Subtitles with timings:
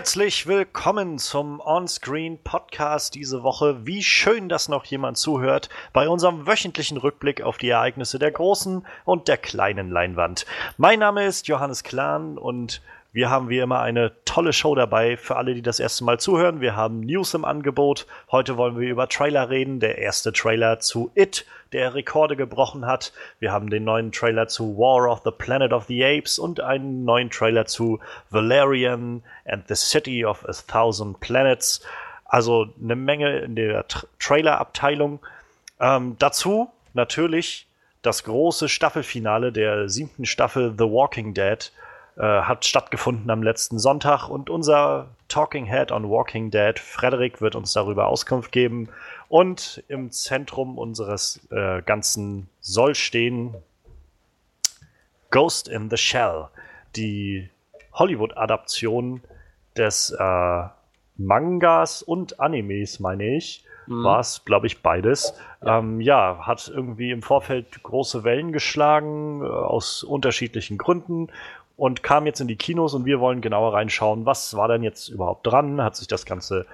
[0.00, 3.84] Herzlich willkommen zum Onscreen Podcast diese Woche.
[3.84, 8.86] Wie schön, dass noch jemand zuhört bei unserem wöchentlichen Rückblick auf die Ereignisse der großen
[9.04, 10.46] und der kleinen Leinwand.
[10.78, 12.80] Mein Name ist Johannes Klahn und
[13.12, 16.60] wir haben wie immer eine tolle Show dabei für alle, die das erste Mal zuhören.
[16.60, 18.06] Wir haben News im Angebot.
[18.30, 19.80] Heute wollen wir über Trailer reden.
[19.80, 23.12] Der erste Trailer zu It, der Rekorde gebrochen hat.
[23.40, 27.04] Wir haben den neuen Trailer zu War of the Planet of the Apes und einen
[27.04, 27.98] neuen Trailer zu
[28.30, 31.84] Valerian and the City of a Thousand Planets.
[32.26, 35.18] Also eine Menge in der Tra Trailer-Abteilung.
[35.80, 37.66] Ähm, dazu natürlich
[38.02, 41.72] das große Staffelfinale der siebten Staffel The Walking Dead
[42.20, 47.54] äh, hat stattgefunden am letzten Sonntag und unser Talking Head on Walking Dead, Frederik, wird
[47.54, 48.90] uns darüber Auskunft geben.
[49.28, 53.54] Und im Zentrum unseres äh, Ganzen soll stehen
[55.30, 56.48] Ghost in the Shell,
[56.94, 57.48] die
[57.94, 59.22] Hollywood-Adaption
[59.76, 60.62] des äh,
[61.16, 63.64] Mangas und Animes, meine ich.
[63.86, 64.04] Mhm.
[64.04, 65.34] War es, glaube ich, beides.
[65.64, 65.78] Ja.
[65.78, 71.28] Ähm, ja, hat irgendwie im Vorfeld große Wellen geschlagen, äh, aus unterschiedlichen Gründen
[71.80, 75.08] und kam jetzt in die Kinos und wir wollen genauer reinschauen, was war denn jetzt
[75.08, 75.82] überhaupt dran?
[75.82, 76.66] Hat sich das Ganze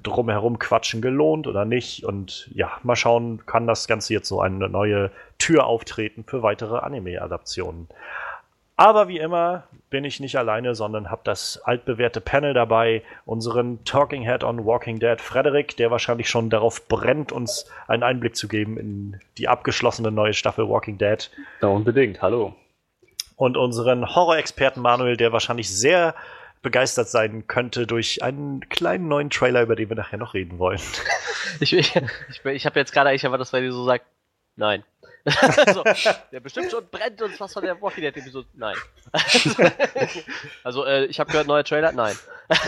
[0.00, 2.04] drumherum quatschen gelohnt oder nicht?
[2.04, 6.78] Und ja, mal schauen, kann das Ganze jetzt so eine neue Tür auftreten für weitere
[6.78, 7.88] Anime-Adaptionen.
[8.76, 14.22] Aber wie immer bin ich nicht alleine, sondern habe das altbewährte Panel dabei, unseren Talking
[14.22, 18.78] Head on Walking Dead, Frederik, der wahrscheinlich schon darauf brennt, uns einen Einblick zu geben
[18.78, 21.32] in die abgeschlossene neue Staffel Walking Dead.
[21.60, 22.22] Ja, unbedingt.
[22.22, 22.54] Hallo
[23.42, 26.14] und unseren Horror-Experten Manuel, der wahrscheinlich sehr
[26.62, 30.80] begeistert sein könnte durch einen kleinen neuen Trailer, über den wir nachher noch reden wollen.
[31.60, 34.06] Ich, ich, ich, ich habe jetzt gerade eigentlich erwartet, dass ihr so sagt,
[34.56, 34.84] nein.
[35.66, 35.82] also,
[36.30, 38.46] der bestimmt schon brennt uns was von der Walking Dead Episode.
[38.54, 38.76] Nein.
[40.64, 41.92] also, äh, ich habe gehört, neuer Trailer?
[41.92, 42.16] Nein.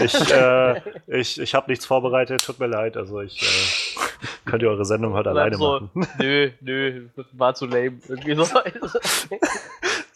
[0.01, 2.97] ich äh, ich, ich habe nichts vorbereitet, tut mir leid.
[2.97, 4.01] Also, ich äh,
[4.45, 6.09] könnt ihr eure Sendung halt alleine so, machen.
[6.19, 7.99] Nö, nö, war zu lame.
[8.09, 8.47] Irgendwie so.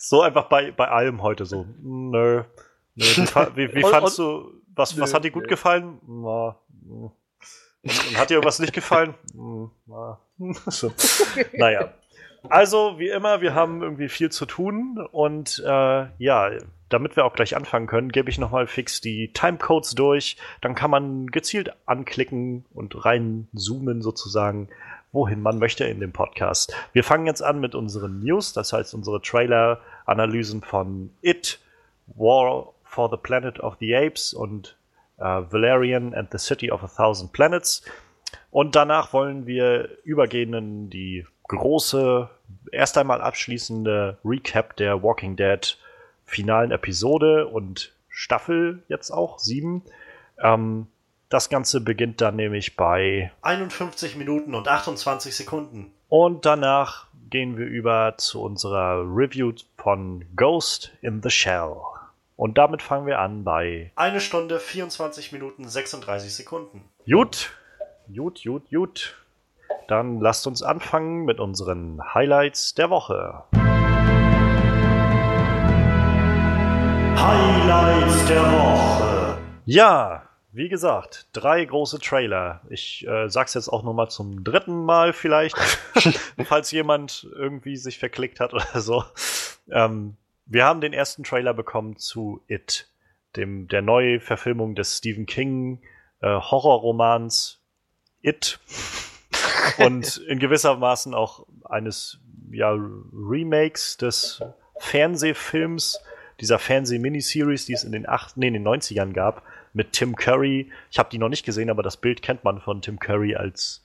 [0.00, 1.66] So einfach bei, bei allem heute so.
[1.82, 2.44] Nö.
[2.94, 5.48] nö wie, wie, wie fandst du, was, nö, was hat dir gut nö.
[5.48, 5.98] gefallen?
[6.06, 6.56] Na,
[6.88, 7.12] und,
[7.82, 9.14] und, hat dir irgendwas nicht gefallen?
[9.87, 10.20] Na,
[10.69, 10.92] so.
[11.53, 11.92] Naja.
[12.48, 16.50] Also, wie immer, wir haben irgendwie viel zu tun und äh, ja,
[16.88, 20.37] damit wir auch gleich anfangen können, gebe ich nochmal fix die Timecodes durch.
[20.60, 24.69] Dann kann man gezielt anklicken und reinzoomen sozusagen
[25.18, 26.72] wohin man möchte in dem Podcast.
[26.92, 31.58] Wir fangen jetzt an mit unseren News, das heißt unsere Trailer-Analysen von It,
[32.06, 34.76] War for the Planet of the Apes und
[35.18, 37.82] äh, Valerian and the City of a Thousand Planets.
[38.52, 42.30] Und danach wollen wir übergehen in die große,
[42.70, 45.76] erst einmal abschließende Recap der Walking Dead
[46.26, 49.82] finalen Episode und Staffel jetzt auch, sieben.
[50.40, 50.86] Ähm,
[51.28, 55.92] das Ganze beginnt dann nämlich bei 51 Minuten und 28 Sekunden.
[56.08, 61.76] Und danach gehen wir über zu unserer Review von Ghost in the Shell.
[62.36, 66.84] Und damit fangen wir an bei 1 Stunde 24 Minuten 36 Sekunden.
[67.06, 67.50] Gut,
[68.14, 69.14] gut, gut, gut.
[69.86, 73.44] Dann lasst uns anfangen mit unseren Highlights der Woche.
[77.16, 79.38] Highlights der Woche.
[79.66, 82.62] Ja, wie gesagt, drei große Trailer.
[82.70, 85.56] Ich äh, sag's jetzt auch nochmal zum dritten Mal vielleicht,
[86.44, 89.04] falls jemand irgendwie sich verklickt hat oder so.
[89.70, 90.16] Ähm,
[90.47, 92.88] wir haben den ersten Trailer bekommen zu It,
[93.37, 95.82] dem der Neuverfilmung des Stephen King
[96.20, 97.60] äh, Horrorromans
[98.22, 98.58] It
[99.78, 102.20] und in gewissermaßen auch eines
[102.50, 104.42] ja, Remakes des
[104.78, 106.00] Fernsehfilms,
[106.41, 109.42] dieser Fernseh-Miniseries, die es in den, acht, nee, in den 90ern gab,
[109.78, 110.70] mit Tim Curry.
[110.90, 113.84] Ich habe die noch nicht gesehen, aber das Bild kennt man von Tim Curry als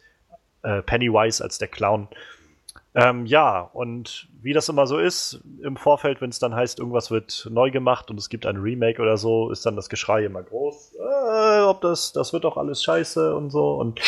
[0.63, 2.07] äh, Pennywise, als der Clown.
[2.95, 7.11] Ähm, ja, und wie das immer so ist, im Vorfeld, wenn es dann heißt, irgendwas
[7.11, 10.41] wird neu gemacht und es gibt ein Remake oder so, ist dann das Geschrei immer
[10.41, 10.95] groß.
[10.95, 13.75] Äh, ob das, das wird doch alles scheiße und so.
[13.75, 13.99] Und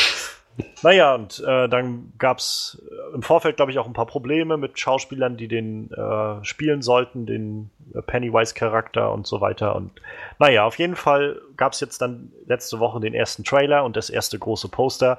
[0.83, 4.57] naja, und äh, dann gab es äh, im Vorfeld, glaube ich, auch ein paar Probleme
[4.57, 9.75] mit Schauspielern, die den äh, spielen sollten, den äh, Pennywise-Charakter und so weiter.
[9.75, 9.91] Und
[10.39, 14.09] naja, auf jeden Fall gab es jetzt dann letzte Woche den ersten Trailer und das
[14.09, 15.17] erste große Poster.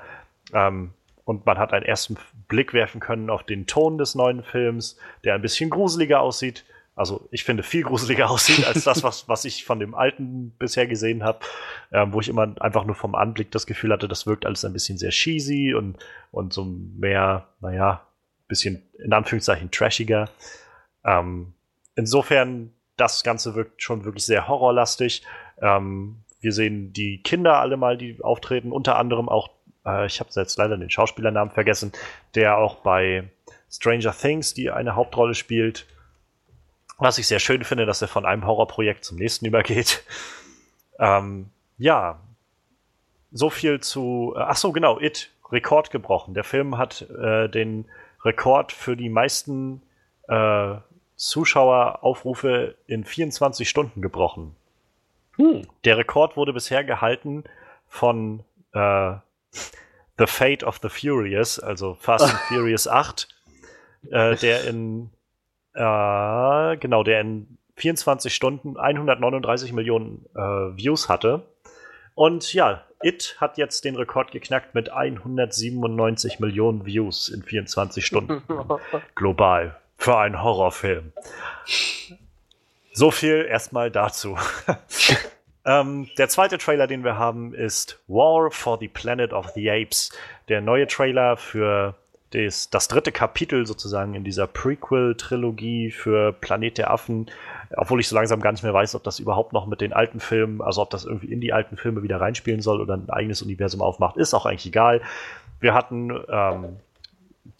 [0.52, 0.92] Ähm,
[1.24, 2.16] und man hat einen ersten
[2.48, 6.64] Blick werfen können auf den Ton des neuen Films, der ein bisschen gruseliger aussieht
[6.96, 10.86] also ich finde, viel gruseliger aussieht als das, was, was ich von dem alten bisher
[10.86, 11.40] gesehen habe,
[11.92, 14.72] ähm, wo ich immer einfach nur vom Anblick das Gefühl hatte, das wirkt alles ein
[14.72, 15.98] bisschen sehr cheesy und,
[16.32, 18.02] und so mehr, naja,
[18.48, 20.30] bisschen in Anführungszeichen trashiger.
[21.04, 21.52] Ähm,
[21.94, 25.22] insofern, das Ganze wirkt schon wirklich sehr horrorlastig.
[25.60, 29.50] Ähm, wir sehen die Kinder alle mal, die auftreten, unter anderem auch,
[29.84, 31.92] äh, ich habe jetzt leider den Schauspielernamen vergessen,
[32.34, 33.28] der auch bei
[33.68, 35.86] Stranger Things die eine Hauptrolle spielt.
[36.98, 40.04] Was ich sehr schön finde, dass er von einem Horrorprojekt zum nächsten übergeht.
[40.98, 42.20] Ähm, ja,
[43.32, 44.32] so viel zu.
[44.34, 46.32] Äh, ach so, genau, It, Rekord gebrochen.
[46.32, 47.84] Der Film hat äh, den
[48.24, 49.82] Rekord für die meisten
[50.28, 50.76] äh,
[51.16, 54.56] Zuschaueraufrufe in 24 Stunden gebrochen.
[55.36, 55.66] Hm.
[55.84, 57.44] Der Rekord wurde bisher gehalten
[57.88, 59.14] von äh,
[60.18, 63.28] The Fate of the Furious, also Fast and Furious 8,
[64.10, 65.10] äh, der in
[65.76, 71.42] äh, genau, der in 24 Stunden 139 Millionen äh, Views hatte.
[72.14, 78.42] Und ja, It hat jetzt den Rekord geknackt mit 197 Millionen Views in 24 Stunden.
[79.14, 79.76] Global.
[79.98, 81.12] Für einen Horrorfilm.
[82.92, 84.38] So viel erstmal dazu.
[85.66, 90.10] ähm, der zweite Trailer, den wir haben, ist War for the Planet of the Apes.
[90.48, 91.94] Der neue Trailer für
[92.36, 97.30] des, das dritte Kapitel sozusagen in dieser Prequel-Trilogie für Planet der Affen.
[97.74, 100.20] Obwohl ich so langsam gar nicht mehr weiß, ob das überhaupt noch mit den alten
[100.20, 103.40] Filmen, also ob das irgendwie in die alten Filme wieder reinspielen soll oder ein eigenes
[103.40, 105.00] Universum aufmacht, ist auch eigentlich egal.
[105.60, 106.76] Wir hatten ähm,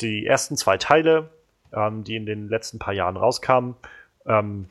[0.02, 1.30] die ersten zwei Teile,
[1.72, 3.76] ähm, die in den letzten paar Jahren rauskamen,
[4.26, 4.66] ähm,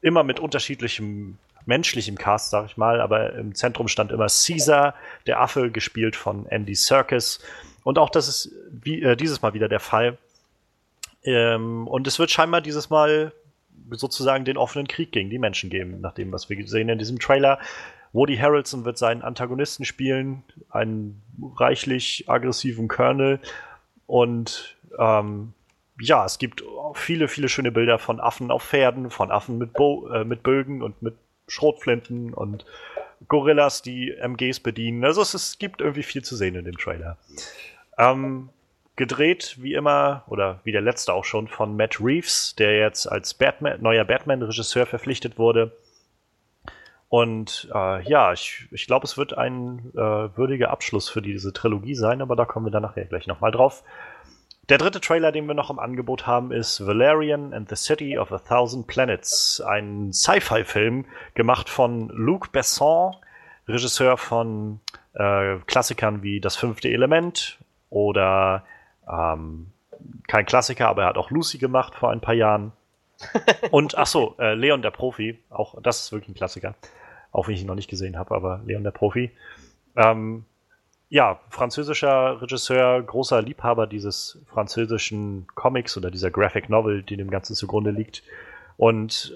[0.00, 4.94] immer mit unterschiedlichem menschlichem Cast, sag ich mal, aber im Zentrum stand immer Caesar,
[5.26, 7.40] der Affe, gespielt von Andy Serkis.
[7.84, 10.18] Und auch das ist wie, äh, dieses Mal wieder der Fall.
[11.22, 13.32] Ähm, und es wird scheinbar dieses Mal
[13.90, 17.18] sozusagen den offenen Krieg gegen die Menschen geben, nach dem, was wir sehen in diesem
[17.18, 17.58] Trailer.
[18.12, 21.20] Woody Harrelson wird seinen Antagonisten spielen, einen
[21.56, 23.40] reichlich aggressiven Colonel.
[24.06, 25.52] Und ähm,
[26.00, 26.62] ja, es gibt
[26.94, 30.82] viele, viele schöne Bilder von Affen auf Pferden, von Affen mit, Bo äh, mit Bögen
[30.82, 31.16] und mit
[31.48, 32.64] Schrotflinten und
[33.28, 35.04] Gorillas, die MGs bedienen.
[35.04, 37.16] Also es, es gibt irgendwie viel zu sehen in dem Trailer.
[37.98, 38.50] Ähm,
[38.96, 43.34] gedreht, wie immer, oder wie der letzte auch schon, von Matt Reeves, der jetzt als
[43.34, 45.72] Batman, neuer Batman-Regisseur verpflichtet wurde.
[47.08, 51.94] Und äh, ja, ich, ich glaube, es wird ein äh, würdiger Abschluss für diese Trilogie
[51.94, 53.84] sein, aber da kommen wir dann nachher gleich nochmal drauf.
[54.68, 58.32] Der dritte Trailer, den wir noch im Angebot haben, ist Valerian and the City of
[58.32, 59.60] a Thousand Planets.
[59.60, 61.04] Ein Sci-Fi-Film
[61.34, 63.14] gemacht von Luc Besson,
[63.68, 64.80] Regisseur von
[65.12, 67.58] äh, Klassikern wie Das fünfte Element
[67.94, 68.64] oder
[69.08, 69.68] ähm,
[70.26, 72.72] kein Klassiker, aber er hat auch Lucy gemacht vor ein paar Jahren.
[73.70, 76.74] Und ach so, äh, Leon der Profi, auch das ist wirklich ein Klassiker,
[77.30, 79.30] auch wenn ich ihn noch nicht gesehen habe, aber Leon der Profi.
[79.96, 80.44] Ähm,
[81.08, 87.54] ja, französischer Regisseur, großer Liebhaber dieses französischen Comics oder dieser Graphic Novel, die dem Ganzen
[87.54, 88.24] zugrunde liegt.
[88.76, 89.32] Und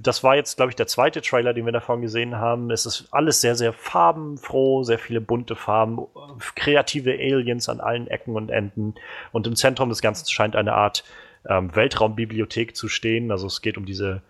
[0.00, 2.70] das war jetzt, glaube ich, der zweite Trailer, den wir davon gesehen haben.
[2.70, 6.06] Es ist alles sehr, sehr farbenfroh, sehr viele bunte Farben,
[6.54, 8.94] kreative Aliens an allen Ecken und Enden.
[9.32, 11.04] Und im Zentrum des Ganzen scheint eine Art
[11.48, 13.30] ähm, Weltraumbibliothek zu stehen.
[13.30, 14.22] Also es geht um diese,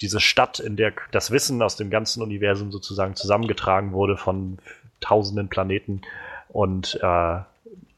[0.00, 4.58] diese Stadt, in der das Wissen aus dem ganzen Universum sozusagen zusammengetragen wurde von
[5.00, 6.02] tausenden Planeten.
[6.48, 7.38] Und äh,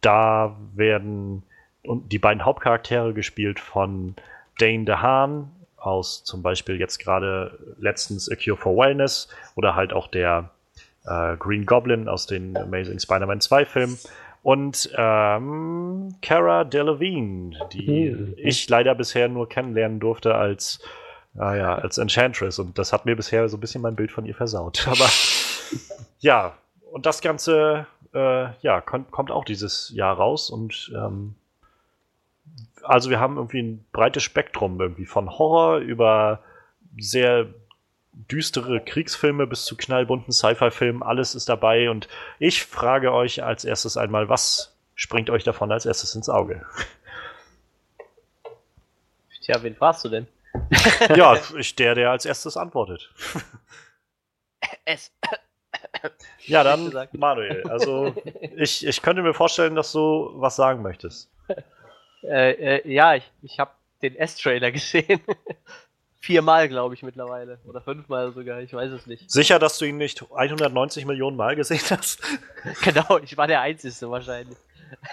[0.01, 1.43] da werden
[1.85, 4.15] die beiden Hauptcharaktere gespielt von
[4.59, 5.51] Dane DeHaan,
[5.83, 10.51] aus zum Beispiel jetzt gerade letztens A Cure for Wellness oder halt auch der
[11.05, 13.99] äh, Green Goblin aus den Amazing Spider-Man 2 Filmen.
[14.43, 18.35] Und ähm, Cara Delevingne, die mhm.
[18.37, 20.81] ich leider bisher nur kennenlernen durfte als,
[21.37, 22.59] äh, ja, als Enchantress.
[22.59, 24.87] Und das hat mir bisher so ein bisschen mein Bild von ihr versaut.
[24.89, 25.09] Aber
[26.19, 26.55] ja,
[26.91, 31.37] und das Ganze äh, ja, kommt auch dieses Jahr raus und ähm,
[32.83, 36.43] also wir haben irgendwie ein breites Spektrum irgendwie von Horror über
[36.99, 37.47] sehr
[38.13, 42.09] düstere Kriegsfilme bis zu knallbunten Sci-Fi-Filmen, alles ist dabei und
[42.39, 46.67] ich frage euch als erstes einmal, was springt euch davon als erstes ins Auge?
[49.43, 50.29] Tja, wen fragst du denn?
[51.17, 53.11] ja, ich, der, der als erstes antwortet.
[54.85, 55.11] Es.
[56.47, 57.69] Ja, dann Manuel.
[57.69, 58.15] Also
[58.57, 61.31] ich, ich könnte mir vorstellen, dass du was sagen möchtest.
[62.23, 65.21] Äh, äh, ja, ich, ich habe den S-Trailer gesehen.
[66.21, 67.59] Viermal, glaube ich, mittlerweile.
[67.67, 69.29] Oder fünfmal sogar, ich weiß es nicht.
[69.31, 72.23] Sicher, dass du ihn nicht 190 Millionen Mal gesehen hast?
[72.83, 74.57] genau, ich war der Einzige wahrscheinlich.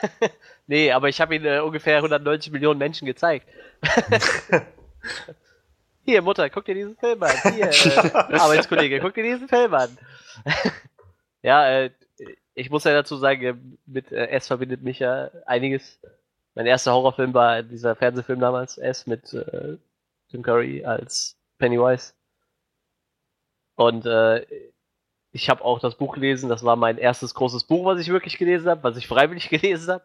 [0.67, 3.47] nee, aber ich habe ihn äh, ungefähr 190 Millionen Menschen gezeigt.
[6.05, 7.31] Hier, Mutter, guck dir diesen Film an.
[7.55, 9.97] Hier, äh, Arbeitskollege, guck dir diesen Film an.
[11.41, 11.91] ja, äh,
[12.59, 15.99] ich muss ja dazu sagen, äh, mit äh, S verbindet mich ja einiges
[16.55, 19.77] mein erster Horrorfilm war dieser Fernsehfilm damals, S, mit äh,
[20.29, 22.13] Tim Curry als Pennywise.
[23.75, 24.45] Und äh,
[25.31, 26.49] ich habe auch das Buch gelesen.
[26.49, 29.93] Das war mein erstes großes Buch, was ich wirklich gelesen habe, was ich freiwillig gelesen
[29.93, 30.03] habe.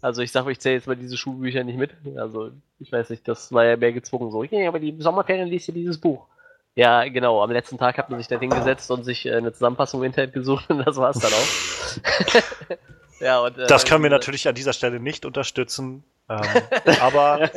[0.00, 1.92] Also ich sage, ich zähle jetzt mal diese Schulbücher nicht mit.
[2.16, 4.42] Also ich weiß nicht, das war ja mehr gezwungen so.
[4.44, 6.26] Ja, aber die Sommerferien liest ihr dieses Buch.
[6.74, 7.42] Ja, genau.
[7.42, 10.32] Am letzten Tag hat man sich dann hingesetzt und sich äh, eine Zusammenfassung im Internet
[10.32, 12.76] gesucht und das war es dann auch.
[13.20, 16.04] ja, und, äh, das können wir natürlich an dieser Stelle nicht unterstützen.
[16.28, 16.40] Ähm,
[17.00, 17.50] aber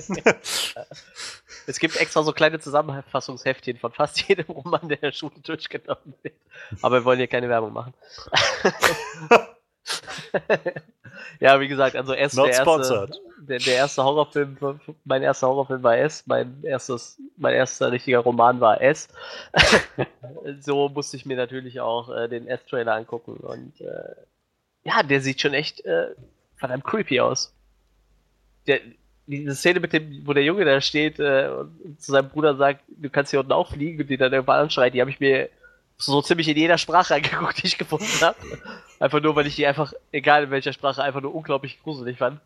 [1.68, 6.14] es gibt extra so kleine Zusammenfassungsheftchen von fast jedem Roman, der in der Schule durchgenommen
[6.22, 6.36] wird.
[6.82, 7.94] Aber wir wollen hier keine Werbung machen.
[11.40, 13.10] ja, wie gesagt, also erst der erste,
[13.40, 14.58] der, der, erste Horrorfilm,
[15.06, 19.08] mein erster Horrorfilm war S, mein erstes, mein erster richtiger Roman war S.
[20.60, 24.16] so musste ich mir natürlich auch äh, den S-Trailer angucken und äh,
[24.88, 26.08] ja, der sieht schon echt äh,
[26.56, 27.54] verdammt creepy aus
[28.68, 28.82] der,
[29.26, 32.82] diese Szene mit dem, wo der Junge da steht äh, und zu seinem Bruder sagt,
[32.88, 35.50] du kannst hier unten auch fliegen und die dann irgendwann anschreit, die habe ich mir
[35.98, 38.38] so ziemlich in jeder Sprache angeguckt, die ich gefunden habe.
[39.00, 42.40] Einfach nur, weil ich die einfach, egal in welcher Sprache, einfach nur unglaublich gruselig fand.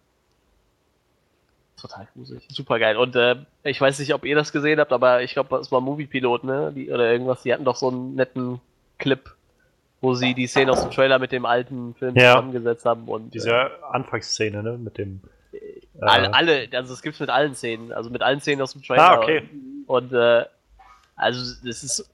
[1.79, 2.48] Total gruselig.
[2.50, 2.95] Super geil.
[2.95, 5.81] Und äh, ich weiß nicht, ob ihr das gesehen habt, aber ich glaube, es war
[5.81, 6.71] Movie Pilot, ne?
[6.75, 8.62] Die, oder irgendwas, die hatten doch so einen netten
[9.00, 9.33] Clip,
[10.01, 12.34] wo sie die Szene aus dem Trailer mit dem alten Film ja.
[12.34, 13.08] zusammengesetzt haben.
[13.08, 14.77] Und, Diese äh, Anfangsszene, ne?
[14.77, 15.22] Mit dem
[16.00, 19.12] alle, alle, also es gibt's mit allen Szenen, also mit allen Szenen aus dem Trailer.
[19.12, 19.48] Ah, okay.
[19.86, 20.46] Und, äh,
[21.15, 22.10] also es ist,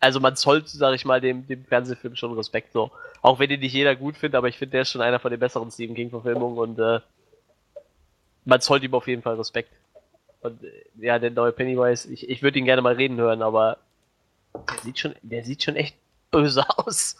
[0.00, 2.90] also man zollt, sag ich mal, dem, dem Fernsehfilm schon Respekt so.
[3.22, 5.30] Auch wenn den nicht jeder gut findet, aber ich finde, der ist schon einer von
[5.30, 7.00] den besseren Stephen King-Verfilmungen und äh,
[8.44, 9.70] man zollt ihm auf jeden Fall Respekt.
[10.40, 13.78] Und äh, ja, der neue Pennywise, ich, ich würde ihn gerne mal reden hören, aber
[14.54, 15.96] der sieht schon, der sieht schon echt
[16.30, 17.16] böse aus.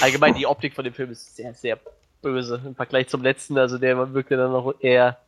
[0.00, 1.78] Allgemein die Optik von dem Film ist sehr, sehr
[2.22, 3.58] böse im Vergleich zum letzten.
[3.58, 5.18] Also der wirkte dann noch eher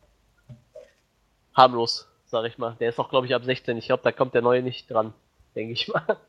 [1.55, 2.75] harmlos, sag ich mal.
[2.79, 3.77] Der ist auch, glaube ich, ab 16.
[3.77, 5.13] Ich glaube, da kommt der neue nicht dran,
[5.55, 6.17] denke ich mal.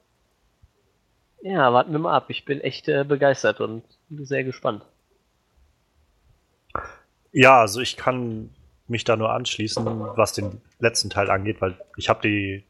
[1.46, 2.30] Ja, warten wir mal ab.
[2.30, 4.82] Ich bin echt äh, begeistert und sehr gespannt.
[7.32, 8.48] Ja, also ich kann
[8.88, 9.84] mich da nur anschließen,
[10.16, 12.64] was den letzten Teil angeht, weil ich habe die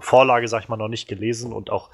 [0.00, 1.88] Vorlage, sag ich mal, noch nicht gelesen und auch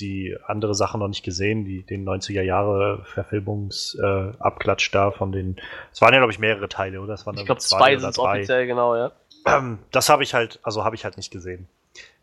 [0.00, 5.56] die andere Sache noch nicht gesehen, die den 90er Jahre Verfilmungsabklatsch äh, da von den.
[5.92, 7.14] Es waren ja, glaube ich, mehrere Teile, oder?
[7.14, 9.12] Es waren ich glaube, zwei, zwei sind offiziell, genau, ja.
[9.46, 11.68] Ähm, das habe ich halt, also habe ich halt nicht gesehen.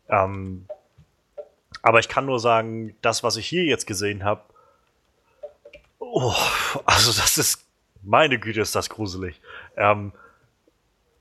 [0.09, 0.65] Ähm,
[1.81, 4.41] aber ich kann nur sagen, das, was ich hier jetzt gesehen habe,
[5.99, 6.33] oh,
[6.85, 7.65] also das ist,
[8.03, 9.39] meine Güte, ist das gruselig.
[9.75, 10.11] Ähm,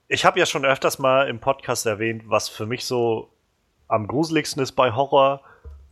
[0.08, 3.30] ich habe ja schon öfters mal im Podcast erwähnt, was für mich so
[3.88, 5.40] am gruseligsten ist bei Horror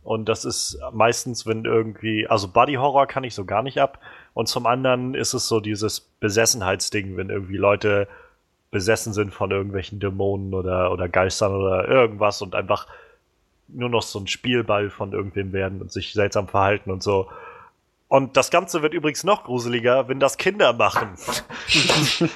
[0.05, 3.99] und das ist meistens, wenn irgendwie, also Body Horror kann ich so gar nicht ab.
[4.35, 8.07] Und zum anderen ist es so dieses Besessenheitsding, wenn irgendwie Leute
[8.69, 12.87] besessen sind von irgendwelchen Dämonen oder, oder Geistern oder irgendwas und einfach
[13.67, 17.27] nur noch so ein Spielball von irgendwem werden und sich seltsam verhalten und so.
[18.07, 21.15] Und das Ganze wird übrigens noch gruseliger, wenn das Kinder machen.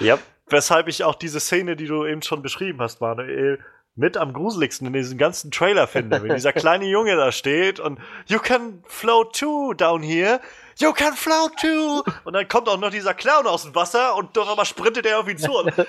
[0.00, 0.18] yep.
[0.48, 3.60] Weshalb ich auch diese Szene, die du eben schon beschrieben hast, Manuel,
[3.96, 8.00] mit am gruseligsten in diesem ganzen Trailer finde, wenn dieser kleine Junge da steht und
[8.26, 10.40] You can float too down here.
[10.78, 12.02] You can float too.
[12.24, 15.20] Und dann kommt auch noch dieser Clown aus dem Wasser und doch einmal sprintet er
[15.20, 15.52] auf ihn zu.
[15.52, 15.72] Und,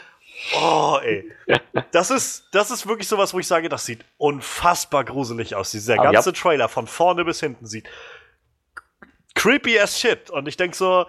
[0.62, 1.32] oh, ey.
[1.92, 5.72] Das ist, das ist wirklich sowas, wo ich sage, das sieht unfassbar gruselig aus.
[5.72, 6.34] Dieser Aber ganze.
[6.34, 7.90] Trailer von vorne bis hinten sieht
[9.34, 10.30] creepy as shit.
[10.30, 11.08] Und ich denke so,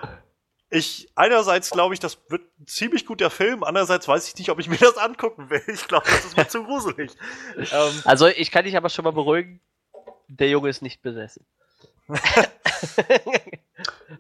[0.71, 4.59] ich, einerseits glaube ich, das wird ein ziemlich guter Film, andererseits weiß ich nicht, ob
[4.59, 5.63] ich mir das angucken will.
[5.67, 7.13] Ich glaube, das ist mir zu gruselig.
[7.57, 9.61] Ähm, also, ich kann dich aber schon mal beruhigen,
[10.29, 11.47] der Junge ist nicht besessen.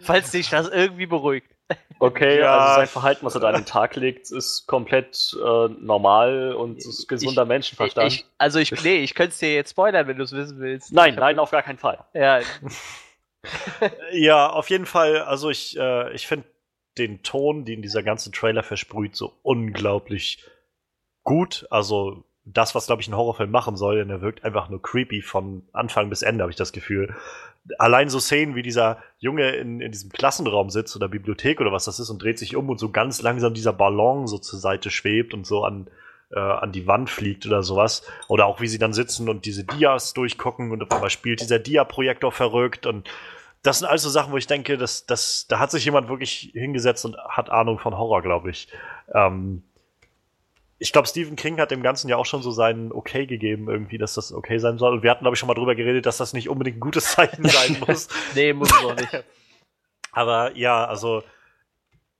[0.00, 1.48] Falls dich das irgendwie beruhigt.
[1.98, 2.58] Okay, ja.
[2.58, 6.78] also sein Verhalten, was er da an den Tag legt, ist komplett äh, normal und
[6.78, 8.12] ist gesunder ich, Menschenverstand.
[8.12, 10.92] Ich, also ich, nee, ich könnte es dir jetzt spoilern, wenn du es wissen willst.
[10.92, 12.04] Nein, nein, auf gar keinen Fall.
[12.12, 12.40] Ja.
[14.12, 15.22] ja, auf jeden Fall.
[15.22, 16.46] Also ich, äh, ich finde
[16.98, 20.44] den Ton, den dieser ganze Trailer versprüht, so unglaublich
[21.22, 21.66] gut.
[21.70, 25.20] Also das, was, glaube ich, ein Horrorfilm machen soll, denn er wirkt einfach nur creepy
[25.20, 27.14] von Anfang bis Ende, habe ich das Gefühl.
[27.78, 31.84] Allein so Szenen, wie dieser Junge in, in diesem Klassenraum sitzt oder Bibliothek oder was
[31.84, 34.90] das ist und dreht sich um und so ganz langsam dieser Ballon so zur Seite
[34.90, 35.88] schwebt und so an,
[36.32, 38.02] äh, an die Wand fliegt oder sowas.
[38.28, 41.58] Oder auch wie sie dann sitzen und diese Dias durchgucken und auf einmal spielt dieser
[41.58, 43.08] Dia-Projektor verrückt und
[43.62, 47.04] das sind also Sachen, wo ich denke, dass, dass, da hat sich jemand wirklich hingesetzt
[47.04, 48.68] und hat Ahnung von Horror, glaube ich.
[49.12, 49.64] Ähm,
[50.78, 53.98] ich glaube, Stephen King hat dem Ganzen ja auch schon so seinen Okay gegeben, irgendwie,
[53.98, 54.92] dass das okay sein soll.
[54.92, 57.12] Und wir hatten, glaube ich, schon mal drüber geredet, dass das nicht unbedingt ein gutes
[57.12, 58.08] Zeichen sein muss.
[58.34, 59.24] nee, muss es auch nicht.
[60.12, 61.22] Aber ja, also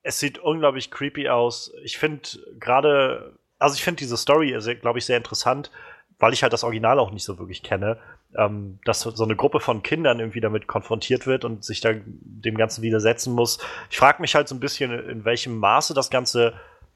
[0.03, 1.73] es sieht unglaublich creepy aus.
[1.83, 5.71] Ich finde gerade, also ich finde diese Story, glaube ich, sehr interessant,
[6.19, 7.99] weil ich halt das Original auch nicht so wirklich kenne.
[8.37, 12.57] ähm, dass so eine Gruppe von Kindern irgendwie damit konfrontiert wird und sich da dem
[12.57, 13.59] Ganzen widersetzen muss.
[13.91, 16.55] Ich frage mich halt so ein bisschen, in welchem Maße das Ganze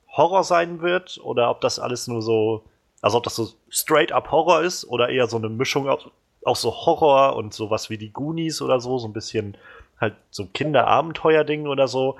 [0.08, 2.64] Horror sein wird oder ob das alles nur so,
[3.00, 6.08] also ob das so straight up Horror ist oder eher so eine Mischung aus,
[6.44, 9.56] aus so Horror und sowas wie die Goonies oder so, so ein bisschen
[10.00, 12.16] halt so Kinderabenteuer-Ding oder so.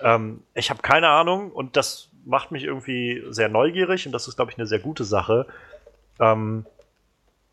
[0.00, 4.36] Ähm, ich habe keine Ahnung und das macht mich irgendwie sehr neugierig und das ist,
[4.36, 5.46] glaube ich, eine sehr gute Sache.
[6.20, 6.66] Ähm,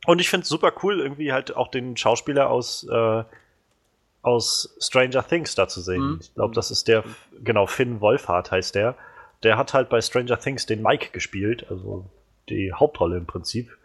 [0.05, 3.23] und ich finde es super cool, irgendwie halt auch den Schauspieler aus, äh,
[4.21, 6.01] aus Stranger Things da zu sehen.
[6.01, 6.19] Mhm.
[6.21, 7.03] Ich glaube, das ist der,
[7.43, 8.95] genau, Finn Wolfhard heißt der.
[9.43, 12.05] Der hat halt bei Stranger Things den Mike gespielt, also
[12.49, 13.77] die Hauptrolle im Prinzip.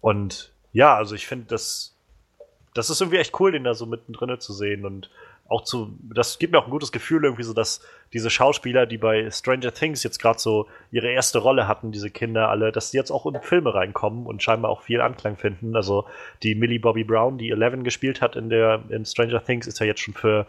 [0.00, 1.94] Und ja, also ich finde, das,
[2.74, 5.10] das ist irgendwie echt cool, den da so mittendrin zu sehen und
[5.46, 7.80] auch zu, das gibt mir auch ein gutes Gefühl irgendwie so, dass
[8.12, 12.48] diese Schauspieler, die bei Stranger Things jetzt gerade so ihre erste Rolle hatten, diese Kinder
[12.48, 15.76] alle, dass die jetzt auch in Filme reinkommen und scheinbar auch viel Anklang finden.
[15.76, 16.06] Also
[16.42, 19.86] die Millie Bobby Brown, die Eleven gespielt hat in der in Stranger Things, ist ja
[19.86, 20.46] jetzt schon für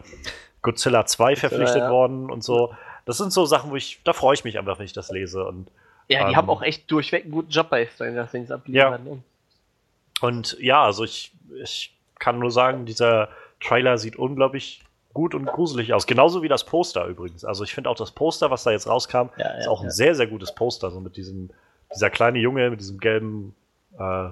[0.62, 1.90] Godzilla 2 verpflichtet ja, ja.
[1.90, 2.74] worden und so.
[3.04, 5.44] Das sind so Sachen, wo ich, da freue ich mich einfach, wenn ich das lese.
[5.44, 5.70] Und,
[6.08, 9.00] ja, die ähm, haben auch echt durchweg einen guten Job bei Stranger Things abgeliefert.
[9.04, 9.12] Ja.
[9.12, 9.22] Ne?
[10.22, 13.28] Und ja, also ich, ich kann nur sagen, dieser
[13.60, 14.82] Trailer sieht unglaublich
[15.16, 16.06] gut und gruselig aus.
[16.06, 17.42] Genauso wie das Poster übrigens.
[17.42, 20.14] Also ich finde auch das Poster, was da jetzt rauskam, ja, ist auch ein sehr,
[20.14, 20.90] sehr gutes Poster.
[20.90, 21.48] So mit diesem,
[21.94, 23.54] dieser kleine Junge mit diesem gelben,
[23.98, 24.28] äh,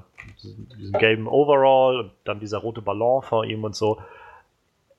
[0.77, 3.99] diesem gelben Overall und dann dieser rote Ballon vor ihm und so.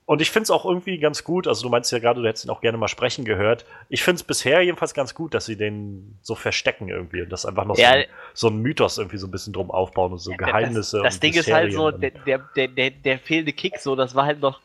[0.08, 2.46] Und ich finde es auch irgendwie ganz gut, also du meinst ja gerade, du hättest
[2.46, 3.65] ihn auch gerne mal sprechen gehört.
[3.89, 7.46] Ich finde es bisher jedenfalls ganz gut, dass sie den so verstecken irgendwie und das
[7.46, 10.20] einfach noch ja, so, ein, so ein Mythos irgendwie so ein bisschen drum aufbauen und
[10.20, 10.98] so ja, Geheimnisse.
[11.04, 14.25] Das, das Ding ist halt so, der, der, der, der fehlende Kick, so, das war
[14.25, 14.62] halt noch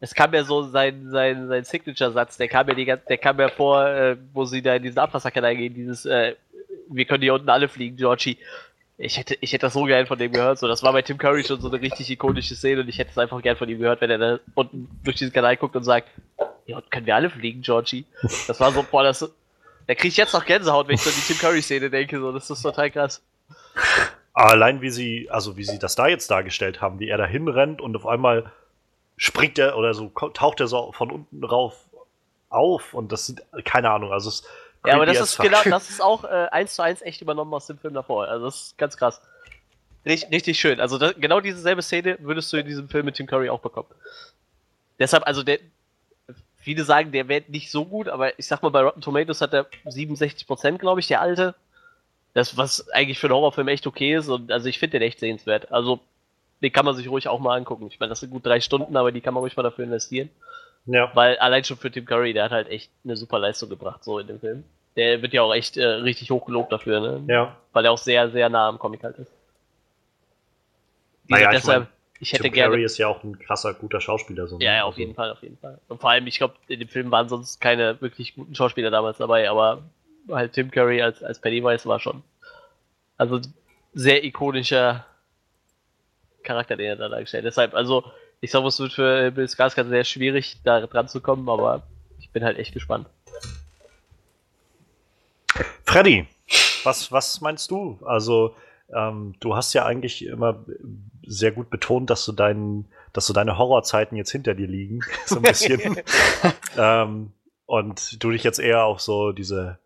[0.00, 3.38] es kam ja so sein, sein, sein Signature-Satz, der kam ja die ganze, der kam
[3.40, 6.36] ja vor, äh, wo sie da in diesen Abwasserkanal gehen, dieses, äh,
[6.88, 8.38] wir können hier unten alle fliegen, Georgie.
[8.96, 10.58] Ich hätte, ich hätte das so gern von dem gehört.
[10.58, 13.10] So, das war bei Tim Curry schon so eine richtig ikonische Szene und ich hätte
[13.12, 15.84] es einfach gern von ihm gehört, wenn er da unten durch diesen Kanal guckt und
[15.84, 16.08] sagt,
[16.66, 18.04] ja, können wir alle fliegen, Georgie.
[18.22, 19.20] Das war so, boah, das,
[19.86, 22.32] da kriege ich jetzt noch Gänsehaut, wenn ich so an die Tim Curry-Szene denke, so,
[22.32, 23.22] das ist total krass.
[24.32, 27.80] Allein wie sie, also wie sie das da jetzt dargestellt haben, wie er da hinrennt
[27.80, 28.52] und auf einmal
[29.18, 31.76] springt er oder so, taucht er so von unten rauf
[32.48, 34.44] auf und das sieht, keine Ahnung, also es
[34.86, 37.66] Ja, aber das ist genau, das ist auch äh, eins zu eins echt übernommen aus
[37.66, 38.28] dem Film davor.
[38.28, 39.20] Also das ist ganz krass.
[40.06, 40.80] Richtig, richtig schön.
[40.80, 43.88] Also das, genau dieselbe Szene würdest du in diesem Film mit Tim Curry auch bekommen.
[44.98, 45.58] Deshalb, also der,
[46.56, 49.52] viele sagen, der wäre nicht so gut, aber ich sag mal, bei Rotten Tomatoes hat
[49.52, 51.54] er 67%, glaube ich, der alte.
[52.34, 54.28] Das, was eigentlich für einen Horrorfilm echt okay ist.
[54.28, 55.72] Und also ich finde den echt sehenswert.
[55.72, 56.00] Also
[56.62, 57.86] den kann man sich ruhig auch mal angucken.
[57.88, 60.30] Ich meine, das sind gut drei Stunden, aber die kann man ruhig mal dafür investieren.
[60.86, 61.10] Ja.
[61.14, 64.18] Weil allein schon für Tim Curry, der hat halt echt eine super Leistung gebracht, so
[64.18, 64.64] in dem Film.
[64.96, 67.22] Der wird ja auch echt äh, richtig hochgelobt dafür, ne?
[67.32, 67.56] Ja.
[67.72, 69.30] Weil er auch sehr, sehr nah am Comic halt ist.
[71.28, 72.70] Naja, deshalb, ich, mein, ich hätte Tim gerne.
[72.72, 74.48] Curry ist ja auch ein krasser, guter Schauspieler.
[74.48, 75.00] So ja, ja, auf also.
[75.00, 75.78] jeden Fall, auf jeden Fall.
[75.88, 79.18] Und vor allem, ich glaube, in dem Film waren sonst keine wirklich guten Schauspieler damals
[79.18, 79.82] dabei, aber
[80.30, 82.22] halt Tim Curry als, als Pennywise war schon.
[83.18, 83.40] Also
[83.92, 85.04] sehr ikonischer
[86.48, 87.50] Charakter, den er da dargestellt hat.
[87.50, 88.04] Deshalb, also,
[88.40, 91.82] ich glaube, es wird für Bill Skarsgård sehr schwierig, da dran zu kommen, aber
[92.18, 93.06] ich bin halt echt gespannt.
[95.84, 96.26] Freddy,
[96.84, 97.98] was, was meinst du?
[98.04, 98.54] Also,
[98.94, 100.64] ähm, du hast ja eigentlich immer
[101.26, 105.36] sehr gut betont, dass du deinen, dass du deine Horrorzeiten jetzt hinter dir liegen, so
[105.36, 105.98] ein bisschen.
[106.78, 107.32] ähm,
[107.66, 109.78] und du dich jetzt eher auf so diese,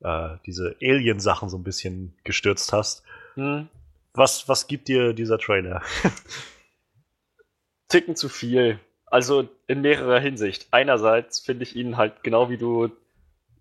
[0.00, 3.04] äh, diese Alien-Sachen so ein bisschen gestürzt hast.
[3.34, 3.68] Hm.
[4.18, 5.80] Was, was gibt dir dieser Trailer?
[7.88, 8.80] Ticken zu viel.
[9.06, 10.66] Also in mehrerer Hinsicht.
[10.72, 12.90] Einerseits finde ich ihn halt genau wie du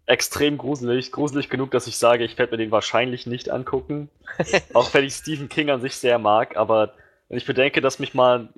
[0.07, 1.11] extrem gruselig.
[1.11, 4.09] Gruselig genug, dass ich sage, ich werde mir den wahrscheinlich nicht angucken.
[4.73, 6.95] Auch wenn ich Stephen King an sich sehr mag, aber
[7.29, 8.49] wenn ich bedenke, dass mich mal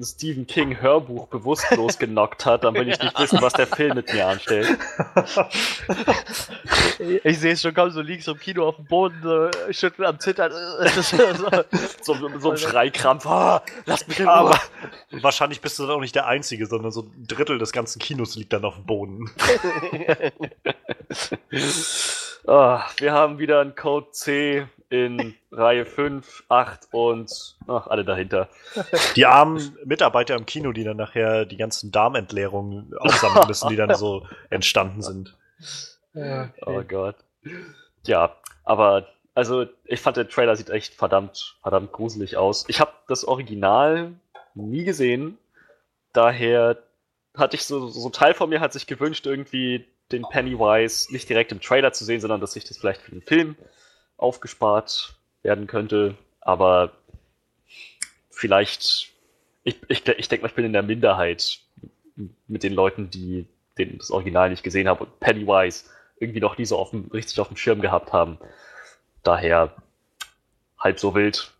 [0.00, 4.12] Stephen King Hörbuch bewusstlos genockt hat, dann will ich nicht wissen, was der Film mit
[4.12, 4.78] mir anstellt.
[7.24, 10.20] Ich sehe es schon kaum so liegst im Kino auf dem Boden, äh, schütteln am
[10.20, 10.52] Zittern.
[12.02, 13.26] so, so ein Schreikrampf.
[13.26, 14.28] Ah, lass mich in.
[14.28, 14.58] Aber
[15.10, 18.36] wahrscheinlich bist du dann auch nicht der Einzige, sondern so ein Drittel des ganzen Kinos
[18.36, 19.30] liegt dann auf dem Boden.
[22.46, 28.50] oh, wir haben wieder einen Code C in Reihe 5, 8 und ach, alle dahinter.
[29.16, 33.94] Die armen Mitarbeiter im Kino, die dann nachher die ganzen Darmentleerungen aufsammeln müssen, die dann
[33.94, 35.36] so entstanden sind.
[36.14, 36.50] Okay.
[36.66, 37.16] Oh Gott.
[38.06, 42.66] Ja, aber also ich fand der Trailer sieht echt verdammt, verdammt gruselig aus.
[42.68, 44.12] Ich habe das Original
[44.54, 45.38] nie gesehen,
[46.12, 46.82] daher
[47.34, 51.50] hatte ich so, so Teil von mir hat sich gewünscht, irgendwie den Pennywise nicht direkt
[51.50, 53.56] im Trailer zu sehen, sondern dass sich das vielleicht für den Film
[54.22, 56.16] aufgespart werden könnte.
[56.40, 56.92] Aber
[58.30, 59.12] vielleicht,
[59.64, 61.60] ich, ich, ich denke mal, ich bin in der Minderheit
[62.46, 63.46] mit den Leuten, die
[63.78, 65.84] den, das Original nicht gesehen haben und Pennywise
[66.18, 68.38] irgendwie noch nie so auf dem, richtig auf dem Schirm gehabt haben.
[69.22, 69.74] Daher
[70.78, 71.52] halb so wild.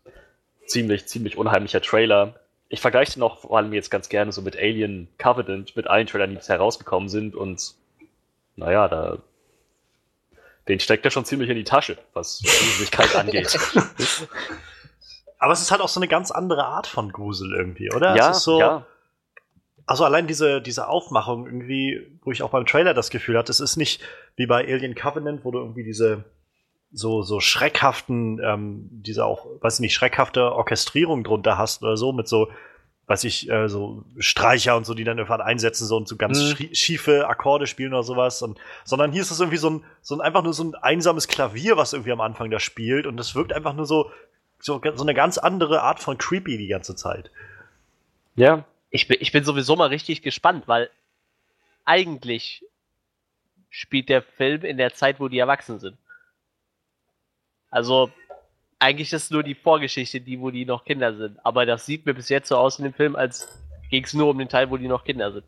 [0.65, 2.39] Ziemlich, ziemlich unheimlicher Trailer.
[2.69, 6.07] Ich vergleiche den auch vor allem jetzt ganz gerne so mit Alien Covenant, mit allen
[6.07, 7.75] Trailern, die bisher rausgekommen sind und
[8.55, 9.17] naja, da
[10.67, 13.57] den steckt er schon ziemlich in die Tasche, was Gruseligkeit angeht.
[15.39, 18.15] Aber es ist halt auch so eine ganz andere Art von Grusel irgendwie, oder?
[18.15, 18.85] Ja, es ist so, ja.
[19.85, 23.59] Also allein diese, diese Aufmachung irgendwie, wo ich auch beim Trailer das Gefühl hatte, es
[23.59, 24.01] ist nicht
[24.37, 26.23] wie bei Alien Covenant, wo du irgendwie diese
[26.93, 32.13] so, so schreckhaften, ähm, diese auch, weiß ich nicht, schreckhafte Orchestrierung drunter hast oder so,
[32.13, 32.49] mit so,
[33.07, 36.55] weiß ich, äh, so Streicher und so, die dann irgendwann einsetzen so und so ganz
[36.59, 36.73] Mhm.
[36.73, 38.41] schiefe Akkorde spielen oder sowas.
[38.41, 41.27] Und, sondern hier ist es irgendwie so ein, so ein, einfach nur so ein einsames
[41.27, 43.05] Klavier, was irgendwie am Anfang da spielt.
[43.05, 44.09] Und das wirkt einfach nur so,
[44.59, 47.29] so, so eine ganz andere Art von creepy die ganze Zeit.
[48.35, 50.89] Ja, Ich bin, ich bin sowieso mal richtig gespannt, weil
[51.85, 52.63] eigentlich
[53.69, 55.97] spielt der Film in der Zeit, wo die erwachsen sind.
[57.69, 58.11] Also,
[58.83, 61.37] eigentlich ist nur die Vorgeschichte, die, wo die noch Kinder sind.
[61.45, 63.47] Aber das sieht mir bis jetzt so aus in dem Film, als
[63.89, 65.45] ging es nur um den Teil, wo die noch Kinder sind.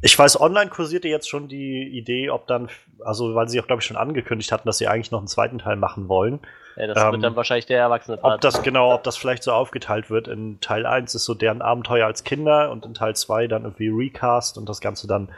[0.00, 2.68] Ich weiß, online kursierte jetzt schon die Idee, ob dann,
[3.04, 5.58] also weil sie auch, glaube ich, schon angekündigt hatten, dass sie eigentlich noch einen zweiten
[5.58, 6.38] Teil machen wollen.
[6.76, 8.44] Ja, das Ähm, wird dann wahrscheinlich der erwachsene Ob Part.
[8.44, 10.28] das genau, ob das vielleicht so aufgeteilt wird.
[10.28, 13.88] In Teil 1 ist so deren Abenteuer als Kinder und in Teil 2 dann irgendwie
[13.88, 15.30] Recast und das Ganze dann,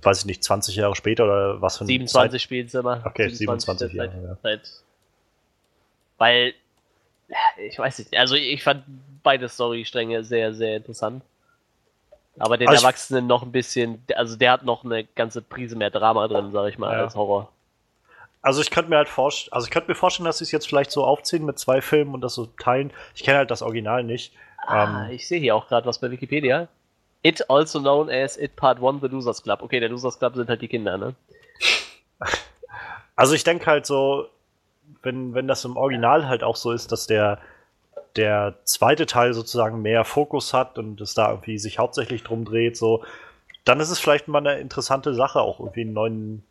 [0.00, 3.02] weiß ich nicht, 20 Jahre später oder was für ein 27 spielen sie immer.
[3.04, 4.36] Okay, 27 seit- Jahre, ja.
[4.42, 4.70] seit-
[6.18, 6.54] Weil,
[7.58, 8.84] ich weiß nicht, also ich fand
[9.22, 11.22] beide Storystränge sehr, sehr interessant.
[12.38, 15.90] Aber den Also Erwachsenen noch ein bisschen, also der hat noch eine ganze Prise mehr
[15.90, 17.04] Drama drin, sag ich mal, Ja.
[17.04, 17.50] als Horror.
[18.42, 20.68] Also ich könnte mir halt vorstellen, also ich könnte mir vorstellen, dass sie es jetzt
[20.68, 22.92] vielleicht so aufziehen mit zwei Filmen und das so teilen.
[23.14, 24.32] Ich kenne halt das Original nicht.
[24.66, 26.68] Ah, Ähm, ich sehe hier auch gerade was bei Wikipedia.
[27.22, 29.62] It also known as It Part 1 The Losers Club.
[29.62, 31.14] Okay, der Losers Club sind halt die Kinder, ne?
[33.16, 34.28] Also ich denke halt so,
[35.02, 37.38] wenn, wenn das im Original halt auch so ist, dass der,
[38.16, 42.76] der zweite Teil sozusagen mehr Fokus hat und es da irgendwie sich hauptsächlich drum dreht,
[42.76, 43.04] so,
[43.64, 46.44] dann ist es vielleicht mal eine interessante Sache, auch irgendwie einen neuen,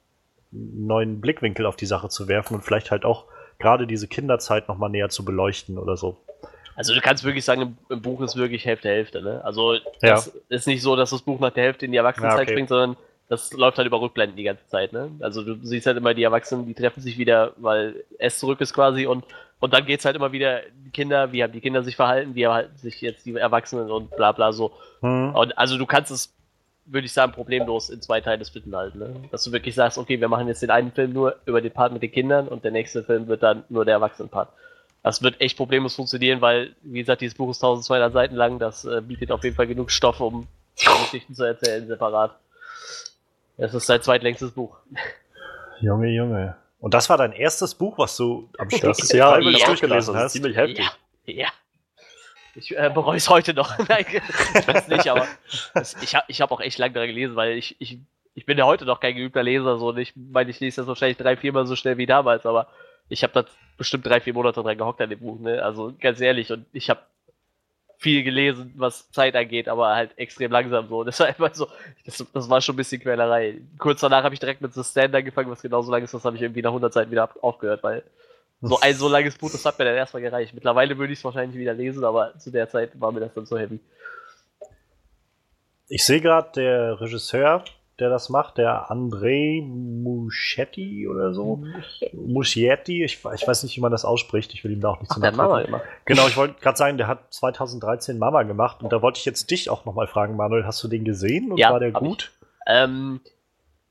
[0.52, 3.26] neuen Blickwinkel auf die Sache zu werfen und vielleicht halt auch
[3.60, 6.18] gerade diese Kinderzeit nochmal näher zu beleuchten oder so.
[6.76, 9.42] Also du kannst wirklich sagen, im, Buch ist wirklich Hälfte Hälfte, ne?
[9.46, 9.82] Also Ja.
[10.02, 12.52] das ist nicht so, dass das Buch nach der Hälfte in die Erwachsenenzeit Ja, okay.
[12.52, 15.12] springt, sondern das läuft halt über Rückblenden die ganze Zeit, ne?
[15.20, 18.74] Also du siehst halt immer die Erwachsenen, die treffen sich wieder, weil es zurück ist
[18.74, 19.26] quasi und
[19.60, 22.44] und dann geht's halt immer wieder die Kinder, wie haben die Kinder sich verhalten, wie
[22.44, 24.74] verhalten sich jetzt die Erwachsenen und bla bla so.
[25.00, 25.34] Hm.
[25.34, 26.34] Und also du kannst es,
[26.86, 29.16] würde ich sagen, problemlos in zwei Teile splitten halten, ne?
[29.32, 31.94] Dass du wirklich sagst, okay, wir machen jetzt den einen Film nur über den Part
[31.94, 34.50] mit den Kindern und der nächste Film wird dann nur der Erwachsenenpart.
[35.02, 38.86] Das wird echt problemlos funktionieren, weil, wie gesagt, dieses Buch ist 1200 Seiten lang, das
[38.86, 42.36] äh, bietet auf jeden Fall genug Stoff, um Geschichten zu erzählen, separat.
[43.58, 44.78] Das ist sein zweitlängstes Buch.
[45.80, 46.56] Junge, Junge.
[46.80, 50.14] Und das war dein erstes Buch, was du am Stück das ja, freiwillig ja, durchgelesen
[50.14, 50.32] das ist hast?
[50.34, 50.86] ziemlich heftig.
[51.26, 51.48] Ja, ja.
[52.56, 53.78] Ich äh, bereue es heute noch.
[53.90, 55.28] Nein, ich weiß nicht, aber
[55.74, 58.00] es, ich habe ich hab auch echt lange daran gelesen, weil ich, ich,
[58.34, 59.78] ich bin ja heute noch kein geübter Leser.
[59.78, 62.68] So, und ich meine, ich lese das wahrscheinlich drei, viermal so schnell wie damals, aber
[63.10, 63.46] ich habe da
[63.78, 65.40] bestimmt drei, vier Monate dran gehockt an dem Buch.
[65.40, 65.62] Ne?
[65.62, 67.02] Also ganz ehrlich, und ich habe
[67.98, 71.04] viel gelesen, was Zeit angeht, aber halt extrem langsam so.
[71.04, 71.68] Das war einfach so,
[72.06, 73.62] das, das war schon ein bisschen Quälerei.
[73.78, 76.36] Kurz danach habe ich direkt mit The Stand angefangen, was genauso lang ist, das habe
[76.36, 78.04] ich irgendwie nach 100 Seiten wieder aufgehört, weil
[78.62, 80.54] so ein so langes Buch, das hat mir dann erstmal gereicht.
[80.54, 83.46] Mittlerweile würde ich es wahrscheinlich wieder lesen, aber zu der Zeit war mir das dann
[83.46, 83.80] so heavy.
[85.88, 87.64] Ich sehe gerade, der Regisseur,
[88.00, 91.64] der das macht, der André Muschetti oder so.
[92.14, 94.54] Muschietti, ich, ich weiß nicht, wie man das ausspricht.
[94.54, 95.84] Ich will ihm da auch nicht zu der hat Mama gemacht.
[96.06, 99.50] Genau, ich wollte gerade sagen, der hat 2013 Mama gemacht und da wollte ich jetzt
[99.52, 102.32] dich auch nochmal fragen, Manuel, hast du den gesehen und Ja, war der gut?
[102.68, 103.22] Ähm,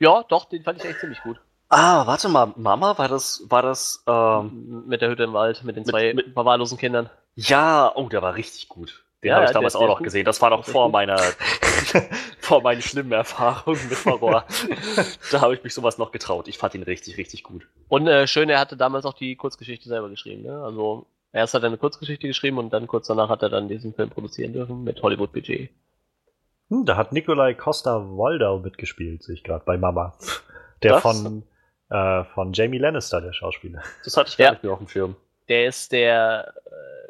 [0.00, 1.40] ja, doch, den fand ich echt ziemlich gut.
[1.68, 5.76] Ah, warte mal, Mama, war das, war das, ähm, Mit der Hütte im Wald, mit
[5.76, 7.08] den Mit- zwei mit- verwahrlosen Kindern.
[7.36, 9.03] ja, oh, der war richtig gut.
[9.24, 10.04] Den Ja, habe ich ja, damals auch noch gut.
[10.04, 10.24] gesehen.
[10.26, 11.18] Das war noch vor meiner,
[12.40, 14.44] vor meinen schlimmen Erfahrungen mit Horror.
[15.32, 16.46] da habe ich mich sowas noch getraut.
[16.46, 17.66] Ich fand ihn richtig, richtig gut.
[17.88, 20.42] Und äh, schön, er hatte damals auch die Kurzgeschichte selber geschrieben.
[20.42, 20.62] Ne?
[20.62, 23.94] Also erst hat er eine Kurzgeschichte geschrieben und dann kurz danach hat er dann diesen
[23.94, 25.70] Film produzieren dürfen mit Hollywood-Budget.
[26.68, 30.16] Hm, da hat Nikolai Costa-Waldau mitgespielt, sehe ich gerade bei Mama.
[30.82, 31.02] Der Das?
[31.02, 31.44] von,
[31.90, 33.82] äh, von Jamie Lannister, der Schauspieler.
[34.04, 34.46] Das hatte ich Ja.
[34.48, 35.16] gar nicht mehr auf dem Schirm.
[35.48, 37.03] Der ist der äh,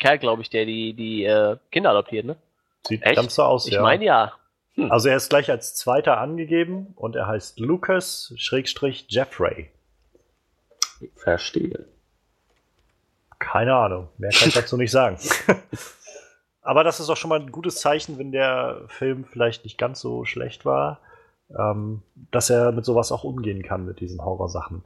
[0.00, 2.36] Kerl, glaube ich, der die, die äh, Kinder adoptiert, ne?
[2.88, 3.16] Sieht Echt?
[3.16, 3.82] ganz so aus, Ich ja.
[3.82, 4.32] meine ja.
[4.88, 9.70] Also er ist gleich als Zweiter angegeben und er heißt Lucas Schrägstrich Jeffrey.
[11.16, 11.86] Verstehe.
[13.38, 14.08] Keine Ahnung.
[14.16, 15.18] Mehr kann ich dazu nicht sagen.
[16.62, 20.00] Aber das ist auch schon mal ein gutes Zeichen, wenn der Film vielleicht nicht ganz
[20.00, 21.00] so schlecht war,
[21.58, 24.82] ähm, dass er mit sowas auch umgehen kann, mit diesen Horrorsachen.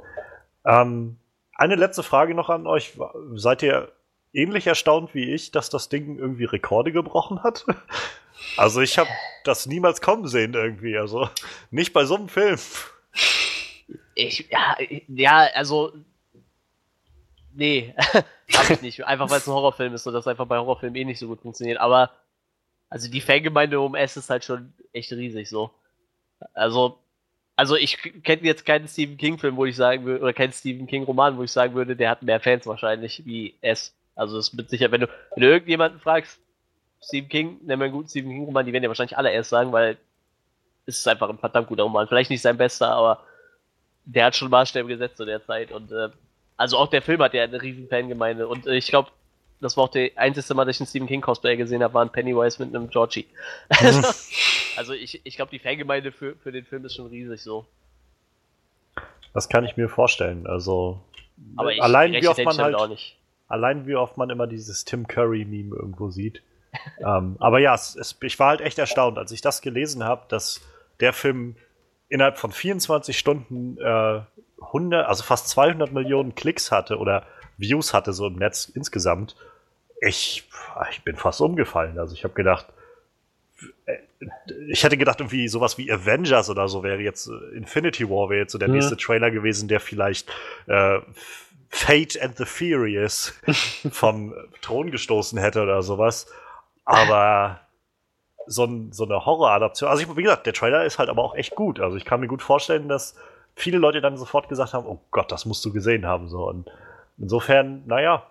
[0.64, 1.18] Ähm,
[1.55, 2.98] eine letzte Frage noch an euch.
[3.35, 3.92] Seid ihr
[4.35, 7.64] ähnlich erstaunt wie ich, dass das Ding irgendwie Rekorde gebrochen hat?
[8.57, 9.09] Also ich habe
[9.44, 10.99] das niemals kommen sehen irgendwie.
[10.99, 11.29] Also
[11.70, 12.59] nicht bei so einem Film.
[14.14, 14.77] Ich, ja,
[15.09, 15.92] ja, also.
[17.53, 17.94] Nee,
[18.53, 19.05] hab ich nicht.
[19.07, 21.40] Einfach weil es ein Horrorfilm ist und das einfach bei Horrorfilmen eh nicht so gut
[21.40, 21.79] funktioniert.
[21.79, 22.11] Aber,
[22.88, 25.70] also die Fangemeinde um S ist halt schon echt riesig so.
[26.53, 26.99] Also,
[27.57, 31.37] also ich kenne jetzt keinen Stephen King-Film, wo ich sagen würde, oder keinen Stephen King-Roman,
[31.37, 33.94] wo ich sagen würde, der hat mehr Fans wahrscheinlich wie S.
[34.16, 36.38] Also es ist mit Sicherheit, wenn du, wenn du irgendjemanden fragst,
[37.03, 39.72] Stephen King, nenn mir einen guten Stephen King-Roman, die werden ja wahrscheinlich alle S sagen,
[39.72, 39.98] weil
[40.87, 42.09] es ist einfach ein verdammt guter Roman.
[42.09, 43.22] Vielleicht nicht sein bester, aber
[44.05, 45.72] der hat schon Maßstäbe gesetzt zu der Zeit.
[45.72, 46.11] Und äh,
[46.57, 48.48] also auch der Film hat ja eine riesen Fangemeinde.
[48.48, 49.11] Und äh, ich glaube,
[49.61, 52.05] das war auch der einzige Mal, dass ich einen Stephen King Cosplay gesehen habe, war
[52.05, 53.27] ein Pennywise mit einem Georgie.
[53.81, 54.05] Mhm.
[54.77, 57.66] also ich, ich glaube, die Fangemeinde für, für den Film ist schon riesig so.
[59.33, 60.46] Das kann ich mir vorstellen.
[60.46, 61.00] Also
[61.57, 63.00] Aber ich allein wie oft man halt,
[63.48, 66.42] allein wie oft man immer dieses Tim Curry Meme irgendwo sieht.
[66.98, 70.24] ähm, aber ja, es, es, ich war halt echt erstaunt, als ich das gelesen habe,
[70.28, 70.61] dass
[71.00, 71.57] der Film
[72.09, 74.20] innerhalb von 24 Stunden äh,
[74.61, 77.26] 100, also fast 200 Millionen Klicks hatte oder
[77.57, 79.37] Views hatte so im Netz insgesamt.
[80.00, 80.48] Ich,
[80.90, 81.98] ich bin fast umgefallen.
[81.98, 82.66] Also ich habe gedacht,
[83.87, 83.98] äh,
[84.68, 88.40] ich hätte gedacht, irgendwie sowas wie Avengers oder so wäre jetzt äh, Infinity War wäre
[88.40, 90.30] jetzt so der nächste Trailer gewesen, der vielleicht
[90.66, 90.98] äh,
[91.74, 93.34] Fate and the Furious
[93.90, 94.32] vom
[94.62, 96.32] Thron gestoßen hätte oder sowas.
[96.84, 97.58] Aber
[98.46, 99.90] so, ein, so eine Horroradaption.
[99.90, 101.80] Also, ich, wie gesagt, der Trailer ist halt aber auch echt gut.
[101.80, 103.16] Also, ich kann mir gut vorstellen, dass
[103.56, 106.28] viele Leute dann sofort gesagt haben: Oh Gott, das musst du gesehen haben.
[106.28, 106.48] So.
[106.48, 106.70] Und
[107.18, 108.22] insofern, naja.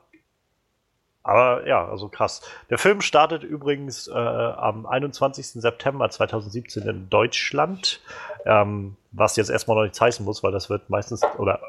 [1.21, 2.41] Aber ja, also krass.
[2.69, 5.47] Der Film startet übrigens äh, am 21.
[5.47, 7.99] September 2017 in Deutschland.
[8.45, 11.59] Ähm, was jetzt erstmal noch nichts heißen muss, weil das wird meistens oder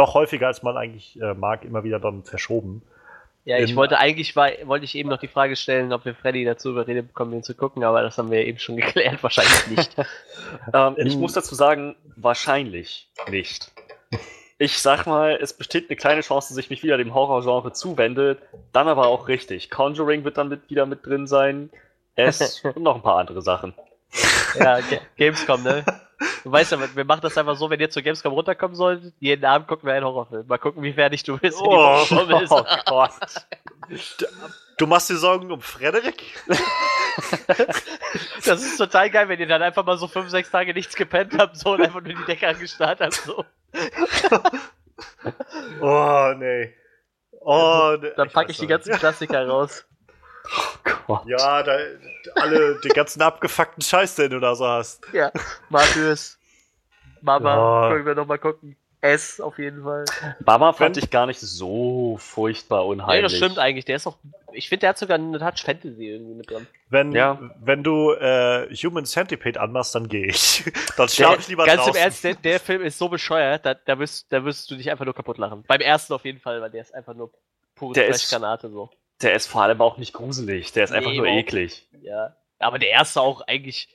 [0.00, 2.82] doch häufiger als man eigentlich äh, mag, immer wieder dann verschoben.
[3.44, 6.44] Ja, ich wollte eigentlich war, wollte ich eben noch die Frage stellen, ob wir Freddy
[6.44, 9.96] dazu überredet bekommen, den zu gucken, aber das haben wir eben schon geklärt, wahrscheinlich nicht.
[10.74, 13.72] ähm, ich muss dazu sagen, wahrscheinlich nicht.
[14.58, 18.36] Ich sag mal, es besteht eine kleine Chance, dass ich mich wieder dem Horrorgenre zuwende,
[18.72, 19.70] dann aber auch richtig.
[19.70, 21.70] Conjuring wird dann mit, wieder mit drin sein,
[22.14, 23.74] es und noch ein paar andere Sachen.
[24.58, 24.80] Ja,
[25.16, 25.84] Gamescom, ne?
[26.44, 29.44] Du weißt ja, wir machen das einfach so, wenn ihr zur Gamescom runterkommen solltet, jeden
[29.44, 30.46] Abend gucken wir einen Horrorfilm.
[30.46, 31.58] Mal gucken, wie fertig du bist.
[31.62, 33.12] Oh, oh Gott.
[34.76, 36.22] Du machst dir Sorgen um Frederik?
[38.44, 41.36] das ist total geil, wenn ihr dann einfach mal so fünf, sechs Tage nichts gepennt
[41.38, 43.14] habt so, und einfach nur die Decke angestarrt habt.
[43.14, 43.44] So.
[45.80, 46.74] oh, nee.
[47.40, 48.10] Oh, nee.
[48.16, 49.86] Dann packe ich, ich die ganzen Klassiker raus.
[50.56, 51.26] Oh Gott.
[51.26, 51.76] Ja, da,
[52.36, 55.02] alle den ganzen abgefuckten Scheiß, den du da so hast.
[55.12, 55.30] Ja,
[55.68, 56.38] Martyrs,
[57.20, 57.90] Mama, oh.
[57.90, 58.76] können wir nochmal gucken.
[59.02, 60.04] S auf jeden Fall.
[60.44, 63.16] Mama fand ich gar nicht so furchtbar unheimlich.
[63.16, 63.86] Nee, das stimmt eigentlich.
[63.86, 64.18] Der ist auch.
[64.52, 66.66] Ich finde, der hat sogar eine Touch Fantasy irgendwie mit drin.
[66.90, 67.38] Wenn, ja.
[67.60, 70.64] wenn du äh, Human Centipede anmachst, dann gehe ich.
[70.96, 71.94] dann schlafe ich lieber Ganz draußen.
[71.94, 74.90] im Ernst, der, der, Film ist so bescheuert, da, da, wirst, da wirst du dich
[74.90, 75.64] einfach nur kaputt lachen.
[75.66, 77.32] Beim ersten auf jeden Fall, weil der ist einfach nur
[77.76, 78.90] pure Trash-Granate so.
[79.22, 81.86] Der ist vor allem auch nicht gruselig, der ist nee, einfach nur eklig.
[82.02, 82.36] Ja.
[82.58, 83.88] Aber der erste auch eigentlich.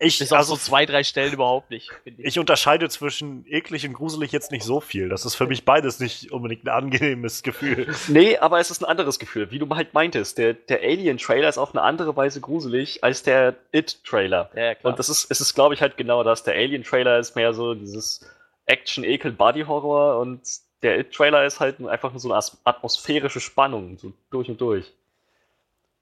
[0.00, 2.18] Ich, auf also, so zwei, drei Stellen überhaupt nicht, ich.
[2.18, 2.38] ich.
[2.38, 5.08] unterscheide zwischen eklig und gruselig jetzt nicht so viel.
[5.08, 7.86] Das ist für mich beides nicht unbedingt ein angenehmes Gefühl.
[8.08, 9.50] Nee, aber es ist ein anderes Gefühl.
[9.52, 13.54] Wie du halt meintest, der, der Alien-Trailer ist auf eine andere Weise gruselig als der
[13.72, 14.50] It-Trailer.
[14.54, 14.92] Ja, klar.
[14.92, 16.42] Und das ist, es ist, glaube ich, halt genau das.
[16.42, 18.24] Der Alien-Trailer ist mehr so dieses
[18.66, 20.42] Action-Ekel-Body-Horror und
[20.82, 24.92] der It-Trailer ist halt einfach nur so eine atmosphärische Spannung, so durch und durch.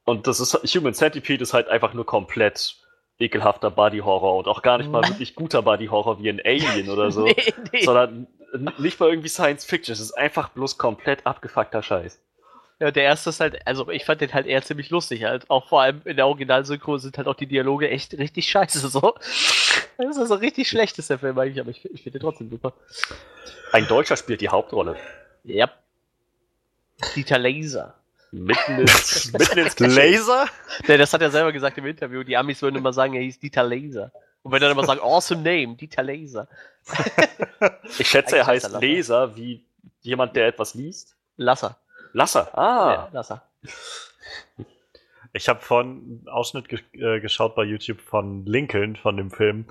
[0.04, 2.76] Und das ist Human Centipede ist halt einfach nur komplett
[3.18, 5.08] ekelhafter Body-Horror und auch gar nicht mal mhm.
[5.08, 7.34] wirklich guter Body-Horror wie ein Alien oder so, nee,
[7.72, 7.82] nee.
[7.82, 8.26] sondern
[8.78, 9.92] nicht mal irgendwie Science Fiction.
[9.92, 12.20] Es ist einfach bloß komplett abgefuckter Scheiß.
[12.78, 15.48] Ja, der erste ist halt, also ich fand den halt eher ziemlich lustig halt.
[15.48, 19.14] Auch vor allem in der Originalsynchro sind halt auch die Dialoge echt richtig scheiße so.
[19.98, 22.50] Das ist also richtig schlecht ist der Film eigentlich, aber ich, ich finde den trotzdem
[22.50, 22.72] super.
[23.72, 24.96] Ein Deutscher spielt die Hauptrolle.
[25.44, 25.70] Ja.
[27.14, 27.94] Dieter Laser.
[28.32, 30.46] Mitten ins, mitten ins Laser?
[30.86, 32.22] Ja, das hat er selber gesagt im Interview.
[32.22, 34.12] Die Amis würden immer sagen, er hieß Dieter Laser.
[34.42, 36.48] Und wenn er dann immer sagen, awesome name, Dieter Laser.
[37.98, 39.64] ich schätze, er heißt Laser wie
[40.02, 41.16] jemand, der etwas liest.
[41.36, 41.78] Lasser.
[42.12, 42.92] Lasser, ah.
[42.92, 43.42] Ja, Lasser.
[45.32, 49.66] Ich habe von einen Ausschnitt ge äh, geschaut bei YouTube von Lincoln, von dem Film,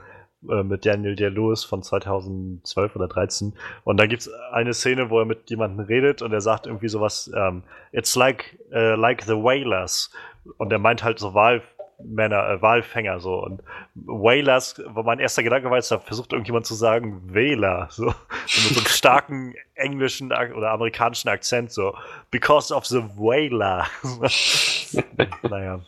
[0.49, 3.53] äh, mit Daniel Day-Lewis von 2012 oder 13.
[3.84, 6.88] Und da gibt es eine Szene, wo er mit jemandem redet und er sagt irgendwie
[6.88, 10.12] sowas, ähm, it's like, uh, like the whalers.
[10.58, 13.43] Und er meint halt so Wahlmänner, äh, Walfänger so.
[13.43, 13.63] Und
[13.95, 17.89] Whalers, wo mein erster Gedanke war, ist, da versucht irgendjemand zu sagen, Wähler.
[17.97, 18.15] So, mit
[18.47, 21.95] so einem starken englischen oder amerikanischen Akzent, so.
[22.29, 23.88] Because of the Whaler.
[25.49, 25.81] naja.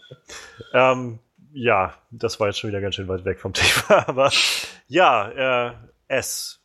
[0.73, 1.19] Ähm,
[1.57, 4.31] ja, das war jetzt schon wieder ganz schön weit weg vom Thema, aber
[4.87, 5.73] ja, äh,
[6.07, 6.61] S.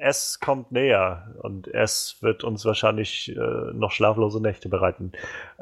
[0.00, 5.12] S kommt näher und S wird uns wahrscheinlich äh, noch schlaflose Nächte bereiten.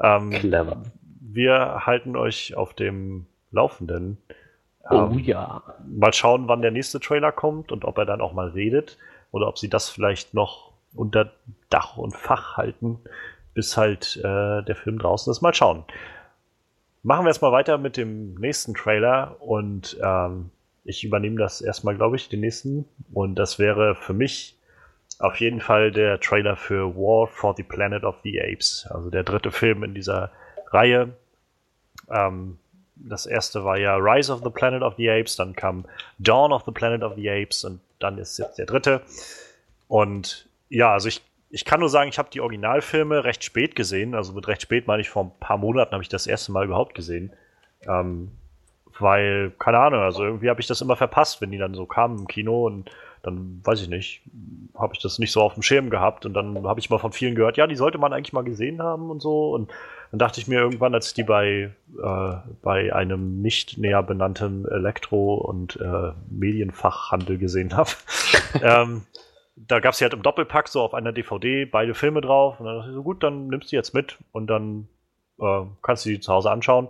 [0.01, 0.81] Ähm, Clever.
[1.21, 4.17] Wir halten euch auf dem Laufenden.
[4.89, 5.61] Oh ähm, ja.
[5.85, 8.97] Mal schauen, wann der nächste Trailer kommt und ob er dann auch mal redet
[9.31, 11.31] oder ob sie das vielleicht noch unter
[11.69, 12.99] Dach und Fach halten,
[13.53, 15.41] bis halt äh, der Film draußen ist.
[15.41, 15.85] Mal schauen.
[17.05, 20.51] Machen wir jetzt mal weiter mit dem nächsten Trailer und ähm,
[20.85, 22.85] ich übernehme das erstmal, glaube ich, den nächsten.
[23.13, 24.57] Und das wäre für mich
[25.19, 29.23] auf jeden Fall der Trailer für War for the Planet of the Apes, also der
[29.23, 30.31] dritte Film in dieser
[30.71, 31.09] Reihe.
[32.09, 32.57] Ähm,
[32.95, 35.85] das erste war ja Rise of the Planet of the Apes, dann kam
[36.19, 39.01] Dawn of the Planet of the Apes und dann ist jetzt der dritte.
[39.89, 41.21] Und ja, also ich
[41.53, 44.15] ich kann nur sagen, ich habe die Originalfilme recht spät gesehen.
[44.15, 46.65] Also mit recht spät meine ich vor ein paar Monaten habe ich das erste Mal
[46.65, 47.31] überhaupt gesehen.
[47.87, 48.31] Ähm,
[48.97, 52.17] weil, keine Ahnung, also irgendwie habe ich das immer verpasst, wenn die dann so kamen
[52.17, 52.89] im Kino und
[53.21, 54.23] dann, weiß ich nicht,
[54.75, 57.11] habe ich das nicht so auf dem Schirm gehabt und dann habe ich mal von
[57.11, 59.71] vielen gehört, ja, die sollte man eigentlich mal gesehen haben und so und
[60.11, 61.71] dann dachte ich mir irgendwann, als ich die bei,
[62.03, 67.91] äh, bei einem nicht näher benannten Elektro- und äh, Medienfachhandel gesehen habe,
[68.61, 69.03] ähm,
[69.55, 72.59] da gab es sie halt im Doppelpack so auf einer DVD beide Filme drauf.
[72.59, 74.87] Und dann dachte ich so, gut, dann nimmst du jetzt mit und dann
[75.39, 76.89] äh, kannst du die zu Hause anschauen.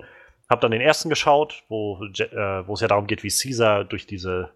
[0.50, 4.52] Hab dann den ersten geschaut, wo äh, es ja darum geht, wie Caesar durch diese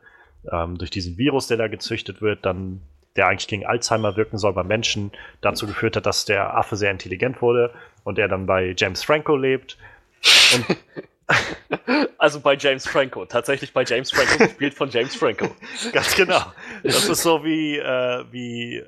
[0.52, 2.82] ähm, durch diesen Virus, der da gezüchtet wird, dann
[3.16, 6.92] der eigentlich gegen Alzheimer wirken soll bei Menschen, dazu geführt hat, dass der Affe sehr
[6.92, 9.78] intelligent wurde und er dann bei James Franco lebt.
[10.54, 10.78] Und
[12.18, 15.50] Also bei James Franco, tatsächlich bei James Franco, gespielt von James Franco.
[15.92, 16.42] Ganz genau.
[16.84, 18.84] Das ist so wie, äh, wie,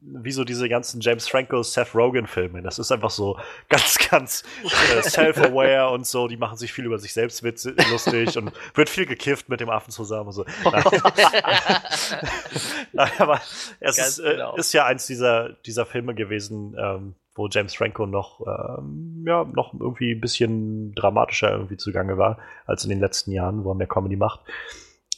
[0.00, 2.62] wie so diese ganzen James Franco, Seth Rogen-Filme.
[2.62, 6.26] Das ist einfach so ganz, ganz äh, self-aware und so.
[6.28, 9.90] Die machen sich viel über sich selbst lustig und wird viel gekifft mit dem Affen
[9.90, 10.44] zusammen und so.
[12.92, 13.40] Nein, aber
[13.80, 14.56] es ist, äh, genau.
[14.56, 19.72] ist, ja eins dieser, dieser Filme gewesen, ähm, wo James Franco noch, ähm, ja, noch
[19.72, 23.86] irgendwie ein bisschen dramatischer irgendwie zugange war als in den letzten Jahren, wo er mehr
[23.86, 24.40] Comedy macht.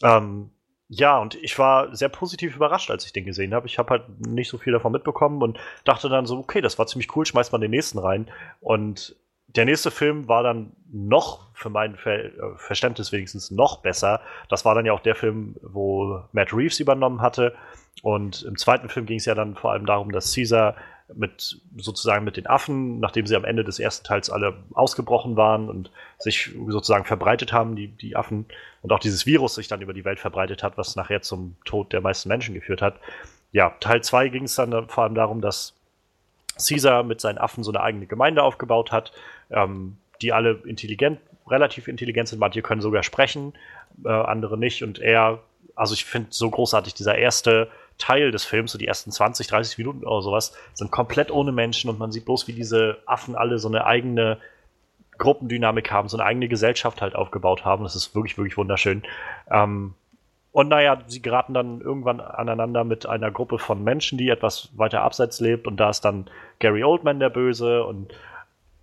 [0.05, 0.51] Ähm,
[0.89, 3.67] ja, und ich war sehr positiv überrascht, als ich den gesehen habe.
[3.67, 6.87] Ich habe halt nicht so viel davon mitbekommen und dachte dann so, okay, das war
[6.87, 8.31] ziemlich cool, schmeißt man den nächsten rein.
[8.61, 9.17] Und
[9.49, 14.21] der nächste Film war dann noch, für mein Ver äh, Verständnis wenigstens, noch besser.
[14.49, 17.57] Das war dann ja auch der Film, wo Matt Reeves übernommen hatte.
[18.03, 20.77] Und im zweiten Film ging es ja dann vor allem darum, dass Caesar
[21.15, 25.69] mit sozusagen mit den Affen, nachdem sie am Ende des ersten Teils alle ausgebrochen waren
[25.69, 28.47] und sich sozusagen verbreitet haben, die, die Affen,
[28.83, 31.93] und auch dieses Virus sich dann über die Welt verbreitet hat, was nachher zum Tod
[31.93, 32.97] der meisten Menschen geführt hat.
[33.53, 35.75] Ja, Teil 2 ging es dann vor allem darum, dass
[36.57, 39.13] Caesar mit seinen Affen so eine eigene Gemeinde aufgebaut hat,
[39.51, 43.55] ähm, die alle intelligent, relativ intelligent sind, manche können sogar sprechen,
[44.05, 44.83] äh, andere nicht.
[44.83, 45.41] Und er,
[45.75, 49.79] also ich finde so großartig, dieser erste Teil des Films, so die ersten 20, 30
[49.79, 53.59] Minuten oder sowas, sind komplett ohne Menschen und man sieht bloß, wie diese Affen alle
[53.59, 54.39] so eine eigene
[55.19, 57.85] Gruppendynamik haben, so eine eigene Gesellschaft halt aufgebaut haben.
[57.85, 59.03] Das ist wirklich, wirklich wunderschön.
[59.51, 59.95] Ähm,
[60.53, 65.03] und naja, sie geraten dann irgendwann aneinander mit einer Gruppe von Menschen, die etwas weiter
[65.03, 65.67] abseits lebt.
[65.67, 66.29] Und da ist dann
[66.59, 67.85] Gary Oldman der Böse.
[67.85, 68.13] Und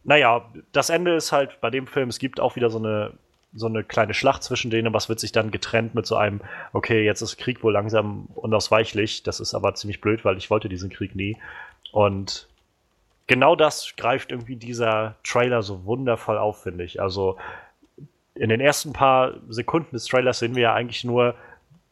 [0.04, 3.12] naja, das Ende ist halt bei dem Film, es gibt auch wieder so eine
[3.54, 6.42] so eine kleine Schlacht zwischen denen, was wird sich dann getrennt mit so einem,
[6.74, 10.70] okay, jetzt ist Krieg wohl langsam unausweichlich, das ist aber ziemlich blöd, weil ich wollte
[10.70, 11.38] diesen Krieg nie.
[11.92, 12.48] Und
[13.28, 17.02] genau das greift irgendwie dieser Trailer so wundervoll auf, finde ich.
[17.02, 17.38] Also
[18.36, 21.36] in den ersten paar Sekunden des Trailers sehen wir ja eigentlich nur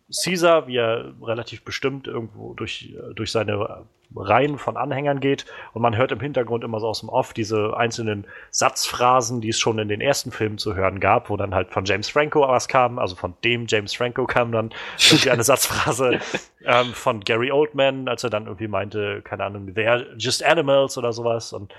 [0.10, 3.86] Caesar, wie er relativ bestimmt irgendwo durch, durch seine
[4.16, 5.46] Reihen von Anhängern geht.
[5.74, 9.60] Und man hört im Hintergrund immer so aus dem Off diese einzelnen Satzphrasen, die es
[9.60, 12.68] schon in den ersten Filmen zu hören gab, wo dann halt von James Franco was
[12.68, 14.72] kam, also von dem James Franco kam dann
[15.10, 16.20] irgendwie eine Satzphrase
[16.66, 21.12] ähm, von Gary Oldman, als er dann irgendwie meinte, keine Ahnung, they're just animals oder
[21.14, 21.54] sowas.
[21.54, 21.74] Und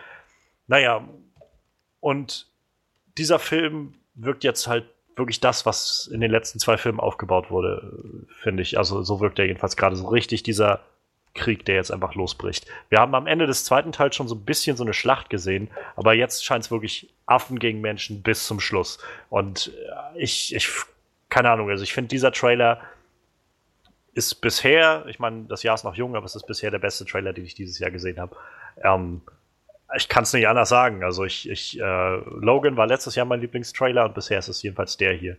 [0.67, 1.09] naja,
[2.01, 2.47] und
[3.17, 4.85] dieser Film wirkt jetzt halt
[5.17, 8.79] wirklich das, was in den letzten zwei Filmen aufgebaut wurde, finde ich.
[8.79, 10.81] Also so wirkt er jedenfalls gerade so richtig dieser
[11.35, 12.67] Krieg, der jetzt einfach losbricht.
[12.89, 15.71] Wir haben am Ende des zweiten Teils schon so ein bisschen so eine Schlacht gesehen,
[15.97, 18.99] aber jetzt scheint es wirklich Affen gegen Menschen bis zum Schluss.
[19.31, 19.73] Und
[20.15, 20.69] äh, ich, ich
[21.29, 22.81] keine Ahnung, also ich finde dieser Trailer
[24.15, 27.05] ist bisher, ich meine, das Jahr ist noch jung, aber es ist bisher der beste
[27.05, 28.35] Trailer, den ich dieses Jahr gesehen habe.
[28.83, 29.21] Ähm,
[29.97, 31.03] ich kann es nicht anders sagen.
[31.03, 34.97] Also ich, ich äh, Logan war letztes Jahr mein Lieblingstrailer und bisher ist es jedenfalls
[34.97, 35.37] der hier.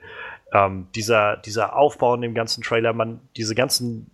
[0.54, 4.10] Ähm, dieser, dieser Aufbau in dem ganzen Trailer, man, diese ganzen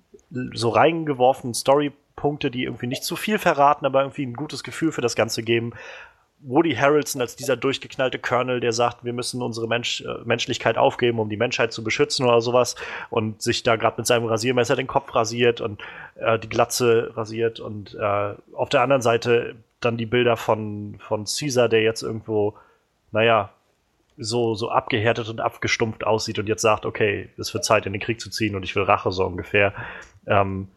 [0.53, 5.01] so reingeworfenen Storypunkte, die irgendwie nicht zu viel verraten, aber irgendwie ein gutes Gefühl für
[5.01, 5.73] das Ganze geben.
[6.41, 11.19] Woody Harrelson als dieser durchgeknallte Colonel, der sagt, wir müssen unsere Mensch, äh, Menschlichkeit aufgeben,
[11.19, 12.75] um die Menschheit zu beschützen oder sowas
[13.09, 15.81] und sich da gerade mit seinem Rasiermesser den Kopf rasiert und
[16.15, 21.25] äh, die Glatze rasiert und äh, auf der anderen Seite dann die Bilder von, von
[21.25, 22.55] Caesar, der jetzt irgendwo,
[23.11, 23.49] naja,
[24.17, 28.01] so, so abgehärtet und abgestumpft aussieht und jetzt sagt, okay, es wird Zeit, in den
[28.01, 29.73] Krieg zu ziehen und ich will Rache, so ungefähr.
[30.25, 30.69] Ähm,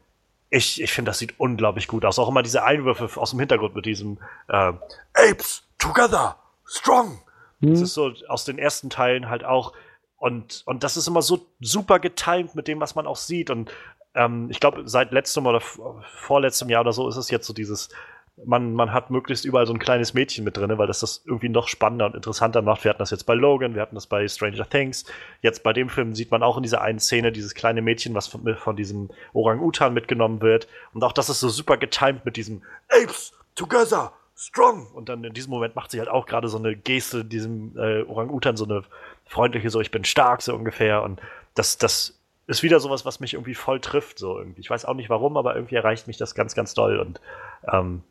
[0.51, 2.19] ich ich finde, das sieht unglaublich gut aus.
[2.19, 4.19] Auch immer diese Einwürfe aus dem Hintergrund mit diesem
[4.49, 4.73] äh,
[5.15, 7.21] Apes together, strong.
[7.61, 7.71] Mhm.
[7.73, 9.73] Das ist so aus den ersten Teilen halt auch.
[10.17, 13.51] Und, und das ist immer so super getimt mit dem, was man auch sieht.
[13.51, 13.71] Und
[14.15, 17.91] ähm, ich glaube, seit letztem oder vorletztem Jahr oder so ist es jetzt so dieses
[18.45, 21.49] man, man hat möglichst überall so ein kleines Mädchen mit drin, weil das das irgendwie
[21.49, 22.85] noch spannender und interessanter macht.
[22.85, 25.05] Wir hatten das jetzt bei Logan, wir hatten das bei Stranger Things.
[25.43, 28.27] Jetzt bei dem Film sieht man auch in dieser einen Szene dieses kleine Mädchen, was
[28.27, 30.69] von, von diesem Orang-Utan mitgenommen wird.
[30.95, 34.87] Und auch das ist so super getimed mit diesem Apes together, strong.
[34.93, 38.03] Und dann in diesem Moment macht sie halt auch gerade so eine Geste, diesem äh,
[38.03, 38.85] Orang-Utan, so eine
[39.27, 41.03] freundliche, so ich bin stark, so ungefähr.
[41.03, 41.21] Und
[41.55, 44.61] das, das ist wieder sowas, was mich irgendwie voll trifft, so irgendwie.
[44.61, 46.99] Ich weiß auch nicht warum, aber irgendwie erreicht mich das ganz, ganz doll.
[46.99, 47.21] Und
[47.71, 48.03] ähm,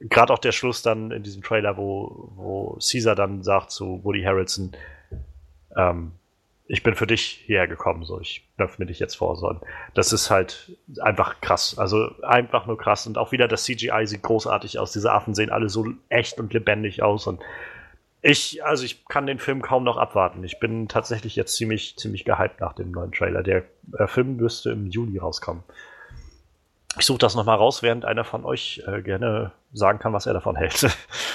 [0.00, 4.22] gerade auch der Schluss dann in diesem Trailer, wo, wo Caesar dann sagt zu Woody
[4.22, 4.72] Harrelson,
[5.76, 6.12] ähm,
[6.68, 9.60] ich bin für dich hierher gekommen, so ich öffne dich jetzt vor, so.
[9.94, 11.78] Das ist halt einfach krass.
[11.78, 13.06] Also einfach nur krass.
[13.06, 14.92] Und auch wieder das CGI sieht großartig aus.
[14.92, 17.28] Diese Affen sehen alle so echt und lebendig aus.
[17.28, 17.40] Und
[18.20, 20.42] ich, also ich kann den Film kaum noch abwarten.
[20.42, 23.44] Ich bin tatsächlich jetzt ziemlich, ziemlich gehypt nach dem neuen Trailer.
[23.44, 23.62] Der
[23.96, 25.62] äh, Film müsste im Juli rauskommen.
[26.98, 30.34] Ich suche das nochmal raus, während einer von euch äh, gerne sagen kann, was er
[30.34, 30.86] davon hält.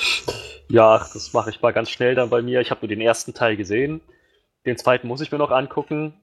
[0.67, 2.61] ja, das mache ich mal ganz schnell dann bei mir.
[2.61, 4.01] Ich habe nur den ersten Teil gesehen.
[4.65, 6.13] Den zweiten muss ich mir noch angucken.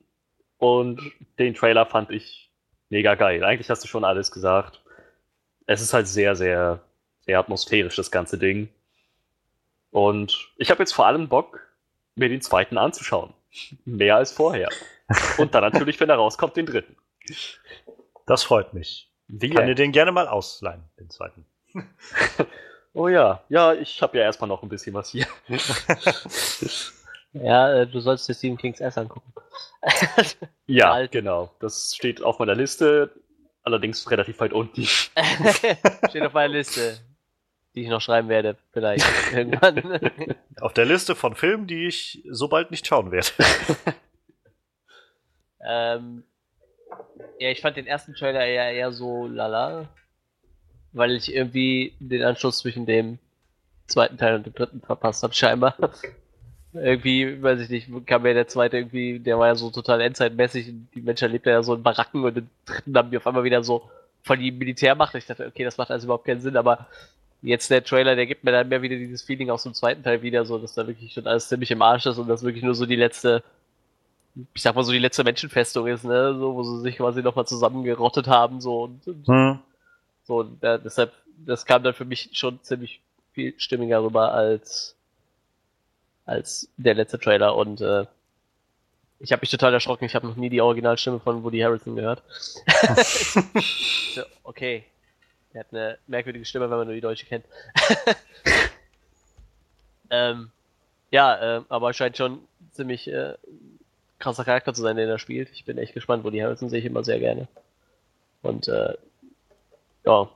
[0.58, 1.00] Und
[1.38, 2.50] den Trailer fand ich
[2.88, 3.44] mega geil.
[3.44, 4.82] Eigentlich hast du schon alles gesagt.
[5.66, 6.80] Es ist halt sehr, sehr,
[7.20, 8.68] sehr atmosphärisch, das ganze Ding.
[9.90, 11.60] Und ich habe jetzt vor allem Bock,
[12.16, 13.32] mir den zweiten anzuschauen.
[13.84, 14.68] Mehr als vorher.
[15.38, 16.96] Und dann natürlich, wenn er rauskommt, den dritten.
[18.26, 19.10] Das freut mich.
[19.28, 21.46] Wie kann dir den gerne mal ausleihen, den zweiten.
[22.94, 25.26] oh ja, ja, ich habe ja erstmal noch ein bisschen was hier.
[27.32, 29.32] ja, äh, du sollst dir Stephen Kings S angucken.
[30.66, 31.12] ja, Alt.
[31.12, 31.54] genau.
[31.60, 33.10] Das steht auf meiner Liste,
[33.62, 34.84] allerdings relativ weit unten.
[34.84, 36.98] steht auf meiner Liste,
[37.74, 40.00] die ich noch schreiben werde, vielleicht irgendwann.
[40.60, 43.28] auf der Liste von Filmen, die ich so bald nicht schauen werde.
[45.60, 46.24] ähm,
[47.38, 49.88] ja, ich fand den ersten Trailer eher, eher so lala.
[50.92, 53.18] Weil ich irgendwie den Anschluss zwischen dem
[53.86, 55.76] zweiten Teil und dem dritten verpasst habe, scheinbar.
[56.72, 60.72] irgendwie, weiß ich nicht, kam mir der zweite irgendwie, der war ja so total endzeitmäßig.
[60.94, 63.62] Die Menschheit lebt ja so in Baracken und im dritten haben die auf einmal wieder
[63.62, 63.88] so
[64.22, 65.14] von die Militärmacht.
[65.14, 66.86] Ich dachte, okay, das macht also überhaupt keinen Sinn, aber
[67.42, 70.22] jetzt der Trailer, der gibt mir dann mehr wieder dieses Feeling aus dem zweiten Teil
[70.22, 72.74] wieder, so dass da wirklich schon alles ziemlich im Arsch ist und das wirklich nur
[72.74, 73.42] so die letzte
[74.54, 77.46] ich sag mal so die letzte Menschenfestung ist, ne, so, wo sie sich quasi nochmal
[77.46, 79.58] zusammengerottet haben, so und, und hm.
[80.28, 83.00] So, ja, deshalb, das kam dann für mich schon ziemlich
[83.32, 84.94] viel stimmiger rüber als
[86.26, 88.04] als der letzte Trailer und äh,
[89.20, 92.22] ich habe mich total erschrocken, ich habe noch nie die Originalstimme von Woody Harrelson gehört.
[94.14, 94.84] so, okay.
[95.54, 97.46] Er hat eine merkwürdige Stimme, wenn man nur die deutsche kennt.
[100.10, 100.50] ähm,
[101.10, 102.40] ja, äh, aber scheint schon
[102.72, 103.34] ziemlich äh,
[104.18, 105.48] krasser Charakter zu sein, den er spielt.
[105.52, 107.48] Ich bin echt gespannt, wo die Harrison sehe ich immer sehr gerne.
[108.42, 108.94] Und äh,
[110.04, 110.28] ja,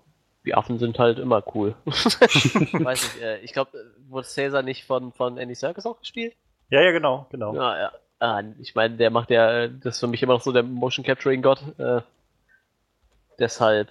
[0.45, 1.75] die Affen sind halt immer cool.
[1.85, 3.71] Weiß nicht, äh, ich glaube,
[4.09, 6.35] wurde Caesar nicht von, von Andy Serkis auch gespielt?
[6.71, 7.55] Ja, ja, genau, genau.
[7.55, 7.93] Ja, ja.
[8.19, 11.05] Ah, ich meine, der macht ja, das ist für mich immer noch so der Motion
[11.05, 11.63] Capturing Gott.
[11.79, 12.03] Äh,
[13.39, 13.89] deshalb,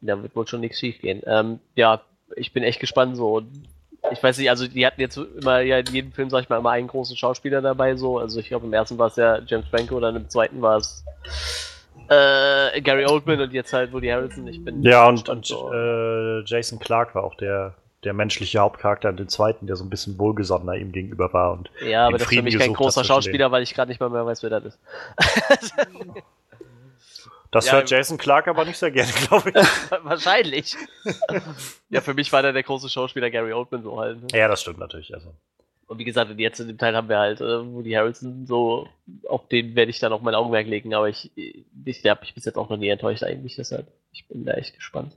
[0.00, 1.22] da wird wohl schon nichts schief gehen.
[1.26, 2.02] Ähm, ja,
[2.34, 3.42] ich bin echt gespannt so
[4.12, 6.58] ich weiß nicht, also die hatten jetzt immer ja in jedem Film, sag ich mal,
[6.58, 8.18] immer einen großen Schauspieler dabei, so.
[8.18, 11.04] Also ich glaube, im ersten war es ja James Franco, dann im zweiten war es
[12.08, 14.46] äh, Gary Oldman und jetzt halt Woody Harrelson.
[14.46, 15.72] Ich bin ja und, und so.
[15.72, 19.90] äh, Jason Clark war auch der der menschliche Hauptcharakter in dem zweiten, der so ein
[19.90, 23.50] bisschen wohlgesonnener ihm gegenüber war und ja, aber das ist für mich kein großer Schauspieler,
[23.50, 24.78] weil ich gerade nicht mal mehr weiß, wer das ist.
[27.56, 29.54] Das ja, hört Jason Clark aber nicht sehr gerne, glaube ich.
[30.02, 30.76] Wahrscheinlich.
[31.88, 34.20] ja, für mich war der der große Schauspieler Gary Oldman so halt.
[34.20, 34.26] Ne?
[34.38, 35.14] Ja, das stimmt natürlich.
[35.14, 35.32] Also.
[35.86, 38.88] Und wie gesagt, jetzt in dem Teil haben wir halt äh, Woody Harrelson, so,
[39.28, 42.44] auf den werde ich dann auch mein Augenmerk legen, aber ich, ich habe mich bis
[42.44, 45.16] jetzt auch noch nie enttäuscht eigentlich, deshalb, ich bin da echt gespannt.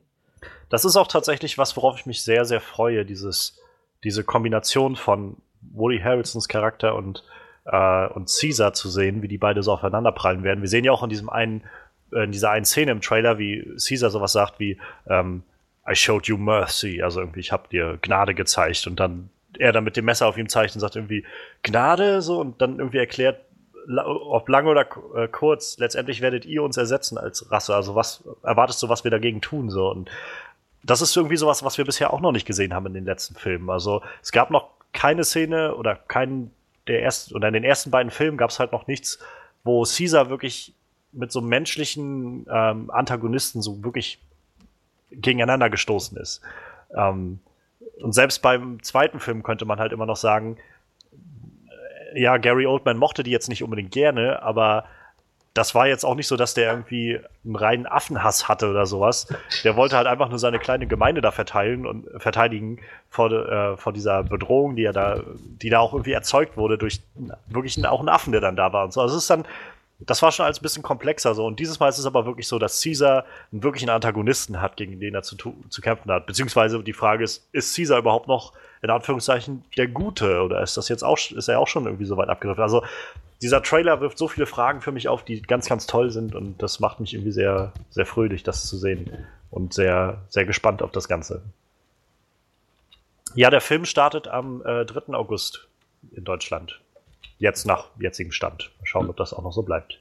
[0.69, 3.59] Das ist auch tatsächlich was, worauf ich mich sehr, sehr freue, dieses,
[4.03, 7.23] diese Kombination von Woody Harrelsons Charakter und,
[7.65, 10.61] äh, und Caesar zu sehen, wie die beide so aufeinanderprallen werden.
[10.61, 11.63] Wir sehen ja auch in diesem einen,
[12.13, 15.43] äh, in dieser einen Szene im Trailer, wie Caesar sowas sagt wie, ähm,
[15.89, 19.83] I showed you mercy, also irgendwie, ich habe dir Gnade gezeigt und dann er dann
[19.83, 21.25] mit dem Messer auf ihm zeigt und sagt irgendwie
[21.63, 23.41] Gnade so und dann irgendwie erklärt,
[24.05, 24.85] ob lang oder
[25.15, 27.73] äh, kurz, letztendlich werdet ihr uns ersetzen als Rasse.
[27.73, 30.09] Also was erwartest du, was wir dagegen tun so und
[30.83, 33.35] das ist irgendwie sowas, was wir bisher auch noch nicht gesehen haben in den letzten
[33.35, 33.69] Filmen.
[33.69, 36.51] Also es gab noch keine Szene oder keinen
[36.87, 39.19] der ersten oder in den ersten beiden Filmen gab es halt noch nichts,
[39.63, 40.73] wo Caesar wirklich
[41.11, 44.19] mit so menschlichen ähm, Antagonisten so wirklich
[45.11, 46.41] gegeneinander gestoßen ist.
[46.95, 47.39] Ähm,
[48.01, 50.57] und selbst beim zweiten Film könnte man halt immer noch sagen,
[52.13, 54.85] äh, ja, Gary Oldman mochte die jetzt nicht unbedingt gerne, aber
[55.53, 59.27] das war jetzt auch nicht so, dass der irgendwie einen reinen Affenhass hatte oder sowas.
[59.63, 62.79] Der wollte halt einfach nur seine kleine Gemeinde da verteilen und verteidigen
[63.09, 67.01] vor, äh, vor dieser Bedrohung, die er da, die da auch irgendwie erzeugt wurde durch
[67.47, 69.01] wirklich auch einen Affen, der dann da war und so.
[69.01, 69.43] Also es ist dann,
[69.99, 71.45] das war schon alles ein bisschen komplexer so.
[71.45, 74.99] Und dieses Mal ist es aber wirklich so, dass Caesar einen wirklichen Antagonisten hat, gegen
[74.99, 76.25] den er zu, zu kämpfen hat.
[76.25, 80.87] Beziehungsweise die Frage ist, ist Caesar überhaupt noch in Anführungszeichen der Gute oder ist das
[80.87, 82.63] jetzt auch, ist er auch schon irgendwie so weit abgegriffen?
[82.63, 82.83] Also
[83.41, 86.61] dieser Trailer wirft so viele Fragen für mich auf, die ganz, ganz toll sind und
[86.61, 89.11] das macht mich irgendwie sehr, sehr fröhlich, das zu sehen
[89.51, 91.41] und sehr, sehr gespannt auf das Ganze.
[93.35, 95.13] Ja, der Film startet am äh, 3.
[95.13, 95.67] August
[96.11, 96.79] in Deutschland.
[97.39, 98.71] Jetzt nach jetzigem Stand.
[98.79, 99.99] Mal schauen, ob das auch noch so bleibt.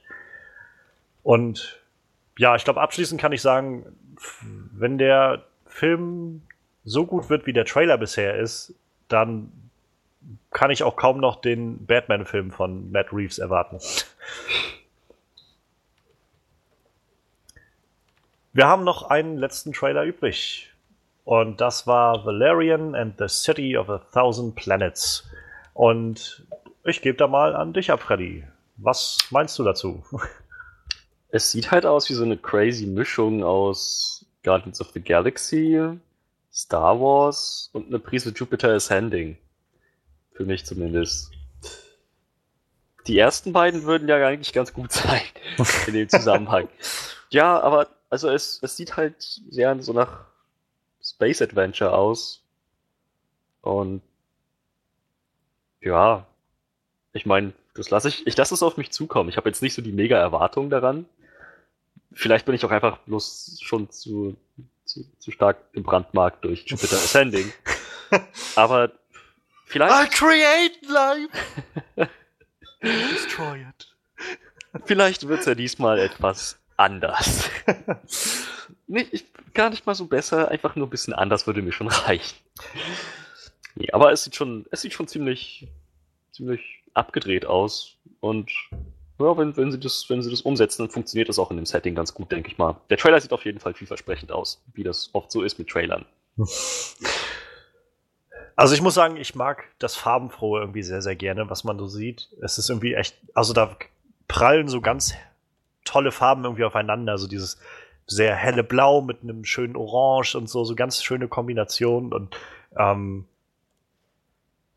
[1.23, 1.81] Und
[2.37, 3.85] ja, ich glaube, abschließend kann ich sagen,
[4.73, 6.41] wenn der Film
[6.83, 8.73] so gut wird, wie der Trailer bisher ist,
[9.07, 9.51] dann
[10.51, 13.79] kann ich auch kaum noch den Batman-Film von Matt Reeves erwarten.
[18.51, 20.73] Wir haben noch einen letzten Trailer übrig.
[21.23, 25.29] Und das war Valerian and the City of a Thousand Planets.
[25.73, 26.45] Und
[26.89, 28.43] ich gebe da mal an dich ab, Freddy.
[28.77, 30.03] Was meinst du dazu?
[31.31, 35.79] Es sieht halt aus wie so eine crazy Mischung aus Guardians of the Galaxy,
[36.51, 39.37] Star Wars und eine Prise Jupiter Ascending.
[40.33, 41.31] Für mich zumindest.
[43.05, 45.21] Die ersten beiden würden ja eigentlich ganz gut sein
[45.85, 46.67] in dem Zusammenhang.
[47.29, 50.25] ja, aber also es, es sieht halt sehr so nach
[51.01, 52.43] Space Adventure aus.
[53.61, 54.01] Und
[55.81, 56.25] ja,
[57.13, 59.29] ich meine, das lasse ich, ich lasse es auf mich zukommen.
[59.29, 61.05] Ich habe jetzt nicht so die mega Erwartungen daran.
[62.11, 64.35] Vielleicht bin ich auch einfach bloß schon zu,
[64.85, 67.51] zu, zu stark im Brandmarkt durch Jupiter Ascending.
[68.55, 68.91] Aber
[69.69, 69.93] Vielleicht.
[69.93, 71.29] I create life!
[72.81, 73.95] Destroy it.
[74.85, 77.51] Vielleicht wird es ja diesmal etwas anders.
[78.87, 81.87] nicht, ich, gar nicht mal so besser, einfach nur ein bisschen anders würde mir schon
[81.87, 82.35] reichen.
[83.75, 85.67] Nee, aber es sieht schon, es sieht schon ziemlich,
[86.31, 87.97] ziemlich abgedreht aus.
[88.19, 88.51] Und
[89.19, 91.65] ja, wenn, wenn, sie das, wenn sie das umsetzen, dann funktioniert das auch in dem
[91.65, 92.77] Setting ganz gut, denke ich mal.
[92.89, 96.05] Der Trailer sieht auf jeden Fall vielversprechend aus, wie das oft so ist mit Trailern.
[98.55, 101.87] Also ich muss sagen, ich mag das Farbenfrohe irgendwie sehr, sehr gerne, was man so
[101.87, 102.27] sieht.
[102.41, 103.73] Es ist irgendwie echt, also da
[104.27, 105.13] prallen so ganz
[105.85, 107.13] tolle Farben irgendwie aufeinander.
[107.13, 107.57] Also dieses
[108.05, 112.11] sehr helle Blau mit einem schönen Orange und so, so ganz schöne Kombinationen.
[112.11, 112.35] Und
[112.77, 113.28] ähm,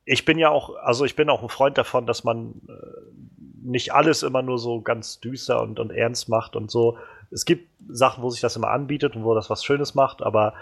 [0.04, 2.72] ich bin ja auch, also ich bin auch ein Freund davon, dass man äh,
[3.62, 6.98] nicht alles immer nur so ganz düster und, und ernst macht und so.
[7.30, 10.54] Es gibt Sachen, wo sich das immer anbietet und wo das was Schönes macht, aber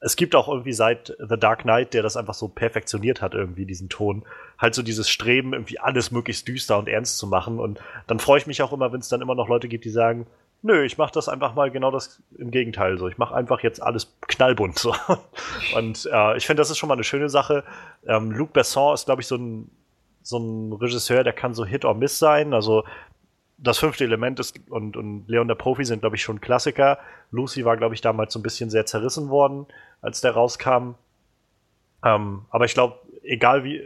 [0.00, 3.64] es gibt auch irgendwie seit The Dark Knight, der das einfach so perfektioniert hat, irgendwie
[3.64, 4.24] diesen Ton,
[4.58, 7.58] halt so dieses Streben, irgendwie alles möglichst düster und ernst zu machen.
[7.58, 9.90] Und dann freue ich mich auch immer, wenn es dann immer noch Leute gibt, die
[9.90, 10.26] sagen,
[10.62, 13.08] nö, ich mache das einfach mal genau das im Gegenteil so.
[13.08, 14.94] Ich mache einfach jetzt alles knallbunt so.
[15.76, 17.64] Und äh, ich finde, das ist schon mal eine schöne Sache.
[18.06, 19.70] Ähm, Luc Besson ist, glaube ich, so ein,
[20.22, 22.52] so ein Regisseur, der kann so Hit or Miss sein.
[22.52, 22.84] Also
[23.58, 26.98] das fünfte Element ist und, und Leon der Profi sind, glaube ich, schon Klassiker.
[27.30, 29.66] Lucy war, glaube ich, damals so ein bisschen sehr zerrissen worden,
[30.02, 30.94] als der rauskam.
[32.04, 33.80] Ähm, aber ich glaube, egal wie,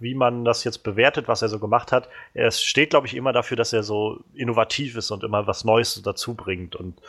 [0.00, 3.32] wie man das jetzt bewertet, was er so gemacht hat, er steht, glaube ich, immer
[3.32, 6.76] dafür, dass er so innovativ ist und immer was Neues dazu bringt.
[6.76, 7.00] Und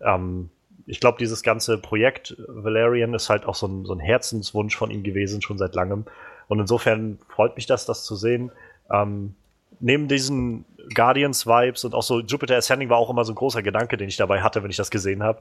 [0.00, 0.50] ähm,
[0.86, 4.90] ich glaube, dieses ganze Projekt Valerian ist halt auch so ein, so ein Herzenswunsch von
[4.90, 6.04] ihm gewesen, schon seit langem.
[6.48, 8.50] Und insofern freut mich das, das zu sehen.
[8.90, 9.34] Ähm,
[9.80, 13.96] neben diesen Guardians-Vibes und auch so Jupiter Ascending war auch immer so ein großer Gedanke,
[13.96, 15.40] den ich dabei hatte, wenn ich das gesehen habe.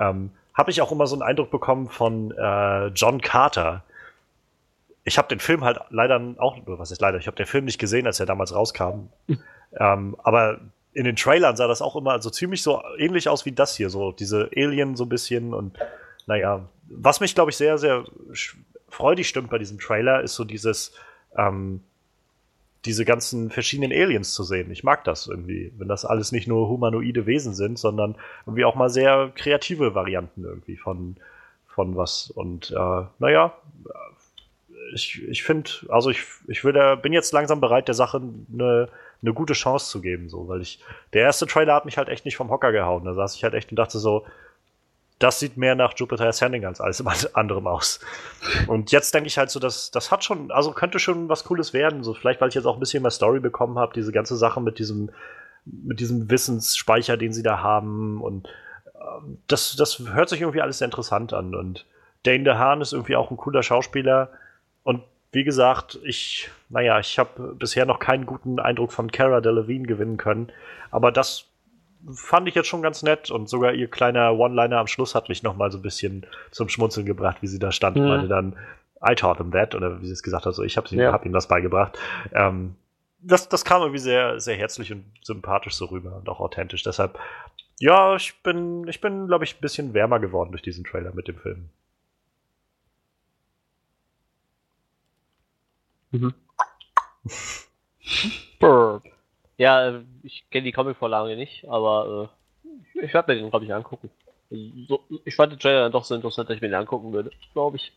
[0.00, 3.82] Ähm, habe ich auch immer so einen Eindruck bekommen von äh, John Carter.
[5.06, 7.78] Ich habe den Film halt leider auch, was ist leider, ich habe den Film nicht
[7.78, 9.08] gesehen, als er damals rauskam.
[9.78, 10.60] ähm, aber
[10.92, 13.88] in den Trailern sah das auch immer so ziemlich so ähnlich aus wie das hier,
[13.88, 15.78] so diese Alien so ein bisschen und
[16.26, 18.04] naja, was mich glaube ich sehr, sehr
[18.88, 20.92] freudig stimmt bei diesem Trailer, ist so dieses,
[21.36, 21.82] ähm,
[22.84, 24.72] diese ganzen verschiedenen Aliens zu sehen.
[24.72, 28.74] Ich mag das irgendwie, wenn das alles nicht nur humanoide Wesen sind, sondern irgendwie auch
[28.74, 31.16] mal sehr kreative Varianten irgendwie von,
[31.68, 32.30] von was.
[32.30, 33.54] Und äh, naja,
[34.94, 38.20] ich, ich finde, also ich, ich will, bin jetzt langsam bereit, der Sache
[38.52, 38.88] eine,
[39.22, 40.80] eine gute Chance zu geben, so, weil ich,
[41.12, 43.04] der erste Trailer hat mich halt echt nicht vom Hocker gehauen.
[43.04, 44.24] Da saß ich halt echt und dachte so,
[45.18, 47.02] das sieht mehr nach Jupiter Ascending als alles
[47.34, 48.00] anderem aus.
[48.66, 51.72] Und jetzt denke ich halt so, dass das hat schon, also könnte schon was Cooles
[51.72, 52.02] werden.
[52.02, 54.60] So vielleicht, weil ich jetzt auch ein bisschen mehr Story bekommen habe, diese ganze Sache
[54.60, 55.10] mit diesem,
[55.64, 58.20] mit diesem Wissensspeicher, den sie da haben.
[58.20, 58.48] Und
[58.94, 61.54] ähm, das, das hört sich irgendwie alles sehr interessant an.
[61.54, 61.86] Und
[62.24, 64.30] Dane DeHaan ist irgendwie auch ein cooler Schauspieler.
[65.32, 70.16] Wie gesagt, ich, naja, ich habe bisher noch keinen guten Eindruck von Cara Delevingne gewinnen
[70.16, 70.50] können.
[70.90, 71.46] Aber das
[72.12, 75.42] fand ich jetzt schon ganz nett und sogar ihr kleiner One-Liner am Schluss hat mich
[75.42, 77.96] noch mal so ein bisschen zum Schmunzeln gebracht, wie sie da stand.
[77.96, 78.08] Mhm.
[78.08, 78.56] Meinte dann,
[79.06, 81.12] I taught him that, oder wie sie es gesagt hat, so ich habe ja.
[81.12, 81.98] hab ihm das beigebracht.
[82.32, 82.76] Ähm,
[83.18, 86.82] das, das kam irgendwie sehr, sehr herzlich und sympathisch so rüber und auch authentisch.
[86.82, 87.18] Deshalb,
[87.78, 91.28] ja, ich bin, ich bin, glaube ich, ein bisschen wärmer geworden durch diesen Trailer mit
[91.28, 91.70] dem Film.
[96.18, 96.34] Mhm.
[99.58, 102.30] Ja, äh, ich kenne die Comic-Vorlage nicht, aber
[102.94, 104.10] äh, ich werde mir den, glaube ich, angucken.
[104.50, 107.30] So, ich fand den Trailer dann doch so interessant, dass ich mir den angucken würde,
[107.52, 107.92] glaube ich.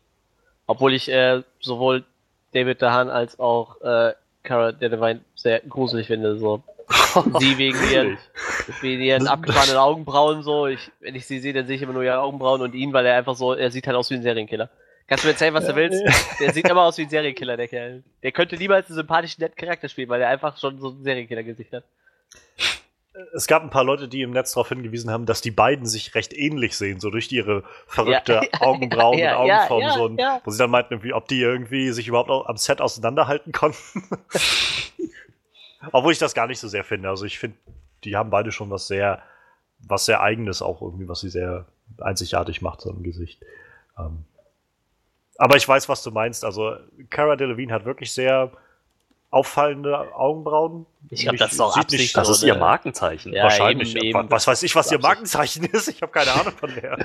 [0.66, 2.04] Obwohl ich äh, sowohl
[2.52, 6.38] David Dahan als auch äh, Cara Delevingne sehr gruselig finde.
[6.38, 6.62] So.
[7.38, 8.18] sie wegen ihren,
[8.80, 10.66] wegen ihren abgefahrenen Augenbrauen so.
[10.66, 13.06] Ich, wenn ich sie sehe, dann sehe ich immer nur ihre Augenbrauen und ihn, weil
[13.06, 14.70] er einfach so, er sieht halt aus wie ein Serienkiller.
[15.10, 16.00] Kannst du mir erzählen, was du willst?
[16.38, 18.04] Der sieht immer aus wie ein Serienkiller, der Kerl.
[18.22, 21.72] Der könnte niemals einen sympathischen, netten Charakter spielen, weil er einfach schon so ein Serienkiller-Gesicht
[21.72, 21.82] hat.
[23.34, 26.14] Es gab ein paar Leute, die im Netz darauf hingewiesen haben, dass die beiden sich
[26.14, 28.42] recht ähnlich sehen, so durch ihre verrückte ja.
[28.60, 32.30] Augenbrauen ja, und Augenform, so ein, wo sie dann meinten, ob die irgendwie sich überhaupt
[32.30, 34.04] am Set auseinanderhalten konnten.
[35.90, 37.08] Obwohl ich das gar nicht so sehr finde.
[37.08, 37.56] Also ich finde,
[38.04, 39.20] die haben beide schon was sehr,
[39.80, 41.66] was sehr eigenes auch irgendwie, was sie sehr
[41.98, 43.40] einzigartig macht, so im Gesicht.
[43.98, 44.24] Ähm,
[45.40, 46.44] aber ich weiß, was du meinst.
[46.44, 46.76] Also,
[47.08, 48.52] Cara Delevingne hat wirklich sehr
[49.30, 50.84] auffallende Augenbrauen.
[51.08, 52.02] Ich glaube, das ist auch Absicht.
[52.02, 53.32] Nicht, das ist ihr Markenzeichen.
[53.32, 53.96] Ja, Wahrscheinlich.
[53.96, 54.30] Eben, eben.
[54.30, 55.88] Was weiß ich, was ihr Markenzeichen ist?
[55.88, 56.98] Ich habe keine Ahnung von der.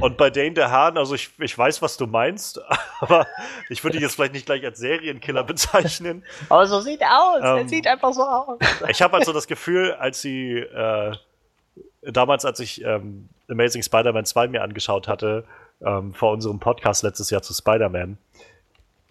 [0.00, 2.60] Und bei Dane der Hahn, also ich, ich weiß, was du meinst,
[3.00, 3.26] aber
[3.70, 6.22] ich würde ihn jetzt vielleicht nicht gleich als Serienkiller bezeichnen.
[6.50, 7.40] Aber so sieht er aus.
[7.40, 8.58] Ähm, er sieht einfach so aus.
[8.88, 11.12] Ich habe also das Gefühl, als sie äh,
[12.02, 15.44] damals, als ich ähm, Amazing Spider-Man 2 mir angeschaut hatte,
[15.84, 18.18] ähm, vor unserem Podcast letztes Jahr zu Spider-Man.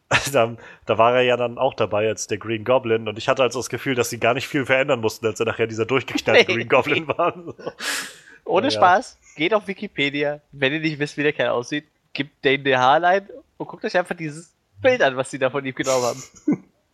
[0.31, 0.55] da,
[0.85, 3.59] da, war er ja dann auch dabei als der Green Goblin und ich hatte also
[3.59, 6.69] das Gefühl, dass sie gar nicht viel verändern mussten, als er nachher dieser durchgeknallte Green
[6.69, 7.33] Goblin war.
[8.45, 8.71] Ohne ja.
[8.71, 12.75] Spaß, geht auf Wikipedia, wenn ihr nicht wisst, wie der Kerl aussieht, gebt Dane de
[12.75, 16.23] Haarlein und guckt euch einfach dieses Bild an, was sie da von ihm genommen haben.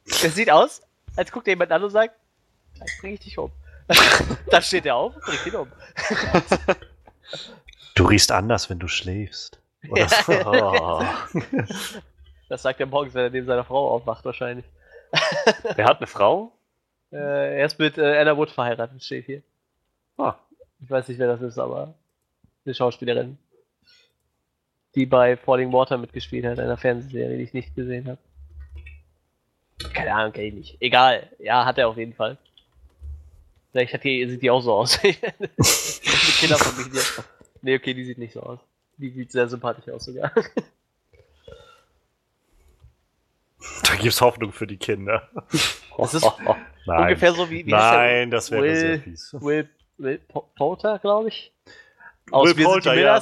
[0.06, 0.82] Es sieht aus,
[1.18, 2.16] als guckt jemand an und sagt,
[2.76, 3.52] gleich bring ich dich um.
[4.50, 5.68] dann steht er auf und bringt ihn um.
[7.96, 9.61] Du riechst anders, wenn du schläfst.
[9.90, 10.34] Oder so.
[10.46, 11.04] Oh.
[12.52, 14.66] Das sagt er morgens, wenn er neben seiner Frau aufwacht, wahrscheinlich.
[15.78, 16.52] Er hat eine Frau?
[17.10, 19.42] Äh, er ist mit äh, Anna Wood verheiratet, steht hier.
[20.18, 20.36] Ah.
[20.82, 21.94] Ich weiß nicht, wer das ist, aber
[22.66, 23.38] eine Schauspielerin,
[24.96, 28.20] die bei Falling Water mitgespielt hat, einer Fernsehserie, die ich nicht gesehen habe.
[29.94, 30.82] Keine Ahnung, kenne ich nicht.
[30.82, 31.30] Egal.
[31.40, 32.38] Ja, hat er auf jeden Fall.
[33.72, 35.00] Vielleicht hat die, sieht die auch so aus.
[35.04, 35.16] Eine
[36.40, 37.02] Kinderfamilie.
[37.62, 38.60] Nee, okay, die sieht nicht so aus.
[38.98, 40.32] Die sieht sehr sympathisch aus sogar.
[43.84, 45.30] Da gibt's Hoffnung für die Kinder.
[45.98, 46.56] Das ist oh.
[46.86, 49.36] ungefähr so wie, wie Nein, das wäre sehr fies.
[49.40, 50.20] Will, Will
[50.56, 51.52] Poulter, glaube ich.
[52.32, 53.22] Aus Will Poulter, ja.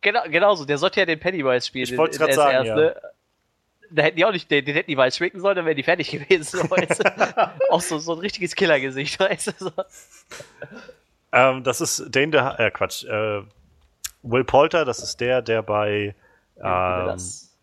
[0.00, 0.64] Genau, genau so.
[0.64, 1.84] Der sollte ja den Pennywise spielen.
[1.84, 2.74] Ich wollte es gerade sagen, ja.
[2.76, 2.96] Ne?
[3.90, 5.82] Da hätten die auch nicht, den, den hätten die mal schminken sollen, dann wären die
[5.82, 6.70] fertig gewesen.
[6.70, 7.52] Weißt du?
[7.70, 9.52] auch so, so ein richtiges Killergesicht, weißt du?
[9.58, 9.72] So.
[11.32, 13.42] Ähm, das ist Dane der, äh, Quatsch, äh,
[14.22, 16.14] Will Poulter, das ist der, der bei.
[16.62, 17.16] Ähm,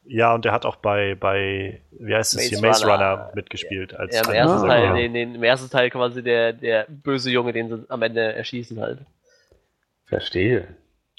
[0.09, 3.93] ja, und der hat auch bei, bei wie heißt es hier, Maze Runner, mitgespielt.
[3.93, 7.51] Als ja, im, ersten Teil, den, den, im ersten Teil quasi der, der böse Junge,
[7.51, 8.99] den sie am Ende erschießen halt.
[10.05, 10.67] Verstehe.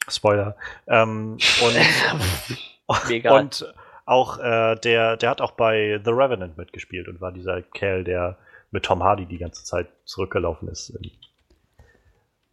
[0.08, 0.56] Spoiler.
[0.86, 3.36] Ähm, und, Mega.
[3.36, 3.74] und
[4.06, 8.38] auch äh, der, der hat auch bei The Revenant mitgespielt und war dieser Kerl, der
[8.70, 10.98] mit Tom Hardy die ganze Zeit zurückgelaufen ist.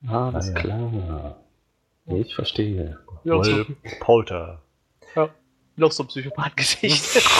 [0.07, 0.59] Ah, alles ah, ja.
[0.59, 1.37] klar.
[2.07, 2.99] Ich verstehe.
[3.23, 3.65] Ja, Will
[3.99, 4.61] Polter.
[5.15, 5.29] Ja.
[5.75, 7.23] noch so ein Psychopath-Gesicht.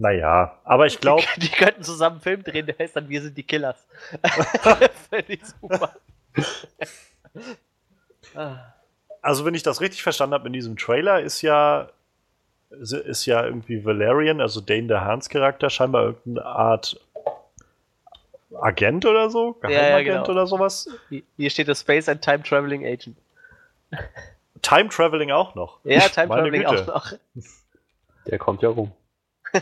[0.00, 1.22] Naja, aber ich glaube.
[1.36, 3.86] Die, die könnten zusammen einen Film drehen, der heißt dann Wir sind die Killers.
[5.10, 5.94] Fände ich super.
[9.22, 11.90] Also, wenn ich das richtig verstanden habe, in diesem Trailer ist ja
[12.70, 16.98] ist ja irgendwie Valerian, also Dane der Hans Charakter, scheinbar irgendeine Art
[18.60, 20.30] Agent oder so, Ja, ja, Geheimagent genau.
[20.30, 20.88] oder sowas.
[21.36, 23.16] Hier- steht das Space and Time Traveling Agent.
[24.62, 25.78] Time Traveling auch noch.
[25.84, 27.12] Ja, Time Traveling auch noch.
[28.26, 28.92] Der kommt ja rum.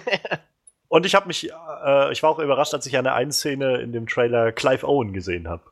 [0.89, 3.93] Und ich habe mich, äh, ich war auch überrascht, als ich eine einen Szene in
[3.93, 5.63] dem Trailer Clive Owen gesehen habe.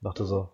[0.00, 0.48] Dachte so,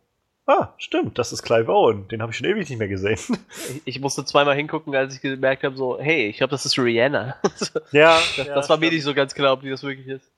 [0.46, 2.08] ah, stimmt, das ist Clive Owen.
[2.08, 3.18] Den habe ich schon ewig nicht mehr gesehen.
[3.68, 6.78] Ich, ich musste zweimal hingucken, als ich gemerkt habe, so, hey, ich glaube, das ist
[6.78, 7.36] Rihanna.
[7.42, 10.30] das ja, das war mir nicht so ganz klar, ob die das wirklich ist.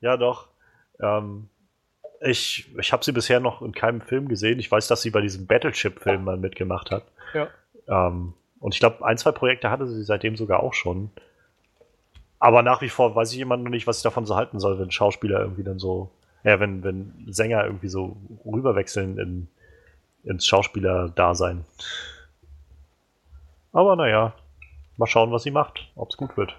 [0.00, 0.48] Ja, doch.
[1.00, 1.48] Ähm,
[2.20, 4.58] ich ich habe sie bisher noch in keinem Film gesehen.
[4.58, 7.04] Ich weiß, dass sie bei diesem Battleship-Film mal mitgemacht hat.
[7.34, 7.48] Ja.
[7.88, 11.10] Ähm, und ich glaube, ein, zwei Projekte hatte sie seitdem sogar auch schon.
[12.40, 14.78] Aber nach wie vor weiß ich immer noch nicht, was ich davon so halten soll,
[14.78, 16.10] wenn Schauspieler irgendwie dann so,
[16.44, 19.48] ja, wenn, wenn Sänger irgendwie so rüberwechseln in,
[20.24, 21.64] ins Schauspieler-Dasein.
[23.72, 24.34] Aber naja,
[24.96, 26.56] mal schauen, was sie macht, ob es gut wird.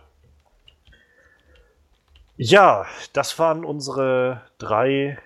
[2.41, 5.17] Ja, das waren unsere drei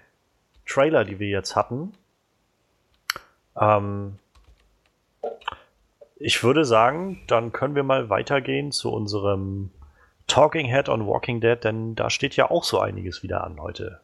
[0.65, 1.93] Trailer, die wir jetzt hatten.
[3.55, 4.17] Ähm,
[6.15, 9.69] ich würde sagen, dann können wir mal weitergehen zu unserem
[10.25, 14.01] Talking Head on Walking Dead, denn da steht ja auch so einiges wieder an heute.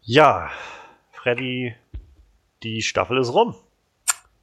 [0.00, 0.50] Ja,
[1.12, 1.76] Freddy,
[2.64, 3.54] die Staffel ist rum.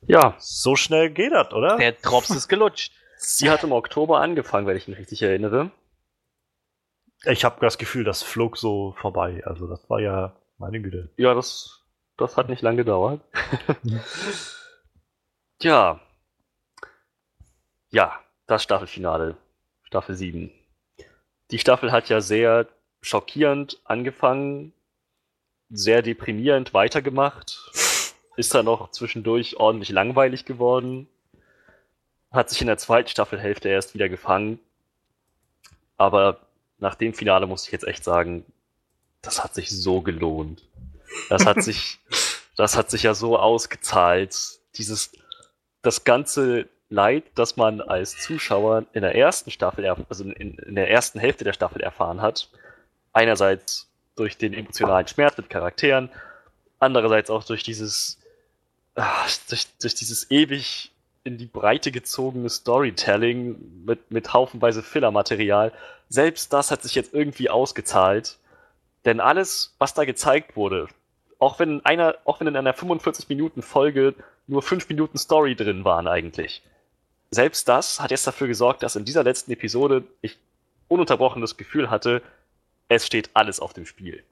[0.07, 1.75] Ja, So schnell geht das, oder?
[1.75, 2.93] Der Drops ist gelutscht.
[3.17, 5.71] sie hat im Oktober angefangen, wenn ich mich richtig erinnere.
[7.25, 9.41] Ich habe das Gefühl, das flog so vorbei.
[9.45, 11.09] Also das war ja, meine Güte.
[11.17, 11.83] Ja, das,
[12.17, 13.21] das hat nicht lange gedauert.
[15.59, 15.99] Tja.
[17.89, 19.37] Ja, das Staffelfinale.
[19.83, 20.51] Staffel 7.
[21.51, 22.67] Die Staffel hat ja sehr
[23.01, 24.73] schockierend angefangen,
[25.69, 27.71] sehr deprimierend weitergemacht,
[28.35, 31.07] ist dann noch zwischendurch ordentlich langweilig geworden,
[32.31, 34.59] hat sich in der zweiten Staffelhälfte erst wieder gefangen,
[35.97, 36.39] aber
[36.79, 38.45] nach dem Finale muss ich jetzt echt sagen,
[39.21, 40.63] das hat sich so gelohnt.
[41.29, 41.99] Das hat sich,
[42.57, 44.59] das hat sich ja so ausgezahlt.
[44.75, 45.11] Dieses,
[45.81, 50.89] das ganze Leid, das man als Zuschauer in der ersten Staffel, also in, in der
[50.89, 52.49] ersten Hälfte der Staffel erfahren hat.
[53.11, 56.09] Einerseits durch den emotionalen Schmerz mit Charakteren,
[56.79, 58.19] andererseits auch durch dieses,
[58.95, 60.91] ah, durch, durch dieses ewig
[61.25, 65.73] in die Breite gezogene Storytelling mit, mit haufenweise Fillermaterial.
[66.07, 68.37] Selbst das hat sich jetzt irgendwie ausgezahlt.
[69.05, 70.87] Denn alles, was da gezeigt wurde,
[71.39, 74.13] auch wenn, in einer, auch wenn in einer 45-Minuten-Folge
[74.47, 76.61] nur 5 Minuten Story drin waren eigentlich,
[77.31, 80.37] selbst das hat jetzt dafür gesorgt, dass in dieser letzten Episode ich
[80.87, 82.21] ununterbrochen das Gefühl hatte,
[82.87, 84.23] es steht alles auf dem Spiel.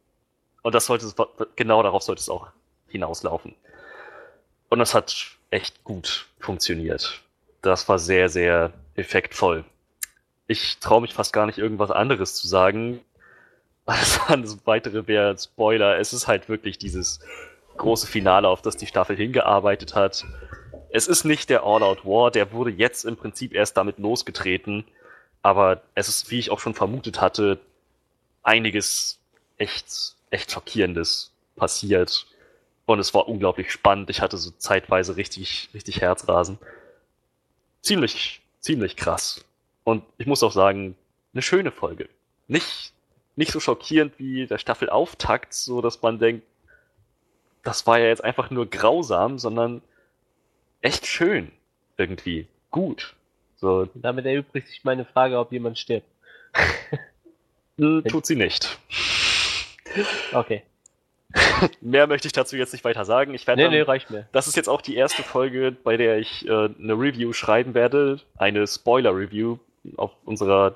[0.62, 1.12] Und das sollte
[1.56, 2.48] genau darauf sollte es auch
[2.88, 3.56] hinauslaufen.
[4.70, 7.22] Und das hat echt gut funktioniert.
[7.62, 9.64] Das war sehr, sehr effektvoll.
[10.48, 13.00] Ich traue mich fast gar nicht, irgendwas anderes zu sagen.
[13.86, 15.98] Alles alles weitere wäre Spoiler.
[16.00, 17.20] Es ist halt wirklich dieses
[17.78, 20.26] große Finale, auf das die Staffel hingearbeitet hat.
[20.90, 24.84] Es ist nicht der All-Out War, der wurde jetzt im Prinzip erst damit losgetreten.
[25.42, 27.60] Aber es ist, wie ich auch schon vermutet hatte,
[28.44, 29.20] einiges
[29.58, 32.28] echt, echt Schockierendes passiert.
[32.86, 34.10] Und es war unglaublich spannend.
[34.10, 36.58] Ich hatte so zeitweise richtig, richtig Herzrasen.
[37.82, 39.46] Ziemlich, ziemlich krass.
[39.84, 40.96] Und ich muss auch sagen,
[41.34, 42.10] eine schöne Folge.
[42.48, 42.94] Nicht,
[43.36, 46.46] nicht so schockierend wie der Staffelauftakt, so dass man denkt,
[47.64, 49.82] das war ja jetzt einfach nur grausam, sondern
[50.82, 51.52] echt schön.
[51.98, 52.48] Irgendwie.
[52.70, 53.16] Gut.
[53.58, 56.08] So, Damit erübrigt sich meine Frage, ob jemand stirbt.
[57.78, 58.78] tut sie nicht.
[60.34, 60.64] Okay.
[61.82, 63.34] Mehr möchte ich dazu jetzt nicht weiter sagen.
[63.34, 64.28] Ich werde Nee, dann- nee, reicht mir.
[64.32, 68.20] Das ist jetzt auch die erste Folge, bei der ich äh, eine Review schreiben werde,
[68.38, 69.58] eine Spoiler-Review
[69.98, 70.76] auf unserer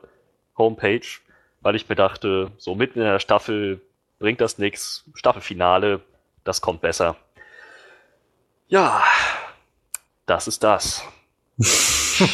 [0.57, 1.05] Homepage,
[1.61, 3.81] weil ich mir dachte, so mitten in der Staffel
[4.19, 5.03] bringt das nix.
[5.13, 6.01] Staffelfinale,
[6.43, 7.15] das kommt besser.
[8.67, 9.03] Ja,
[10.25, 11.03] das ist das.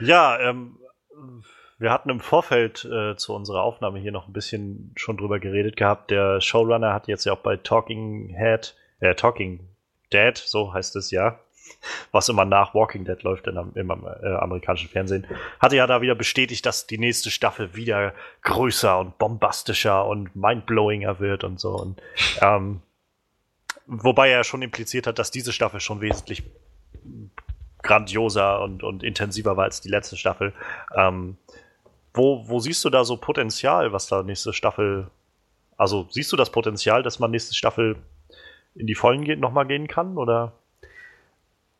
[0.00, 0.76] Ja, ähm,
[1.78, 5.76] wir hatten im Vorfeld äh, zu unserer Aufnahme hier noch ein bisschen schon drüber geredet
[5.76, 6.10] gehabt.
[6.10, 9.60] Der Showrunner hat jetzt ja auch bei Talking Head, äh, Talking
[10.12, 11.38] Dead, so heißt es ja,
[12.10, 15.26] was immer nach Walking Dead läuft in, im äh, amerikanischen Fernsehen,
[15.58, 21.20] hatte ja da wieder bestätigt, dass die nächste Staffel wieder größer und bombastischer und mindblowinger
[21.20, 21.70] wird und so.
[21.70, 22.02] Und,
[22.40, 22.82] ähm,
[23.86, 26.42] wobei er schon impliziert hat, dass diese Staffel schon wesentlich
[27.82, 30.52] grandioser und, und intensiver war als die letzte Staffel.
[30.94, 31.36] Ähm,
[32.14, 35.10] wo, wo siehst du da so Potenzial, was da nächste Staffel.
[35.76, 37.96] Also siehst du das Potenzial, dass man nächste Staffel
[38.74, 40.16] in die Vollen geht, nochmal gehen kann?
[40.18, 40.52] Oder?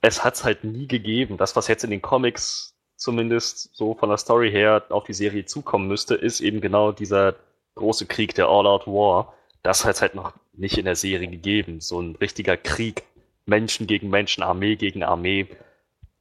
[0.01, 1.37] Es hat es halt nie gegeben.
[1.37, 5.45] Das, was jetzt in den Comics zumindest so von der Story her auf die Serie
[5.45, 7.35] zukommen müsste, ist eben genau dieser
[7.75, 9.35] große Krieg, der All-Out War.
[9.63, 11.81] Das hat es halt noch nicht in der Serie gegeben.
[11.81, 13.05] So ein richtiger Krieg,
[13.47, 15.49] Menschen gegen Menschen, Armee gegen Armee,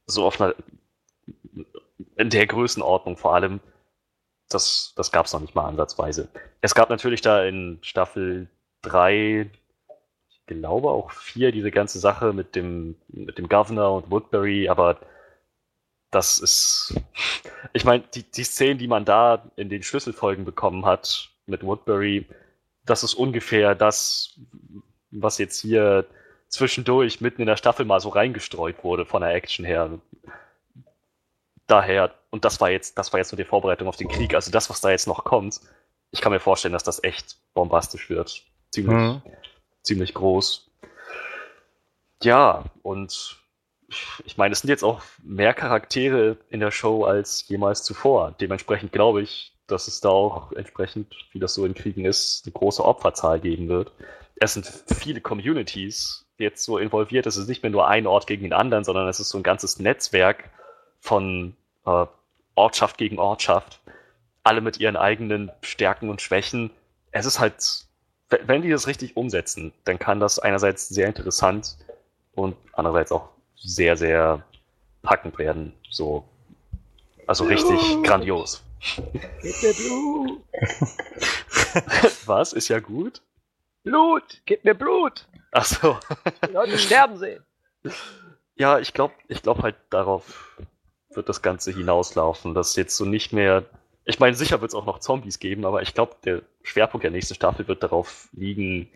[0.06, 0.54] so auf einer,
[2.16, 3.60] in der Größenordnung vor allem,
[4.54, 6.28] das, das gab es noch nicht mal ansatzweise.
[6.60, 8.48] Es gab natürlich da in Staffel
[8.82, 9.50] 3,
[10.28, 14.98] ich glaube auch 4, diese ganze Sache mit dem, mit dem Governor und Woodbury, aber
[16.10, 16.94] das ist,
[17.72, 22.26] ich meine, die, die Szenen, die man da in den Schlüsselfolgen bekommen hat mit Woodbury,
[22.84, 24.38] das ist ungefähr das,
[25.10, 26.06] was jetzt hier
[26.48, 29.98] zwischendurch mitten in der Staffel mal so reingestreut wurde von der Action her.
[31.72, 34.50] Daher, und das war jetzt, das war jetzt nur die Vorbereitung auf den Krieg, also
[34.50, 35.58] das, was da jetzt noch kommt,
[36.10, 38.44] ich kann mir vorstellen, dass das echt bombastisch wird.
[38.70, 39.22] Ziemlich, mhm.
[39.82, 40.70] ziemlich groß.
[42.22, 43.38] Ja, und
[44.26, 48.34] ich meine, es sind jetzt auch mehr Charaktere in der Show als jemals zuvor.
[48.38, 52.52] Dementsprechend glaube ich, dass es da auch entsprechend, wie das so in Kriegen ist, eine
[52.52, 53.92] große Opferzahl geben wird.
[54.36, 57.24] Es sind viele Communities jetzt so involviert.
[57.24, 59.42] Es ist nicht mehr nur ein Ort gegen den anderen, sondern es ist so ein
[59.42, 60.50] ganzes Netzwerk
[61.00, 61.56] von
[61.86, 62.06] äh,
[62.54, 63.80] Ortschaft gegen Ortschaft.
[64.44, 66.70] Alle mit ihren eigenen Stärken und Schwächen.
[67.12, 67.54] Es ist halt,
[68.28, 71.76] wenn die das richtig umsetzen, dann kann das einerseits sehr interessant
[72.34, 74.44] und andererseits auch sehr, sehr
[75.02, 75.72] packend werden.
[75.90, 76.24] So,
[77.26, 78.04] also richtig Blut.
[78.06, 78.62] grandios.
[79.42, 80.40] Gib mir Blut.
[82.26, 82.52] Was?
[82.52, 83.22] Ist ja gut?
[83.84, 84.42] Blut!
[84.44, 85.26] Gib mir Blut!
[85.52, 85.98] Ach so.
[86.46, 87.44] Die Leute sterben sehen.
[88.56, 90.56] Ja, ich glaube ich glaub halt darauf
[91.14, 93.64] wird das Ganze hinauslaufen, dass jetzt so nicht mehr.
[94.04, 97.10] Ich meine, sicher wird es auch noch Zombies geben, aber ich glaube, der Schwerpunkt der
[97.10, 98.88] nächsten Staffel wird darauf liegen,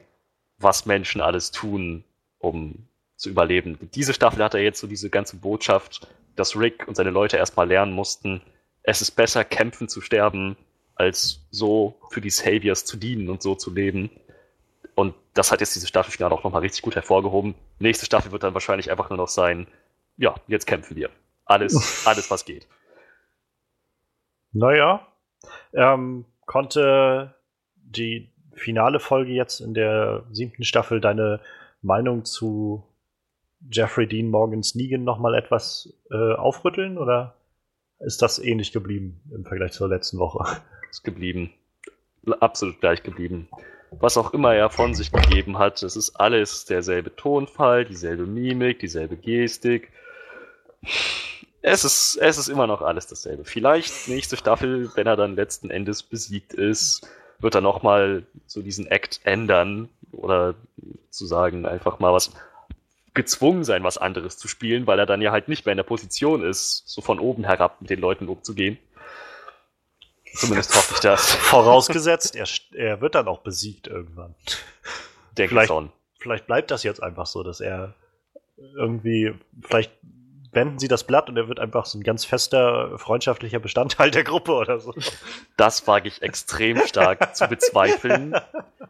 [0.59, 2.05] was Menschen alles tun,
[2.39, 3.79] um zu überleben.
[3.95, 7.69] Diese Staffel hat er jetzt so diese ganze Botschaft, dass Rick und seine Leute erstmal
[7.69, 8.43] lernen mussten,
[8.83, 10.57] es ist besser, kämpfen zu sterben,
[10.95, 14.11] als so für die Saviors zu dienen und so zu leben.
[14.95, 17.55] Und das hat jetzt diese Staffelfinale auch nochmal richtig gut hervorgehoben.
[17.79, 19.67] Nächste Staffel wird dann wahrscheinlich einfach nur noch sein,
[20.17, 21.11] ja, jetzt kämpfen wir.
[21.47, 22.67] Alles, alles, was geht.
[24.53, 25.07] Naja,
[25.73, 27.35] ähm, konnte
[27.77, 31.41] die finale Folge jetzt in der siebten Staffel deine
[31.83, 32.85] Meinung zu
[33.71, 37.37] Jeffrey Dean Morgans Negan nochmal etwas äh, aufrütteln oder
[37.99, 40.45] ist das ähnlich geblieben im Vergleich zur letzten Woche?
[40.91, 41.53] Ist geblieben.
[42.41, 43.49] Absolut gleich geblieben.
[43.91, 48.81] Was auch immer er von sich gegeben hat, es ist alles derselbe Tonfall, dieselbe Mimik,
[48.81, 49.93] dieselbe Gestik.
[51.69, 53.45] Es ist, es ist immer noch alles dasselbe.
[53.45, 57.09] Vielleicht nächste Staffel, wenn er dann letzten Endes besiegt ist,
[57.41, 60.55] wird er nochmal so diesen Act ändern oder
[61.11, 62.31] zu sagen, einfach mal was
[63.15, 65.83] gezwungen sein, was anderes zu spielen, weil er dann ja halt nicht mehr in der
[65.83, 68.79] Position ist, so von oben herab mit den Leuten umzugehen.
[70.35, 71.33] Zumindest hoffe ich das.
[71.35, 74.37] Vorausgesetzt, er, er wird dann auch besiegt irgendwann.
[75.37, 75.91] Denke vielleicht, schon.
[76.21, 77.95] Vielleicht bleibt das jetzt einfach so, dass er
[78.57, 79.91] irgendwie, vielleicht
[80.57, 84.25] wenden sie das Blatt und er wird einfach so ein ganz fester, freundschaftlicher Bestandteil der
[84.25, 84.93] Gruppe oder so.
[85.57, 88.35] Das wage ich extrem stark zu bezweifeln.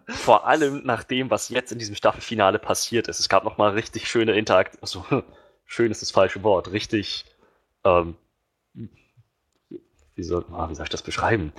[0.06, 3.20] Vor allem nach dem, was jetzt in diesem Staffelfinale passiert ist.
[3.20, 4.80] Es gab nochmal richtig schöne Interaktion.
[4.80, 5.04] Also,
[5.66, 6.72] schön ist das falsche Wort.
[6.72, 7.26] Richtig,
[7.84, 8.16] ähm,
[10.14, 11.52] wie soll, ah, wie soll ich das beschreiben?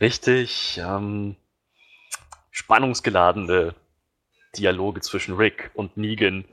[0.00, 1.34] Richtig, ähm,
[2.50, 3.74] spannungsgeladene
[4.56, 6.44] Dialoge zwischen Rick und Negan,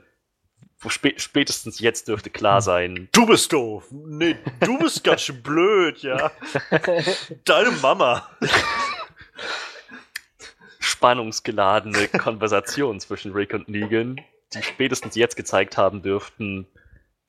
[0.88, 2.62] Spä spätestens jetzt dürfte klar hm.
[2.62, 3.08] sein.
[3.12, 3.84] Du bist doof.
[3.90, 6.30] Nee, du bist ganz schön blöd, ja.
[7.44, 8.28] Deine Mama.
[10.80, 14.20] Spannungsgeladene Konversation zwischen Rick und Negan,
[14.54, 16.66] die spätestens jetzt gezeigt haben dürften,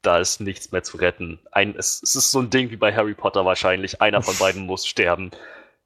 [0.03, 1.39] da ist nichts mehr zu retten.
[1.51, 4.01] Ein, es, es ist so ein Ding wie bei Harry Potter wahrscheinlich.
[4.01, 5.31] Einer von beiden muss sterben.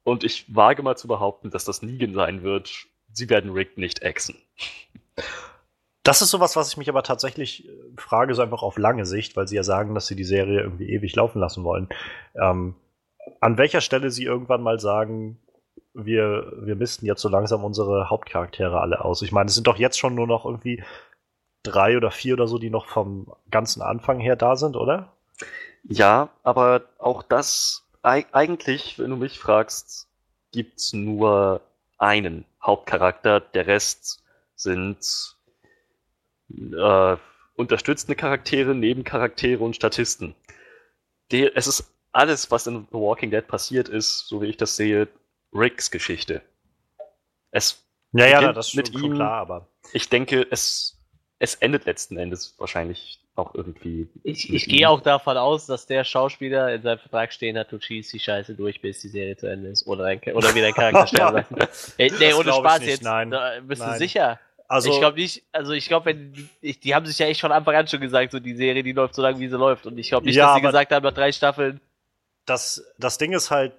[0.02, 2.86] Und ich wage mal zu behaupten, dass das Negan sein wird.
[3.12, 4.36] Sie werden Rick nicht exen.
[6.08, 9.36] Das ist sowas, was ich mich aber tatsächlich äh, frage, so einfach auf lange Sicht,
[9.36, 11.90] weil sie ja sagen, dass sie die Serie irgendwie ewig laufen lassen wollen.
[12.34, 12.76] Ähm,
[13.40, 15.38] an welcher Stelle sie irgendwann mal sagen,
[15.92, 19.20] wir, wir missten jetzt so langsam unsere Hauptcharaktere alle aus.
[19.20, 20.82] Ich meine, es sind doch jetzt schon nur noch irgendwie
[21.62, 25.12] drei oder vier oder so, die noch vom ganzen Anfang her da sind, oder?
[25.84, 30.08] Ja, aber auch das, eigentlich, wenn du mich fragst,
[30.52, 31.60] gibt's nur
[31.98, 33.40] einen Hauptcharakter.
[33.40, 34.22] Der Rest
[34.54, 35.36] sind
[36.50, 37.16] äh,
[37.56, 40.34] unterstützende Charaktere, Nebencharaktere und Statisten.
[41.30, 44.76] Die, es ist alles, was in The Walking Dead passiert ist, so wie ich das
[44.76, 45.08] sehe,
[45.52, 46.42] Ricks Geschichte.
[47.50, 49.68] Es Ja, ja, beginnt das ist mit schon ihm, klar, aber.
[49.92, 50.98] ich denke, es,
[51.38, 54.08] es endet letzten Endes wahrscheinlich auch irgendwie.
[54.24, 57.80] Ich, ich gehe auch davon aus, dass der Schauspieler in seinem Vertrag stehen hat, du
[57.80, 59.86] schießt die Scheiße durch, bis die Serie zu Ende ist.
[59.86, 61.92] Oder, dein, oder wieder dein Charakter sterben lassen.
[61.98, 63.02] Nee, ohne Spaß nicht, jetzt.
[63.02, 63.30] nein.
[63.30, 63.98] Da, bist du Nein.
[63.98, 64.40] sicher?
[64.68, 67.52] Also, ich glaube nicht, also ich glaube, wenn ich, die haben sich ja echt von
[67.52, 69.86] Anfang an schon gesagt, so die Serie, die läuft so lange, wie sie läuft.
[69.86, 71.80] Und ich glaube nicht, Ja, dass sie gesagt haben, nach drei Staffeln,
[72.44, 73.72] das, das Ding ist halt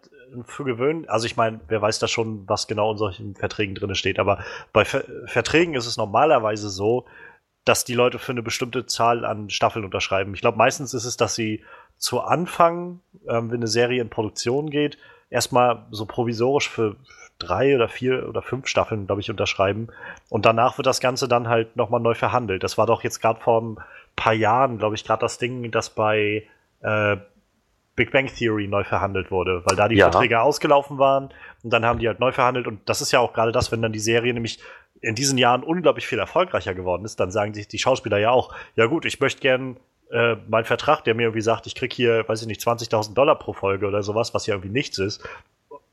[0.45, 3.93] für gewöhnlich, also ich meine, wer weiß da schon, was genau in solchen Verträgen drin
[3.95, 7.05] steht, aber bei Ver Verträgen ist es normalerweise so,
[7.65, 10.33] dass die Leute für eine bestimmte Zahl an Staffeln unterschreiben.
[10.33, 11.63] Ich glaube, meistens ist es, dass sie
[11.97, 14.97] zu Anfang, ähm, wenn eine Serie in Produktion geht,
[15.29, 16.95] erstmal so provisorisch für
[17.39, 19.87] drei oder vier oder fünf Staffeln, glaube ich, unterschreiben.
[20.29, 22.63] Und danach wird das Ganze dann halt nochmal neu verhandelt.
[22.63, 23.77] Das war doch jetzt gerade vor ein
[24.15, 26.43] paar Jahren, glaube ich, gerade das Ding, das bei
[26.81, 27.17] äh,
[27.95, 30.09] Big Bang Theory neu verhandelt wurde, weil da die Ja.
[30.09, 31.29] Verträge ausgelaufen waren
[31.63, 33.81] und dann haben die halt neu verhandelt und das ist ja auch gerade das, wenn
[33.81, 34.59] dann die Serie nämlich
[35.01, 38.55] in diesen Jahren unglaublich viel erfolgreicher geworden ist, dann sagen sich die Schauspieler ja auch,
[38.75, 39.77] ja gut, ich möchte gern
[40.11, 43.37] äh, meinen Vertrag, der mir irgendwie sagt, ich krieg hier, weiß ich nicht, 20.000 Dollar
[43.37, 45.21] pro Folge oder sowas, was ja irgendwie nichts ist,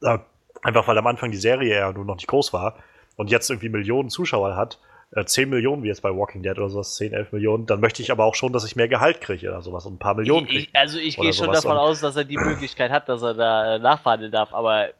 [0.03, 0.19] äh,
[0.63, 2.77] einfach weil am Anfang die Serie ja nur noch nicht groß war
[3.17, 4.79] und jetzt irgendwie Millionen Zuschauer hat,
[5.13, 8.03] äh, 10 Millionen wie jetzt bei Walking Dead oder sowas, 10, 11 Millionen, dann möchte
[8.03, 10.47] ich aber auch schon, dass ich mehr Gehalt kriege oder sowas und ein paar Millionen
[10.47, 10.69] ich, kriege.
[10.73, 13.77] ich, also ich gehe schon davon aus, dass er die Möglichkeit hat, dass er da
[13.77, 14.91] äh, nachverhandeln darf, aber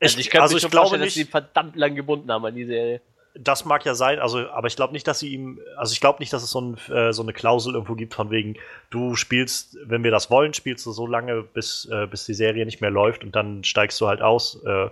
[0.00, 1.94] also ich, könnte also mir ich schon glaube vorstellen, dass nicht, sie ihn verdammt lang
[1.94, 3.00] gebunden haben an die Serie.
[3.38, 6.20] Das mag ja sein, also, aber ich glaube nicht, dass sie ihm, also ich glaube
[6.20, 8.56] nicht, dass es so, ein, äh, so eine Klausel irgendwo gibt von wegen,
[8.90, 12.64] du spielst, wenn wir das wollen, spielst du so lange, bis, äh, bis die Serie
[12.64, 14.88] nicht mehr läuft und dann steigst du halt aus, äh,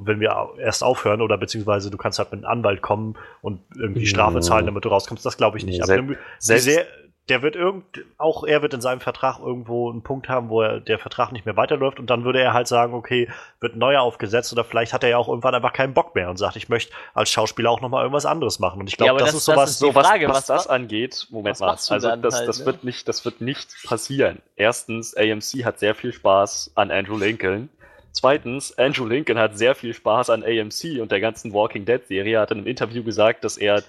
[0.00, 4.06] wenn wir erst aufhören oder beziehungsweise du kannst halt mit einem Anwalt kommen und irgendwie
[4.06, 5.24] Strafe zahlen, damit du rauskommst.
[5.24, 5.82] Das glaube ich nicht.
[5.84, 6.86] Sel- Aber die selbst- Ser-
[7.28, 7.84] der wird irgend,
[8.16, 11.44] auch er wird in seinem Vertrag irgendwo einen Punkt haben, wo er, der Vertrag nicht
[11.46, 13.28] mehr weiterläuft und dann würde er halt sagen, okay,
[13.60, 16.36] wird neuer aufgesetzt oder vielleicht hat er ja auch irgendwann einfach keinen Bock mehr und
[16.38, 18.80] sagt, ich möchte als Schauspieler auch nochmal irgendwas anderes machen.
[18.80, 20.28] Und ich Ja, glaube, aber das, das- ist das sowas, ist So, die was, Frage,
[20.28, 22.66] was, was das angeht, Moment was mal, machst du also dann das, halt, das, ne?
[22.66, 24.40] wird nicht, das wird nicht passieren.
[24.56, 27.68] Erstens, AMC hat sehr viel Spaß an Andrew Lincoln.
[28.12, 32.36] Zweitens, Andrew Lincoln hat sehr viel Spaß an AMC und der ganzen Walking Dead Serie.
[32.36, 33.82] Er hat in einem Interview gesagt, dass er,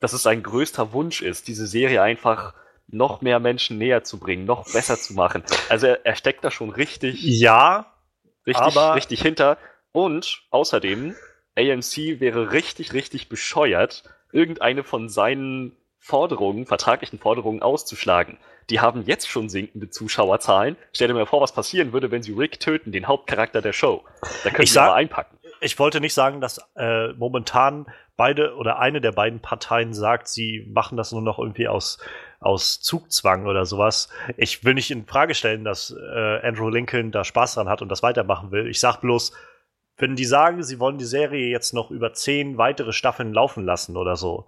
[0.00, 2.54] dass es sein größter Wunsch ist, diese Serie einfach
[2.92, 5.42] noch mehr Menschen näher zu bringen, noch besser zu machen.
[5.68, 7.92] Also er, er steckt da schon richtig, ja,
[8.46, 9.58] richtig, richtig hinter.
[9.92, 11.14] Und außerdem,
[11.58, 18.38] AMC wäre richtig, richtig bescheuert, irgendeine von seinen Forderungen, vertraglichen Forderungen auszuschlagen.
[18.70, 20.76] Die haben jetzt schon sinkende Zuschauerzahlen.
[20.94, 24.04] Stell dir mal vor, was passieren würde, wenn sie Rick töten, den Hauptcharakter der Show.
[24.44, 25.38] Da können Ich sie sag- aber einpacken.
[25.60, 27.86] ich wollte nicht sagen, dass äh, momentan
[28.16, 31.98] beide oder eine der beiden Parteien sagt, sie machen das nur noch irgendwie aus,
[32.40, 34.08] aus Zugzwang oder sowas.
[34.36, 37.90] Ich will nicht in Frage stellen, dass äh, Andrew Lincoln da Spaß dran hat und
[37.90, 38.66] das weitermachen will.
[38.66, 39.32] Ich sag bloß,
[39.98, 43.98] wenn die sagen, sie wollen die Serie jetzt noch über zehn weitere Staffeln laufen lassen
[43.98, 44.46] oder so,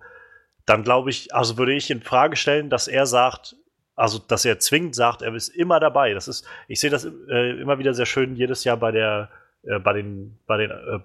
[0.65, 3.57] dann glaube ich, also würde ich in Frage stellen, dass er sagt,
[3.95, 6.15] also dass er zwingend sagt, er ist immer dabei.
[6.15, 9.29] Das ist, ich sehe das äh, immer wieder sehr schön jedes Jahr bei der,
[9.65, 11.01] äh, bei den, bei den äh,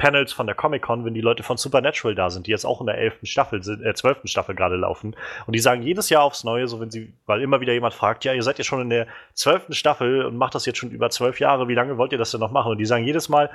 [0.00, 2.80] Panels von der Comic Con, wenn die Leute von Supernatural da sind, die jetzt auch
[2.80, 5.14] in der elften Staffel sind, äh, zwölften Staffel gerade laufen.
[5.46, 8.24] Und die sagen jedes Jahr aufs Neue, so wenn sie, weil immer wieder jemand fragt,
[8.24, 11.10] ja, ihr seid ja schon in der zwölften Staffel und macht das jetzt schon über
[11.10, 12.72] zwölf Jahre, wie lange wollt ihr das denn noch machen?
[12.72, 13.50] Und die sagen jedes Mal,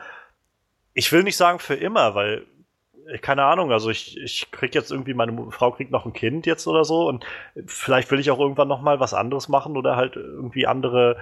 [0.94, 2.46] ich will nicht sagen für immer, weil
[3.08, 6.46] äh, keine Ahnung, also ich, ich krieg jetzt irgendwie, meine Frau kriegt noch ein Kind
[6.46, 7.26] jetzt oder so und
[7.66, 11.18] vielleicht will ich auch irgendwann noch mal was anderes machen oder halt irgendwie andere,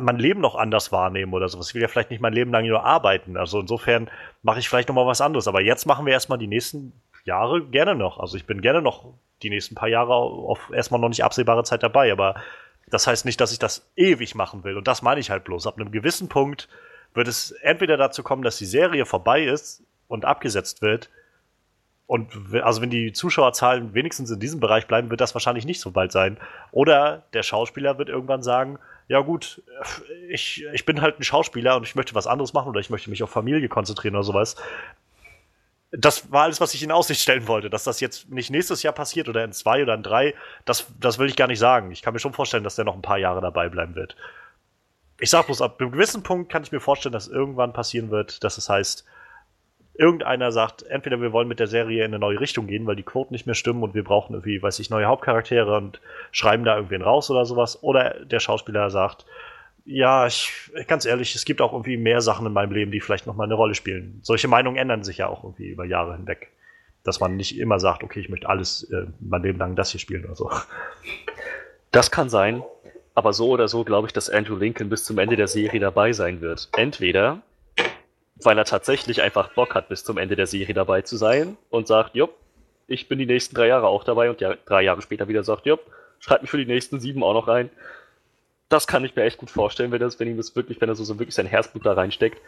[0.00, 1.68] mein Leben noch anders wahrnehmen oder sowas.
[1.68, 3.36] Ich will ja vielleicht nicht mein Leben lang nur arbeiten.
[3.36, 4.10] Also insofern
[4.42, 5.48] mache ich vielleicht noch mal was anderes.
[5.48, 6.92] Aber jetzt machen wir erstmal die nächsten
[7.24, 8.18] Jahre gerne noch.
[8.20, 11.82] Also ich bin gerne noch die nächsten paar Jahre auf erstmal noch nicht absehbare Zeit
[11.82, 12.12] dabei.
[12.12, 12.36] Aber
[12.86, 14.76] das heißt nicht, dass ich das ewig machen will.
[14.76, 15.66] Und das meine ich halt bloß.
[15.66, 16.68] Ab einem gewissen Punkt
[17.14, 21.10] wird es entweder dazu kommen, dass die Serie vorbei ist und abgesetzt wird.
[22.06, 22.32] Und
[22.62, 26.10] also wenn die Zuschauerzahlen wenigstens in diesem Bereich bleiben, wird das wahrscheinlich nicht so bald
[26.10, 26.38] sein.
[26.70, 28.78] Oder der Schauspieler wird irgendwann sagen,
[29.08, 29.62] ja gut,
[30.28, 33.08] ich, ich bin halt ein Schauspieler und ich möchte was anderes machen oder ich möchte
[33.08, 34.56] mich auf Familie konzentrieren oder sowas.
[35.90, 37.70] Das war alles, was ich in Aussicht stellen wollte.
[37.70, 40.34] Dass das jetzt nicht nächstes Jahr passiert oder in zwei oder in drei,
[40.66, 41.90] das, das will ich gar nicht sagen.
[41.90, 44.14] Ich kann mir schon vorstellen, dass der noch ein paar Jahre dabei bleiben wird.
[45.18, 48.44] Ich sag bloß, ab einem gewissen Punkt kann ich mir vorstellen, dass irgendwann passieren wird,
[48.44, 49.06] dass es heißt,
[49.98, 53.02] irgendeiner sagt, entweder wir wollen mit der Serie in eine neue Richtung gehen, weil die
[53.02, 56.76] Quoten nicht mehr stimmen und wir brauchen irgendwie, weiß ich, neue Hauptcharaktere und schreiben da
[56.76, 57.82] irgendwen raus oder sowas.
[57.82, 59.26] Oder der Schauspieler sagt,
[59.84, 63.26] ja, ich, ganz ehrlich, es gibt auch irgendwie mehr Sachen in meinem Leben, die vielleicht
[63.26, 64.20] nochmal eine Rolle spielen.
[64.22, 66.52] Solche Meinungen ändern sich ja auch irgendwie über Jahre hinweg.
[67.04, 70.00] dass man nicht immer sagt, okay, ich möchte alles äh, mein Leben lang das hier
[70.00, 70.50] spielen oder so.
[71.90, 72.62] Das kann sein,
[73.14, 76.12] aber so oder so glaube ich, dass Andrew Lincoln bis zum Ende der Serie dabei
[76.12, 76.68] sein wird.
[76.76, 77.40] Entweder,
[78.42, 81.88] weil er tatsächlich einfach Bock hat, bis zum Ende der Serie dabei zu sein und
[81.88, 82.34] sagt, jupp,
[82.86, 85.66] ich bin die nächsten drei Jahre auch dabei und ja, drei Jahre später wieder sagt,
[85.66, 85.80] jupp,
[86.20, 87.70] schreibt mich für die nächsten sieben auch noch rein.
[88.68, 90.94] Das kann ich mir echt gut vorstellen, wenn, das, wenn ihm das wirklich, wenn er
[90.94, 92.40] so, so wirklich sein Herzblut da reinsteckt.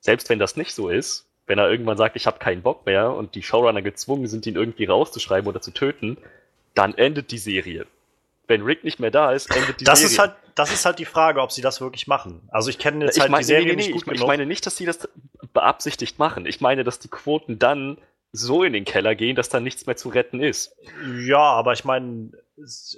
[0.00, 3.10] Selbst wenn das nicht so ist, wenn er irgendwann sagt, ich habe keinen Bock mehr
[3.12, 6.16] und die Showrunner gezwungen sind, ihn irgendwie rauszuschreiben oder zu töten,
[6.74, 7.86] dann endet die Serie.
[8.46, 10.12] Wenn Rick nicht mehr da ist, endet die das Serie.
[10.12, 12.42] Ist halt, das ist halt die Frage, ob sie das wirklich machen.
[12.48, 14.20] Also ich kenne jetzt ich halt mein, die Serie nee, nee, nicht gut ich, genug.
[14.20, 15.08] ich meine nicht, dass sie das
[15.52, 16.46] beabsichtigt machen.
[16.46, 17.98] Ich meine, dass die Quoten dann
[18.32, 20.76] so in den Keller gehen, dass da nichts mehr zu retten ist.
[21.24, 22.32] Ja, aber ich meine,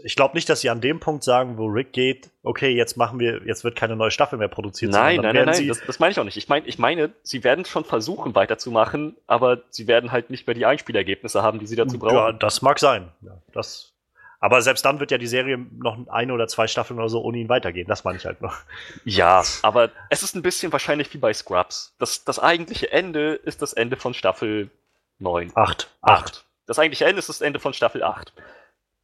[0.03, 3.19] ich glaube nicht, dass sie an dem Punkt sagen, wo Rick geht, okay, jetzt machen
[3.19, 4.93] wir, jetzt wird keine neue Staffel mehr produziert.
[4.93, 6.39] Nein, nein, nein, nein, das, das meine ich auch nicht.
[6.39, 10.55] Ich meine, ich meine, sie werden schon versuchen weiterzumachen, aber sie werden halt nicht mehr
[10.55, 12.39] die Einspielergebnisse haben, die sie dazu Ja, brauchen.
[12.39, 13.09] das mag sein.
[13.21, 13.93] Ja, das,
[14.41, 17.39] aber selbst dann wird ja die Serie noch eine oder zwei Staffeln oder so ohne
[17.39, 17.89] ihn weitergehen.
[17.89, 18.57] Das meine ich halt noch.
[19.05, 21.95] Ja, aber es ist ein bisschen wahrscheinlich wie bei Scrubs.
[21.99, 24.71] Das, das eigentliche Ende ist das Ende von Staffel
[25.19, 25.53] 9.
[25.55, 25.91] Acht.
[26.03, 26.45] Acht.
[26.67, 28.33] Das eigentliche Ende ist das Ende von Staffel 8.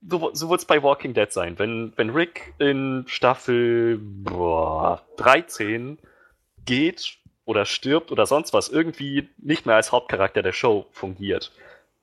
[0.09, 1.59] So, so wird es bei Walking Dead sein.
[1.59, 5.99] Wenn, wenn Rick in Staffel boah, 13
[6.65, 11.53] geht oder stirbt oder sonst was, irgendwie nicht mehr als Hauptcharakter der Show fungiert,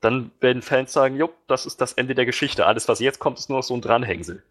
[0.01, 2.65] dann werden Fans sagen, jupp, das ist das Ende der Geschichte.
[2.65, 4.43] Alles, was jetzt kommt, ist nur noch so ein Dranhängsel.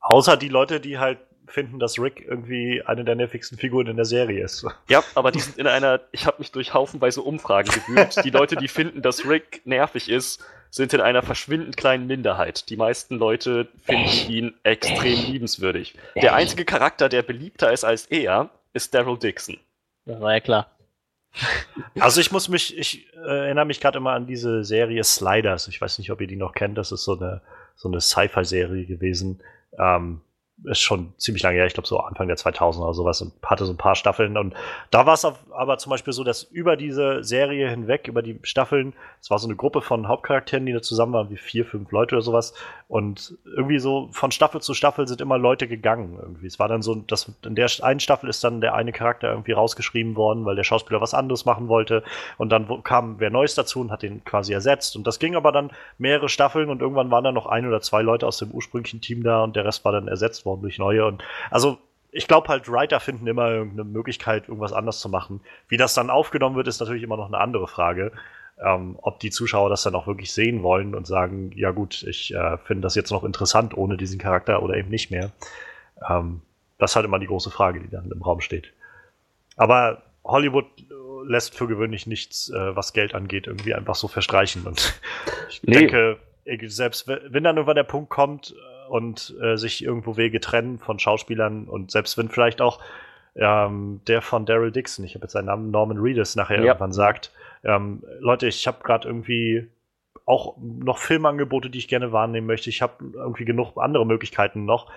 [0.00, 4.04] Außer die Leute, die halt finden, dass Rick irgendwie eine der nervigsten Figuren in der
[4.04, 4.66] Serie ist.
[4.88, 8.16] Ja, aber die sind in einer, ich habe mich durch haufenweise Umfragen gewühlt.
[8.24, 12.68] Die Leute, die finden, dass Rick nervig ist, sind in einer verschwindend kleinen Minderheit.
[12.70, 15.94] Die meisten Leute finden ihn extrem liebenswürdig.
[16.16, 19.58] Der einzige Charakter, der beliebter ist als er, ist Daryl Dixon.
[20.04, 20.73] Das war ja klar.
[21.98, 25.68] Also ich muss mich, ich äh, erinnere mich gerade immer an diese Serie Sliders.
[25.68, 26.78] Ich weiß nicht, ob ihr die noch kennt.
[26.78, 27.40] Das ist so eine,
[27.74, 29.40] so eine Sci-Fi-Serie gewesen.
[29.78, 30.20] Ähm,
[30.64, 33.64] ist schon ziemlich lange her, ich glaube so Anfang der 2000er oder sowas und hatte
[33.64, 34.54] so ein paar Staffeln und
[34.90, 38.94] da war es aber zum Beispiel so, dass über diese Serie hinweg, über die Staffeln,
[39.20, 42.14] es war so eine Gruppe von Hauptcharakteren, die da zusammen waren, wie vier, fünf Leute
[42.14, 42.54] oder sowas
[42.88, 46.46] und irgendwie so von Staffel zu Staffel sind immer Leute gegangen irgendwie.
[46.46, 49.52] Es war dann so, dass in der einen Staffel ist dann der eine Charakter irgendwie
[49.52, 52.02] rausgeschrieben worden, weil der Schauspieler was anderes machen wollte
[52.38, 55.52] und dann kam wer Neues dazu und hat den quasi ersetzt und das ging aber
[55.52, 59.00] dann mehrere Staffeln und irgendwann waren dann noch ein oder zwei Leute aus dem ursprünglichen
[59.00, 61.78] Team da und der Rest war dann ersetzt worden durch neue und also
[62.16, 65.40] ich glaube halt, Writer finden immer irgendeine Möglichkeit, irgendwas anders zu machen.
[65.68, 68.12] Wie das dann aufgenommen wird, ist natürlich immer noch eine andere Frage.
[68.62, 72.32] Ähm, ob die Zuschauer das dann auch wirklich sehen wollen und sagen, ja gut, ich
[72.32, 75.32] äh, finde das jetzt noch interessant ohne diesen Charakter oder eben nicht mehr.
[76.08, 76.40] Ähm,
[76.78, 78.72] das ist halt immer die große Frage, die dann im Raum steht.
[79.56, 84.62] Aber Hollywood äh, lässt für gewöhnlich nichts, äh, was Geld angeht, irgendwie einfach so verstreichen.
[84.66, 85.00] Und
[85.48, 85.74] ich Nee.
[85.78, 90.16] denke, ich- selbst wenn wenn dann irgendwann der Punkt kommt äh, und äh, sich irgendwo
[90.16, 92.78] Wege trennen von Schauspielern und selbst wenn vielleicht auch
[93.34, 96.66] ähm, der von Daryl Dixon, ich habe jetzt seinen Namen, Norman Reedus, nachher Ja.
[96.66, 97.32] irgendwann sagt,
[97.64, 99.66] ähm, Leute, ich habe gerade irgendwie
[100.26, 102.70] auch noch Filmangebote, die ich gerne wahrnehmen möchte.
[102.70, 104.92] Ich habe irgendwie genug andere Möglichkeiten noch.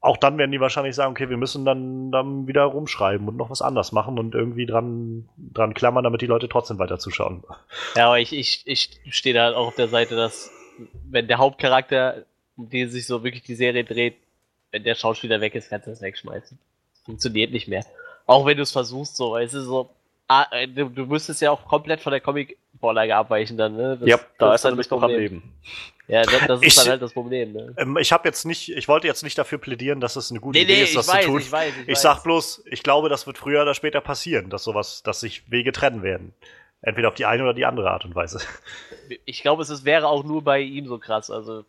[0.00, 3.50] Auch dann werden die wahrscheinlich sagen, okay, wir müssen dann, dann wieder rumschreiben und noch
[3.50, 7.44] was anders machen und irgendwie dran, dran klammern, damit die Leute trotzdem weiter zuschauen.
[7.94, 10.50] Ja, aber ich, ich, ich stehe da halt auch auf der Seite, dass
[11.10, 12.24] wenn der Hauptcharakter,
[12.60, 14.16] um den sich so wirklich die Serie dreht,
[14.72, 16.58] wenn der Schauspieler weg ist, kannst du das wegschmeißen.
[17.04, 17.84] Funktioniert nicht mehr.
[18.26, 19.90] Auch wenn du es versuchst, so, es ist so,
[20.28, 23.96] ah, äh, du, du müsstest ja auch komplett von der Comic-Vorlage abweichen dann, ne?
[23.98, 25.20] Das- ja, da das ist halt nämlich das noch am Problem.
[25.20, 25.52] Leben.
[26.06, 27.74] Ja, das, das ist Ich- dann halt das Problem, ne?
[27.78, 30.58] Ähm, ich habe jetzt nicht, ich wollte jetzt nicht dafür plädieren, dass es eine gute
[30.58, 31.40] Nee, Idee nee, ist, das weiß, zu tun.
[31.40, 32.02] ich weiß, ich Ich weiß.
[32.02, 35.72] sag bloß, ich glaube, das wird früher oder später passieren, dass sowas, dass sich Wege
[35.72, 36.34] trennen werden.
[36.82, 38.40] Entweder auf die eine oder die andere Art und Weise.
[39.24, 41.64] Ich glaube, es ist, wäre auch nur bei ihm so krass, also.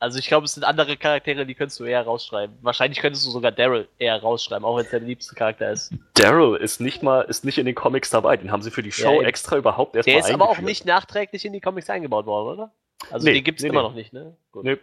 [0.00, 2.56] Also ich glaube, es sind andere Charaktere, die könntest du eher rausschreiben.
[2.62, 5.92] Wahrscheinlich könntest du sogar Daryl eher rausschreiben, auch wenn es der liebste Charakter ist.
[6.14, 8.38] Daryl ist nicht mal, ist nicht in den Comics dabei.
[8.38, 9.26] Den haben sie für die Show eben.
[9.26, 12.72] extra überhaupt erst Der ist aber auch nicht nachträglich in die Comics eingebaut worden, oder?
[13.10, 13.88] Also Nee, den gibt's nee, immer nee.
[13.88, 14.34] noch nicht, ne?
[14.52, 14.64] Gut.
[14.64, 14.78] Nee.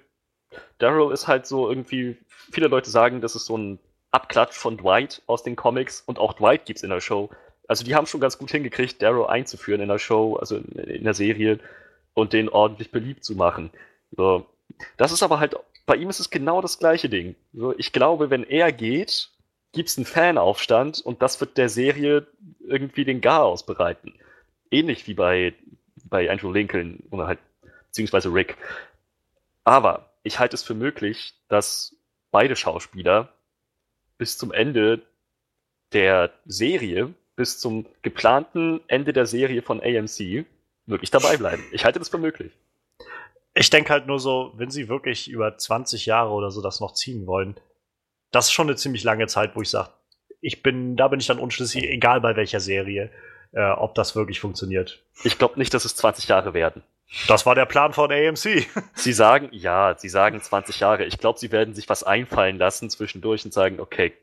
[0.77, 3.79] Daryl ist halt so irgendwie, viele Leute sagen, das ist so ein
[4.11, 7.31] Abklatsch von Dwight aus den Comics und auch Dwight gibt's in der Show.
[7.67, 11.03] Also die haben schon ganz gut hingekriegt, Daryl einzuführen in der Show, also in, in
[11.05, 11.59] der Serie
[12.13, 13.71] und den ordentlich beliebt zu machen.
[14.15, 14.45] So.
[14.97, 17.35] Das ist aber halt, bei ihm ist es genau das gleiche Ding.
[17.77, 19.29] Ich glaube, wenn er geht,
[19.71, 22.27] gibt's einen Fanaufstand und das wird der Serie
[22.59, 24.13] irgendwie den Garaus bereiten.
[24.71, 25.53] Ähnlich wie bei,
[26.03, 27.39] bei Andrew Lincoln oder halt,
[27.87, 28.57] beziehungsweise Rick.
[29.63, 31.95] Aber ich halte es für möglich, dass
[32.31, 33.29] beide Schauspieler
[34.17, 35.01] bis zum Ende
[35.93, 40.45] der Serie, bis zum geplanten Ende der Serie von AMC,
[40.85, 41.63] wirklich dabei bleiben.
[41.71, 42.51] Ich halte das für möglich.
[43.57, 46.93] Ich denke halt nur so, wenn sie wirklich über 20 Jahre oder so das noch
[46.93, 47.59] ziehen wollen,
[48.31, 49.89] das ist schon eine ziemlich lange Zeit, wo ich sage,
[50.41, 53.09] ich bin, da bin ich dann unschlüssig, egal bei welcher Serie,
[53.53, 55.03] äh, ob das wirklich funktioniert.
[55.23, 56.83] Ich glaube nicht, dass es 20 Jahre werden.
[57.27, 58.67] Das war der Plan von AMC.
[58.93, 61.05] Sie sagen, ja, sie sagen 20 Jahre.
[61.05, 64.13] Ich glaube, sie werden sich was einfallen lassen zwischendurch und sagen, okay,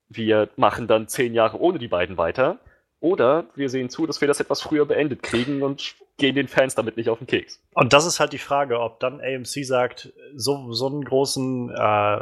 [0.10, 2.60] wir machen dann 10 Jahre ohne die beiden weiter,
[3.02, 6.76] oder wir sehen zu, dass wir das etwas früher beendet kriegen und gehen den Fans
[6.76, 7.62] damit nicht auf den Keks.
[7.74, 12.22] Und das ist halt die Frage, ob dann AMC sagt, so, so einen großen äh,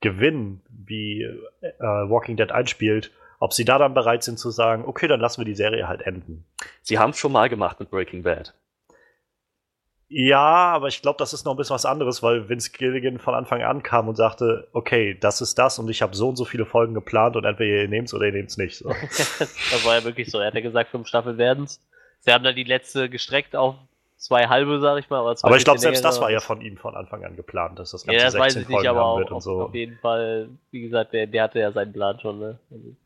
[0.00, 5.06] Gewinn, wie äh, Walking Dead einspielt, ob sie da dann bereit sind zu sagen, okay,
[5.06, 6.44] dann lassen wir die Serie halt enden.
[6.82, 8.54] Sie haben es schon mal gemacht mit Breaking Bad.
[10.10, 13.34] Ja, aber ich glaube, das ist noch ein bisschen was anderes, weil Vince Gilligan von
[13.34, 16.46] Anfang an kam und sagte, okay, das ist das und ich habe so und so
[16.46, 18.78] viele Folgen geplant und entweder ihr nehmt es oder ihr nehmt es nicht.
[18.78, 18.88] So.
[19.10, 20.38] das war ja wirklich so.
[20.38, 21.82] Er hat ja gesagt, fünf Staffeln werden's.
[22.20, 23.74] Sie haben dann die letzte gestreckt auf
[24.16, 25.20] zwei halbe, sag ich mal.
[25.20, 28.04] aber ich glaube, selbst das war ja von ihm von Anfang an geplant, dass das
[28.04, 29.62] Ganze ja, das 16 weiß ich nicht, aber auch, wird und so.
[29.62, 32.38] auf jeden Fall, wie gesagt, der, der hatte ja seinen Plan schon.
[32.38, 32.58] Ne?
[32.70, 32.96] Also,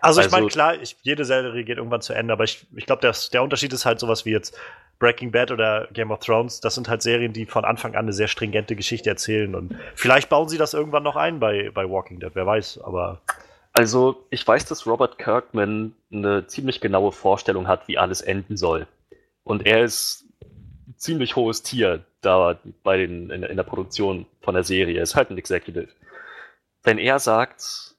[0.00, 2.86] also ich meine, also klar, ich, jede Serie geht irgendwann zu Ende, aber ich, ich
[2.86, 4.58] glaube, der Unterschied ist halt sowas wie jetzt
[4.98, 8.12] Breaking Bad oder Game of Thrones, das sind halt Serien, die von Anfang an eine
[8.12, 9.54] sehr stringente Geschichte erzählen.
[9.54, 13.20] Und vielleicht bauen sie das irgendwann noch ein bei, bei Walking Dead, wer weiß, aber.
[13.72, 18.86] Also, ich weiß, dass Robert Kirkman eine ziemlich genaue Vorstellung hat, wie alles enden soll.
[19.44, 24.54] Und er ist ein ziemlich hohes Tier da bei den, in, in der Produktion von
[24.54, 24.96] der Serie.
[24.96, 25.88] Er ist halt ein Executive.
[26.82, 27.95] Wenn er sagt,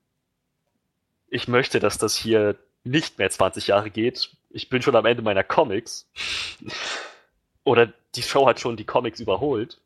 [1.30, 5.22] ich möchte, dass das hier nicht mehr 20 Jahre geht, ich bin schon am Ende
[5.22, 6.10] meiner Comics.
[7.64, 9.80] Oder die Show hat schon die Comics überholt.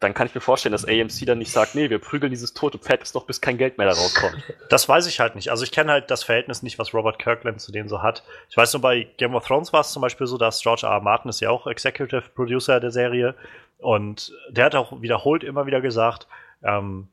[0.00, 2.78] Dann kann ich mir vorstellen, dass AMC dann nicht sagt, nee, wir prügeln dieses tote
[2.78, 4.42] Pferd jetzt noch, bis kein Geld mehr da rauskommt.
[4.70, 5.50] Das weiß ich halt nicht.
[5.50, 8.24] Also ich kenne halt das Verhältnis nicht, was Robert Kirkland zu denen so hat.
[8.48, 10.94] Ich weiß nur, bei Game of Thrones war es zum Beispiel so, dass George R.
[10.94, 11.00] R.
[11.02, 13.34] Martin ist ja auch Executive Producer der Serie.
[13.76, 16.26] Und der hat auch wiederholt immer wieder gesagt,
[16.62, 17.08] ähm,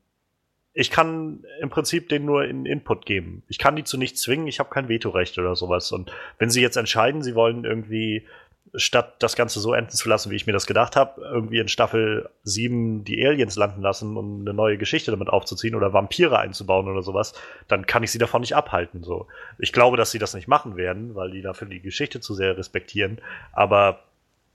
[0.78, 3.42] ich kann im Prinzip denen nur einen Input geben.
[3.48, 5.92] Ich kann die zu nichts zwingen, ich habe kein Vetorecht oder sowas.
[5.92, 8.28] Und wenn sie jetzt entscheiden, sie wollen irgendwie,
[8.76, 11.68] statt das Ganze so enden zu lassen, wie ich mir das gedacht habe, irgendwie in
[11.68, 16.88] Staffel 7 die Aliens landen lassen, um eine neue Geschichte damit aufzuziehen oder Vampire einzubauen
[16.88, 17.34] oder sowas,
[17.68, 19.02] dann kann ich sie davon nicht abhalten.
[19.02, 19.26] So.
[19.58, 22.56] Ich glaube, dass sie das nicht machen werden, weil die dafür die Geschichte zu sehr
[22.56, 23.20] respektieren.
[23.52, 24.04] Aber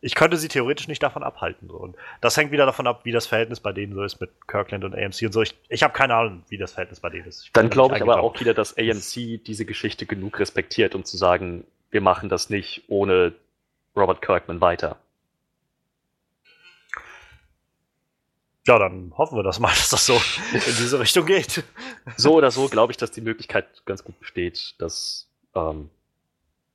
[0.02, 1.68] ich könnte sie theoretisch nicht davon abhalten.
[1.68, 1.76] So.
[1.76, 4.84] Und das hängt wieder davon ab, wie das Verhältnis bei denen so ist mit Kirkland
[4.84, 5.42] und AMC und so.
[5.42, 7.50] Ich, ich habe keine Ahnung, wie das Verhältnis bei denen ist.
[7.52, 11.64] Dann glaube ich aber auch wieder, dass AMC diese Geschichte genug respektiert, um zu sagen,
[11.90, 13.32] wir machen das nicht ohne
[13.96, 14.96] Robert Kirkman weiter.
[18.66, 20.20] Ja, dann hoffen wir das mal, dass das so
[20.52, 21.62] in diese Richtung geht.
[22.16, 25.90] So oder so glaube ich, dass die Möglichkeit ganz gut besteht, dass ähm,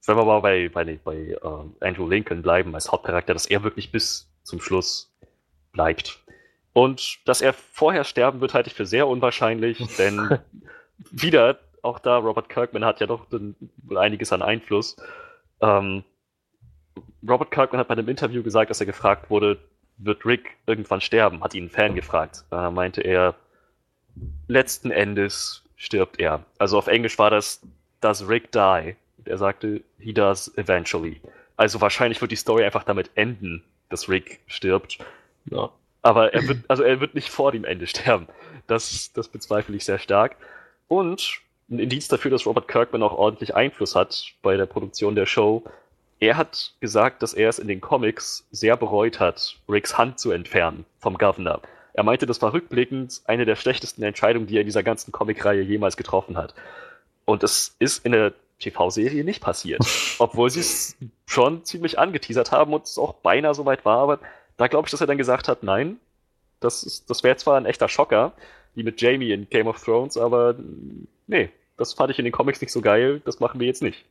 [0.07, 3.91] wenn wir mal bei, bei, bei uh, Andrew Lincoln bleiben als Hauptcharakter, dass er wirklich
[3.91, 5.13] bis zum Schluss
[5.73, 6.19] bleibt.
[6.73, 10.39] Und dass er vorher sterben wird, halte ich für sehr unwahrscheinlich, denn
[11.11, 14.95] wieder, auch da, Robert Kirkman hat ja doch wohl einiges an Einfluss.
[15.61, 16.03] Ähm,
[17.27, 19.59] Robert Kirkman hat bei einem Interview gesagt, dass er gefragt wurde,
[19.97, 21.43] wird Rick irgendwann sterben?
[21.43, 22.45] Hat ihn ein Fan gefragt.
[22.49, 23.35] Da meinte er,
[24.47, 26.45] letzten Endes stirbt er.
[26.59, 27.61] Also auf Englisch war das,
[27.99, 28.95] does Rick die?
[29.27, 31.21] Er sagte, he does eventually.
[31.55, 34.99] Also wahrscheinlich wird die Story einfach damit enden, dass Rick stirbt.
[35.45, 35.71] Ja.
[36.01, 38.27] Aber er wird, also er wird nicht vor dem Ende sterben.
[38.67, 40.35] Das, das bezweifle ich sehr stark.
[40.87, 45.25] Und ein Indiz dafür, dass Robert Kirkman auch ordentlich Einfluss hat bei der Produktion der
[45.25, 45.63] Show.
[46.19, 50.31] Er hat gesagt, dass er es in den Comics sehr bereut hat, Ricks Hand zu
[50.31, 51.61] entfernen vom Governor.
[51.93, 55.61] Er meinte, das war rückblickend eine der schlechtesten Entscheidungen, die er in dieser ganzen Comicreihe
[55.61, 56.53] jemals getroffen hat.
[57.25, 59.81] Und es ist in der TV-Serie nicht passiert.
[60.19, 64.19] Obwohl sie es schon ziemlich angeteasert haben und es auch beinahe so weit war, aber
[64.57, 65.97] da glaube ich, dass er dann gesagt hat, nein,
[66.59, 68.33] das, das wäre zwar ein echter Schocker,
[68.73, 70.55] wie mit Jamie in Game of Thrones, aber
[71.27, 74.05] nee, das fand ich in den Comics nicht so geil, das machen wir jetzt nicht.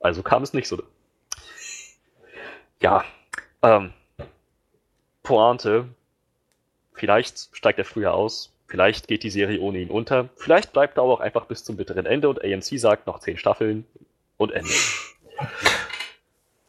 [0.00, 0.82] Also kam es nicht so.
[2.80, 3.04] Ja,
[3.62, 3.92] ähm,
[5.22, 5.88] Pointe.
[6.94, 11.02] Vielleicht steigt er früher aus, vielleicht geht die Serie ohne ihn unter, vielleicht bleibt er
[11.02, 13.84] aber auch einfach bis zum bitteren Ende und AMC sagt noch zehn Staffeln
[14.38, 14.70] und Ende.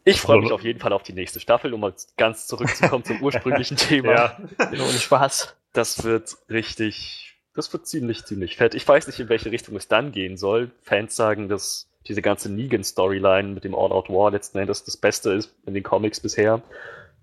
[0.04, 3.22] Ich freue mich auf jeden Fall auf die nächste Staffel, um mal ganz zurückzukommen zum
[3.22, 4.12] ursprünglichen Thema.
[4.12, 4.38] Ja.
[4.70, 5.56] Ohne Spaß.
[5.72, 8.74] Das wird richtig, das wird ziemlich, ziemlich fett.
[8.74, 10.72] Ich weiß nicht, in welche Richtung es dann gehen soll.
[10.82, 15.54] Fans sagen, dass diese ganze Negan-Storyline mit dem All-Out War letzten Endes das Beste ist
[15.64, 16.60] in den Comics bisher.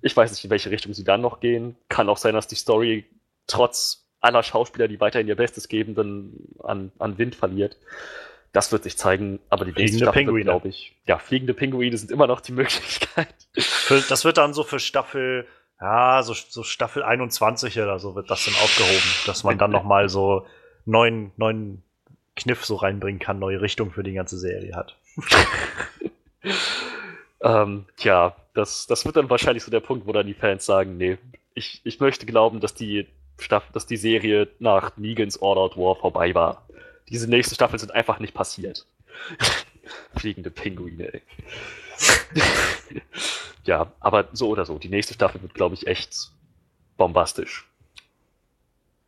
[0.02, 1.76] Ich weiß nicht, in welche Richtung sie dann noch gehen.
[1.88, 3.06] Kann auch sein, dass die Story
[3.46, 6.34] trotz aller Schauspieler, die weiterhin ihr Bestes geben, dann
[6.64, 7.78] an, an Wind verliert.
[8.54, 10.44] Das wird sich zeigen, aber die nächste Staffel Pinguine.
[10.44, 10.96] glaube ich.
[11.06, 13.34] Ja, fliegende Pinguine sind immer noch die Möglichkeit.
[13.58, 15.48] Für, das wird dann so für Staffel,
[15.80, 20.10] ja, so, so Staffel 21 oder so wird das dann aufgehoben, dass man dann nochmal
[20.10, 20.46] so
[20.86, 21.84] neuen, neuen
[22.36, 24.98] Kniff so reinbringen kann, neue Richtung für die ganze Serie hat.
[27.42, 30.98] ähm, tja, das, das wird dann wahrscheinlich so der Punkt, wo dann die Fans sagen,
[30.98, 31.18] nee,
[31.54, 33.08] ich, ich möchte glauben, dass die
[33.42, 36.66] Staffel, dass die Serie nach Negans Out War vorbei war.
[37.10, 38.86] Diese nächste Staffel sind einfach nicht passiert.
[40.16, 41.22] Fliegende Pinguine, ey.
[43.66, 44.78] ja, aber so oder so.
[44.78, 46.32] Die nächste Staffel wird, glaube ich, echt
[46.98, 47.68] bombastisch.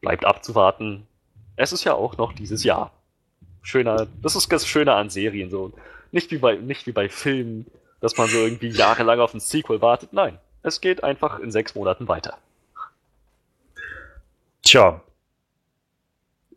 [0.01, 1.07] Bleibt abzuwarten.
[1.55, 2.91] Es ist ja auch noch dieses Jahr
[3.63, 5.73] schöner, das ist das Schöne an Serien so.
[6.11, 7.65] Nicht wie bei, nicht wie bei Filmen,
[8.01, 10.13] dass man so irgendwie jahrelang auf ein Sequel wartet.
[10.13, 12.37] Nein, es geht einfach in sechs Monaten weiter.
[14.73, 15.01] Tja.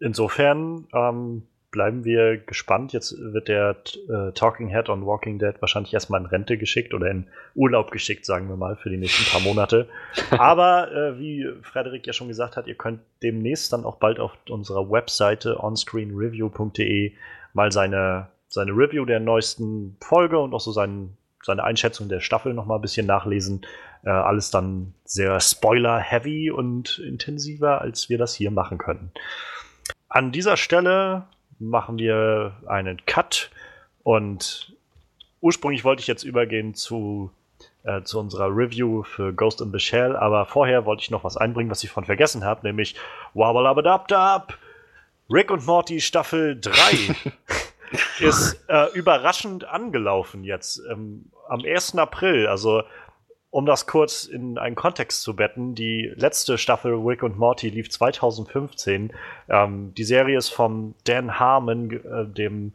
[0.01, 2.94] Insofern ähm, bleiben wir gespannt.
[2.94, 3.76] Jetzt wird der
[4.09, 8.24] äh, Talking Head on Walking Dead wahrscheinlich erstmal in Rente geschickt oder in Urlaub geschickt,
[8.24, 9.90] sagen wir mal, für die nächsten paar Monate.
[10.30, 14.32] Aber äh, wie Frederik ja schon gesagt hat, ihr könnt demnächst dann auch bald auf
[14.48, 17.12] unserer Webseite onscreenreview.de
[17.52, 22.55] mal seine, seine Review der neuesten Folge und auch so sein, seine Einschätzung der Staffel
[22.55, 23.60] noch mal ein bisschen nachlesen.
[24.06, 29.10] Äh, alles dann sehr spoiler-heavy und intensiver, als wir das hier machen können.
[30.08, 31.24] An dieser Stelle
[31.58, 33.50] machen wir einen Cut
[34.04, 34.76] und
[35.40, 37.32] ursprünglich wollte ich jetzt übergehen zu,
[37.82, 41.36] äh, zu unserer Review für Ghost in the Shell, aber vorher wollte ich noch was
[41.36, 42.94] einbringen, was ich von vergessen habe, nämlich
[43.34, 44.56] Wabbalabadabdab!
[45.28, 46.72] Rick und Morty Staffel 3
[48.20, 51.98] ist äh, überraschend angelaufen jetzt ähm, am 1.
[51.98, 52.46] April.
[52.46, 52.84] Also
[53.56, 57.88] um das kurz in einen Kontext zu betten, die letzte Staffel Rick und Morty lief
[57.88, 59.14] 2015.
[59.48, 62.72] Ähm, die Serie ist von Dan Harmon, äh, dem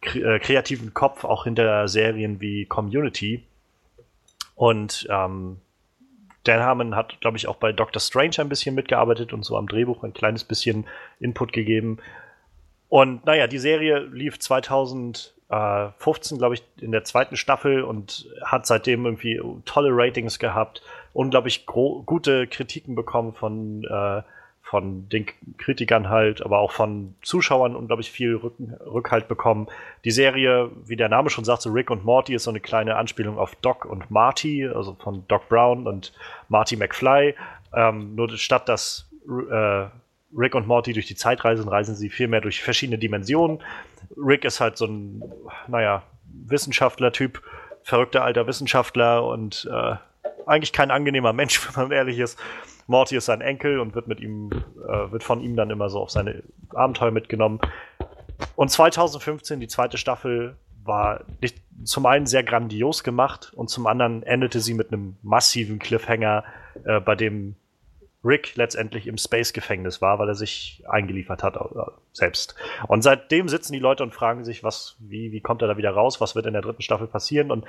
[0.00, 3.44] kre äh, kreativen Kopf auch hinter Serien wie Community.
[4.54, 5.58] Und ähm,
[6.44, 9.68] Dan Harmon hat, glaube ich, auch bei Doctor Strange ein bisschen mitgearbeitet und so am
[9.68, 10.86] Drehbuch ein kleines bisschen
[11.20, 11.98] Input gegeben.
[12.88, 18.28] Und naja, die Serie lief 2000 äh, 15, glaube ich, in der zweiten Staffel und
[18.42, 24.22] hat seitdem irgendwie tolle Ratings gehabt, unglaublich gute Kritiken bekommen von, äh,
[24.62, 25.26] von den
[25.58, 28.54] Kritikern halt, aber auch von Zuschauern unglaublich viel Rück
[28.86, 29.68] Rückhalt bekommen.
[30.04, 32.96] Die Serie, wie der Name schon sagt, so Rick und Morty ist so eine kleine
[32.96, 36.12] Anspielung auf Doc und Marty, also von Doc Brown und
[36.48, 37.34] Marty McFly.
[37.74, 39.10] Ähm, nur statt dass
[39.50, 39.86] äh,
[40.36, 43.60] Rick und Morty durch die Zeit reisen, reisen sie vielmehr durch verschiedene Dimensionen.
[44.16, 45.22] Rick ist halt so ein,
[45.68, 46.02] naja,
[46.46, 47.42] Wissenschaftler-Typ,
[47.82, 49.96] verrückter alter Wissenschaftler und äh,
[50.46, 52.38] eigentlich kein angenehmer Mensch, wenn man ehrlich ist.
[52.86, 54.50] Morty ist sein Enkel und wird mit ihm,
[54.86, 57.60] äh, wird von ihm dann immer so auf seine Abenteuer mitgenommen.
[58.56, 64.22] Und 2015, die zweite Staffel, war nicht, zum einen sehr grandios gemacht und zum anderen
[64.22, 66.44] endete sie mit einem massiven Cliffhanger,
[66.84, 67.56] äh, bei dem
[68.24, 72.54] Rick letztendlich im Space-Gefängnis war, weil er sich eingeliefert hat äh, selbst.
[72.88, 75.90] Und seitdem sitzen die Leute und fragen sich, was, wie, wie kommt er da wieder
[75.90, 76.20] raus?
[76.20, 77.50] Was wird in der dritten Staffel passieren?
[77.50, 77.64] Und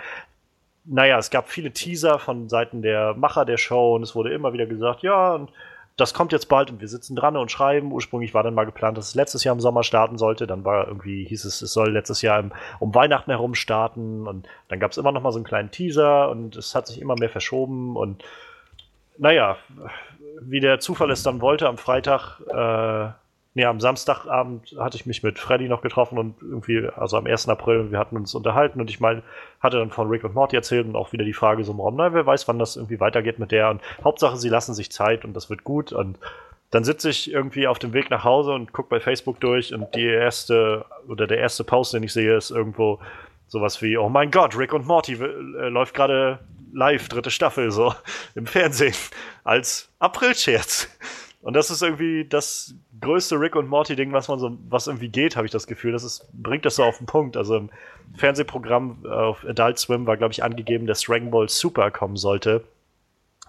[0.86, 4.54] naja, es gab viele Teaser von Seiten der Macher der Show und es wurde immer
[4.54, 5.52] wieder gesagt, ja, und
[5.98, 7.94] das kommt jetzt bald und wir sitzen dran und schreiben.
[7.94, 10.46] Ursprünglich war dann mal geplant, dass es letztes Jahr im Sommer starten sollte.
[10.46, 14.28] Dann war irgendwie, hieß es, es soll letztes Jahr im, um Weihnachten herum starten.
[14.28, 17.00] Und dann gab es immer noch mal so einen kleinen Teaser und es hat sich
[17.00, 17.96] immer mehr verschoben.
[17.96, 18.26] Und
[19.18, 19.58] naja,
[20.42, 23.12] wie der Zufall es dann wollte, am Freitag, äh,
[23.54, 27.50] nee, am Samstagabend hatte ich mich mit Freddy noch getroffen und irgendwie, also am 1.
[27.50, 29.24] April, wir hatten uns unterhalten und ich mal
[29.60, 31.96] hatte dann von Rick und Morty erzählt und auch wieder die Frage so im Raum,
[31.98, 35.26] na, wer weiß, wann das irgendwie weitergeht mit der und Hauptsache, sie lassen sich Zeit
[35.26, 36.18] und das wird gut und
[36.72, 39.96] dann sitze ich irgendwie auf dem Weg nach Hause und gucke bei Facebook durch und
[39.96, 43.00] die erste oder der erste Post, den ich sehe, ist irgendwo
[43.48, 46.40] sowas wie, oh mein Gott, Rick und Morty äh, läuft gerade
[46.76, 47.94] live, dritte Staffel, so
[48.36, 48.94] im Fernsehen,
[49.44, 50.90] als April-Scherz.
[51.42, 55.36] Und das ist irgendwie das größte Rick und Morty-Ding, was man so, was irgendwie geht,
[55.36, 55.92] habe ich das Gefühl.
[55.92, 57.38] Das ist, bringt das so auf den Punkt.
[57.38, 57.70] Also im
[58.16, 62.64] Fernsehprogramm auf Adult Swim war, glaube ich, angegeben, dass Dragon Ball Super kommen sollte.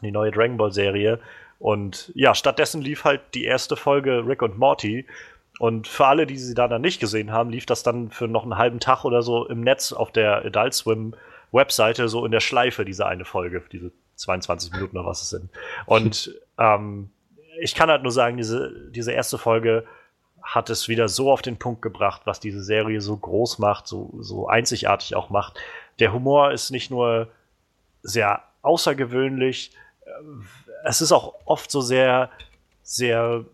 [0.02, 1.20] die neue Dragon Ball Serie.
[1.58, 5.06] Und ja, stattdessen lief halt die erste Folge Rick und Morty.
[5.58, 8.42] Und für alle, die sie da dann nicht gesehen haben, lief das dann für noch
[8.42, 11.14] einen halben Tag oder so im Netz auf der Adult Swim
[11.56, 15.50] Webseite so in der Schleife, diese eine Folge, diese 22 Minuten oder was es sind.
[15.86, 17.10] Und ähm,
[17.60, 19.84] ich kann halt nur sagen, diese, diese erste Folge
[20.42, 24.14] hat es wieder so auf den Punkt gebracht, was diese Serie so groß macht, so,
[24.20, 25.58] so einzigartig auch macht.
[25.98, 27.28] Der Humor ist nicht nur
[28.02, 29.72] sehr außergewöhnlich,
[30.04, 30.10] äh,
[30.84, 32.30] es ist auch oft so sehr,
[32.82, 33.44] sehr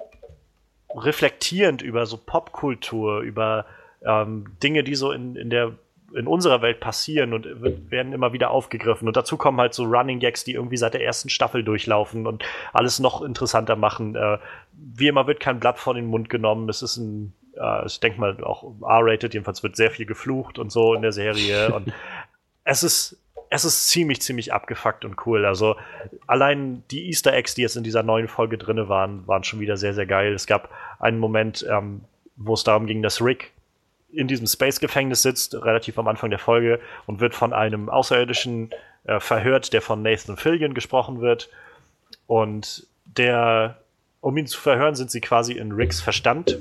[0.94, 3.64] reflektierend über so Popkultur, über
[4.04, 5.72] ähm, Dinge, die so in, in der
[6.14, 7.46] in unserer Welt passieren und
[7.90, 9.08] werden immer wieder aufgegriffen.
[9.08, 12.44] Und dazu kommen halt so Running Gags, die irgendwie seit der ersten Staffel durchlaufen und
[12.72, 14.14] alles noch interessanter machen.
[14.14, 14.38] Äh,
[14.72, 16.68] wie immer wird kein Blatt vor den Mund genommen.
[16.68, 20.70] Es ist ein, äh, ich denke mal, auch R-rated, jedenfalls wird sehr viel geflucht und
[20.70, 21.72] so in der Serie.
[21.74, 21.92] und
[22.64, 23.18] es ist,
[23.50, 25.44] es ist ziemlich, ziemlich abgefuckt und cool.
[25.44, 25.76] Also
[26.26, 29.76] allein die Easter Eggs, die jetzt in dieser neuen Folge drin waren, waren schon wieder
[29.76, 30.32] sehr, sehr geil.
[30.32, 32.02] Es gab einen Moment, ähm,
[32.36, 33.52] wo es darum ging, dass Rick
[34.12, 38.70] in diesem Space-Gefängnis sitzt, relativ am Anfang der Folge, und wird von einem Außerirdischen
[39.04, 41.48] äh, verhört, der von Nathan Fillion gesprochen wird.
[42.26, 43.78] Und der,
[44.20, 46.58] um ihn zu verhören, sind sie quasi in Ricks Verstand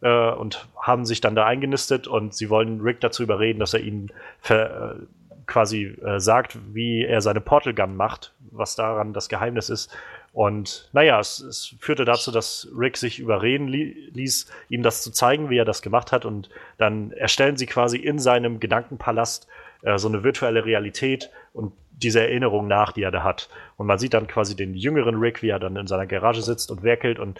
[0.00, 3.80] äh, und haben sich dann da eingenistet und sie wollen Rick dazu überreden, dass er
[3.80, 4.10] ihnen
[4.40, 5.04] ver, äh,
[5.46, 9.94] quasi äh, sagt, wie er seine Portal Gun macht, was daran das Geheimnis ist.
[10.34, 15.12] Und naja, es, es führte dazu, dass Rick sich überreden li ließ, ihm das zu
[15.12, 16.24] zeigen, wie er das gemacht hat.
[16.24, 19.46] Und dann erstellen sie quasi in seinem Gedankenpalast
[19.82, 23.48] äh, so eine virtuelle Realität und diese Erinnerung nach, die er da hat.
[23.76, 26.72] Und man sieht dann quasi den jüngeren Rick, wie er dann in seiner Garage sitzt
[26.72, 27.20] und werkelt.
[27.20, 27.38] Und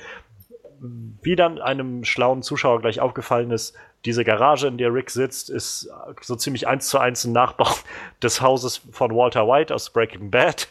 [0.81, 5.91] wie dann einem schlauen Zuschauer gleich aufgefallen ist, diese Garage, in der Rick sitzt, ist
[6.21, 7.67] so ziemlich eins zu eins ein Nachbau
[8.23, 10.69] des Hauses von Walter White aus Breaking Bad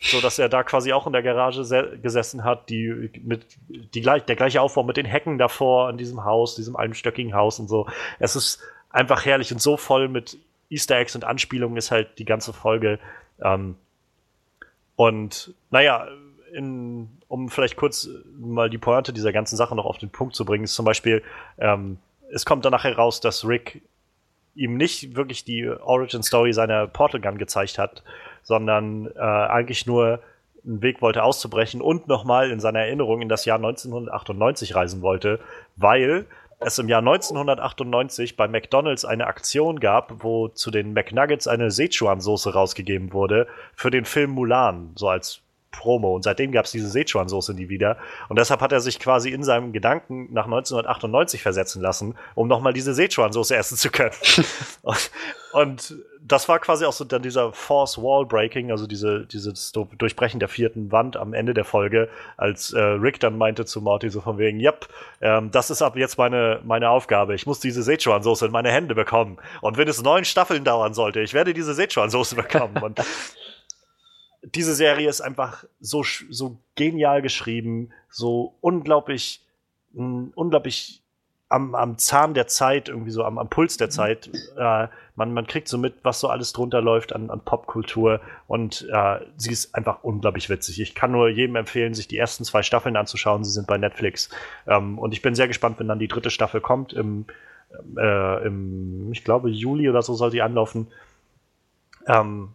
[0.00, 4.24] so dass er da quasi auch in der Garage gesessen hat, die mit die gleich
[4.24, 7.86] der gleiche Aufbau mit den Hecken davor in diesem Haus, diesem einstöckigen Haus und so.
[8.18, 10.38] Es ist einfach herrlich und so voll mit
[10.70, 12.98] Easter Eggs und Anspielungen ist halt die ganze Folge.
[13.42, 13.76] Ähm,
[14.96, 16.08] und naja,
[16.52, 18.08] in, um vielleicht kurz
[18.38, 21.22] mal die Pointe dieser ganzen Sache noch auf den Punkt zu bringen, ist zum Beispiel,
[21.58, 21.98] ähm,
[22.32, 23.82] es kommt danach heraus, dass Rick
[24.54, 28.02] ihm nicht wirklich die Origin Story seiner Portal Gun gezeigt hat,
[28.42, 30.20] sondern äh, eigentlich nur
[30.64, 35.40] einen Weg wollte auszubrechen und nochmal in seiner Erinnerung in das Jahr 1998 reisen wollte,
[35.76, 36.26] weil
[36.60, 42.52] es im Jahr 1998 bei McDonald's eine Aktion gab, wo zu den McNuggets eine Sichuan-Soße
[42.52, 45.40] rausgegeben wurde für den Film Mulan, so als
[45.70, 46.14] Promo.
[46.14, 47.96] Und seitdem gab es diese Sichuan-Soße nie wieder.
[48.28, 52.74] Und deshalb hat er sich quasi in seinem Gedanken nach 1998 versetzen lassen, um nochmal
[52.74, 54.14] diese Sichuan-Soße essen zu können.
[54.82, 55.10] und,
[55.52, 55.94] und,
[56.30, 60.48] das war quasi auch so dann dieser Force Wall Breaking, also diese, dieses Durchbrechen der
[60.48, 64.38] vierten Wand am Ende der Folge, als äh, Rick dann meinte zu Morty so von
[64.38, 64.88] wegen, yep,
[65.20, 67.34] ähm, das ist ab jetzt meine, meine Aufgabe.
[67.34, 69.38] Ich muss diese Sichuan-Soße in meine Hände bekommen.
[69.60, 72.76] Und wenn es neun Staffeln dauern sollte, ich werde diese Sichuan-Soße bekommen.
[72.80, 73.00] Und
[74.42, 79.44] diese Serie ist einfach so, so genial geschrieben, so unglaublich,
[79.94, 80.99] mh, unglaublich
[81.50, 84.30] am, am Zahn der Zeit, irgendwie so am, am Puls der Zeit.
[84.56, 84.86] Äh,
[85.16, 89.18] man, man kriegt so mit, was so alles drunter läuft an, an Popkultur und äh,
[89.36, 90.80] sie ist einfach unglaublich witzig.
[90.80, 93.44] Ich kann nur jedem empfehlen, sich die ersten zwei Staffeln anzuschauen.
[93.44, 94.30] Sie sind bei Netflix.
[94.66, 96.92] Ähm, und ich bin sehr gespannt, wenn dann die dritte Staffel kommt.
[96.92, 97.26] Im,
[97.98, 100.86] äh, im ich glaube, Juli oder so soll die anlaufen.
[102.06, 102.54] Ähm,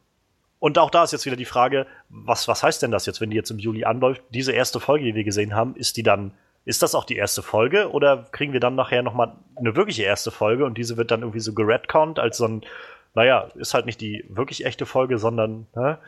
[0.59, 3.29] und auch da ist jetzt wieder die Frage, was, was heißt denn das jetzt, wenn
[3.29, 4.23] die jetzt im Juli anläuft?
[4.29, 6.31] Diese erste Folge, die wir gesehen haben, ist die dann,
[6.65, 10.31] ist das auch die erste Folge oder kriegen wir dann nachher nochmal eine wirkliche erste
[10.31, 12.65] Folge und diese wird dann irgendwie so geredconnt als so ein,
[13.13, 15.99] naja, ist halt nicht die wirklich echte Folge, sondern ne,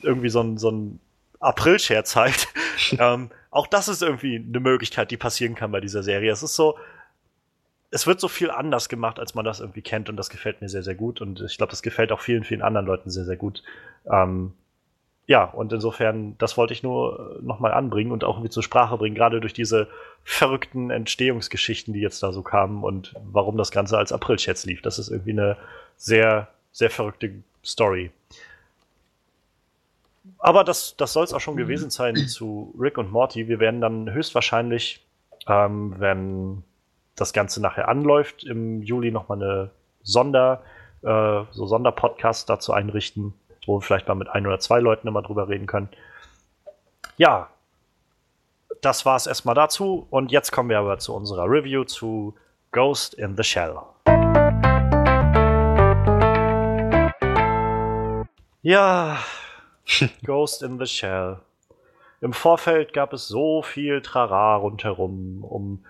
[0.00, 1.00] irgendwie so ein, so ein
[1.40, 2.48] April-Scherz halt.
[2.98, 6.32] ähm, auch das ist irgendwie eine Möglichkeit, die passieren kann bei dieser Serie.
[6.32, 6.78] Es ist so,
[7.90, 10.70] es wird so viel anders gemacht, als man das irgendwie kennt und das gefällt mir
[10.70, 13.36] sehr, sehr gut und ich glaube, das gefällt auch vielen, vielen anderen Leuten sehr, sehr
[13.36, 13.62] gut.
[14.10, 14.54] Ähm,
[15.32, 18.98] ja, und insofern, das wollte ich nur äh, nochmal anbringen und auch irgendwie zur Sprache
[18.98, 19.88] bringen, gerade durch diese
[20.24, 24.82] verrückten Entstehungsgeschichten, die jetzt da so kamen und warum das Ganze als April-Chat lief.
[24.82, 25.56] Das ist irgendwie eine
[25.96, 27.30] sehr, sehr verrückte
[27.64, 28.10] Story.
[30.38, 33.48] Aber das, das soll es auch schon gewesen sein zu Rick und Morty.
[33.48, 35.02] Wir werden dann höchstwahrscheinlich,
[35.48, 36.62] ähm, wenn
[37.16, 39.70] das Ganze nachher anläuft, im Juli nochmal eine
[40.02, 40.62] Sonder,
[41.00, 43.32] äh, so Sonderpodcast dazu einrichten,
[43.66, 45.88] wo wir vielleicht mal mit ein oder zwei Leuten immer drüber reden können.
[47.16, 47.48] Ja,
[48.80, 50.06] das war es erstmal dazu.
[50.10, 52.34] Und jetzt kommen wir aber zu unserer Review zu
[52.72, 53.76] Ghost in the Shell.
[58.62, 59.18] Ja,
[60.24, 61.38] Ghost in the Shell.
[62.20, 65.84] Im Vorfeld gab es so viel Trara rundherum, um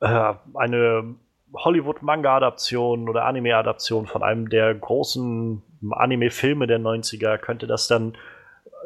[0.00, 1.14] äh, eine
[1.54, 7.38] Hollywood-Manga-Adaption oder Anime-Adaption von einem der großen Anime-Filme der 90er.
[7.38, 8.16] Könnte das dann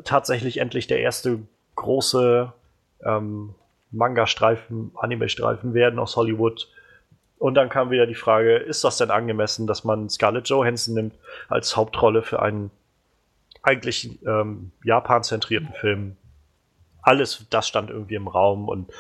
[0.05, 1.41] tatsächlich endlich der erste
[1.77, 2.53] große
[3.05, 3.55] ähm,
[3.91, 6.69] Manga-Streifen, Anime-Streifen werden aus Hollywood?
[7.39, 11.15] Und dann kam wieder die Frage, ist das denn angemessen, dass man Scarlett Johansson nimmt
[11.49, 12.71] als Hauptrolle für einen
[13.63, 16.17] eigentlich ähm, Japan-zentrierten Film?
[17.03, 18.91] Alles das stand irgendwie im Raum und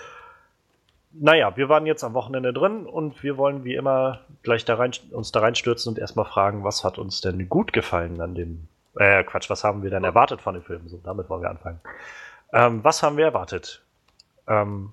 [1.20, 4.92] naja, wir waren jetzt am Wochenende drin und wir wollen wie immer gleich da rein,
[5.10, 8.68] uns da reinstürzen und erstmal fragen, was hat uns denn gut gefallen an dem,
[8.98, 10.88] äh, Quatsch, was haben wir denn erwartet von dem Film?
[10.88, 11.80] So, damit wollen wir anfangen.
[12.52, 13.82] Ähm, was haben wir erwartet?
[14.48, 14.92] Ähm,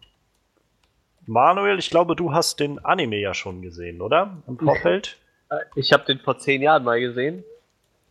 [1.26, 4.38] Manuel, ich glaube, du hast den Anime ja schon gesehen, oder?
[4.48, 5.18] Im Vorfeld?
[5.76, 7.44] Ich habe den vor zehn Jahren mal gesehen.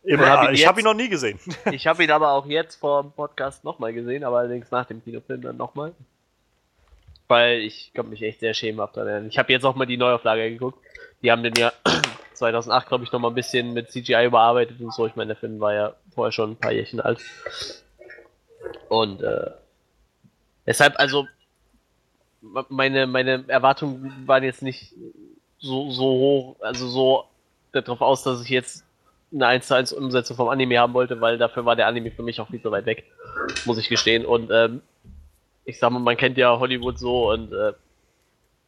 [0.03, 1.39] Immer, hab ihn ich jetzt- habe ihn noch nie gesehen.
[1.71, 5.03] Ich habe ihn aber auch jetzt vor dem Podcast nochmal gesehen, aber allerdings nach dem
[5.03, 5.93] Kinofilm dann nochmal.
[7.31, 9.27] Weil ich konnte mich echt sehr schemenhaft erinnern.
[9.29, 10.77] Ich habe jetzt auch mal die Neuauflage geguckt.
[11.23, 11.71] Die haben den ja
[12.33, 15.07] 2008, glaube ich, nochmal ein bisschen mit CGI überarbeitet und so.
[15.07, 17.21] Ich meine, der Film war ja vorher schon ein paar Jährchen alt.
[18.89, 19.49] Und äh,
[20.67, 21.25] deshalb, also,
[22.67, 24.93] meine, meine Erwartungen waren jetzt nicht
[25.57, 27.23] so, so hoch, also so
[27.71, 28.83] darauf aus, dass ich jetzt
[29.33, 32.23] eine 1 zu 1 Umsetzung vom Anime haben wollte, weil dafür war der Anime für
[32.23, 33.05] mich auch viel zu weit weg,
[33.63, 34.25] muss ich gestehen.
[34.25, 34.81] Und ähm,
[35.71, 37.73] ich sag mal, man kennt ja Hollywood so und äh,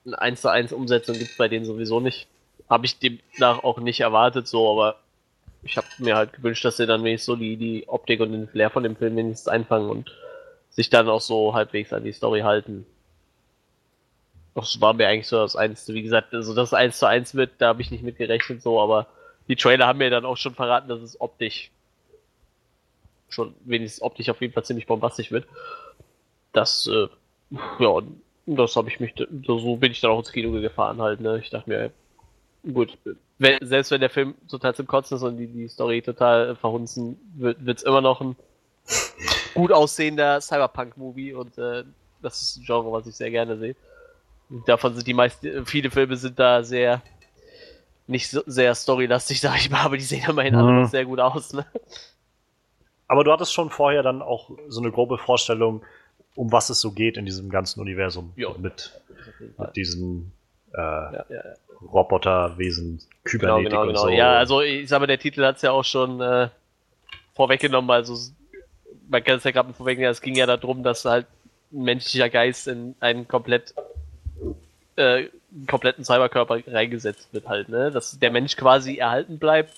[0.05, 2.27] eine 1 zu 1 Umsetzung gibt's bei denen sowieso nicht.
[2.69, 4.99] Habe ich demnach auch nicht erwartet, so, aber
[5.63, 8.47] ich habe mir halt gewünscht, dass sie dann wenigstens so die, die Optik und den
[8.47, 10.11] Flair von dem Film wenigstens einfangen und
[10.69, 12.85] sich dann auch so halbwegs an die Story halten.
[14.55, 15.97] Das war mir eigentlich so das Einzige.
[15.97, 18.61] Wie gesagt, also dass es 1 zu 1 wird, da habe ich nicht mit gerechnet,
[18.61, 19.07] so, aber
[19.47, 21.69] die Trailer haben mir dann auch schon verraten, dass es optisch
[23.29, 25.47] schon wenigstens optisch auf jeden Fall ziemlich bombastisch wird.
[26.53, 27.07] Das, äh,
[27.79, 28.01] ja,
[28.45, 29.13] das habe ich mich,
[29.45, 31.39] so, bin ich dann auch ins Kino gefahren halt, ne.
[31.39, 31.91] Ich dachte mir,
[32.73, 32.97] gut,
[33.39, 36.55] wenn, selbst wenn der Film total zum Kotzen ist und die, die Story total äh,
[36.55, 38.35] verhunzen, wird wird's immer noch ein
[39.53, 41.83] gut aussehender Cyberpunk-Movie und äh,
[42.21, 43.75] das ist ein Genre, was ich sehr gerne sehe.
[44.49, 47.01] Und Davon sind die meisten, viele Filme sind da sehr
[48.07, 50.81] nicht so sehr storylastig, sag ich mal, aber die sehen immerhin alle Mhm.
[50.81, 51.65] noch sehr gut aus, ne?
[53.07, 55.83] Aber du hattest schon vorher dann auch so eine grobe Vorstellung,
[56.35, 58.33] um was es so geht in diesem ganzen Universum.
[58.35, 58.91] Mit,
[59.57, 60.31] mit diesen
[60.73, 61.41] äh, Ja, ja, ja.
[61.81, 64.01] Roboterwesen, Genau, Kybernetik genau, und genau.
[64.01, 64.09] so.
[64.09, 66.49] Ja, also ich sag mal, der Titel hat's ja auch schon äh,
[67.35, 68.17] vorweggenommen, also
[69.09, 71.27] man kann es ja gerade vorwegnehmen, es ging ja darum, dass halt
[71.71, 73.73] ein menschlicher Geist in einen komplett
[74.95, 77.91] äh, einen kompletten Cyberkörper reingesetzt wird halt, ne?
[77.91, 79.73] Dass der Mensch quasi erhalten bleibt,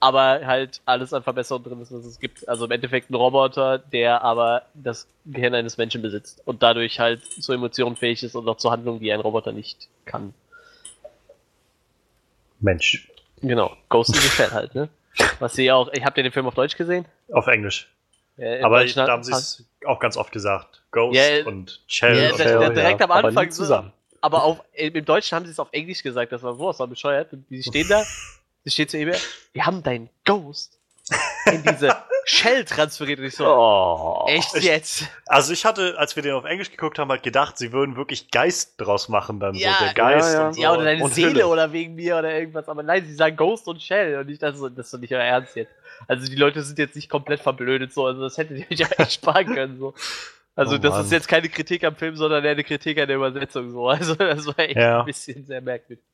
[0.00, 2.48] aber halt alles an Verbesserungen drin ist, was es gibt.
[2.48, 7.24] Also im Endeffekt ein Roboter, der aber das Gehirn eines Menschen besitzt und dadurch halt
[7.24, 10.34] zu Emotionen fähig ist und auch zu Handlungen, die ein Roboter nicht kann.
[12.60, 13.08] Mensch.
[13.42, 14.88] Genau, Ghost in the Shell halt, ne?
[15.38, 17.06] Was sie auch, ich habt ihr den Film auf Deutsch gesehen?
[17.32, 17.88] Auf Englisch.
[18.38, 20.82] Ja, Aber da haben sie es auch ganz oft gesagt.
[20.90, 22.16] Ghost Ja, und Shell.
[22.16, 22.44] ja, und so.
[22.44, 23.92] das- direkt am Anfang so- zusammen.
[24.20, 27.32] aber auf, im Deutschen haben sie es auf Englisch gesagt, das war sowas war bescheuert.
[27.32, 28.02] Und die stehen da,
[28.66, 29.12] sie steht zu ihm,
[29.52, 30.78] wir haben deinen Ghost
[31.46, 31.94] in diese
[32.24, 33.20] Shell transferiert.
[33.20, 34.24] Und ich so, Oh.
[34.28, 35.04] echt ich- jetzt?
[35.26, 38.32] Also ich hatte, als wir den auf Englisch geguckt haben, halt gedacht, sie würden wirklich
[38.32, 39.84] Geist draus machen dann Ja, so.
[39.84, 40.46] Der Geist ja, ja.
[40.48, 40.60] und so.
[40.62, 41.46] Ja, oder deine und Seele Hülle.
[41.46, 42.68] oder wegen mir oder irgendwas.
[42.68, 44.18] Aber nein, sie sagen Ghost und Shell.
[44.18, 45.70] Und ich dachte so, das ist doch nicht euer Ernst jetzt.
[46.08, 48.04] Also die Leute sind jetzt nicht komplett verblödet so.
[48.06, 49.94] Also das hättet ihr euch ja echt sparen können so.
[50.56, 51.04] Also Oh das Mann.
[51.04, 53.88] ist jetzt keine Kritik am Film, sondern eher eine Kritik an der Übersetzung so.
[53.88, 55.00] Also das war echt Ja.
[55.00, 56.04] ein bisschen sehr merkwürdig.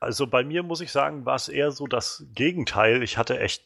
[0.00, 3.02] Also bei mir muss ich sagen, war es eher so das Gegenteil.
[3.02, 3.64] Ich hatte echt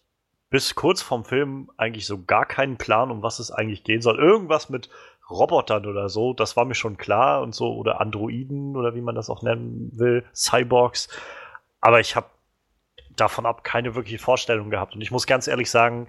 [0.50, 4.18] bis kurz vorm Film eigentlich so gar keinen Plan, um was es eigentlich gehen soll.
[4.18, 4.90] Irgendwas mit
[5.30, 9.14] Robotern oder so, das war mir schon klar und so, oder Androiden oder wie man
[9.14, 11.08] das auch nennen will, Cyborgs.
[11.80, 12.26] Aber ich habe
[13.16, 14.94] davon ab keine wirkliche Vorstellung gehabt.
[14.94, 16.08] Und ich muss ganz ehrlich sagen,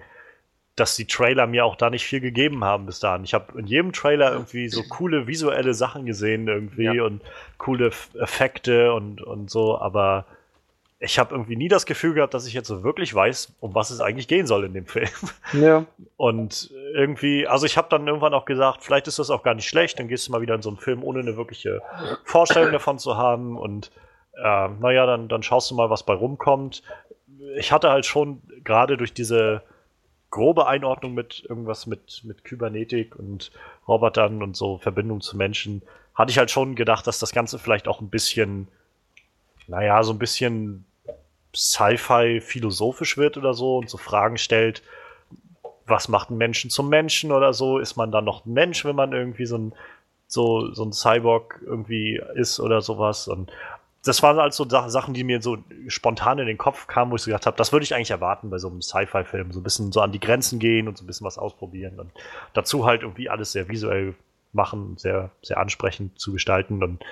[0.76, 3.24] dass die Trailer mir auch da nicht viel gegeben haben bis dahin.
[3.24, 7.04] Ich habe in jedem Trailer irgendwie so coole visuelle Sachen gesehen irgendwie Ja.
[7.04, 7.20] und
[7.58, 10.24] coole Effekte und, und so, aber
[11.04, 13.90] ich habe irgendwie nie das Gefühl gehabt, dass ich jetzt so wirklich weiß, um was
[13.90, 15.08] es eigentlich gehen soll in dem Film.
[15.52, 15.84] Ja.
[16.16, 19.68] Und irgendwie, also ich habe dann irgendwann auch gesagt, vielleicht ist das auch gar nicht
[19.68, 21.82] schlecht, dann gehst du mal wieder in so einen Film, ohne eine wirkliche
[22.24, 23.58] Vorstellung davon zu haben.
[23.58, 23.90] Und
[24.42, 26.82] äh, naja, dann, dann schaust du mal, was bei rumkommt.
[27.56, 29.62] Ich hatte halt schon gerade durch diese
[30.32, 33.52] grobe Einordnung mit irgendwas mit, mit Kybernetik und
[33.86, 35.82] Robotern und so Verbindung zu Menschen,
[36.14, 38.66] hatte ich halt schon gedacht, dass das Ganze vielleicht auch ein bisschen,
[39.68, 40.84] naja, so ein bisschen
[41.54, 44.82] Sci-Fi philosophisch wird oder so und so Fragen stellt,
[45.86, 47.78] was macht ein Menschen zum Menschen oder so?
[47.78, 49.74] Ist man dann noch ein Mensch, wenn man irgendwie so ein,
[50.28, 53.28] so, so ein Cyborg irgendwie ist oder sowas?
[53.28, 53.52] Und
[54.04, 57.22] das waren halt so Sachen, die mir so spontan in den Kopf kamen, wo ich
[57.22, 59.52] so gedacht habe, das würde ich eigentlich erwarten bei so einem Sci-Fi-Film.
[59.52, 62.00] So ein bisschen so an die Grenzen gehen und so ein bisschen was ausprobieren.
[62.00, 62.10] Und
[62.52, 64.14] dazu halt irgendwie alles sehr visuell
[64.52, 66.82] machen, sehr, sehr ansprechend zu gestalten.
[66.82, 67.04] Und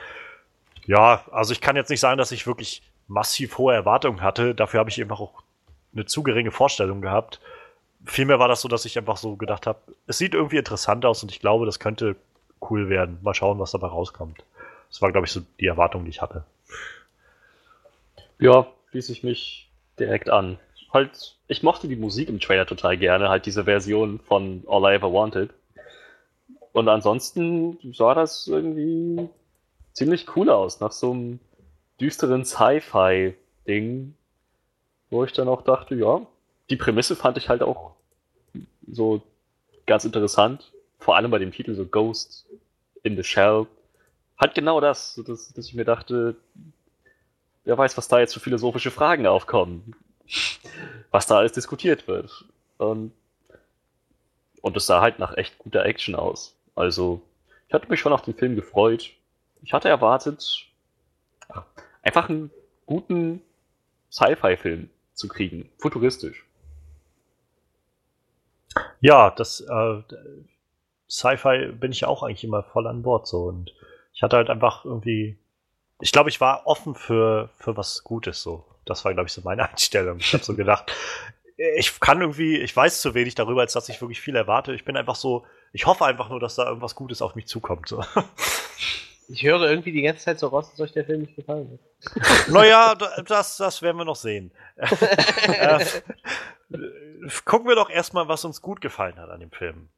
[0.85, 4.55] ja, also ich kann jetzt nicht sagen, dass ich wirklich massiv hohe Erwartungen hatte.
[4.55, 5.43] Dafür habe ich einfach auch
[5.95, 7.41] eine zu geringe Vorstellung gehabt.
[8.05, 11.23] Vielmehr war das so, dass ich einfach so gedacht habe, es sieht irgendwie interessant aus
[11.23, 12.17] und ich glaube, das könnte
[12.69, 13.19] cool werden.
[13.23, 14.43] Mal schauen, was dabei rauskommt.
[14.89, 16.45] Das war, glaube ich, so die Erwartung, die ich hatte.
[18.39, 20.59] Ja, schließe ich mich direkt an.
[20.93, 24.97] Halt, ich mochte die Musik im Trailer total gerne, halt diese Version von All I
[24.97, 25.51] Ever Wanted.
[26.73, 29.29] Und ansonsten sah das irgendwie
[29.93, 31.41] ziemlich cool aus, nach so einem
[32.01, 34.15] düsteren Sci-Fi-Ding,
[35.11, 36.27] wo ich dann auch dachte, ja,
[36.71, 37.93] die Prämisse fand ich halt auch
[38.87, 39.23] so
[39.87, 40.73] ganz interessant.
[40.99, 42.47] Vor allem bei dem Titel so Ghost
[43.03, 43.67] in the Shell.
[44.41, 46.37] Halt genau das, dass, dass ich mir dachte,
[47.65, 49.95] wer weiß, was da jetzt für philosophische Fragen aufkommen.
[51.11, 52.47] Was da alles diskutiert wird.
[52.79, 53.13] Und,
[54.63, 56.57] und es sah halt nach echt guter Action aus.
[56.75, 57.21] Also,
[57.69, 59.11] ich hatte mich schon auf den Film gefreut.
[59.63, 60.69] Ich hatte erwartet,
[62.03, 62.51] einfach einen
[62.87, 63.43] guten
[64.11, 65.69] Sci-Fi-Film zu kriegen.
[65.79, 66.47] Futuristisch.
[69.01, 70.03] Ja, das äh,
[71.11, 73.75] Sci-Fi bin ich ja auch eigentlich immer voll an Bord so und
[74.21, 75.39] ich hatte halt einfach irgendwie
[76.01, 78.65] ich glaube, ich war offen für, für was Gutes so.
[78.85, 80.19] Das war, glaube ich, so meine Einstellung.
[80.19, 80.93] Ich habe so gedacht,
[81.77, 84.75] ich kann irgendwie, ich weiß zu wenig darüber, als dass ich wirklich viel erwarte.
[84.75, 87.89] Ich bin einfach so, ich hoffe einfach nur, dass da irgendwas Gutes auf mich zukommt.
[87.89, 88.05] So.
[89.33, 92.49] Ich höre irgendwie die ganze Zeit so raus, dass euch der Film nicht gefallen hat.
[92.49, 94.51] Naja, das, das werden wir noch sehen.
[94.77, 95.85] äh,
[97.45, 99.89] gucken wir doch erstmal, was uns gut gefallen hat an dem Film.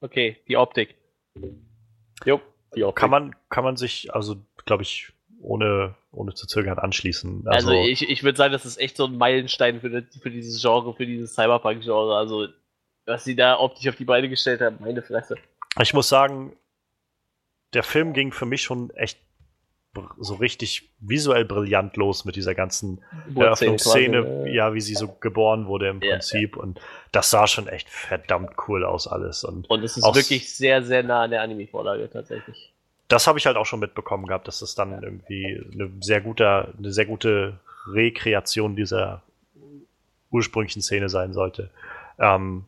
[0.00, 0.96] Okay, die Optik.
[2.24, 2.40] Jo,
[2.74, 3.00] die Optik.
[3.00, 7.46] Kann man, kann man sich, also, glaube ich, ohne, ohne zu zögern anschließen.
[7.46, 10.60] Also, also ich, ich würde sagen, das ist echt so ein Meilenstein für, für dieses
[10.60, 12.16] Genre, für dieses Cyberpunk-Genre.
[12.16, 12.48] Also,
[13.06, 15.36] was sie da optisch auf die Beine gestellt haben, meine Fresse.
[15.80, 16.56] Ich muss sagen,
[17.74, 19.18] der Film ging für mich schon echt
[20.18, 23.02] so richtig visuell brillant los mit dieser ganzen
[23.34, 26.56] Eröffnungsszene, ja, wie sie so geboren wurde im ja, Prinzip.
[26.56, 26.62] Ja.
[26.62, 26.80] Und
[27.12, 29.44] das sah schon echt verdammt cool aus alles.
[29.44, 32.74] Und, und es ist wirklich sehr, sehr nah an der Anime-Vorlage tatsächlich
[33.08, 36.72] das habe ich halt auch schon mitbekommen gehabt, dass das dann irgendwie eine sehr gute,
[36.76, 39.22] eine sehr gute Rekreation dieser
[40.30, 41.70] ursprünglichen Szene sein sollte.
[42.18, 42.64] Ähm,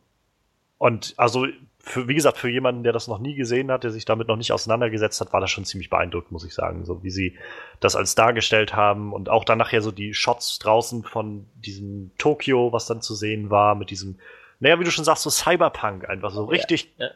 [0.77, 1.47] und also,
[1.87, 4.35] für, wie gesagt, für jemanden, der das noch nie gesehen hat, der sich damit noch
[4.35, 6.83] nicht auseinandergesetzt hat, war das schon ziemlich beeindruckend, muss ich sagen.
[6.85, 7.37] So wie sie
[7.79, 12.73] das als dargestellt haben und auch dann nachher so die Shots draußen von diesem Tokio,
[12.73, 14.19] was dann zu sehen war, mit diesem
[14.59, 16.91] naja, wie du schon sagst, so Cyberpunk einfach so richtig.
[16.97, 17.11] Ja, ja.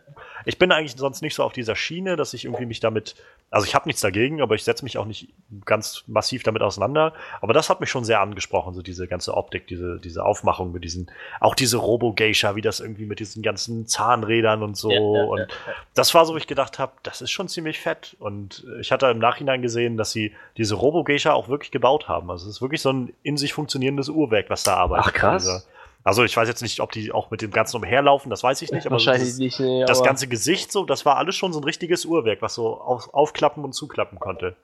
[0.46, 3.16] Ich bin eigentlich sonst nicht so auf dieser Schiene, dass ich irgendwie mich damit,
[3.50, 5.30] also ich habe nichts dagegen, aber ich setze mich auch nicht
[5.66, 7.14] ganz massiv damit auseinander.
[7.42, 10.84] Aber das hat mich schon sehr angesprochen, so diese ganze Optik, diese, diese Aufmachung mit
[10.84, 14.92] diesen, auch diese Robo-Geisha, wie das irgendwie mit diesen ganzen Zahnrädern und so.
[14.92, 15.48] Ja, und
[15.96, 18.16] das war so, wo ich gedacht habe, das ist schon ziemlich fett.
[18.20, 22.30] Und ich hatte im Nachhinein gesehen, dass sie diese Robo-Geisha auch wirklich gebaut haben.
[22.30, 25.08] Also es ist wirklich so ein in sich funktionierendes Uhrwerk, was da arbeitet.
[25.08, 25.68] Ach krass.
[26.03, 28.72] Also ich weiß jetzt nicht, ob die auch mit dem Ganzen umherlaufen, das weiß ich
[28.72, 28.86] nicht.
[28.88, 29.60] Aber Wahrscheinlich das, nicht.
[29.60, 32.80] Nee, das ganze Gesicht so, das war alles schon so ein richtiges Uhrwerk, was so
[32.80, 34.56] auf, aufklappen und zuklappen konnte.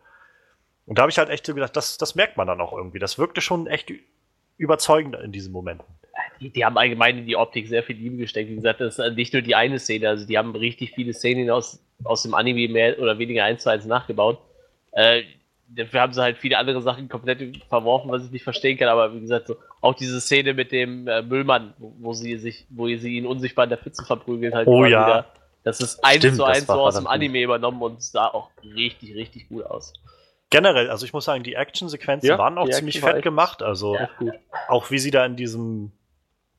[0.87, 2.97] Und da habe ich halt echt so gedacht, das, das merkt man dann auch irgendwie.
[2.97, 3.91] Das wirkte schon echt
[4.57, 5.85] überzeugend in diesen Momenten.
[6.39, 8.49] Die, die, haben allgemein in die Optik sehr viel Liebe gesteckt.
[8.49, 11.49] Wie gesagt, das ist nicht nur die eine Szene, also die haben richtig viele Szenen
[11.51, 14.39] aus, aus dem Anime mehr oder weniger eins zu eins nachgebaut.
[14.91, 15.23] Äh,
[15.69, 19.13] dafür haben sie halt viele andere Sachen komplett verworfen, was ich nicht verstehen kann, aber
[19.13, 22.87] wie gesagt, so, auch diese Szene mit dem äh, Müllmann, wo, wo, sie sich, wo
[22.87, 25.07] sie ihn unsichtbar in der Pfütze verprügelt, halt oh, ja.
[25.07, 25.25] Wieder,
[25.63, 29.15] das ist eins Stimmt, zu eins so aus dem Anime übernommen und sah auch richtig,
[29.15, 29.93] richtig gut aus.
[30.49, 34.09] Generell, also ich muss sagen, die Actionsequenzen ja, waren auch ziemlich fett gemacht, also ja,
[34.69, 35.91] auch wie sie da in diesem,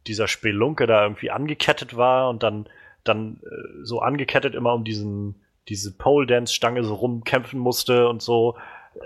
[0.07, 2.69] dieser Spelunke da irgendwie angekettet war und dann,
[3.03, 8.57] dann äh, so angekettet immer um diesen, diese Pole-Dance-Stange so rumkämpfen musste und so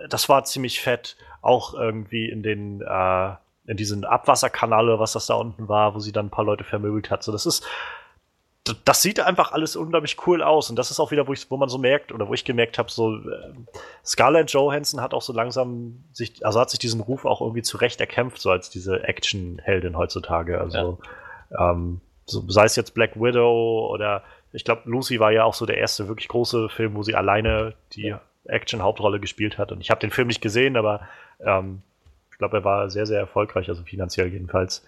[0.09, 1.17] das war ziemlich fett.
[1.41, 3.31] Auch irgendwie in den, äh,
[3.67, 7.11] in diesen Abwasserkanal was das da unten war, wo sie dann ein paar Leute vermöbelt
[7.11, 7.23] hat.
[7.23, 7.67] So, das ist,
[8.85, 10.71] das sieht einfach alles unglaublich cool aus.
[10.71, 12.79] Und das ist auch wieder, wo, ich, wo man so merkt, oder wo ich gemerkt
[12.79, 13.53] habe, so äh,
[14.05, 18.01] Scarlett Johansson hat auch so langsam sich, also hat sich diesen Ruf auch irgendwie zurecht
[18.01, 20.61] erkämpft, so als diese Action-Heldin heutzutage.
[20.61, 20.99] Also
[21.51, 21.73] ja.
[21.73, 25.67] ähm, so, sei es jetzt Black Widow oder ich glaube, Lucy war ja auch so
[25.67, 28.15] der erste wirklich große Film, wo sie alleine die
[28.47, 29.73] Action-Hauptrolle gespielt hat.
[29.73, 31.09] Und ich habe den Film nicht gesehen, aber
[31.41, 31.83] ähm,
[32.43, 34.85] glaube, er war sehr, sehr erfolgreich, also finanziell jedenfalls.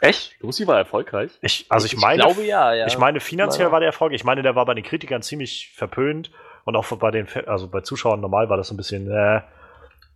[0.00, 0.34] Echt?
[0.40, 1.30] Lucy war erfolgreich?
[1.40, 2.86] Ich, also ich, meine, glaube ja, ja.
[2.86, 3.72] ich meine, finanziell Ja.
[3.72, 4.12] war der Erfolg.
[4.12, 6.32] Ich meine, der war bei den Kritikern ziemlich verpönt
[6.64, 9.40] und auch bei den, also bei Zuschauern normal war das so ein bisschen, äh,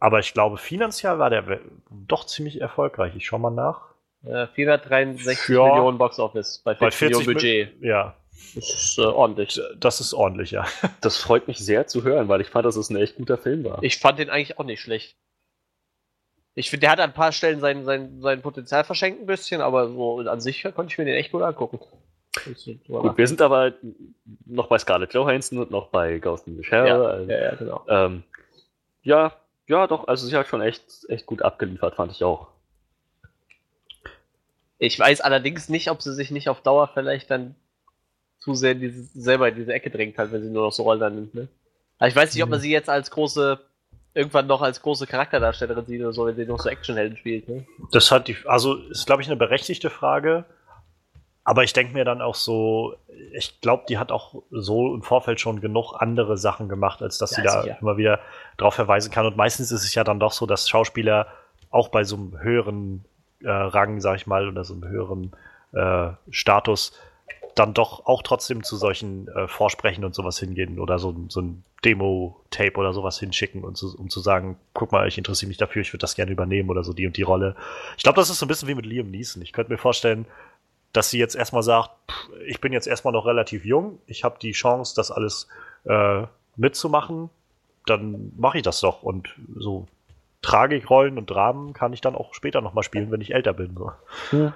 [0.01, 1.61] aber ich glaube, finanziell war der
[1.91, 3.15] doch ziemlich erfolgreich.
[3.17, 3.83] Ich schau mal nach.
[4.25, 5.65] Äh, 463 Ja.
[5.67, 7.83] Millionen Box Office bei 40, Bei 40 Millionen Budget.
[7.83, 8.15] Ja,
[8.55, 9.61] Das ist äh, ordentlich.
[9.79, 10.67] das ist ordentlich, ja.
[11.01, 13.65] Das freut mich sehr zu hören, weil ich fand, dass es ein echt guter Film
[13.65, 13.83] war.
[13.83, 15.17] Ich fand den eigentlich auch nicht schlecht.
[16.55, 19.61] Ich finde, der hat an ein paar Stellen sein, sein, sein Potenzial verschenkt ein bisschen,
[19.61, 21.79] aber so an sich konnte ich mir den echt gut angucken.
[22.45, 23.73] Gut, wir sind aber
[24.47, 26.87] noch bei Scarlett Johansson und noch bei Ghost in the Shell.
[26.87, 27.85] ja, also, ja, ja, genau.
[27.89, 28.23] ähm,
[29.03, 29.33] ja,
[29.67, 32.49] ja, doch, also sie hat schon echt, echt gut abgeliefert, fand ich auch.
[34.79, 37.55] Ich weiß allerdings nicht, ob sie sich nicht auf Dauer vielleicht dann
[38.41, 40.83] zu sehr in diese, selber in diese Ecke drängt hat, wenn sie nur noch so
[40.83, 41.35] Rollen nimmt.
[41.35, 41.49] Ne?
[41.99, 43.61] Aber ich weiß nicht, ob man sie jetzt als große,
[44.15, 47.49] irgendwann noch als große Charakterdarstellerin sieht oder so, wenn sie noch so Actionhelden spielt.
[47.49, 47.67] Ne?
[47.93, 50.45] Das hat die, also ist, glaube ich, eine berechtigte Frage.
[51.45, 52.95] Aber ich denke mir dann auch so,
[53.33, 57.31] ich glaube, die hat auch so im Vorfeld schon genug andere Sachen gemacht, als dass
[57.33, 57.79] Ja, sie da sicher.
[57.81, 58.21] immer wieder
[58.57, 59.27] drauf verweisen kann.
[59.27, 61.27] Und meistens ist es ja dann doch so, dass Schauspieler
[61.71, 63.05] auch bei so einem höheren
[63.43, 65.33] äh, Rang, sag ich mal, oder so einem höheren
[65.73, 66.93] äh, Status
[67.55, 71.65] dann doch auch trotzdem zu solchen äh, Vorsprechen und sowas hingehen oder so, so ein
[71.85, 75.83] Demo-Tape oder sowas hinschicken, und zu, um zu sagen, guck mal, ich interessiere mich dafür,
[75.83, 77.57] ich würde das gerne übernehmen oder so die und die Rolle.
[77.97, 79.43] Ich glaube, das ist so ein bisschen wie mit Liam Neeson.
[79.43, 80.27] Ich könnte mir vorstellen,
[80.93, 84.39] dass sie jetzt erstmal sagt, pff, ich bin jetzt erstmal noch relativ jung, ich habe
[84.41, 85.49] die Chance, das alles
[85.85, 86.25] äh,
[86.57, 87.31] mitzumachen,
[87.87, 89.03] dann mache ich das doch.
[89.03, 89.87] Und so
[90.43, 93.77] Tragikrollen und Dramen kann ich dann auch später nochmal spielen, wenn ich älter bin.
[93.77, 93.93] So.
[94.31, 94.53] Hm.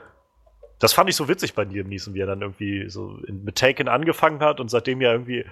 [0.79, 3.57] Das fand ich so witzig bei Liam Neeson, wie er dann irgendwie so in, mit
[3.57, 5.45] Taken angefangen hat und seitdem ja irgendwie,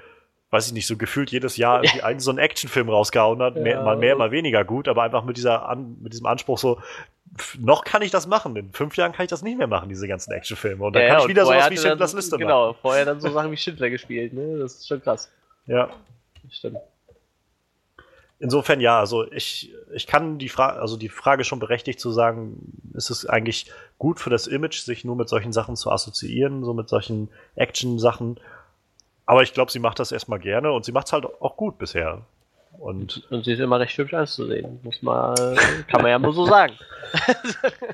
[0.51, 3.77] weiß ich nicht, so gefühlt jedes Jahr irgendwie einen so einen Actionfilm rausgehauen hat, mehr,
[3.77, 3.82] Ja.
[3.82, 6.81] mal mehr, mal weniger gut, aber einfach mit dieser An, mit diesem Anspruch so,
[7.59, 10.07] noch kann ich das machen, in fünf Jahren kann ich das nicht mehr machen, diese
[10.07, 10.85] ganzen Actionfilme.
[10.85, 12.40] Und dann Ja, kann ja, ich wieder sowas wie Schindlers Liste machen.
[12.43, 14.59] Genau, vorher dann so Sachen wie Schindler gespielt, ne?
[14.59, 15.31] Das ist schon krass.
[15.66, 15.89] Ja.
[16.51, 16.78] Stimmt.
[18.43, 22.73] Insofern ja, also ich, ich kann die Frage, also die Frage schon berechtigt zu sagen,
[22.93, 26.74] ist es eigentlich gut für das Image, sich nur mit solchen Sachen zu assoziieren, so
[26.74, 28.40] mit solchen Action-Sachen.
[29.27, 31.78] Aber ich glaube, sie macht das erstmal gerne und sie macht es halt auch gut
[31.78, 32.23] bisher.
[32.81, 34.81] Und Und sie ist immer recht hübsch anzusehen.
[34.82, 35.36] Muss man,
[35.86, 36.74] kann man ja nur so sagen.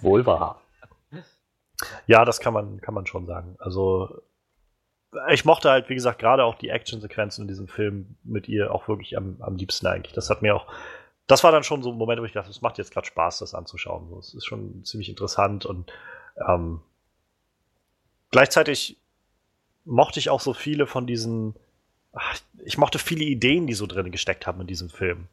[0.01, 0.63] Wohl wahr.
[2.07, 3.55] ja, das kann man, kann man schon sagen.
[3.59, 4.23] Also
[5.31, 8.89] ich mochte halt, wie gesagt, gerade auch die Action-Sequenzen in diesem Film mit ihr auch
[8.89, 10.13] wirklich am, am liebsten eigentlich.
[10.13, 10.67] Das hat mir auch,
[11.27, 13.39] das war dann schon so ein Moment, wo ich dachte, es macht jetzt gerade Spaß,
[13.39, 14.09] das anzuschauen.
[14.09, 15.91] So, Es ist schon ziemlich interessant und
[16.47, 16.81] ähm,
[18.31, 18.99] gleichzeitig
[19.85, 21.55] mochte ich auch so viele von diesen,
[22.13, 25.29] ach, ich mochte viele Ideen, die so drin gesteckt haben in diesem Film.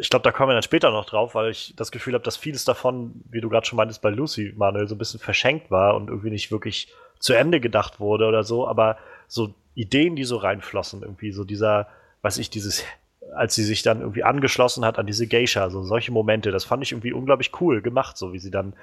[0.00, 2.36] Ich glaube, da kommen wir dann später noch drauf, weil ich das Gefühl habe, dass
[2.36, 5.94] vieles davon, wie du gerade schon meintest bei Lucy, Manuel, so ein bisschen verschenkt war
[5.94, 6.88] und irgendwie nicht wirklich
[7.18, 8.98] zu Ende gedacht wurde oder so, aber
[9.28, 11.88] so Ideen, die so reinflossen, irgendwie so dieser,
[12.22, 12.84] weiß ich, dieses,
[13.34, 16.82] als sie sich dann irgendwie angeschlossen hat an diese Geisha, so solche Momente, das fand
[16.82, 18.74] ich irgendwie unglaublich cool gemacht, so wie sie dann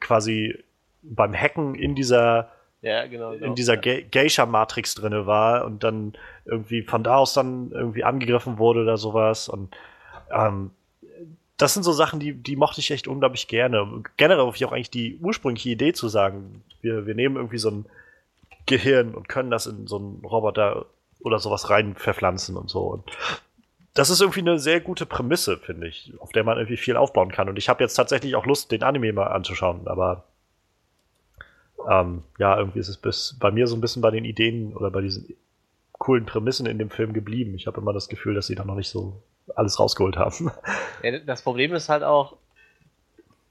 [0.00, 0.56] quasi
[1.02, 2.50] beim Hacken in dieser
[2.80, 3.32] Ja, genau.
[3.32, 3.46] genau.
[3.46, 3.76] in dieser.
[3.76, 6.14] Ge Geisha-Matrix drinne war und dann
[6.44, 9.48] irgendwie von da aus dann irgendwie angegriffen wurde oder sowas.
[9.48, 9.74] Und
[10.30, 10.70] ähm,
[11.56, 13.86] das sind so Sachen, die, die mochte ich echt unglaublich gerne.
[14.16, 17.70] Generell habe ich auch eigentlich die ursprüngliche Idee zu sagen, wir, wir nehmen irgendwie so
[17.70, 17.86] ein
[18.66, 20.86] Gehirn und können das in so einen Roboter
[21.20, 22.82] oder sowas rein verpflanzen und so.
[22.82, 23.04] Und
[23.94, 27.32] das ist irgendwie eine sehr gute Prämisse, finde ich, auf der man irgendwie viel aufbauen
[27.32, 27.48] kann.
[27.48, 30.24] Und ich habe jetzt tatsächlich auch Lust, den Anime mal anzuschauen, aber
[31.90, 34.90] ähm, ja, irgendwie ist es bis bei mir so ein bisschen bei den Ideen oder
[34.92, 35.34] bei diesen
[35.92, 37.54] coolen Prämissen in dem Film geblieben.
[37.56, 39.20] Ich habe immer das Gefühl, dass sie da noch nicht so
[39.54, 40.50] alles rausgeholt haben.
[41.00, 42.38] Ja, das Problem ist halt auch,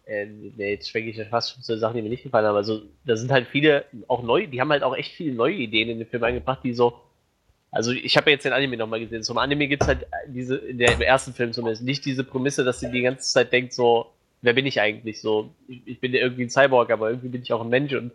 [0.05, 2.57] äh, nee, jetzt schwenke ich ja fast schon zu Sachen, die mir nicht gefallen haben.
[2.57, 5.87] Also, da sind halt viele, auch neu, die haben halt auch echt viele neue Ideen
[5.87, 6.99] in den Film eingebracht, die so.
[7.71, 9.23] Also, ich habe ja jetzt den Anime nochmal gesehen.
[9.23, 12.65] Zum Anime gibt es halt diese, in der, im ersten Film zumindest, nicht diese Prämisse,
[12.65, 14.07] dass sie die ganze Zeit denkt, so,
[14.41, 15.21] wer bin ich eigentlich?
[15.21, 17.93] So, ich, ich bin ja irgendwie ein Cyborg, aber irgendwie bin ich auch ein Mensch
[17.93, 18.11] und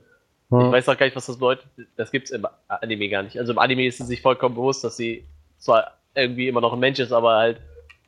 [0.55, 1.65] ich weiß auch gar nicht, was das bedeutet.
[1.97, 3.39] Das gibt's im Anime gar nicht.
[3.39, 5.25] Also im Anime ist sie sich vollkommen bewusst, dass sie
[5.57, 7.61] zwar irgendwie immer noch ein Mensch ist, aber halt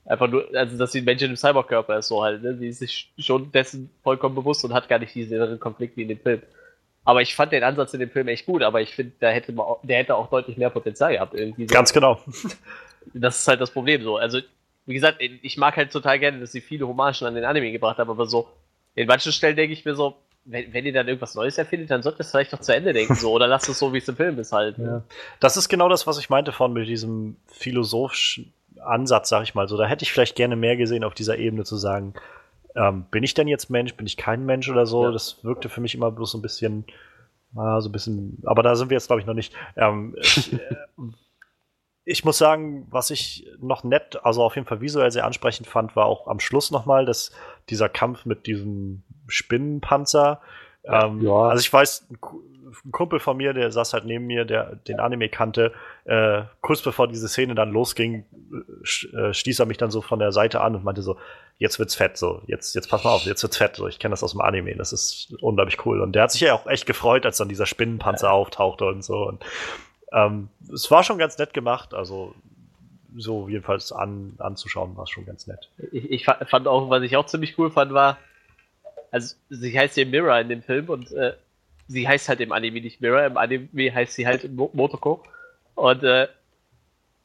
[0.06, 2.42] einfach nur, also dass sie ein Mensch in einem Cyborg-Körper ist, so halt.
[2.42, 2.56] Ne?
[2.56, 6.02] Sie ist sich schon dessen vollkommen bewusst und hat gar nicht diesen inneren Konflikt wie
[6.02, 6.42] in dem Film.
[7.04, 9.52] Aber ich fand den Ansatz in dem Film echt gut, aber ich finde, da hätte
[9.52, 11.68] man der hätte auch deutlich mehr Potenzial gehabt irgendwie.
[11.68, 11.74] So.
[11.74, 12.20] Ganz genau.
[13.12, 14.16] Das ist halt das Problem so.
[14.16, 14.40] Also,
[14.86, 17.98] wie gesagt, ich mag halt total gerne, dass sie viele Hommagen an den Anime gebracht
[17.98, 18.48] haben, aber so,
[18.94, 20.16] in manchen Stellen denke ich mir so,
[20.46, 22.94] wenn, wenn ihr dann irgendwas Neues erfindet, dann solltet ihr es vielleicht doch zu Ende
[22.94, 24.78] denken, so, oder lasst es so, wie es im Film ist halt.
[24.78, 25.02] Ja.
[25.40, 28.54] Das ist genau das, was ich meinte von mit diesem philosophischen
[28.86, 29.76] Ansatz, sag ich mal so.
[29.76, 32.14] Da hätte ich vielleicht gerne mehr gesehen auf dieser Ebene zu sagen,
[32.76, 35.04] ähm, bin ich denn jetzt Mensch, bin ich kein Mensch oder so?
[35.04, 35.12] Ja.
[35.12, 36.84] Das wirkte für mich immer bloß so ein bisschen,
[37.54, 39.54] ah, so ein bisschen, aber da sind wir jetzt, glaube ich, noch nicht.
[39.76, 40.76] Ähm, ich, äh,
[42.04, 45.96] ich muss sagen, was ich noch nett, also auf jeden Fall visuell sehr ansprechend fand,
[45.96, 47.32] war auch am Schluss nochmal, dass
[47.70, 50.40] dieser Kampf mit diesem Spinnenpanzer.
[50.84, 51.48] Ähm, Ja.
[51.48, 52.08] Also ich weiß,
[52.74, 55.72] ein Ku- ein Kumpel von mir, der saß halt neben mir, der den Anime kannte,
[56.04, 60.18] äh, kurz bevor diese Szene dann losging, äh, äh, stieß er mich dann so von
[60.18, 61.16] der Seite an und meinte so,
[61.58, 64.12] jetzt wird's fett, so, jetzt, jetzt pass mal auf, jetzt wird's fett, so, ich kenne
[64.12, 66.00] das aus dem Anime, das ist unglaublich cool.
[66.00, 69.26] Und der hat sich ja auch echt gefreut, als dann dieser Spinnenpanzer auftauchte und so.
[69.28, 69.44] Und
[70.12, 72.34] ähm, es war schon ganz nett gemacht, also
[73.16, 75.68] so jedenfalls an, anzuschauen war es schon ganz nett.
[75.92, 78.18] Ich, ich fa- fand auch, was ich auch ziemlich cool fand, war,
[79.12, 81.34] also sie heißt ja Mirror in dem Film und äh,
[81.88, 85.22] sie heißt halt im Anime nicht Mirror, im Anime heißt sie halt Mo Motoko.
[85.74, 86.28] Und äh,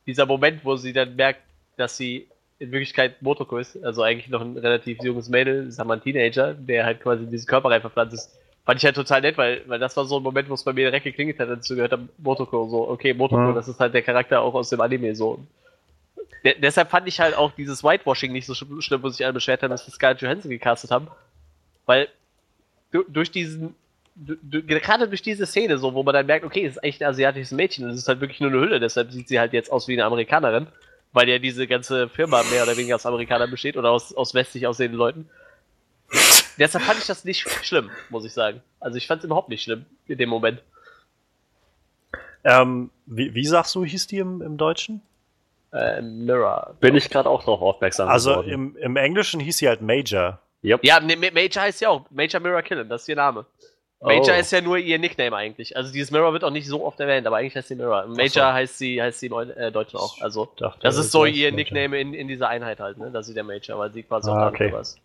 [0.05, 1.41] dieser Moment, wo sie dann merkt,
[1.77, 2.27] dass sie
[2.59, 6.53] in Wirklichkeit Motoko ist, also eigentlich noch ein relativ junges Mädel, sag mal ein Teenager,
[6.53, 9.63] der halt quasi in diesen Körper rein verpflanzt ist, fand ich halt total nett, weil,
[9.67, 11.75] weil das war so ein Moment, wo es bei mir direkt geklingelt hat, als ich
[11.75, 13.55] gehört habe, Motoko, so, okay, Motoko, Mhm.
[13.55, 15.39] das ist halt der Charakter auch aus dem Anime, so.
[16.43, 19.33] De deshalb fand ich halt auch dieses Whitewashing nicht so sch schlimm, wo sich alle
[19.33, 21.07] beschwert haben, dass wir Scarlett Johansson gecastet haben.
[21.85, 22.07] Weil
[22.91, 23.75] du, durch diesen,
[24.77, 27.51] gerade durch diese Szene, so, wo man dann merkt, okay, es ist echt ein asiatisches
[27.51, 29.87] Mädchen und es ist halt wirklich nur eine Hülle, deshalb sieht sie halt jetzt aus
[29.87, 30.67] wie eine Amerikanerin,
[31.13, 34.67] weil ja diese ganze Firma mehr oder weniger aus Amerikanern besteht oder aus, aus westlich
[34.67, 35.29] aussehenden Leuten.
[36.57, 38.61] deshalb fand ich das nicht schlimm, muss ich sagen.
[38.79, 40.61] Also ich fand es überhaupt nicht schlimm in dem Moment.
[42.43, 45.01] Ähm, wie, wie sagst du, hieß die im, im Deutschen?
[45.73, 46.75] Äh, Mirror.
[46.79, 48.49] Bin ich gerade auch darauf aufmerksam Also geworden.
[48.49, 50.39] im, im Englischen hieß sie halt Major.
[50.63, 50.83] Yep.
[50.83, 52.05] Ja, ne, Ma- Major heißt ja auch.
[52.09, 53.45] Major Mirror Killen, das ist ihr Name.
[54.01, 54.39] Major Oh.
[54.39, 55.75] ist ja nur ihr Nickname eigentlich.
[55.75, 58.07] Also dieses Mirror wird auch nicht so oft erwähnt, aber eigentlich heißt sie Mirror.
[58.07, 58.53] Major so.
[58.53, 60.21] heißt sie, heißt sie im äh, Deutschen auch.
[60.21, 61.51] Also Dachte, das ist so ihr.
[61.51, 63.11] Nickname in, in dieser Einheit halt, ne?
[63.11, 64.71] Das ist der Major, weil sie quasi Ah, auch okay.
[64.71, 64.97] was.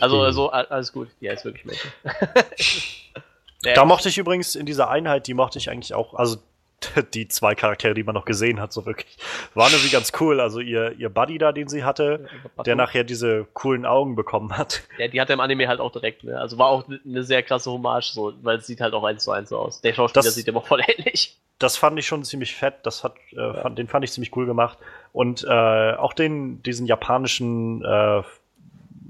[0.00, 1.90] Also, also alles gut, die heißt wirklich Major.
[3.74, 6.36] Da mochte ich übrigens in dieser Einheit, die mochte ich eigentlich auch, also
[7.14, 9.16] die zwei Charaktere, die man noch gesehen hat, so wirklich,
[9.54, 10.40] waren irgendwie ganz cool.
[10.40, 12.26] Also ihr, ihr Buddy da, den sie hatte,
[12.64, 14.82] der nachher diese coolen Augen bekommen hat.
[14.98, 16.38] Ja, die hat er im Anime halt auch direkt, ne?
[16.38, 19.32] Also war auch eine sehr klasse Hommage, so, weil es sieht halt auch eins zu
[19.32, 19.80] eins so aus.
[19.80, 21.36] Der Schauspieler Das- sieht immer voll ähnlich.
[21.60, 22.74] Das fand ich schon ziemlich fett.
[22.84, 24.78] Das hat, äh, fand, den fand ich ziemlich cool gemacht.
[25.12, 28.22] Und äh, auch den, diesen japanischen äh,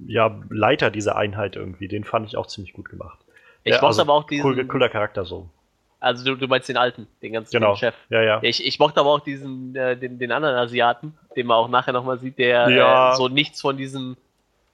[0.07, 3.19] ja, Leiter dieser Einheit irgendwie, den fand ich auch ziemlich gut gemacht.
[3.65, 4.47] Ich Ja, mochte also aber auch diesen.
[4.47, 5.51] Cool, cooler Charakter so.
[6.01, 7.75] Also du, du meinst den alten, den ganzen Genau.
[7.75, 7.95] Chef.
[8.09, 8.27] Ja, ja.
[8.37, 11.69] Ja, ich, ich mochte aber auch diesen, äh, den, den anderen Asiaten, den man auch
[11.69, 13.13] nachher nochmal sieht, der Ja.
[13.13, 14.17] äh, so nichts von diesen,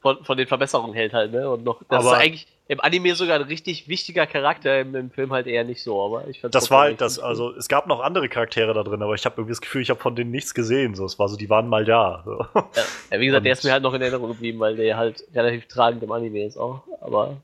[0.03, 1.49] von, von den Verbesserungen hält halt, ne?
[1.49, 5.11] Und noch, das Aber- ist eigentlich im Anime sogar ein richtig wichtiger Charakter, im, im
[5.11, 7.87] Film halt eher nicht so, aber ich fand Das war halt das, also es gab
[7.87, 10.31] noch andere Charaktere da drin, aber ich habe irgendwie das Gefühl, ich habe von denen
[10.31, 10.95] nichts gesehen.
[10.95, 12.23] So, es war so, die waren mal da.
[12.25, 12.39] So.
[12.55, 12.65] Ja,
[13.13, 15.25] ja, wie gesagt, der Und- ist mir halt noch in Erinnerung geblieben, weil der halt
[15.35, 17.37] relativ tragend im Anime ist auch, aber.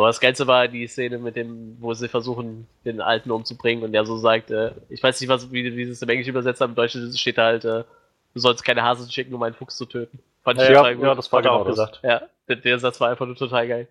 [0.00, 3.92] Aber das Geilste war die Szene mit dem, wo sie versuchen, den Alten umzubringen und
[3.92, 6.62] der so sagt, äh, ich weiß nicht, was, wie, wie sie es im Englischen übersetzt
[6.62, 7.84] haben, im Deutschen steht da halt, äh,
[8.32, 10.18] du sollst keine Hasen schicken, um einen Fuchs zu töten.
[10.42, 11.04] Fand ich Ja, total gut.
[11.04, 12.00] ja, das war genau auch gesagt.
[12.02, 13.88] Ja, der, der Satz war einfach nur total geil.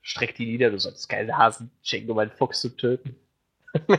[0.00, 3.16] Streck die nieder, du sollst keine Hasen schicken, um einen Fuchs zu töten.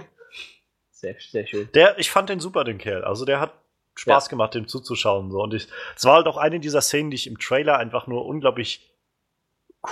[0.89, 1.69] sehr, sehr schön.
[1.75, 3.03] Der, ich fand den super, den Kerl.
[3.03, 3.53] Also der hat
[3.93, 5.29] Spaß gemacht, dem zuzuschauen.
[5.29, 5.43] So.
[5.43, 5.67] Und es
[6.01, 8.89] war halt auch eine dieser Szenen, die ich im Trailer einfach nur unglaublich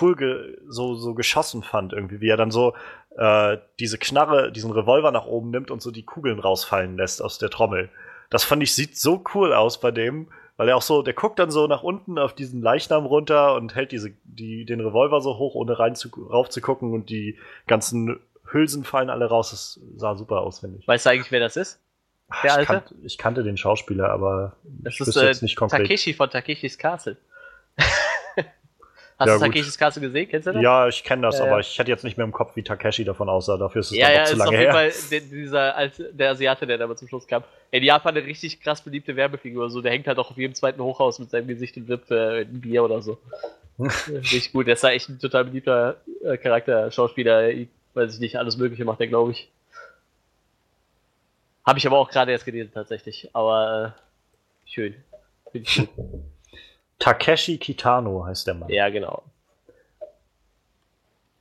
[0.02, 2.74] cool ge, so, so geschossen fand, irgendwie, wie er dann so
[3.18, 7.38] äh, diese Knarre, diesen Revolver nach oben nimmt und so die Kugeln rausfallen lässt aus
[7.38, 7.90] der Trommel.
[8.30, 11.40] Das fand ich, sieht so cool aus bei dem, weil er auch so, der guckt
[11.40, 15.38] dann so nach unten auf diesen Leichnam runter und hält diese, die, den Revolver so
[15.38, 17.38] hoch, ohne rein zu, rauf zu gucken und die
[17.68, 18.20] ganzen
[18.52, 19.52] Hülsen fallen alle raus.
[19.52, 20.88] Das sah super aus, finde ich.
[20.88, 21.80] Weißt du eigentlich, wer das ist?
[22.42, 22.66] Der ich, Alte?
[22.66, 25.82] kannte, ich kannte den Schauspieler, aber Das ich ist äh, jetzt nicht konkret.
[25.82, 27.18] Takeshi von Takeshis Castle.
[29.18, 29.46] Hast Ja, du.
[29.46, 30.28] Takeshis Castle gesehen?
[30.30, 30.62] Kennst du das?
[30.62, 31.60] Ja, ich kenne das, Ja, aber ja.
[31.60, 33.56] ich hätte jetzt nicht mehr im Kopf, wie Takeshi davon aussah.
[33.56, 34.92] Dafür ist es ja, dann ja, zu ist auf lange jeden her.
[34.92, 37.44] Fall der, dieser alte, der Asiate, der da zum Schluss kam.
[37.72, 39.70] In Japan eine richtig krass beliebte Werbefigur.
[39.70, 42.42] So, der hängt halt auch auf jedem zweiten Hochhaus mit seinem Gesicht und wirbt äh,
[42.42, 43.18] ein Bier oder so.
[44.10, 44.68] richtig gut.
[44.68, 47.50] Der ist da echt ein total beliebter äh, Charakter, Schauspieler.
[47.50, 49.50] Ich weiß ich nicht, alles Mögliche macht er, glaube ich.
[51.66, 53.30] Habe ich aber auch gerade erst gelesen, tatsächlich.
[53.34, 54.96] Aber äh, schön.
[55.54, 56.20] Finde ich gut.
[57.00, 58.70] Takeshi Kitano heißt der Mann.
[58.70, 59.24] ja, genau.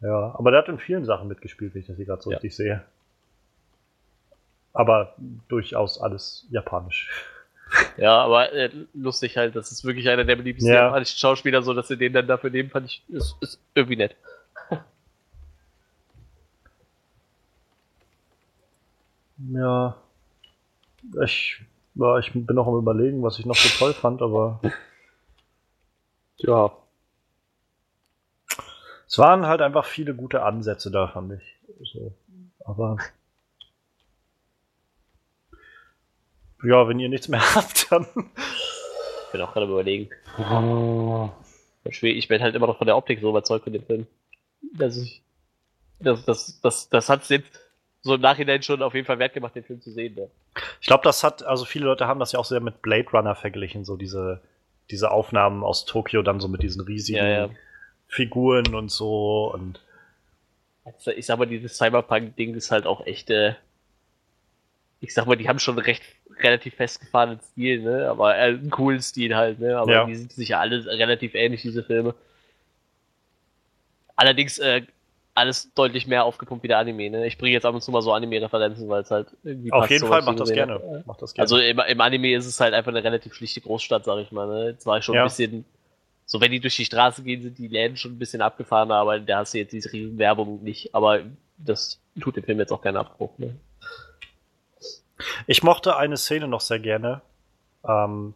[0.01, 2.37] Ja, aber der hat in vielen Sachen mitgespielt, wenn ich das hier gerade so Ja.
[2.37, 2.85] richtig sehe.
[4.75, 5.15] Aber
[5.49, 7.09] durchaus alles japanisch.
[7.97, 10.85] Ja, aber äh, lustig halt, das ist wirklich einer der beliebtesten Ja.
[10.85, 14.15] japanischen Schauspieler, so dass sie den dann dafür nehmen, fand ich, ist, ist irgendwie nett.
[19.53, 19.97] Ja.
[21.23, 21.61] Ich,
[21.95, 24.61] ja, ich bin noch am überlegen, was ich noch so toll fand, aber
[26.47, 26.77] Ja.
[29.07, 31.59] Es waren halt einfach viele gute Ansätze da, fand ich.
[31.93, 32.13] So.
[32.65, 32.97] Aber.
[36.63, 38.07] Ja, wenn ihr nichts mehr habt, dann.
[38.37, 40.11] Ich bin auch gerade überlegen.
[41.85, 44.07] Ich bin halt immer noch von der Optik so überzeugt von dem Film.
[44.75, 45.23] Dass ich.
[46.01, 47.61] Das, das, das, das hat es jetzt
[48.03, 50.15] so im Nachhinein schon auf jeden Fall wert gemacht, den Film zu sehen.
[50.15, 50.31] Ne?
[50.81, 53.35] Ich glaube, das hat, also viele Leute haben das ja auch sehr mit Blade Runner
[53.35, 54.43] verglichen, so diese,
[54.91, 57.51] diese Aufnahmen aus Tokio dann so mit diesen riesigen Ja, ja.
[58.09, 59.81] Figuren und so und
[60.85, 63.55] Also ich sag mal, dieses Cyberpunk-Ding ist halt auch echt, äh,
[65.01, 66.03] ich sag mal, die haben schon recht
[66.39, 68.09] relativ festgefahrenen Stil, ne?
[68.09, 69.77] Aber äh, einen coolen Stil halt, ne?
[69.79, 70.05] Aber Ja.
[70.05, 72.15] die sind sich ja alle relativ ähnlich, diese Filme.
[74.17, 74.83] Allerdings äh,
[75.35, 77.27] alles deutlich mehr aufgepumpt wie der Anime, ne?
[77.27, 79.91] Ich bringe jetzt ab und zu mal so Anime-Referenzen, weil es halt irgendwie auf passt,
[79.91, 81.03] jeden Fall macht das gerne.
[81.07, 81.43] Macht das gerne.
[81.43, 84.47] Also im, im Anime ist es halt einfach eine relativ schlichte Großstadt, sag ich mal.
[84.47, 84.79] Ne?
[84.79, 85.23] Zwar schon Ja.
[85.23, 85.65] ein bisschen,
[86.25, 89.19] so wenn die durch die Straße gehen, sind die Läden schon ein bisschen abgefahrener, aber
[89.19, 90.95] da hast du jetzt diese riesen Werbung nicht.
[90.95, 91.21] Aber
[91.59, 93.37] das tut dem Film jetzt auch keinen Abbruch.
[93.39, 93.57] Ne?
[95.47, 97.23] Ich mochte eine Szene noch sehr gerne.
[97.87, 98.35] Ähm,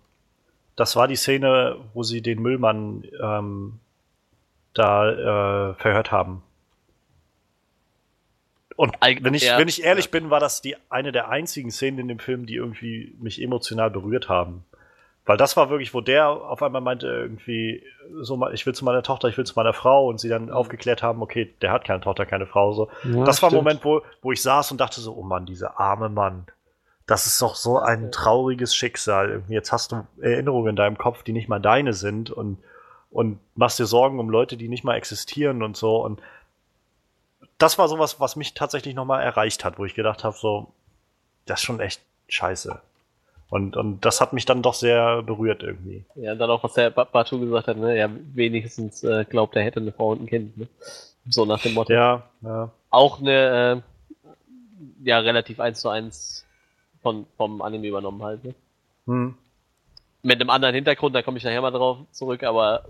[0.74, 3.78] das war die Szene, wo sie den Müllmann ähm,
[4.74, 6.42] da äh, verhört haben.
[8.78, 10.10] Und wenn ich, ja, wenn ich ehrlich ja.
[10.12, 13.90] bin, war das die eine der einzigen Szenen in dem Film, die irgendwie mich emotional
[13.90, 14.64] berührt haben.
[15.26, 17.82] Weil das war wirklich, wo der auf einmal meinte, irgendwie,
[18.20, 20.52] so mal, ich will zu meiner Tochter, ich will zu meiner Frau und sie dann
[20.52, 22.88] aufgeklärt haben, okay, der hat keine Tochter, keine Frau, so.
[23.02, 26.08] das war ein Moment, wo, wo ich saß und dachte so, oh Mann, dieser arme
[26.08, 26.46] Mann.
[27.08, 29.42] Das ist doch so ein trauriges Schicksal.
[29.48, 32.58] Jetzt hast du Erinnerungen in deinem Kopf, die nicht mal deine sind und,
[33.10, 35.96] und machst dir Sorgen um Leute, die nicht mal existieren und so.
[35.96, 36.20] Und
[37.58, 40.68] das war sowas, was mich tatsächlich nochmal erreicht hat, wo ich gedacht habe, so,
[41.46, 42.80] das ist schon echt scheiße.
[43.50, 46.04] Und, und das hat mich dann doch sehr berührt irgendwie.
[46.16, 47.96] Ja, und dann auch, was der Ba- Batu gesagt hat, ne?
[47.96, 50.68] Ja, wenigstens äh, glaubt, er hätte eine Frau und ein Kind, ne?
[51.30, 51.92] So nach dem Motto.
[51.92, 52.70] Ja, ja.
[52.90, 54.28] Auch eine, äh,
[55.04, 56.44] ja, relativ eins zu eins
[57.02, 58.54] von, vom Anime übernommen halt, ne?
[59.06, 59.34] Hm.
[60.22, 62.84] mit einem anderen Hintergrund, da komme ich nachher mal drauf zurück, aber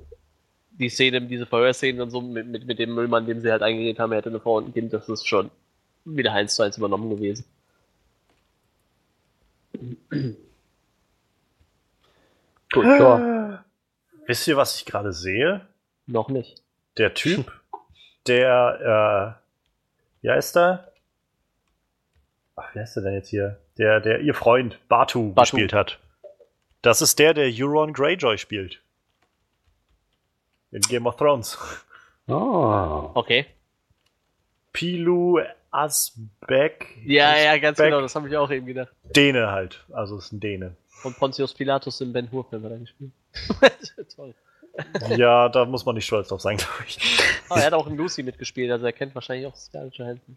[0.79, 3.99] die Szene, diese Verhörszenen und so mit, mit, mit dem Müllmann, dem sie halt eingeredet
[3.99, 5.51] haben, er hätte eine Frau und ein Kind, das ist schon
[6.05, 7.45] wieder eins zu eins übernommen gewesen.
[12.73, 13.65] Gut, klar.
[14.27, 15.67] Wisst ihr, was ich gerade sehe?
[16.07, 16.63] Noch nicht.
[16.97, 17.53] Der Typ,
[18.27, 19.39] der,
[20.23, 20.93] äh, wie heißt er?
[22.57, 23.59] Ach, wie heißt er denn jetzt hier?
[23.79, 25.57] Der, der ihr Freund Batu, Batu.
[25.57, 25.99] gespielt hat.
[26.83, 28.81] Das ist der, der Euron Greyjoy spielt.
[30.71, 31.59] In Game of Thrones.
[32.27, 33.11] Ah.
[33.15, 33.47] Okay.
[34.73, 35.41] Pilu
[35.71, 36.99] Asbeck.
[37.05, 37.91] Ja, ja, ganz Asbeck.
[37.91, 38.93] genau, das habe ich auch eben gedacht.
[39.17, 39.85] Däne halt.
[39.93, 40.77] Also ist ein Däne.
[41.05, 43.13] Und Pontius Pilatus im Ben Hur-Film hat er gespielt.
[44.17, 44.35] Toll.
[45.17, 46.99] ja, da muss man nicht stolz drauf sein, glaube ich.
[47.49, 50.37] Aber er hat auch in Lucy mitgespielt, also er kennt wahrscheinlich auch Scarlett Johansson.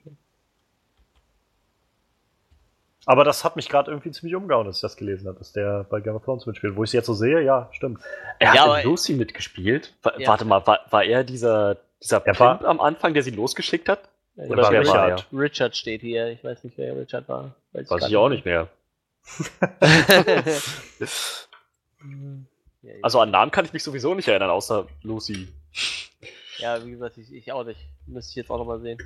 [3.05, 5.85] Aber das hat mich gerade irgendwie ziemlich umgehauen, als ich das gelesen habe, dass der
[5.89, 6.75] bei Game of Thrones mitspielt.
[6.75, 7.99] Wo ich es jetzt so sehe, ja, stimmt.
[8.39, 9.93] Er Ja, hat in Lucy mitgespielt.
[10.03, 10.27] Wa- Ja.
[10.27, 13.89] Warte mal, war, war er dieser, dieser Er Pimp war- am Anfang, der sie losgeschickt
[13.89, 14.07] hat?
[14.35, 14.95] Ja, Oder war wer Richard.
[14.95, 15.39] war er?
[15.39, 17.55] Richard steht hier, ich weiß nicht, wer Richard war.
[17.73, 18.67] Weiß gar ich auch nicht mehr.
[23.03, 25.47] Also an Namen kann ich mich sowieso nicht erinnern, außer Lucy.
[26.57, 27.79] Ja, wie gesagt, ich, ich auch nicht.
[28.07, 28.97] Müsste ich jetzt auch nochmal sehen.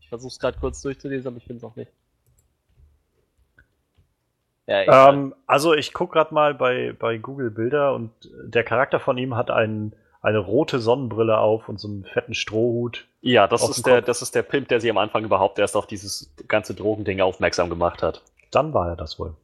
[0.00, 1.90] Ich versuche es gerade kurz durchzulesen, aber ich finde es auch nicht.
[4.68, 8.10] Ja, Ähm, also ich gucke gerade mal bei, bei Google Bilder und
[8.44, 13.08] der Charakter von ihm hat ein, eine rote Sonnenbrille auf und so einen fetten Strohhut.
[13.22, 14.06] Ja, das ist, der, Kopf.
[14.06, 17.70] das ist der Pimp, der sie am Anfang überhaupt erst auf dieses ganze Drogending aufmerksam
[17.70, 18.22] gemacht hat.
[18.50, 19.34] Dann war er das wohl.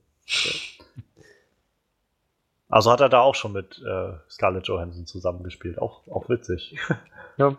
[2.68, 5.78] Also hat er da auch schon mit äh, Scarlett Johansson zusammengespielt.
[5.78, 6.76] Auch, auch witzig.
[7.36, 7.56] Ja.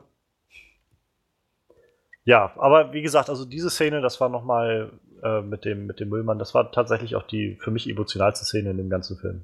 [2.23, 4.89] Ja, aber wie gesagt, also diese Szene, das war nochmal
[5.25, 8.69] äh, mit, dem, mit dem Müllmann, das war tatsächlich auch die für mich emotionalste Szene
[8.69, 9.43] in dem ganzen Film.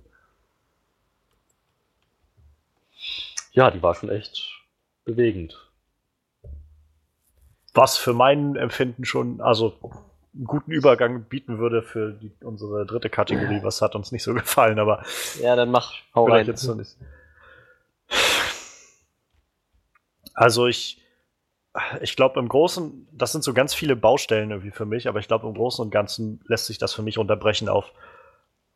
[3.52, 4.62] Ja, die war schon echt
[5.04, 5.58] bewegend.
[7.74, 9.78] Was für mein Empfinden schon, also
[10.34, 13.64] einen guten Übergang bieten würde für die, unsere dritte Kategorie.
[13.64, 15.04] Was hat uns nicht so gefallen, aber
[15.42, 16.46] ja, dann mach, hau rein.
[16.46, 16.96] jetzt so nicht.
[20.34, 21.01] Also ich,
[22.02, 25.28] ich glaube im Großen, das sind so ganz viele Baustellen irgendwie für mich, aber ich
[25.28, 27.92] glaube im Großen und Ganzen lässt sich das für mich unterbrechen auf,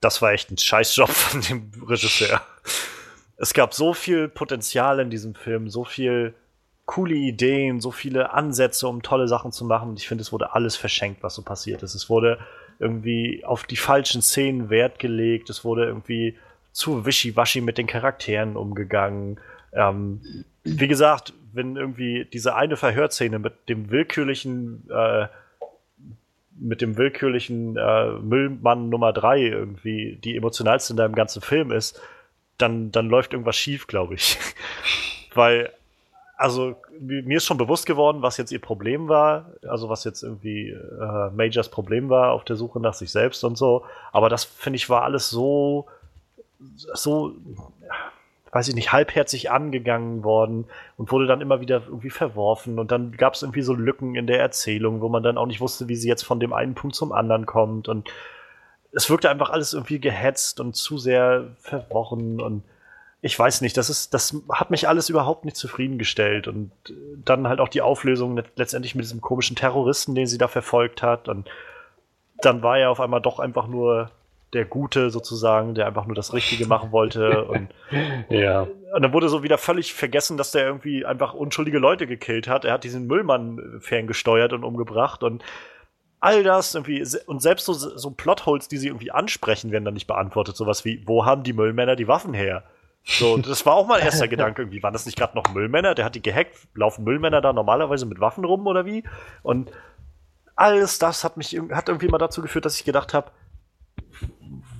[0.01, 2.41] das war echt ein Scheißjob von dem Regisseur.
[3.37, 6.35] Es gab so viel Potenzial in diesem Film, so viel
[6.85, 9.89] coole Ideen, so viele Ansätze, um tolle Sachen zu machen.
[9.89, 11.95] Und ich finde, es wurde alles verschenkt, was so passiert ist.
[11.95, 12.39] Es wurde
[12.79, 15.49] irgendwie auf die falschen Szenen Wert gelegt.
[15.49, 16.37] Es wurde irgendwie
[16.71, 19.39] zu wischiwaschi mit den Charakteren umgegangen.
[19.73, 25.27] Ähm, wie gesagt, wenn irgendwie diese eine Verhörszene mit dem willkürlichen, äh,
[26.57, 32.01] mit dem willkürlichen äh, Müllmann Nummer 3 irgendwie die emotionalste in deinem ganzen Film ist,
[32.57, 34.37] dann, dann läuft irgendwas schief, glaube ich.
[35.33, 35.71] Weil,
[36.35, 40.69] also, mir ist schon bewusst geworden, was jetzt ihr Problem war, also was jetzt irgendwie
[40.69, 43.85] äh, Majors Problem war auf der Suche nach sich selbst und so.
[44.11, 45.87] Aber das, finde ich, war alles so,
[46.75, 47.33] so,
[48.55, 50.65] weiß ich nicht, halbherzig angegangen worden
[50.95, 52.79] und wurde dann immer wieder irgendwie verworfen.
[52.79, 55.59] Und dann gab es irgendwie so Lücken in der Erzählung, wo man dann auch nicht
[55.59, 57.89] wusste, wie sie jetzt von dem einen Punkt zum anderen kommt.
[57.89, 58.09] Und
[58.93, 62.63] es wirkte einfach alles irgendwie gehetzt und zu sehr verworren und
[63.21, 66.71] ich weiß nicht, das ist, das hat mich alles überhaupt nicht zufriedengestellt und
[67.25, 71.27] dann halt auch die Auflösung letztendlich mit diesem komischen Terroristen, den sie da verfolgt hat
[71.27, 71.49] und
[72.37, 74.11] dann war er auf einmal doch einfach nur
[74.55, 77.69] der Gute sozusagen, der einfach nur das Richtige machen wollte und,
[78.29, 78.61] ja.
[78.61, 82.65] und dann wurde so wieder völlig vergessen, dass der irgendwie einfach unschuldige Leute gekillt hat.
[82.65, 85.43] Er hat diesen Müllmann ferngesteuert und umgebracht und
[86.19, 90.07] all das irgendwie, und selbst so, so Plotholes, die sie irgendwie ansprechen, werden dann nicht
[90.07, 90.55] beantwortet.
[90.55, 92.63] Sowas wie, wo haben die Müllmänner die Waffen her?
[93.03, 94.81] So, das war auch mein erster Gedanke irgendwie.
[94.81, 95.93] Waren das nicht gerade noch Müllmänner?
[95.93, 96.55] Der hat die gehackt.
[96.73, 99.03] Laufen Müllmänner da normalerweise mit Waffen rum oder wie?
[99.43, 99.71] Und
[100.55, 103.29] alles das hat mich hat irgendwie mal dazu geführt, dass ich gedacht habe,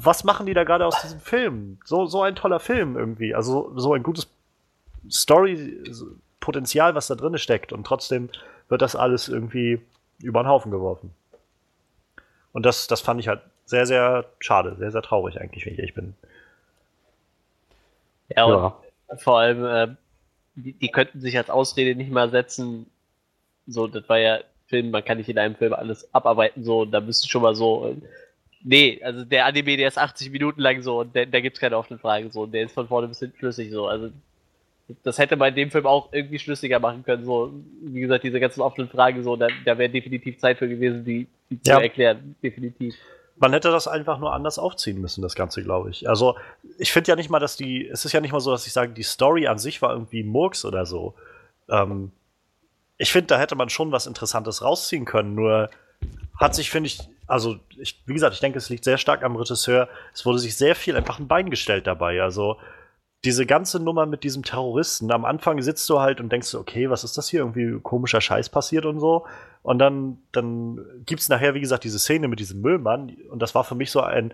[0.06, 1.80] was machen die da gerade aus diesem Film?
[1.84, 3.34] So, so ein toller Film irgendwie.
[3.34, 4.28] Also so ein gutes
[5.10, 7.74] Story-Potenzial, was da drin steckt.
[7.74, 8.30] Und trotzdem
[8.70, 9.82] wird das alles irgendwie
[10.22, 11.14] über den Haufen geworfen.
[12.52, 15.80] Und das, das fand ich halt sehr, sehr schade, sehr, sehr traurig eigentlich, wenn ich
[15.80, 16.16] ehrlich bin.
[18.30, 18.76] Ja, ja.
[19.08, 19.96] und vor allem, äh,
[20.56, 22.90] die, die, könnten sich als Ausrede nicht mal setzen,
[23.68, 27.02] so, das war ja Film, man kann nicht in einem Film alles abarbeiten, so, da
[27.02, 27.96] müsste schon mal so, äh,
[28.66, 32.00] nee, also der Anime, der ist 80 Minuten lang so, und da gibt's keine offenen
[32.00, 34.10] Fragen, so, und der ist von vorne bis hinten flüssig, so, also,
[35.04, 37.26] das hätte man in dem Film auch irgendwie schlüssiger machen können.
[37.26, 37.52] So,
[37.82, 41.28] wie gesagt, diese ganzen offenen Fragen, so, da, da wäre definitiv Zeit für gewesen, die,
[41.50, 41.78] die ja.
[41.78, 42.36] zu erklären.
[42.44, 42.94] Definitiv.
[43.38, 46.08] Man hätte das einfach nur anders aufziehen müssen, das Ganze, glaube ich.
[46.08, 46.38] Also,
[46.78, 48.74] ich finde ja nicht mal, dass die, es ist ja nicht mal so, dass ich
[48.74, 51.16] sage, die Story an sich war irgendwie Murks oder so.
[51.68, 52.12] Ähm,
[52.98, 55.72] ich finde, da hätte man schon was Interessantes rausziehen können, nur
[56.40, 59.36] hat sich, finde ich, also, ich, wie gesagt, ich denke, es liegt sehr stark am
[59.36, 59.90] Regisseur.
[60.14, 62.22] Es wurde sich sehr viel einfach ein Bein gestellt dabei.
[62.22, 62.58] Also,
[63.24, 67.04] diese ganze Nummer mit diesem Terroristen, am Anfang sitzt du halt und denkst okay, was
[67.04, 67.40] ist das hier?
[67.40, 69.26] Irgendwie komischer Scheiß passiert und so.
[69.64, 70.80] Und dann, dann
[71.12, 73.18] es nachher, wie gesagt, diese Szene mit diesem Müllmann.
[73.32, 74.32] Und das war für mich so ein,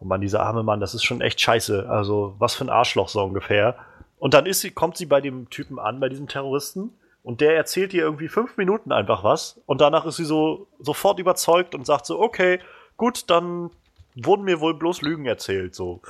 [0.00, 1.88] oh Mann, dieser arme Mann, das ist schon echt scheiße.
[1.88, 3.76] Also, was für ein Arschloch so ungefähr.
[4.18, 6.90] Und dann ist sie, kommt sie bei dem Typen an, bei diesem Terroristen.
[7.22, 9.60] Und der erzählt ihr irgendwie fünf Minuten einfach was.
[9.66, 12.58] Und danach ist sie so sofort überzeugt und sagt so, okay,
[12.96, 13.70] gut, dann
[14.14, 16.00] wurden mir wohl bloß Lügen erzählt, so.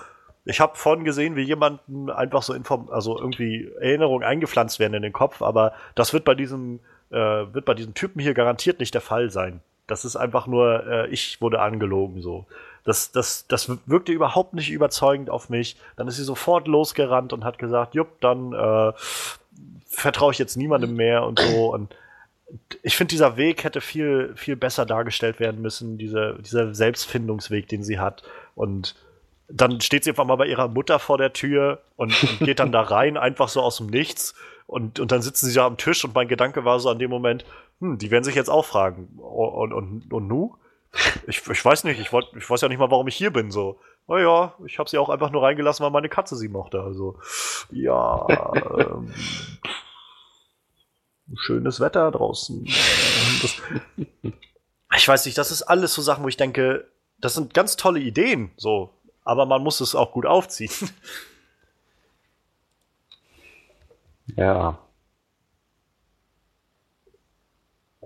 [0.44, 5.02] Ich habe vorhin gesehen, wie jemandem einfach so Inform also irgendwie Erinnerungen eingepflanzt werden in
[5.02, 6.80] den Kopf, aber das wird bei diesem
[7.10, 9.60] äh, wird bei diesem Typen hier garantiert nicht der Fall sein.
[9.86, 12.46] Das ist einfach nur, äh, ich wurde angelogen so.
[12.84, 15.76] Das, das, das wirkte überhaupt nicht überzeugend auf mich.
[15.96, 18.92] Dann ist sie sofort losgerannt und hat gesagt, jupp, dann äh,
[19.92, 21.72] vertraue ich jetzt niemandem mehr und so.
[21.72, 21.94] Und
[22.82, 27.82] ich finde, dieser Weg hätte viel, viel besser dargestellt werden müssen, diese, dieser Selbstfindungsweg, den
[27.84, 28.22] sie hat.
[28.54, 28.94] Und
[29.48, 32.72] dann steht sie einfach mal bei ihrer Mutter vor der Tür und, und geht dann
[32.72, 34.34] da rein, einfach so aus dem Nichts.
[34.66, 37.10] Und, und dann sitzen sie da am Tisch und mein Gedanke war so an dem
[37.10, 37.44] Moment,
[37.80, 39.08] hm, die werden sich jetzt auch fragen.
[39.18, 40.56] Und, und, und nu?
[41.26, 43.50] Ich, ich weiß nicht, ich, wollt, ich weiß ja nicht mal, warum ich hier bin.
[43.50, 43.78] So,
[44.08, 46.80] naja, ich habe sie auch einfach nur reingelassen, weil meine Katze sie mochte.
[46.80, 47.18] Also,
[47.70, 48.26] ja,
[48.78, 49.12] ähm,
[51.36, 52.64] schönes Wetter draußen.
[53.42, 53.56] Das,
[54.96, 56.88] ich weiß nicht, das ist alles so Sachen, wo ich denke,
[57.18, 58.90] das sind ganz tolle Ideen, so
[59.24, 60.72] aber man muss es auch gut aufziehen.
[64.36, 64.78] Ja.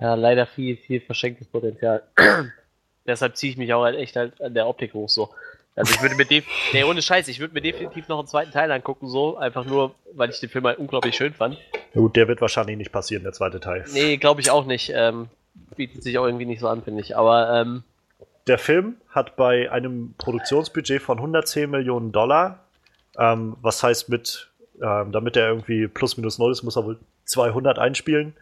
[0.01, 2.03] Ja, leider viel, viel verschenktes Potenzial.
[3.07, 5.33] Deshalb ziehe ich mich auch halt echt halt an der Optik hoch so.
[5.77, 8.51] Also ich würde mir def nee, ohne Scheiß, ich würde mir definitiv noch einen zweiten
[8.51, 11.59] Teil angucken, so, einfach nur, weil ich den Film halt unglaublich schön fand.
[11.93, 13.85] Gut, der wird wahrscheinlich nicht passieren, der zweite Teil.
[13.93, 14.91] Nee, glaube ich auch nicht.
[14.95, 15.29] Ähm,
[15.77, 17.15] bietet sich auch irgendwie nicht so an, finde ich.
[17.15, 17.85] Aber ähm,
[18.47, 22.65] der Film hat bei einem Produktionsbudget von 110 Millionen Dollar,
[23.19, 24.49] ähm, was heißt mit,
[24.83, 28.35] ähm, damit er irgendwie plus minus null ist, muss er wohl 200 einspielen.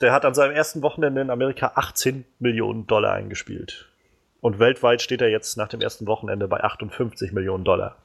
[0.00, 3.89] Der hat an seinem ersten Wochenende in Amerika 18 Millionen Dollar eingespielt.
[4.40, 7.96] Und weltweit steht er jetzt nach dem ersten Wochenende bei 58 Millionen Dollar.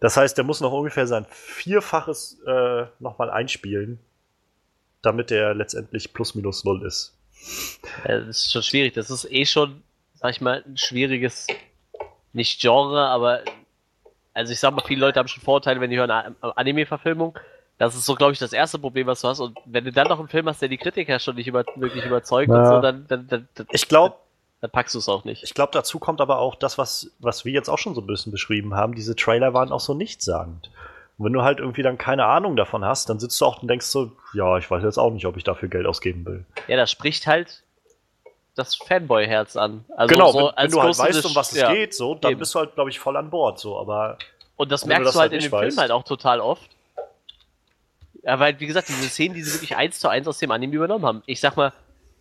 [0.00, 4.00] Das heißt, er muss noch ungefähr sein Vierfaches äh, nochmal einspielen,
[5.00, 7.16] damit er letztendlich plus minus null ist.
[8.04, 8.94] Das ist schon schwierig.
[8.94, 9.82] Das ist eh schon
[10.22, 11.48] sag ich mal, ein schwieriges,
[12.32, 13.40] nicht Genre, aber
[14.32, 17.36] also ich sag mal, viele Leute haben schon Vorteile, wenn die hören Anime-Verfilmung.
[17.78, 19.40] Das ist so, glaube ich, das erste Problem, was du hast.
[19.40, 22.04] Und wenn du dann noch einen Film hast, der die Kritiker schon nicht über, wirklich
[22.04, 22.58] überzeugt Ja.
[22.58, 24.14] und so, dann, dann, dann, dann, Ich glaube,
[24.62, 25.42] dann packst du es auch nicht.
[25.42, 28.06] ich glaube, dazu kommt aber auch das, was, was wir jetzt auch schon so ein
[28.06, 28.94] bisschen beschrieben haben.
[28.94, 30.70] Diese Trailer waren auch so nichtssagend.
[31.18, 33.66] Und wenn du halt irgendwie dann keine Ahnung davon hast, dann sitzt du auch und
[33.66, 36.44] denkst so, ja, ich weiß jetzt auch nicht, ob ich dafür Geld ausgeben will.
[36.68, 37.64] Ja, das spricht halt
[38.54, 39.84] das Fanboy-Herz an.
[39.96, 41.74] Also genau, so wenn, wenn als du halt weißt, um was es ja.
[41.74, 42.38] geht, so, dann eben.
[42.38, 43.58] bist du halt, glaube ich, voll an Bord.
[43.58, 44.16] So, aber
[44.56, 45.78] Und das Wenn du merkst das du halt halt in dem Film weißt.
[45.78, 46.70] halt auch total oft.
[48.22, 50.76] Ja, weil, wie gesagt, diese Szenen, die sie wirklich eins zu eins aus dem Anime
[50.76, 51.22] übernommen haben.
[51.26, 51.72] Ich sag mal,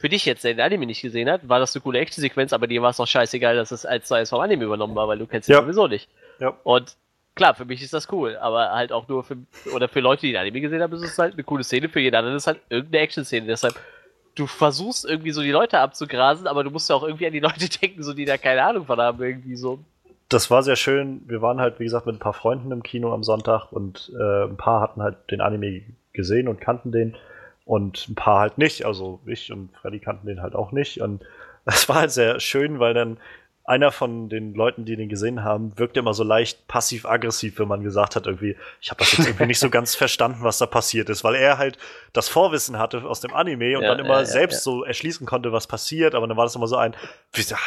[0.02, 2.68] für dich jetzt, der den Anime nicht gesehen hat, war das eine coole Actionsequenz, aber
[2.68, 5.28] dir war es doch scheißegal, dass es zu eins vom Anime übernommen war, weil du
[5.28, 5.61] kennst ihn Ja.
[5.61, 6.10] sowieso nicht.
[6.40, 6.53] Ja.
[6.64, 6.95] Und
[7.36, 9.38] klar, für mich ist das cool, aber halt auch nur für,
[9.73, 11.99] oder für Leute, die den Anime gesehen haben, ist es halt eine coole Szene, für
[11.99, 13.45] jeden anderen ist es halt irgendeine Action-Szene.
[13.48, 13.76] Deshalb,
[14.36, 17.40] du versuchst irgendwie so die Leute abzugrasen, aber du musst ja auch irgendwie an die
[17.40, 19.80] Leute denken, so die da keine Ahnung von haben, irgendwie so.
[20.30, 21.22] das war sehr schön.
[21.28, 24.44] Wir waren halt, wie gesagt, mit ein paar Freunden im Kino am Sonntag und äh,
[24.45, 25.84] ein paar hatten halt den Anime
[26.14, 27.15] gesehen und kannten den
[27.65, 28.85] und ein paar halt nicht.
[28.85, 31.01] Also ich und Freddy kannten den halt auch nicht.
[31.01, 31.23] Und
[31.65, 33.17] das war halt sehr schön, weil dann
[33.63, 37.83] einer von den Leuten, die den gesehen haben, wirkte immer so leicht passiv-aggressiv, wenn man
[37.83, 41.09] gesagt hat, irgendwie, ich habe das jetzt irgendwie nicht so ganz verstanden, was da passiert
[41.09, 41.77] ist, weil er halt
[42.11, 44.61] das Vorwissen hatte aus dem Anime und Ja, dann immer ja, selbst ja.
[44.71, 46.95] so erschließen konnte, was passiert, aber dann war das immer so ein,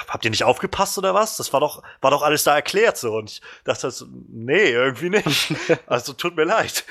[0.08, 1.36] habt ihr nicht aufgepasst oder was?
[1.36, 5.10] Das war doch, war doch alles da erklärt so und ich dachte so, nee, irgendwie
[5.10, 5.54] nicht.
[5.86, 6.84] Also tut mir leid.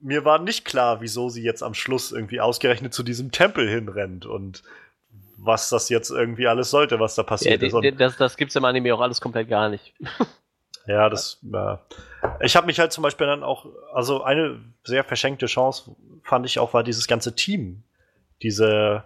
[0.00, 4.26] Mir war nicht klar, wieso sie jetzt am Schluss irgendwie ausgerechnet zu diesem Tempel hinrennt
[4.26, 4.62] und
[5.36, 7.72] was das jetzt irgendwie alles sollte, was da Ja, passiert ist.
[7.72, 9.94] Und das, das gibt's im Anime auch alles komplett gar nicht.
[10.88, 11.38] Ja, das.
[11.42, 11.80] Ja.
[12.40, 16.58] Ich habe mich halt zum Beispiel dann auch, also eine sehr verschenkte Chance fand ich
[16.58, 17.82] auch, war dieses ganze Team.
[18.40, 19.04] Diese,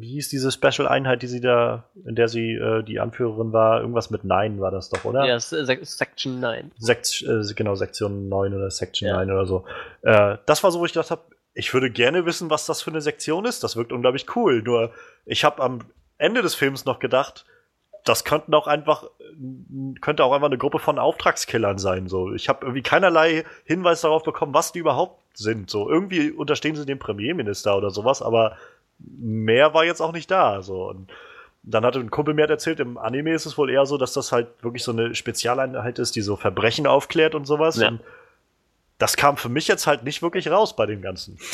[0.00, 3.80] wie hieß diese Special-Einheit, die sie da, in der sie äh, die Anführerin war?
[3.80, 5.24] Irgendwas mit Nein war das doch, oder?
[5.26, 6.72] Ja, ist Se- Section 9.
[6.78, 9.16] Sekt, äh, genau, Sektion 9 oder Section Ja.
[9.16, 9.64] 9 oder so.
[10.02, 11.22] Äh, das war so, wo ich gedacht habe,
[11.52, 13.62] ich würde gerne wissen, was das für eine Sektion ist.
[13.64, 14.62] Das wirkt unglaublich cool.
[14.62, 14.92] Nur,
[15.26, 15.80] ich habe am
[16.18, 17.44] Ende des Films noch gedacht,
[18.04, 19.10] das könnten auch einfach,
[20.00, 22.08] könnte auch einfach eine Gruppe von Auftragskillern sein.
[22.08, 25.68] So, ich habe irgendwie keinerlei Hinweis darauf bekommen, was die überhaupt sind.
[25.70, 28.56] So, irgendwie unterstehen sie dem Premierminister oder sowas, aber
[29.18, 30.62] mehr war jetzt auch nicht da.
[30.62, 31.10] So, und
[31.62, 34.12] dann hatte ein Kumpel mir halt erzählt, im Anime ist es wohl eher so, dass
[34.12, 37.76] das halt wirklich so eine Spezialeinheit ist, die so Verbrechen aufklärt und sowas.
[37.76, 37.88] Ja.
[37.88, 38.00] Und
[38.98, 41.38] das kam für mich jetzt halt nicht wirklich raus bei dem Ganzen.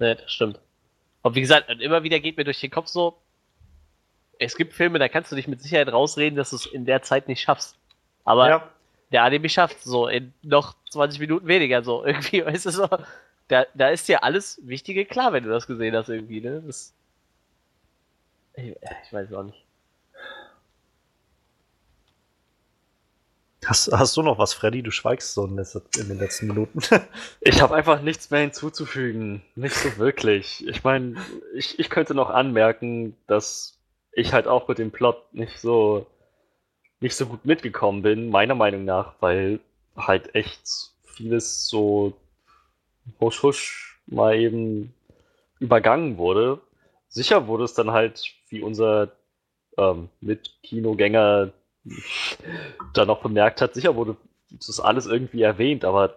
[0.00, 0.58] Ne, das stimmt.
[1.22, 3.16] Und wie gesagt, immer wieder geht mir durch den Kopf so,
[4.40, 7.02] es gibt Filme, da kannst du dich mit Sicherheit rausreden, dass du es in der
[7.02, 7.76] Zeit nicht schaffst.
[8.24, 8.68] Aber ja.
[9.12, 12.04] der Anime schafft so in noch 20 Minuten weniger so.
[12.06, 12.88] Irgendwie, weißt du so,
[13.48, 16.62] da, da ist dir alles Wichtige klar, wenn du das gesehen hast irgendwie, ne?
[16.66, 16.94] Das,
[18.54, 18.70] ich,
[19.04, 19.64] ich weiß auch nicht.
[23.66, 24.82] Hast, hast du noch was, Freddy?
[24.82, 26.80] Du schweigst so in den letzten Minuten.
[27.40, 29.42] Ich habe einfach nichts mehr hinzuzufügen.
[29.54, 30.66] Nicht so wirklich.
[30.66, 31.16] Ich meine,
[31.54, 33.78] ich, ich könnte noch anmerken, dass
[34.12, 36.06] ich halt auch mit dem Plot nicht so
[37.00, 39.60] nicht so gut mitgekommen bin, meiner Meinung nach, weil
[39.96, 42.14] halt echt vieles so
[43.20, 44.94] husch husch mal eben
[45.58, 46.60] übergangen wurde.
[47.08, 49.12] Sicher wurde es dann halt, wie unser
[49.78, 51.52] ähm, Mitkinogänger
[52.94, 54.16] da noch bemerkt hat, sicher wurde
[54.50, 56.14] das alles irgendwie erwähnt, aber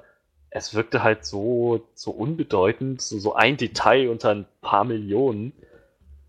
[0.50, 5.54] es wirkte halt so, so unbedeutend, so, so ein Detail unter ein paar Millionen,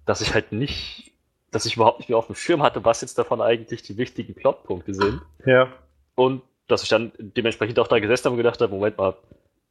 [0.06, 1.12] dass ich halt nicht,
[1.50, 4.34] dass ich überhaupt nicht mehr auf dem Schirm hatte, was jetzt davon eigentlich die wichtigen
[4.34, 5.22] Plotpunkte sind.
[5.46, 5.72] ja.
[6.14, 9.14] Und dass ich dann dementsprechend auch da gesessen habe und gedacht habe, Moment mal,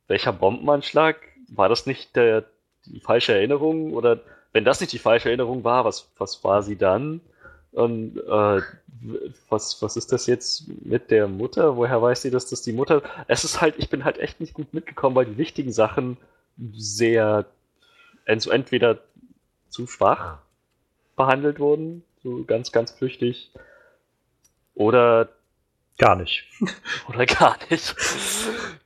[0.07, 1.17] welcher Bombenanschlag?
[1.49, 2.45] War das nicht der,
[2.85, 3.93] die falsche Erinnerung?
[3.93, 4.19] Oder
[4.53, 7.21] wenn das nicht die falsche Erinnerung war, was, was war sie dann?
[7.71, 8.61] Und äh,
[9.49, 11.77] was, was ist das jetzt mit der Mutter?
[11.77, 13.03] Woher weiß sie, dass das die Mutter?
[13.27, 16.17] Es ist halt, ich bin halt echt nicht gut mitgekommen, weil die wichtigen Sachen
[16.73, 17.45] sehr
[18.25, 18.99] also entweder
[19.69, 20.39] zu schwach
[21.15, 23.51] behandelt wurden, so ganz, ganz flüchtig,
[24.75, 25.29] oder
[25.97, 26.45] Gar nicht.
[27.09, 27.95] oder gar nicht.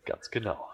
[0.06, 0.71] Ganz genau.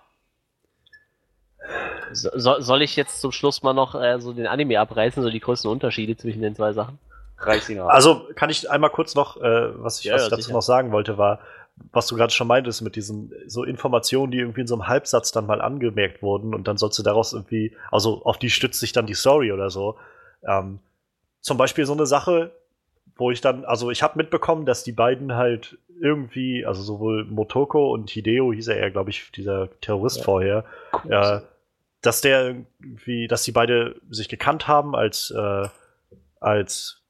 [2.14, 5.40] So, soll- ich jetzt zum Schluss mal noch äh, so den Anime abreißen, so die
[5.40, 7.00] größten Unterschiede zwischen den zwei Sachen?
[7.40, 7.90] Reiß ihn ab.
[7.90, 10.54] Also kann ich einmal kurz noch, äh, was ich, Ja, was ja, ich dazu sicher.
[10.54, 11.40] noch sagen wollte, war,
[11.92, 15.32] was du gerade schon meintest mit diesen so Informationen, die irgendwie in so einem Halbsatz
[15.32, 18.92] dann mal angemerkt wurden und dann sollst du daraus irgendwie, also auf die stützt sich
[18.94, 19.96] dann die Story oder so.
[20.44, 20.80] Ähm,
[21.42, 22.52] zum Beispiel so eine Sache,
[23.16, 27.92] wo ich dann, also ich habe mitbekommen, dass die beiden halt irgendwie, also sowohl Motoko
[27.94, 30.24] und Hideo hieß er ja, glaube ich, dieser Terrorist Ja.
[30.24, 30.66] vorher,
[31.08, 31.40] äh,
[32.08, 35.68] dass der irgendwie, dass die beide sich gekannt haben als, äh,
[36.40, 37.02] als,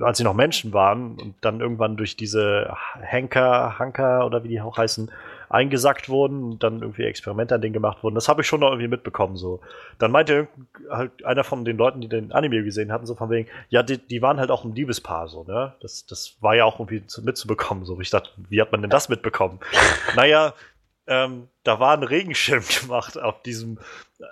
[0.00, 4.60] als sie noch Menschen waren und dann irgendwann durch diese Henker, Hanker oder wie die
[4.60, 5.10] auch heißen,
[5.50, 8.14] eingesackt wurden und dann irgendwie Experimente an denen gemacht wurden.
[8.14, 9.36] Das habe ich schon noch irgendwie mitbekommen.
[9.36, 9.60] So.
[9.98, 10.46] Dann meinte
[10.90, 13.98] halt einer von den Leuten, die den Anime gesehen hatten, so von wegen, ja, die,
[13.98, 15.72] die waren halt auch ein Liebespaar, so, ne?
[15.80, 17.84] Das, das war ja auch irgendwie zu, mitzubekommen.
[17.84, 17.98] So.
[18.00, 19.58] Ich dachte, wie hat man denn das mitbekommen?
[20.14, 20.54] naja,
[21.08, 23.78] ähm, da war ein Regenschirm gemacht auf diesem,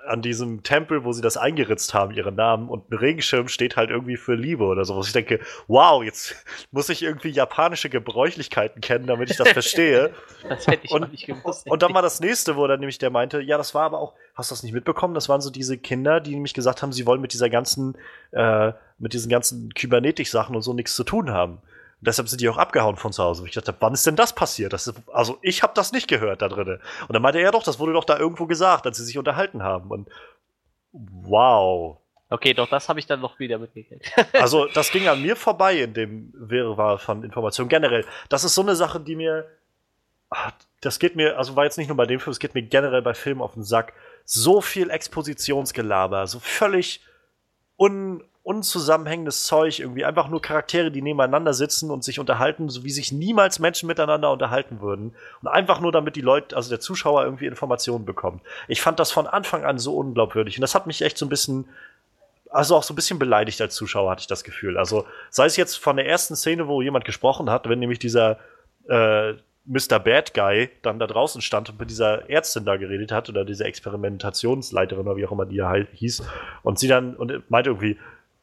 [0.07, 2.69] an diesem Tempel, wo sie das eingeritzt haben, ihren Namen.
[2.69, 5.01] Und ein Regenschirm steht halt irgendwie für Liebe oder so.
[5.01, 6.37] Ich denke, wow, jetzt
[6.71, 10.13] muss ich irgendwie japanische Gebräuchlichkeiten kennen, damit ich das verstehe.
[10.49, 11.67] das hätte ich und, nicht gewusst.
[11.69, 14.15] Und dann war das nächste, wo dann nämlich der meinte, ja, das war aber auch,
[14.35, 15.15] hast du das nicht mitbekommen?
[15.15, 17.97] Das waren so diese Kinder, die nämlich gesagt haben, sie wollen mit dieser ganzen,
[18.33, 21.63] äh, mit diesen ganzen Kybernetik-Sachen und so nichts zu tun haben
[22.01, 23.47] deshalb sind die auch abgehauen von zu Hause.
[23.47, 24.73] ich dachte, wann ist denn das passiert?
[24.73, 26.81] Das ist, also ich habe das nicht gehört da drin.
[27.09, 29.19] Und dann meinte er ja doch, das wurde doch da irgendwo gesagt, als sie sich
[29.19, 29.91] unterhalten haben.
[29.91, 30.09] Und
[30.93, 31.99] wow.
[32.29, 34.11] Okay, doch, das habe ich dann noch wieder mitgekriegt.
[34.33, 37.69] also das ging an mir vorbei in dem Wirrwarr von Informationen.
[37.69, 39.47] Generell, das ist so eine Sache, die mir,
[40.29, 42.63] ach, das geht mir, also war jetzt nicht nur bei dem Film, es geht mir
[42.63, 43.93] generell bei Filmen auf den Sack.
[44.25, 47.01] So viel Expositionsgelaber, so völlig
[47.79, 52.91] un, unzusammenhängendes Zeug, irgendwie einfach nur Charaktere, die nebeneinander sitzen und sich unterhalten, so wie
[52.91, 55.17] sich niemals Menschen miteinander unterhalten würden.
[55.43, 58.43] Und einfach nur, damit die Leute, also der Zuschauer irgendwie Informationen bekommt.
[58.69, 60.57] Ich fand das von Anfang an so unglaubwürdig.
[60.57, 61.69] Und das hat mich echt so ein bisschen,
[62.49, 64.79] also auch so ein bisschen beleidigt als Zuschauer, hatte ich das Gefühl.
[64.79, 68.39] Also sei es jetzt von der ersten Szene, wo jemand gesprochen hat, wenn nämlich dieser
[68.89, 69.33] äh,
[69.65, 69.99] Mr.
[69.99, 73.65] Bad Guy dann da draußen stand und mit dieser Ärztin da geredet hat oder diese
[73.65, 75.65] Experimentationsleiterin oder wie auch immer die
[75.95, 76.23] hieß
[76.63, 77.99] und sie dann und meinte irgendwie,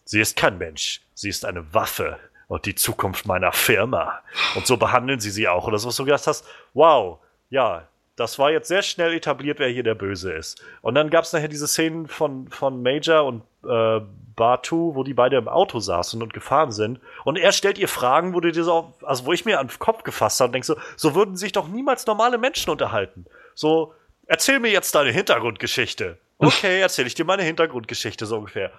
[0.06, 4.20] Sie ist kein Mensch, sie ist eine Waffe und die Zukunft meiner Firma.
[4.56, 5.68] Und so behandeln sie sie auch.
[5.68, 7.20] Oder so, was du gedacht hast, wow,
[7.50, 10.62] ja, das war jetzt sehr schnell etabliert, wer hier der Böse ist.
[10.82, 14.02] Und dann gab es nachher diese Szenen von, von Major und äh,
[14.36, 17.00] Batu, wo die beide im Auto saßen und gefahren sind.
[17.24, 19.80] Und er stellt ihr Fragen, wo du dir so, also wo ich mir an den
[19.80, 23.26] Kopf gefasst habe und denkst so, so würden sich doch niemals normale Menschen unterhalten.
[23.56, 23.94] So,
[24.28, 26.18] erzähl mir jetzt deine Hintergrundgeschichte.
[26.38, 28.72] Okay, erzähl ich dir meine Hintergrundgeschichte so ungefähr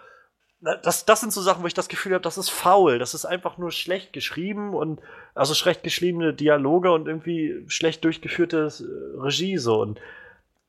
[0.65, 2.99] das, das sind so Sachen, wo ich das Gefühl habe, das ist faul.
[2.99, 5.01] Das ist einfach nur schlecht geschrieben und
[5.35, 9.81] also schlecht geschriebene Dialoge und irgendwie schlecht durchgeführte äh, Regie so.
[9.81, 10.01] Und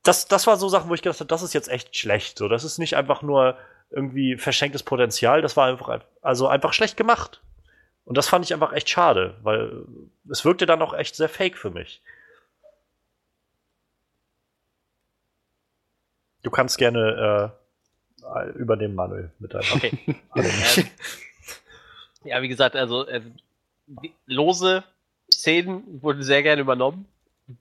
[0.02, 2.36] das, das war so Sachen, wo ich gedacht habe, das ist jetzt echt schlecht.
[2.36, 3.56] So, das ist nicht einfach nur
[3.90, 7.40] irgendwie verschenktes Potenzial, das war einfach, also einfach schlecht gemacht.
[8.04, 9.84] Und das fand ich einfach echt schade, weil
[10.30, 12.02] es wirkte dann auch echt sehr fake für mich.
[16.42, 17.65] Du kannst gerne äh,
[18.56, 19.64] übernehmen, Manuel, mit deinem.
[19.74, 19.98] Okay.
[20.36, 20.86] ähm,
[22.24, 23.20] ja, wie gesagt, also äh,
[24.26, 24.84] lose
[25.32, 27.06] Szenen wurden sehr gerne übernommen.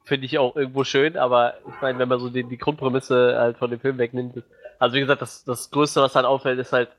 [0.03, 3.57] Finde ich auch irgendwo schön, aber ich meine, wenn man so die, die Grundprämisse halt
[3.57, 4.41] von dem Film wegnimmt,
[4.79, 6.89] also wie gesagt, das, das Größte, was halt auffällt, ist halt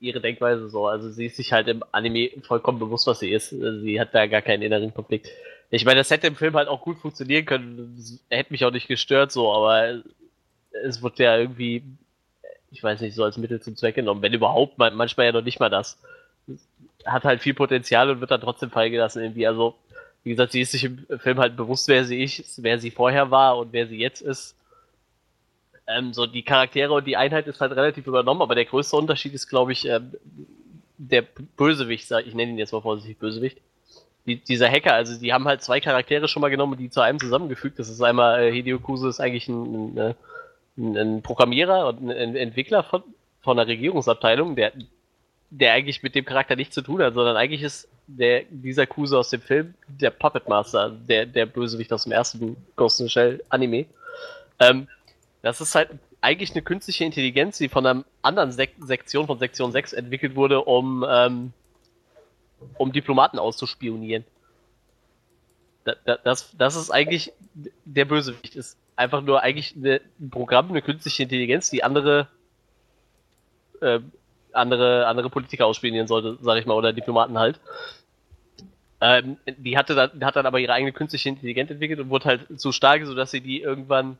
[0.00, 0.86] ihre Denkweise so.
[0.86, 3.50] Also sie ist sich halt im Anime vollkommen bewusst, was sie ist.
[3.50, 5.28] Sie hat da gar keinen inneren Konflikt.
[5.70, 7.98] Ich meine, das hätte im Film halt auch gut funktionieren können.
[8.30, 10.02] Hätte mich auch nicht gestört so, aber
[10.84, 11.82] es wird ja irgendwie
[12.76, 14.20] ich weiß nicht, so als Mittel zum Zweck genommen.
[14.20, 15.98] Wenn überhaupt, manchmal ja noch nicht mal das.
[17.06, 19.46] Hat halt viel Potenzial und wird dann trotzdem freigelassen irgendwie.
[19.46, 19.74] Also,
[20.24, 23.30] wie gesagt, sie ist sich im Film halt bewusst, wer sie ist, wer sie vorher
[23.30, 24.56] war und wer sie jetzt ist.
[25.86, 29.32] Ähm, so die Charaktere und die Einheit ist halt relativ übernommen, aber der größte Unterschied
[29.32, 30.12] ist, glaube ich, ähm,
[30.98, 31.22] der
[31.56, 33.58] Bösewicht, ich nenne ihn jetzt mal vorsichtig Bösewicht.
[34.26, 37.00] Die, dieser Hacker, also die haben halt zwei Charaktere schon mal genommen und die zu
[37.00, 37.78] einem zusammengefügt.
[37.78, 40.14] Das ist einmal äh, Hideo Kuse ist eigentlich ein, ein, äh,
[40.76, 43.02] ein Programmierer und ein Entwickler von,
[43.40, 44.72] von einer Regierungsabteilung, der,
[45.50, 49.18] der eigentlich mit dem Charakter nichts zu tun hat, sondern eigentlich ist der, dieser Kuse
[49.18, 53.42] aus dem Film der Puppet Master, der, der Bösewicht aus dem ersten Ghost in Shell
[53.48, 53.86] Anime.
[54.60, 54.88] Ähm,
[55.42, 55.90] das ist halt
[56.20, 60.62] eigentlich eine künstliche Intelligenz, die von einer anderen Sek Sektion von Sektion 6 entwickelt wurde,
[60.62, 61.52] um, ähm,
[62.78, 64.24] um Diplomaten auszuspionieren.
[66.24, 67.32] das, das ist eigentlich
[67.84, 68.56] der Bösewicht.
[68.56, 72.28] Ist einfach nur eigentlich eine, ein Programm, eine künstliche Intelligenz, die andere
[73.80, 74.00] äh,
[74.52, 77.60] andere andere Politiker ausspielen sollte, sage ich mal, oder Diplomaten halt.
[79.00, 82.46] Ähm, die hatte dann, hat dann aber ihre eigene künstliche Intelligenz entwickelt und wurde halt
[82.56, 84.18] so stark, sodass sie die irgendwann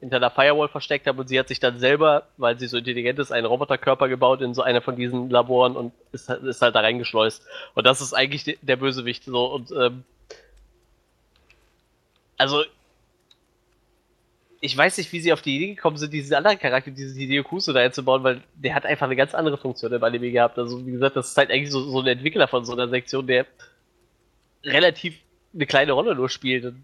[0.00, 3.18] hinter der Firewall versteckt haben und sie hat sich dann selber, weil sie so intelligent
[3.18, 6.80] ist, einen Roboterkörper gebaut in so einer von diesen Laboren und ist, ist halt da
[6.80, 7.46] reingeschleust.
[7.74, 10.04] Und das ist eigentlich der Bösewicht so und ähm,
[12.38, 12.62] also
[14.66, 17.44] ich weiß nicht, wie sie auf die Idee gekommen sind, diesen anderen Charakter, diesen Hideo
[17.44, 20.58] Kuso da einzubauen, weil der hat einfach eine ganz andere Funktion im Anime gehabt.
[20.58, 23.26] Also, wie gesagt, das ist halt eigentlich so, so ein Entwickler von so einer Sektion,
[23.26, 23.46] der
[24.64, 25.18] relativ
[25.54, 26.74] eine kleine Rolle nur spielt.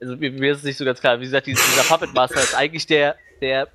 [0.00, 1.18] also, mir, mir, ist es nicht so ganz klar.
[1.18, 3.68] Wie gesagt, dieser, dieser Puppet Master ist eigentlich der, der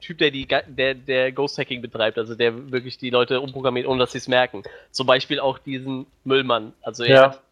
[0.00, 3.98] Typ, der die der, der Ghost Hacking betreibt, also der wirklich die Leute umprogrammiert, ohne
[3.98, 4.62] dass sie es merken.
[4.92, 6.72] Zum Beispiel auch diesen Müllmann.
[6.80, 7.22] Also er ja.
[7.30, 7.42] hat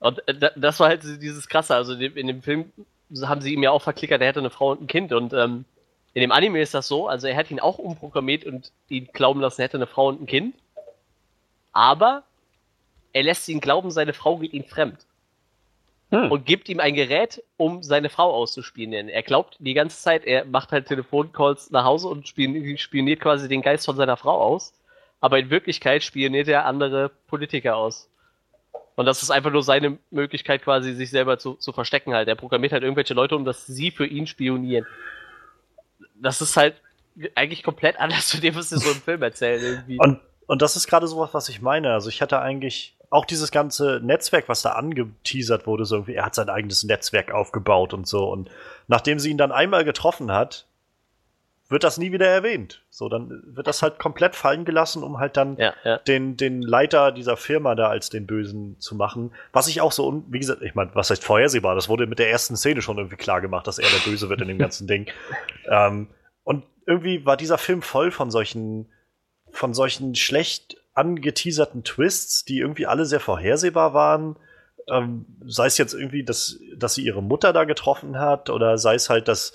[0.00, 1.76] Und äh, das war halt dieses Krasse.
[1.76, 2.72] Also in dem Film
[3.22, 5.12] haben sie ihm ja auch verklickert, er hätte eine Frau und ein Kind.
[5.12, 5.64] Und ähm,
[6.14, 9.40] in dem Anime ist das so, also er hat ihn auch umprogrammiert und ihn glauben
[9.40, 10.56] lassen, er hätte eine Frau und ein Kind.
[11.72, 12.24] Aber
[13.12, 15.06] er lässt ihn glauben, seine Frau geht ihm fremd.
[16.10, 16.32] Hm.
[16.32, 19.08] Und gibt ihm ein Gerät, um seine Frau auszuspionieren.
[19.08, 23.62] Er glaubt die ganze Zeit, er macht halt Telefoncalls nach Hause und spioniert quasi den
[23.62, 24.72] Geist von seiner Frau aus.
[25.20, 28.09] Aber in Wirklichkeit spioniert er andere Politiker aus.
[29.00, 32.28] Und das ist einfach nur seine Möglichkeit, quasi sich selber zu, zu verstecken halt.
[32.28, 34.86] Er programmiert halt irgendwelche Leute, um dass sie für ihn spionieren.
[36.16, 36.74] Das ist halt
[37.34, 39.62] eigentlich komplett anders zu dem, was sie so im Film erzählen.
[39.62, 39.96] Irgendwie.
[39.98, 41.94] Und, und das ist gerade sowas, was ich meine.
[41.94, 46.26] Also ich hatte eigentlich auch dieses ganze Netzwerk, was da angeteasert wurde, so irgendwie, er
[46.26, 48.28] hat sein eigenes Netzwerk aufgebaut und so.
[48.28, 48.50] Und
[48.86, 50.66] nachdem sie ihn dann einmal getroffen hat,
[51.70, 52.82] wird das nie wieder erwähnt.
[52.90, 55.98] So, dann wird das halt komplett fallen gelassen, um halt dann ja, ja.
[55.98, 59.32] Den, den Leiter dieser Firma da als den Bösen zu machen.
[59.52, 61.76] Was ich auch so, wie gesagt, ich meine, was heißt vorhersehbar?
[61.76, 64.40] Das wurde mit der ersten Szene schon irgendwie klar gemacht, dass er der Böse wird
[64.42, 65.06] in dem ganzen Ding.
[65.72, 66.08] Ähm,
[66.42, 68.90] und irgendwie war dieser Film voll von solchen,
[69.52, 74.36] von solchen schlecht angeteaserten Twists, die irgendwie alle sehr vorhersehbar waren.
[74.88, 78.94] Ähm, sei es jetzt irgendwie, dass, dass sie ihre Mutter da getroffen hat, oder sei
[78.94, 79.52] es halt, dass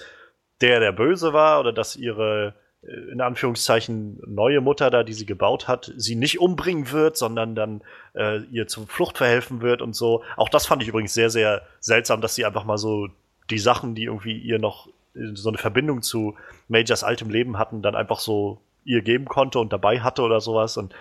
[0.62, 5.26] der der Böse war oder dass ihre äh, in Anführungszeichen neue Mutter da, die sie
[5.26, 7.82] gebaut hat, sie nicht umbringen wird, sondern dann
[8.14, 10.24] äh, ihr zur Flucht verhelfen wird und so.
[10.38, 13.08] Auch das fand ich übrigens sehr, sehr seltsam, dass sie einfach mal so
[13.50, 16.36] die Sachen, die irgendwie ihr noch äh, so eine Verbindung zu
[16.68, 20.78] Majors altem Leben hatten, dann einfach so ihr geben konnte und dabei hatte oder sowas.
[20.78, 20.94] Und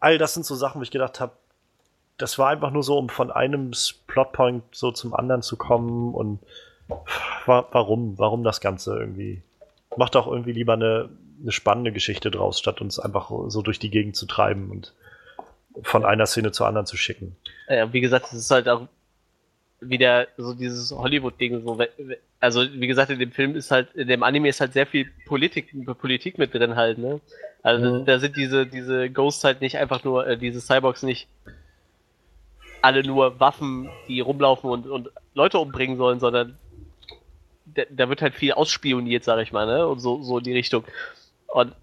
[0.00, 1.32] all das sind so Sachen, wo ich gedacht habe,
[2.18, 3.72] das war einfach nur so, um von einem
[4.06, 6.38] Plotpoint so zum anderen zu kommen und
[7.46, 8.18] warum?
[8.18, 9.42] Warum das Ganze irgendwie?
[9.96, 11.08] Macht doch irgendwie lieber eine,
[11.40, 14.94] eine spannende Geschichte draus, statt uns einfach so durch die Gegend zu treiben und
[15.82, 17.36] von einer Szene zur anderen zu schicken.
[17.68, 18.86] Ja, wie gesagt, es ist halt auch
[19.80, 21.62] wieder so dieses Hollywood-Ding.
[21.62, 21.78] So,
[22.40, 25.10] also, wie gesagt, in dem Film ist halt, in dem Anime ist halt sehr viel
[25.26, 27.20] Politik, Politik mit drin halt, ne?
[27.62, 28.04] Also, mhm.
[28.04, 31.28] da sind diese, diese Ghosts halt nicht einfach nur, äh, diese Cyborgs nicht
[32.80, 36.58] alle nur Waffen, die rumlaufen und, und Leute umbringen sollen, sondern
[37.74, 39.86] da, da wird halt viel ausspioniert, sag ich mal, ne?
[39.86, 40.84] Und so, so in die Richtung.
[41.48, 41.74] Und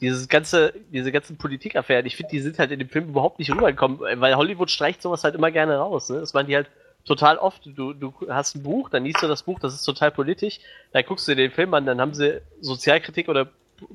[0.00, 3.50] dieses ganze, diese ganzen Politikaffären, ich finde, die sind halt in dem Film überhaupt nicht
[3.50, 6.20] rübergekommen, weil Hollywood streicht sowas halt immer gerne raus, ne?
[6.20, 6.68] Das meinen die halt
[7.04, 7.62] total oft.
[7.64, 10.60] Du, du hast ein Buch, dann liest du das Buch, das ist total politisch,
[10.92, 13.48] dann guckst du dir den Film an, dann haben sie Sozialkritik oder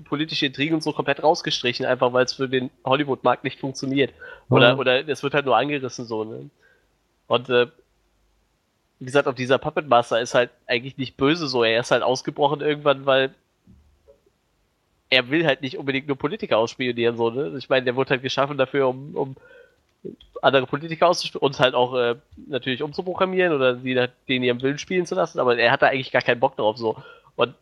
[0.05, 4.13] politische Intrigen und so komplett rausgestrichen, einfach weil es für den Hollywood-Markt nicht funktioniert.
[4.49, 4.79] Oder, mhm.
[4.79, 6.49] oder es wird halt nur angerissen so, ne?
[7.27, 7.67] Und äh,
[9.01, 11.63] wie gesagt, auch dieser Puppet Master ist halt eigentlich nicht böse so.
[11.63, 13.33] Er ist halt ausgebrochen irgendwann, weil
[15.09, 17.55] er will halt nicht unbedingt nur Politiker ausspionieren, so, ne?
[17.57, 19.35] Ich meine, der wurde halt geschaffen dafür, um, um
[20.43, 22.15] andere Politiker auszuspielen und halt auch äh,
[22.47, 26.11] natürlich umzuprogrammieren oder sie den ihrem Willen spielen zu lassen, aber er hat da eigentlich
[26.11, 26.95] gar keinen Bock drauf, so.
[27.35, 27.55] Und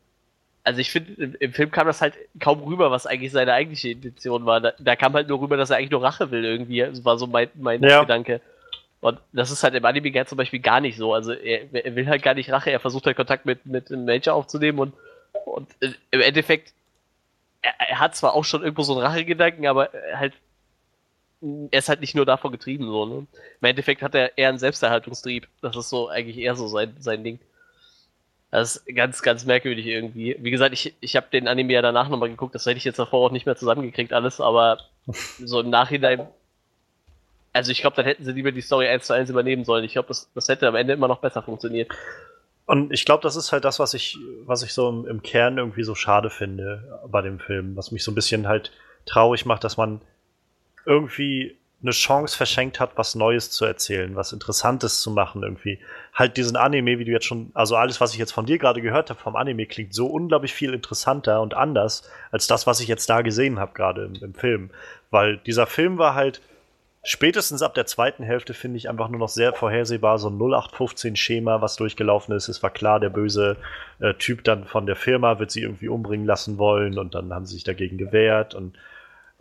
[0.66, 3.92] also ich finde, im, im, Film kam das halt kaum rüber, was eigentlich seine eigentliche
[3.92, 4.60] Intention war.
[4.60, 6.82] Da, da, kam halt nur rüber, dass er eigentlich nur Rache will, irgendwie.
[6.82, 8.02] Das war so mein, mein ja.
[8.02, 8.42] Gedanke.
[9.02, 11.14] Und das ist halt im Anime zum Beispiel gar nicht so.
[11.14, 14.06] Also er, er, will halt gar nicht Rache, er versucht halt Kontakt mit, mit einem
[14.06, 14.94] Major aufzunehmen und,
[15.46, 16.74] und im Endeffekt,
[17.62, 20.34] er, er, hat zwar auch schon irgendwo so einen Rachegedanken, aber halt,
[21.42, 23.28] er ist halt nicht nur davon getrieben, so, ne?
[23.62, 25.48] Im Endeffekt hat er eher einen Selbsterhaltungstrieb.
[25.62, 27.40] Das ist so eigentlich eher so sein, sein Ding.
[28.52, 30.36] Das ist ganz, ganz merkwürdig irgendwie.
[30.40, 33.00] Wie gesagt, ich, ich habe den Anime ja danach nochmal geguckt, das hätte ich jetzt
[33.00, 34.80] davor auch nicht mehr zusammengekriegt, alles, aber
[35.40, 36.28] so im Nachhinein
[37.54, 39.84] also ich glaube, dann hätten sie lieber die Story eins zu eins übernehmen sollen.
[39.84, 41.90] Ich glaube, das, das hätte am Ende immer noch besser funktioniert.
[42.66, 45.58] Und ich glaube, das ist halt das, was ich, was ich so im, im, Kern
[45.58, 48.72] irgendwie so schade finde bei dem Film, was mich so ein bisschen halt
[49.06, 50.02] traurig macht, dass man
[50.86, 55.80] irgendwie eine Chance verschenkt hat, was Neues zu erzählen, was Interessantes zu machen, irgendwie.
[56.14, 58.82] Halt diesen Anime, wie du jetzt schon, also alles, was ich jetzt von dir gerade
[58.82, 62.88] gehört habe vom Anime, klingt so unglaublich viel interessanter und anders als das, was ich
[62.88, 64.72] jetzt da gesehen habe, gerade im, im Film.
[65.10, 66.42] Weil dieser Film war halt,
[67.04, 71.62] spätestens ab der zweiten Hälfte finde ich einfach nur noch sehr vorhersehbar, so ein 0815-Schema,
[71.62, 72.50] was durchgelaufen ist.
[72.50, 73.58] Es war klar, der böse
[74.00, 77.46] äh, Typ dann von der Firma wird sie irgendwie umbringen lassen wollen und dann haben
[77.46, 78.76] sie sich dagegen gewehrt und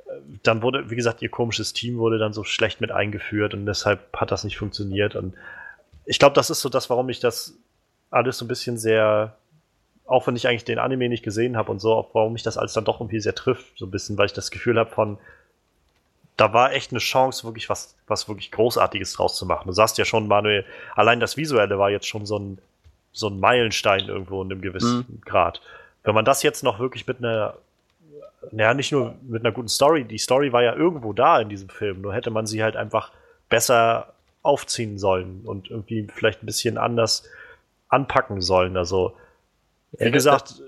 [0.07, 0.13] äh,
[0.43, 4.17] dann wurde, wie gesagt, ihr komisches Team wurde dann so schlecht mit eingeführt und deshalb
[4.17, 5.35] hat das nicht funktioniert und
[6.05, 7.59] ich glaube, das ist so das, warum ich das
[8.11, 9.37] alles so ein bisschen sehr
[10.09, 12.73] auch wenn ich eigentlich den Anime nicht gesehen habe und so, warum mich das alles
[12.73, 15.19] dann doch irgendwie sehr trifft, so ein bisschen, weil ich das Gefühl habe von,
[16.39, 19.67] da war echt eine Chance, wirklich was, was wirklich Großartiges draus zu machen.
[19.67, 22.59] Du sagst ja schon, Manuel, allein das Visuelle war jetzt schon so ein,
[23.13, 25.21] so ein Meilenstein irgendwo in einem gewissen mhm.
[25.23, 25.61] Grad.
[26.05, 27.55] Wenn man das jetzt noch wirklich mit einer,
[28.53, 31.69] naja, nicht nur mit einer guten Story, die Story war ja irgendwo da in diesem
[31.69, 33.11] Film, nur hätte man sie halt einfach
[33.49, 34.13] besser
[34.43, 37.25] aufziehen sollen und irgendwie vielleicht ein bisschen anders
[37.89, 38.77] anpacken sollen.
[38.77, 39.17] Also,
[39.99, 40.63] wie gesagt,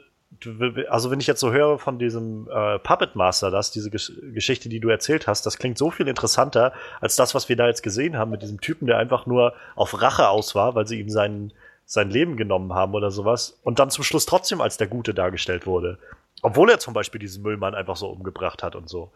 [0.88, 4.68] also wenn ich jetzt so höre von diesem äh, Puppet Master, das, diese Gesch Geschichte,
[4.68, 7.82] die du erzählt hast, das klingt so viel interessanter als das, was wir da jetzt
[7.82, 11.10] gesehen haben mit diesem Typen, der einfach nur auf Rache aus war, weil sie ihm
[11.10, 11.52] sein,
[11.84, 15.66] sein Leben genommen haben oder sowas und dann zum Schluss trotzdem als der Gute dargestellt
[15.66, 15.98] wurde.
[16.42, 19.10] Obwohl er zum Beispiel diesen Müllmann einfach so umgebracht hat und so.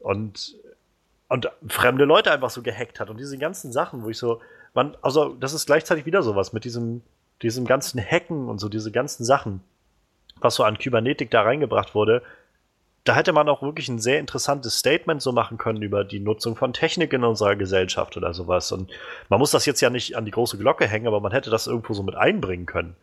[0.00, 0.56] Und,
[1.28, 4.40] und fremde Leute einfach so gehackt hat und diese ganzen Sachen, wo ich so,
[4.74, 7.02] man, also das ist gleichzeitig wieder sowas mit diesem,
[7.42, 9.62] diesem ganzen Hacken und so, diese ganzen Sachen
[10.40, 12.22] was so an Kybernetik da reingebracht wurde,
[13.04, 16.56] da hätte man auch wirklich ein sehr interessantes Statement so machen können über die Nutzung
[16.56, 18.70] von Technik in unserer Gesellschaft oder sowas.
[18.70, 18.90] Und
[19.30, 21.66] man muss das jetzt ja nicht an die große Glocke hängen, aber man hätte das
[21.66, 22.96] irgendwo so mit einbringen können.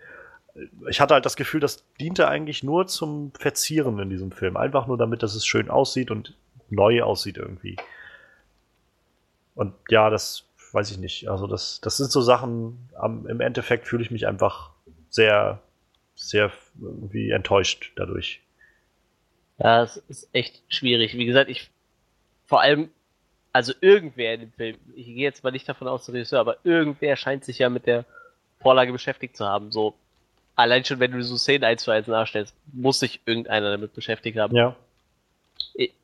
[0.90, 4.58] Ich hatte halt das Gefühl, das diente eigentlich nur zum Verzieren in diesem Film.
[4.58, 6.36] Einfach nur damit, dass es schön aussieht und
[6.70, 7.78] neu aussieht irgendwie.
[9.56, 11.30] Und ja, das weiß ich nicht.
[11.30, 14.70] Also das, das sind so Sachen, am, im Endeffekt fühle ich mich einfach
[15.10, 15.60] sehr
[16.16, 18.42] sehr irgendwie enttäuscht dadurch.
[19.58, 21.14] Ja, es ist echt schwierig.
[21.18, 21.70] Wie gesagt, ich
[22.46, 22.90] vor allem,
[23.54, 26.58] also irgendwer in dem Film, ich gehe jetzt mal nicht davon aus, der Regisseur, aber
[26.64, 28.06] irgendwer scheint sich ja mit der
[28.60, 29.72] Vorlage beschäftigt zu haben.
[29.72, 29.96] So,
[30.56, 34.38] allein schon, wenn du so Szenen eins zu eins nachstellst, muss sich irgendeiner damit beschäftigt
[34.38, 34.56] haben.
[34.56, 34.76] Ja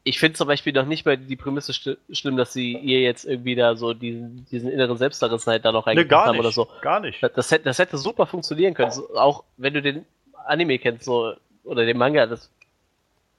[0.03, 3.56] ich finde zum Beispiel noch nicht mal die Prämisse schlimm, dass sie ihr jetzt irgendwie
[3.56, 6.68] da so diesen, diesen inneren Selbstverrissenheit da noch reingebracht nee, haben oder so.
[6.81, 7.23] Gar nicht.
[7.23, 8.91] Das, das, hätte, das hätte super funktionieren können.
[8.91, 10.06] So, auch wenn du den
[10.45, 12.52] Anime kennst, so, oder den Manga, das,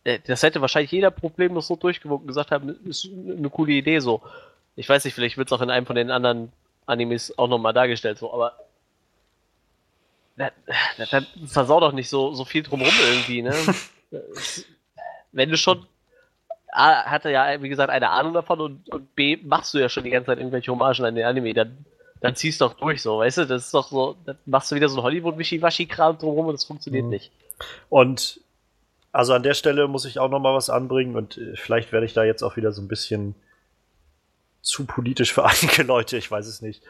[0.05, 4.23] äh, das hätte wahrscheinlich jeder problemlos so durchgewunken gesagt haben, ist eine coole Idee so.
[4.75, 6.51] Ich weiß nicht, vielleicht wird es auch in einem von den anderen
[6.87, 8.57] Animes auch nochmal dargestellt, so, aber
[10.37, 10.51] das,
[10.97, 13.55] das, versau doch nicht so, so viel drumrum irgendwie, ne?
[15.33, 15.87] wenn du schon
[16.73, 20.05] A, hatte ja, wie gesagt, eine Ahnung davon und, und, B, machst du ja schon
[20.05, 21.85] die ganze Zeit irgendwelche Hommagen an den Anime, dann,
[22.21, 23.45] dann ziehst du doch durch, so, weißt du?
[23.45, 27.05] Das ist doch so, dann machst du wieder so ein Hollywood-Wischiwaschi-Kram drumherum und das funktioniert
[27.05, 27.11] mhm.
[27.11, 27.31] nicht.
[27.91, 28.41] Und
[29.13, 32.07] also an der Stelle muss ich auch noch mal was anbringen und äh, vielleicht werde
[32.07, 33.35] ich da jetzt auch wieder so ein bisschen
[34.63, 36.83] zu politisch für einige Leute, ich weiß es nicht.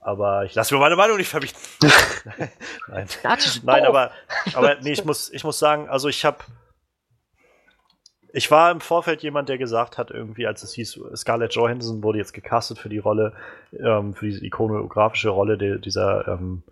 [0.00, 1.56] Aber ich lasse mir meine Meinung nicht verbieten.
[2.88, 3.08] Nein,
[3.62, 4.10] Nein aber,
[4.54, 6.38] aber nee, ich muss, ich muss sagen, also ich habe
[8.38, 12.18] ich war im Vorfeld jemand, der gesagt hat, irgendwie, als es hieß, Scarlett Johansson wurde
[12.18, 13.32] jetzt gecastet für die Rolle,
[13.72, 16.62] ähm, für diese ikonografische Rolle de, dieser, ähm,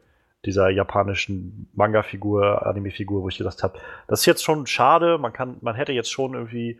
[0.44, 5.18] dieser japanischen Manga-Figur, Anime-Figur, wo ich gedacht habe, das ist jetzt schon schade.
[5.18, 6.78] Man kann, man hätte jetzt schon irgendwie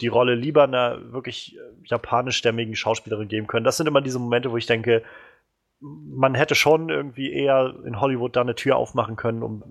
[0.00, 3.64] die Rolle lieber einer wirklich japanischstämmigen Schauspielerin geben können.
[3.64, 5.02] Das sind immer diese Momente, wo ich denke,
[5.80, 9.62] man hätte schon irgendwie eher in Hollywood da eine Tür aufmachen können, um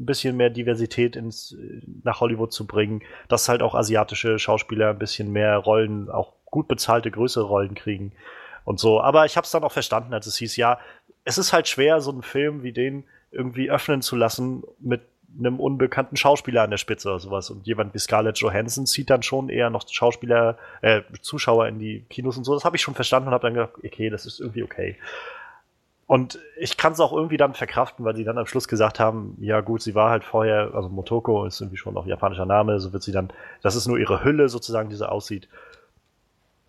[0.00, 1.56] ein bisschen mehr Diversität ins,
[2.02, 6.66] nach Hollywood zu bringen, dass halt auch asiatische Schauspieler ein bisschen mehr Rollen, auch gut
[6.66, 8.12] bezahlte, größere Rollen kriegen
[8.64, 9.00] und so.
[9.00, 10.78] Aber ich habe es dann auch verstanden, als es hieß, ja,
[11.24, 15.02] es ist halt schwer, so einen Film wie den irgendwie öffnen zu lassen mit
[15.38, 17.50] einem unbekannten Schauspieler an der Spitze oder sowas.
[17.50, 22.04] Und jemand wie Scarlett Johansson zieht dann schon eher noch Schauspieler, äh, Zuschauer in die
[22.10, 22.54] Kinos und so.
[22.54, 24.96] Das habe ich schon verstanden und habe dann gedacht, okay, das ist irgendwie okay.
[26.10, 29.36] Und ich kann es auch irgendwie dann verkraften, weil sie dann am Schluss gesagt haben,
[29.40, 32.92] ja gut, sie war halt vorher, also Motoko ist irgendwie schon auch japanischer Name, so
[32.92, 33.32] wird sie dann,
[33.62, 35.48] das ist nur ihre Hülle sozusagen, die so aussieht.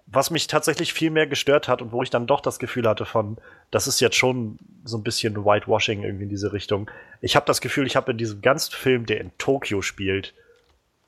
[0.06, 3.06] Was mich tatsächlich viel mehr gestört hat und wo ich dann doch das Gefühl hatte
[3.06, 3.40] von,
[3.72, 6.92] das ist jetzt schon so ein bisschen Whitewashing irgendwie in diese Richtung.
[7.20, 10.36] Ich habe das Gefühl, ich habe in diesem ganzen Film, der in Tokio spielt,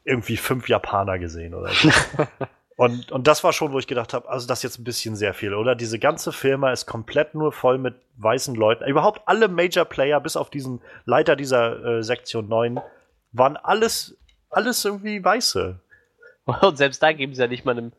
[0.05, 1.91] irgendwie fünf Japaner gesehen oder so.
[2.75, 5.15] Und, und das war schon, wo ich gedacht habe, also das ist jetzt ein bisschen
[5.15, 5.75] sehr viel, oder?
[5.75, 8.85] Diese ganze Firma ist komplett nur voll mit weißen Leuten.
[8.85, 12.79] Überhaupt alle Major Player, bis auf diesen Leiter dieser äh, Sektion 9,
[13.31, 14.17] waren alles,
[14.49, 15.79] alles irgendwie Weiße.
[16.61, 17.91] Und selbst da geben sie ja nicht mal einem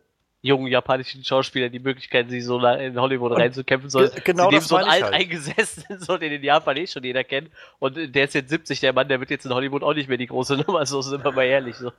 [0.44, 3.88] jungen japanischen Schauspieler die Möglichkeit, sich so in Hollywood und reinzukämpfen.
[3.88, 4.10] Soll.
[4.24, 5.14] Genau sie das so einen alt halt.
[5.14, 7.48] eingesessenen, so den in Japan eh schon jeder kennt.
[7.78, 10.18] Und der ist jetzt 70, der Mann, der wird jetzt in Hollywood auch nicht mehr
[10.18, 11.76] die große Nummer, so sind wir mal ehrlich.
[11.76, 11.92] So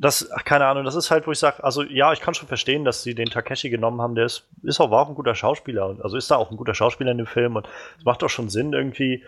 [0.00, 2.84] das, keine Ahnung, das ist halt, wo ich sage, also ja, ich kann schon verstehen,
[2.84, 5.96] dass sie den Takeshi genommen haben, der ist, ist auch, war auch ein guter Schauspieler,
[6.02, 7.68] also ist da auch ein guter Schauspieler in dem Film und
[7.98, 9.24] es macht auch schon Sinn irgendwie,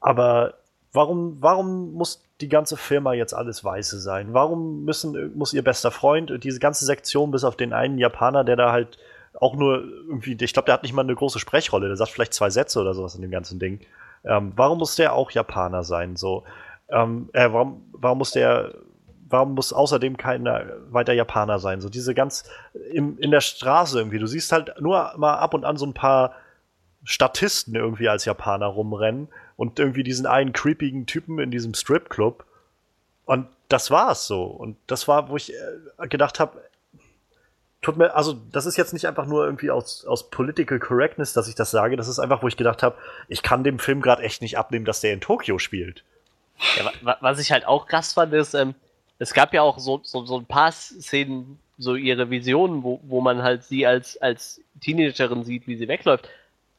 [0.00, 0.54] aber
[0.92, 4.28] warum, warum muss die ganze Firma jetzt alles Weiße sein?
[4.32, 8.56] Warum müssen, muss ihr bester Freund, diese ganze Sektion, bis auf den einen Japaner, der
[8.56, 8.98] da halt
[9.34, 12.32] auch nur irgendwie, ich glaube, der hat nicht mal eine große Sprechrolle, der sagt vielleicht
[12.32, 13.80] zwei Sätze oder sowas in dem ganzen Ding.
[14.24, 16.16] Ähm, warum muss der auch Japaner sein?
[16.16, 16.44] So,
[16.90, 18.72] ähm, äh, warum, warum muss der
[19.28, 21.80] warum muss außerdem keiner weiter Japaner sein?
[21.80, 22.44] So diese ganz
[22.92, 24.18] im, in der Straße irgendwie.
[24.18, 26.34] Du siehst halt nur mal ab und an so ein paar
[27.04, 32.44] Statisten irgendwie als Japaner rumrennen und irgendwie diesen einen creepigen Typen in diesem Stripclub.
[33.24, 34.44] Und das war es so.
[34.44, 36.60] Und das war, wo ich äh, gedacht habe,
[37.82, 41.48] tut mir, also das ist jetzt nicht einfach nur irgendwie aus, aus Political Correctness, dass
[41.48, 41.96] ich das sage.
[41.96, 42.96] Das ist einfach, wo ich gedacht habe,
[43.28, 46.04] ich kann dem Film gerade echt nicht abnehmen, dass der in Tokio spielt.
[46.76, 48.74] Ja, was ich halt auch krass fand, ist, ähm,
[49.18, 53.20] es gab ja auch so, so, so ein paar Szenen, so ihre Visionen, wo, wo
[53.20, 56.28] man halt sie als, als Teenagerin sieht, wie sie wegläuft.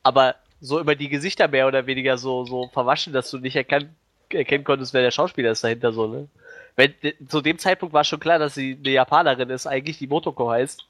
[0.03, 3.89] Aber so über die Gesichter mehr oder weniger so, so verwaschen, dass du nicht erkannt,
[4.29, 6.27] erkennen konntest, wer der Schauspieler ist dahinter so, ne?
[6.75, 6.93] Wenn,
[7.27, 10.85] zu dem Zeitpunkt war schon klar, dass sie eine Japanerin ist, eigentlich die Motoko heißt.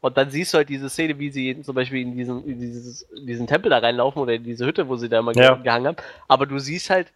[0.00, 3.02] Und dann siehst du halt diese Szene, wie sie zum Beispiel in diesen, in dieses,
[3.02, 5.56] in diesen Tempel da reinlaufen oder in diese Hütte, wo sie da mal ja.
[5.56, 5.96] gehangen haben.
[6.28, 7.08] Aber du siehst halt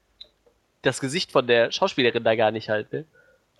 [0.82, 3.06] das Gesicht von der Schauspielerin da gar nicht halt, ne?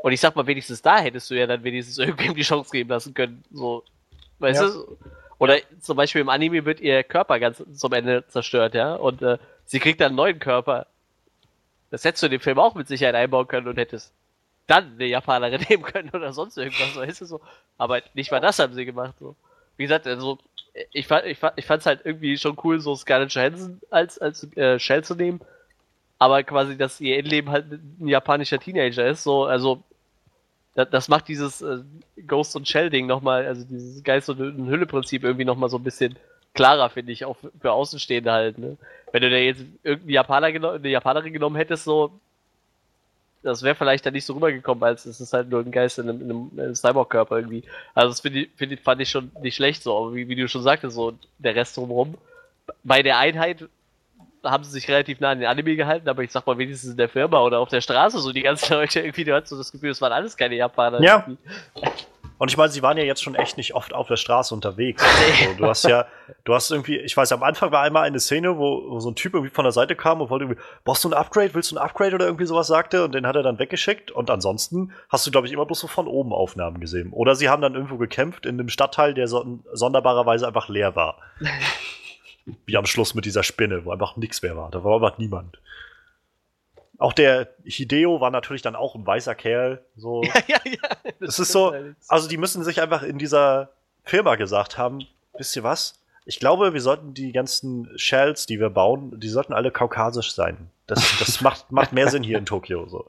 [0.02, 2.90] Und ich sag mal, wenigstens da hättest du ja dann wenigstens irgendwem die Chance geben
[2.90, 3.44] lassen können.
[3.52, 3.84] So,
[4.40, 4.68] weißt ja.
[4.68, 4.98] du?
[5.38, 8.94] Oder zum Beispiel im Anime wird ihr Körper ganz zum Ende zerstört, ja?
[8.94, 10.86] Und äh, sie kriegt dann einen neuen Körper.
[11.90, 14.12] Das hättest du in dem Film auch mit Sicherheit einbauen können und hättest
[14.66, 17.40] dann eine Japanerin nehmen können oder sonst irgendwas, weißt du so.
[17.78, 19.36] Aber nicht mal das haben sie gemacht, so.
[19.76, 20.38] Wie gesagt, also,
[20.92, 24.44] ich fand, ich fand, ich fand's halt irgendwie schon cool, so Scarlett Johansson als, als
[24.56, 25.40] äh, Shell zu nehmen.
[26.18, 29.82] Aber quasi, dass ihr Innenleben halt ein japanischer Teenager ist, so, also,
[30.74, 31.78] das, das macht dieses äh,
[32.26, 36.16] Ghost und Shell-Ding nochmal, also dieses Geist- und Hülle-Prinzip irgendwie nochmal so ein bisschen
[36.54, 38.76] klarer, finde ich, auch für Außenstehende halt, ne?
[39.10, 42.18] Wenn du da jetzt irgendeinen Japaner eine Japanerin genommen hättest, so,
[43.42, 46.08] das wäre vielleicht dann nicht so rübergekommen, als es ist halt nur ein Geist in
[46.08, 47.64] einem, in einem Cyborg-Körper irgendwie.
[47.94, 50.36] Also das find ich, find ich, fand ich schon nicht schlecht so, aber wie, wie
[50.36, 52.14] du schon sagtest, so der Rest drumherum.
[52.84, 53.68] Bei der Einheit
[54.44, 56.96] haben sie sich relativ nah an den Anime gehalten, aber ich sag mal wenigstens in
[56.96, 59.72] der Firma oder auf der Straße so die ganzen Leute irgendwie, du hast so das
[59.72, 61.00] Gefühl, es waren alles keine Japaner.
[61.02, 61.26] Ja.
[62.42, 65.00] Und ich meine, sie waren ja jetzt schon echt nicht oft auf der Straße unterwegs.
[65.04, 66.06] Also, du hast ja,
[66.42, 69.14] du hast irgendwie, ich weiß, am Anfang war einmal eine Szene, wo, wo so ein
[69.14, 71.76] Typ irgendwie von der Seite kam und wollte irgendwie, brauchst du ein Upgrade, willst du
[71.76, 75.24] ein Upgrade oder irgendwie sowas sagte und den hat er dann weggeschickt und ansonsten hast
[75.24, 77.12] du, glaube ich, immer bloß so von oben Aufnahmen gesehen.
[77.12, 81.18] Oder sie haben dann irgendwo gekämpft in einem Stadtteil, der so, sonderbarerweise einfach leer war.
[82.66, 84.70] Wie am Schluss mit dieser Spinne, wo einfach nichts mehr war.
[84.70, 85.58] Da war einfach niemand.
[86.98, 89.84] Auch der Hideo war natürlich dann auch ein weißer Kerl.
[89.96, 90.22] So.
[90.24, 91.12] Ja, ja, ja.
[91.20, 91.74] Das, ist so,
[92.08, 93.70] also die müssen sich einfach in dieser
[94.04, 95.06] Firma gesagt haben,
[95.36, 96.00] wisst ihr was?
[96.24, 100.70] Ich glaube, wir sollten die ganzen Shells, die wir bauen, die sollten alle kaukasisch sein.
[100.86, 102.86] Das, das macht, macht mehr Sinn hier in Tokio.
[102.86, 103.06] So.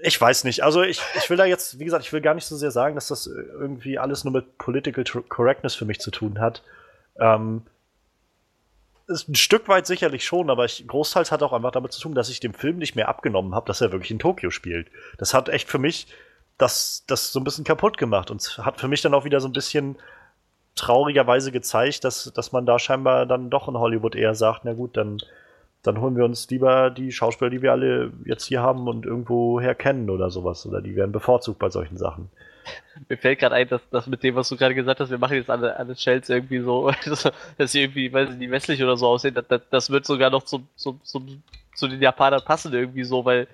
[0.00, 0.64] Ich weiß nicht.
[0.64, 2.96] Also ich, ich will da jetzt, wie gesagt, ich will gar nicht so sehr sagen,
[2.96, 6.62] dass das irgendwie alles nur mit Political Correctness für mich zu tun hat.
[7.20, 7.62] Ähm,
[9.08, 12.28] ein Stück weit sicherlich schon, aber ich, großteils hat auch einfach damit zu tun, dass
[12.28, 14.88] ich dem Film nicht mehr abgenommen habe, dass er wirklich in Tokio spielt.
[15.16, 16.08] Das hat echt für mich
[16.58, 19.48] das, das so ein bisschen kaputt gemacht und hat für mich dann auch wieder so
[19.48, 19.96] ein bisschen
[20.74, 24.96] traurigerweise gezeigt, dass, dass man da scheinbar dann doch in Hollywood eher sagt, na gut,
[24.96, 25.18] dann,
[25.82, 29.60] dann holen wir uns lieber die Schauspieler, die wir alle jetzt hier haben und irgendwo
[29.60, 30.66] her kennen oder sowas.
[30.66, 32.30] Oder die werden bevorzugt bei solchen Sachen.
[33.08, 35.36] Mir fällt gerade ein, dass das mit dem, was du gerade gesagt hast, wir machen
[35.36, 36.90] jetzt alle, alle Shells irgendwie so,
[37.58, 40.30] dass sie irgendwie, weiß ich nicht, westlich oder so aussehen, das, das, das wird sogar
[40.30, 41.42] noch zum, zum, zum,
[41.74, 43.46] zu den Japanern passen irgendwie so, weil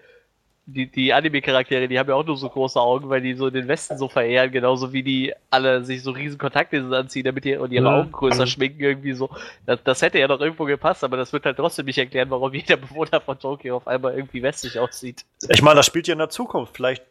[0.66, 3.68] die, die Anime-Charaktere, die haben ja auch nur so große Augen, weil die so den
[3.68, 7.70] Westen so verehren, genauso wie die alle sich so riesen Kontaktlinsen anziehen, damit die und
[7.70, 9.28] ihre Augen größer schminken irgendwie so.
[9.66, 12.52] Das, das hätte ja noch irgendwo gepasst, aber das wird halt trotzdem nicht erklären, warum
[12.54, 15.24] jeder Bewohner von Tokio auf einmal irgendwie westlich aussieht.
[15.50, 16.74] Ich meine, das spielt ja in der Zukunft.
[16.74, 17.04] Vielleicht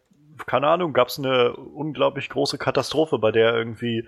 [0.46, 4.08] keine Ahnung, gab es eine unglaublich große Katastrophe, bei der irgendwie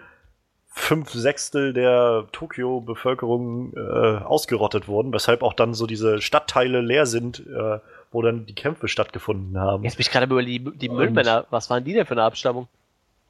[0.68, 7.40] fünf Sechstel der Tokio-Bevölkerung äh, ausgerottet wurden, weshalb auch dann so diese Stadtteile leer sind,
[7.48, 7.80] äh,
[8.12, 9.84] wo dann die Kämpfe stattgefunden haben.
[9.84, 11.46] Jetzt bin ich gerade über die, die Müllmänner.
[11.50, 12.68] Was waren die denn für eine Abstammung?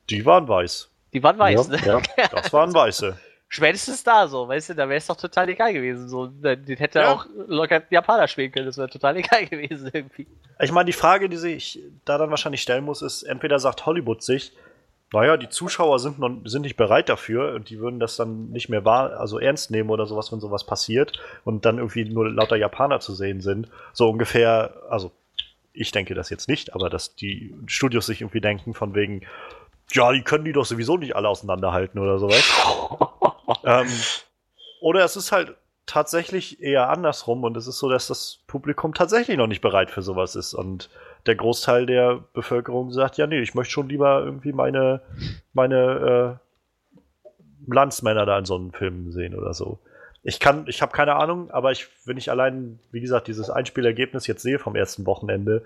[0.10, 0.90] Die waren weiß.
[1.14, 2.02] Die waren weiß, ja, ne?
[2.18, 3.18] Ja, das waren weiße.
[3.48, 6.10] Spätestens da so, weißt du, da wäre es doch total egal gewesen.
[6.10, 7.14] So, den hätte ja.
[7.14, 10.28] auch locker Japaner spielen können, das wäre total egal gewesen irgendwie.
[10.60, 14.24] Ich meine, die Frage, die sich da dann wahrscheinlich stellen muss, ist, entweder sagt Hollywood
[14.24, 14.54] sich,
[15.14, 18.70] naja, die Zuschauer sind, noch, sind nicht bereit dafür und die würden das dann nicht
[18.70, 22.58] mehr wahr, also ernst nehmen oder sowas, wenn sowas passiert und dann irgendwie nur lauter
[22.58, 23.70] Japaner zu sehen sind.
[23.94, 25.12] So ungefähr, also
[25.72, 29.22] ich denke das jetzt nicht, aber dass die Studios sich irgendwie denken von wegen,
[29.92, 32.44] ja, die können die doch sowieso nicht alle auseinanderhalten oder sowas.
[33.64, 33.88] ähm,
[34.82, 39.38] oder es ist halt tatsächlich eher andersrum und es ist so, dass das Publikum tatsächlich
[39.38, 40.90] noch nicht bereit für sowas ist und
[41.26, 45.02] der Großteil der Bevölkerung sagt, ja, nee, ich möchte schon lieber irgendwie meine,
[45.54, 46.40] meine
[47.68, 49.80] äh, Landsmänner da in so einem Film sehen oder so.
[50.24, 54.26] Ich kann, ich habe keine Ahnung, aber ich, wenn ich allein, wie gesagt, dieses Einspielergebnis
[54.28, 55.64] jetzt sehe vom ersten Wochenende,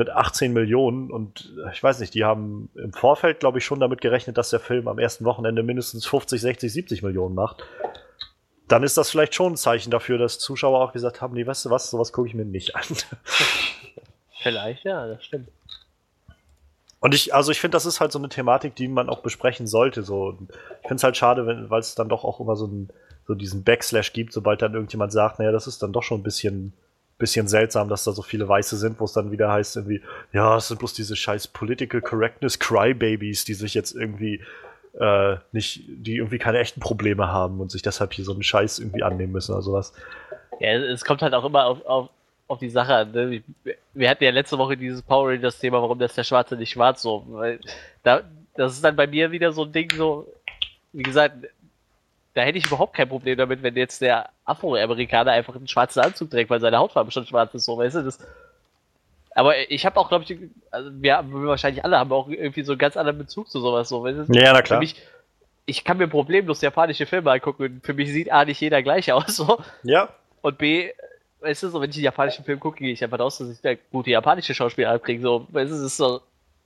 [0.00, 3.80] mit 18 Millionen und äh, ich weiß nicht, die haben im Vorfeld, glaube ich, schon
[3.80, 7.62] damit gerechnet, dass der Film am ersten Wochenende mindestens 50, 60, 70 Millionen macht.
[8.66, 11.66] Dann ist das vielleicht schon ein Zeichen dafür, dass Zuschauer auch gesagt haben, nee, weißt
[11.66, 12.82] du was, sowas gucke ich mir nicht an.
[14.42, 15.48] Vielleicht, ja, das stimmt.
[17.00, 19.66] Und ich, also ich finde, das ist halt so eine Thematik, die man auch besprechen
[19.66, 20.02] sollte.
[20.02, 20.38] So.
[20.80, 22.88] Ich finde es halt schade, weil es dann doch auch immer so, ein,
[23.26, 26.22] so diesen Backslash gibt, sobald dann irgendjemand sagt, naja, das ist dann doch schon ein
[26.22, 26.72] bisschen,
[27.20, 30.56] bisschen seltsam, dass da so viele Weiße sind, wo es dann wieder heißt, irgendwie, ja,
[30.56, 34.40] es sind bloß diese scheiß Political Correctness Crybabies, die sich jetzt irgendwie
[34.98, 38.80] äh, nicht, die irgendwie keine echten Probleme haben und sich deshalb hier so einen Scheiß
[38.80, 39.92] irgendwie annehmen müssen oder sowas.
[40.58, 42.08] Ja, es kommt halt auch immer auf, auf,
[42.48, 43.12] auf die Sache an.
[43.12, 43.42] Ne?
[43.94, 47.24] Wir hatten ja letzte Woche dieses Power Rangers-Thema, warum ist der Schwarze nicht schwarz so.
[47.28, 47.60] Weil
[48.02, 48.22] da,
[48.56, 50.26] das ist dann bei mir wieder so ein Ding, so,
[50.92, 51.46] wie gesagt,
[52.34, 56.30] da hätte ich überhaupt kein Problem damit, wenn jetzt der Afroamerikaner einfach einen schwarzen Anzug
[56.30, 58.18] trägt, weil seine Hautfarbe schon schwarz ist, so, weißt du, das.
[59.34, 60.36] Aber ich habe auch, glaube ich,
[60.70, 63.88] also wir, wir wahrscheinlich alle haben auch irgendwie so einen ganz anderen Bezug zu sowas,
[63.88, 64.32] so, weißt du?
[64.32, 64.78] Ja, na klar.
[64.78, 64.96] Für mich,
[65.66, 69.12] ich kann mir problemlos japanische Filme angucken und für mich sieht A nicht jeder gleich
[69.12, 69.58] aus, so.
[69.82, 70.08] Ja.
[70.42, 70.90] Und B,
[71.40, 73.60] weißt du, so, wenn ich einen japanischen Film gucke, gehe ich einfach aus, dass ich
[73.60, 76.20] da gute japanische Schauspieler ankriege, so, weißt du, es ist so,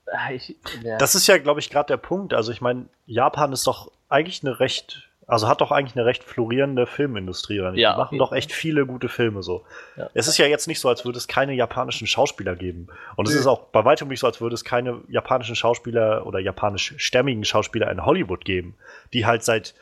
[0.06, 0.98] ah, ich, ja.
[0.98, 2.34] Das ist ja, glaube ich, gerade der Punkt.
[2.34, 6.22] Also ich meine, Japan ist doch eigentlich eine recht, also hat doch eigentlich eine recht
[6.24, 7.60] florierende Filmindustrie.
[7.60, 7.80] Oder nicht?
[7.80, 9.64] Ja, Die machen doch echt viele gute Filme so.
[9.96, 10.10] Ja.
[10.14, 12.88] Es ist ja jetzt nicht so, als würde es keine japanischen Schauspieler geben.
[13.16, 16.38] Und es ist auch bei weitem nicht so, als würde es keine japanischen Schauspieler oder
[16.40, 18.74] japanischstämmigen Schauspieler in Hollywood geben,
[19.12, 19.74] die halt seit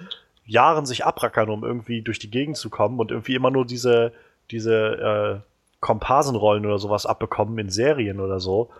[0.46, 4.12] Jahren sich abrackern, um irgendwie durch die Gegend zu kommen und irgendwie immer nur diese,
[4.50, 5.48] diese äh,
[5.80, 8.70] Komparsenrollen oder sowas abbekommen in Serien oder so.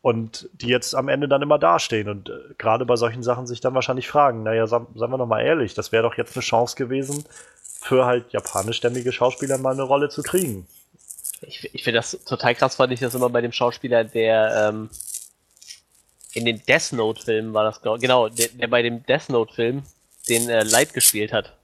[0.00, 3.60] Und die jetzt am Ende dann immer dastehen und äh, gerade bei solchen Sachen sich
[3.60, 6.42] dann wahrscheinlich fragen, naja, sagen, sagen wir doch mal ehrlich, das wäre doch jetzt eine
[6.42, 7.24] Chance gewesen,
[7.80, 10.66] für halt japanischstämmige Schauspieler mal eine Rolle zu kriegen.
[11.40, 14.88] Ich, ich finde das total krass, fand ich das immer bei dem Schauspieler, der ähm,
[16.32, 19.82] in den Death Note-Filmen war das, genau, der, der bei dem Death Note-Film
[20.28, 21.56] den äh, Light gespielt hat.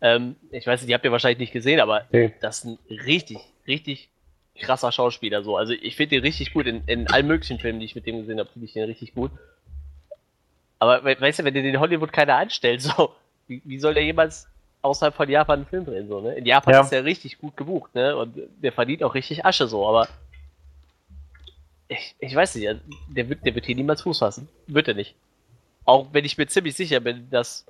[0.00, 2.32] Ähm, ich weiß nicht, die habt ihr wahrscheinlich nicht gesehen, aber Nee.
[2.40, 4.10] das ist ein richtig, richtig
[4.58, 5.42] krasser Schauspieler.
[5.42, 5.56] So.
[5.56, 6.66] Also ich finde den richtig gut.
[6.66, 9.14] In, in allen möglichen Filmen, die ich mit dem gesehen habe, finde ich den richtig
[9.14, 9.30] gut.
[10.78, 13.14] Aber we weißt du, wenn dir den Hollywood keiner anstellt, so,
[13.46, 14.48] wie, wie soll der jemals
[14.82, 16.08] außerhalb von Japan einen Film drehen?
[16.08, 16.34] So, ne?
[16.34, 16.80] In Japan Ja.
[16.80, 18.16] ist der richtig gut gebucht, ne?
[18.16, 20.08] Und der verdient auch richtig Asche so, aber
[21.88, 24.48] ich, ich weiß nicht, der wird, der wird hier niemals Fuß fassen.
[24.66, 25.14] Wird er nicht.
[25.84, 27.66] Auch wenn ich mir ziemlich sicher bin, dass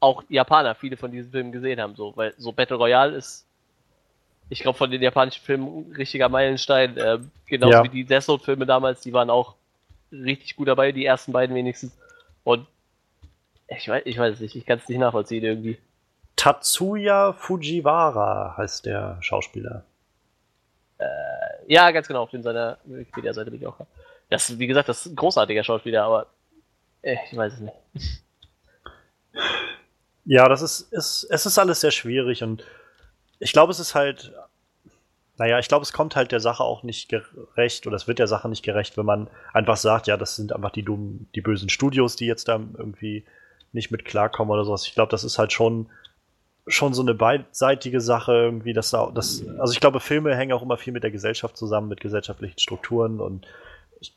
[0.00, 3.45] auch Japaner viele von diesen Filmen gesehen haben, so, weil so Battle Royale ist,
[4.48, 6.96] ich glaube, von den japanischen Filmen richtiger Meilenstein.
[6.96, 7.84] Äh, genauso Ja.
[7.84, 9.54] wie die Death Note-Filme damals, die waren auch
[10.12, 11.96] richtig gut dabei, die ersten beiden wenigstens.
[12.44, 12.66] Und
[13.68, 15.78] ich weiß, ich weiß es nicht, ich kann es nicht nachvollziehen irgendwie.
[16.36, 19.84] Tatsuya Fujiwara heißt der Schauspieler.
[21.66, 23.76] Ja, ganz genau, auf den seiner Wikipedia-Seite bin ich auch.
[24.30, 26.26] Das, wie gesagt, das ist ein großartiger Schauspieler, aber
[27.02, 27.74] äh, ich weiß es nicht.
[30.24, 32.64] Ja, das ist, ist, es ist alles sehr schwierig und
[33.38, 34.32] ich glaube, es ist halt,
[35.38, 38.26] naja, ich glaube, es kommt halt der Sache auch nicht gerecht oder es wird der
[38.26, 41.68] Sache nicht gerecht, wenn man einfach sagt, ja, das sind einfach die dummen, die bösen
[41.68, 43.24] Studios, die jetzt da irgendwie
[43.72, 44.86] nicht mit klarkommen oder sowas.
[44.86, 45.90] Ich glaube, das ist halt schon,
[46.66, 50.62] schon so eine beidseitige Sache irgendwie, dass da, das, also ich glaube, Filme hängen auch
[50.62, 53.46] immer viel mit der Gesellschaft zusammen, mit gesellschaftlichen Strukturen und
[54.00, 54.14] ich,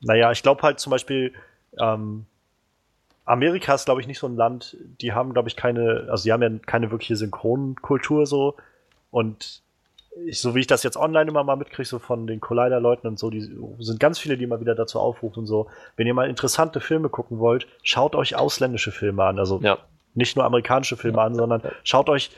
[0.00, 1.32] naja, ich glaube halt zum Beispiel,
[1.78, 2.26] ähm,
[3.26, 6.32] Amerika ist, glaube ich, nicht so ein Land, die haben, glaube ich, keine, also die
[6.32, 8.54] haben ja keine wirkliche Synchronkultur so.
[9.10, 9.62] Und
[10.24, 13.18] ich, so wie ich das jetzt online immer mal mitkriege, so von den Collider-Leuten und
[13.18, 13.40] so, die
[13.80, 17.38] sind ganz viele, die immer wieder dazu aufrufen, so, wenn ihr mal interessante Filme gucken
[17.38, 19.38] wollt, schaut euch ausländische Filme an.
[19.38, 19.78] Also Ja.
[20.14, 22.30] nicht nur amerikanische Filme an, sondern schaut euch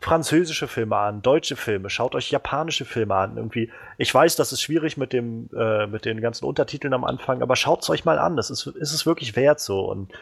[0.00, 3.36] französische Filme an, deutsche Filme, schaut euch japanische Filme an.
[3.36, 7.42] Irgendwie, ich weiß, das ist schwierig mit dem, äh, mit den ganzen Untertiteln am Anfang,
[7.42, 8.36] aber schaut es euch mal an.
[8.36, 9.80] Das ist, ist es wirklich wert so.
[9.80, 10.12] Und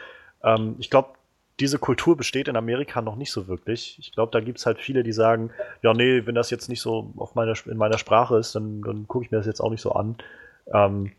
[0.43, 1.09] ähm, ich glaube,
[1.59, 3.97] diese Kultur besteht in Amerika noch nicht so wirklich.
[3.99, 6.81] Ich glaube, da gibt es halt viele, die sagen, ja, nee, wenn das jetzt nicht
[6.81, 9.71] so auf meiner, in meiner Sprache ist, dann, dann gucke ich mir das jetzt auch
[9.71, 10.17] nicht so an.
[10.73, 11.11] Ähm,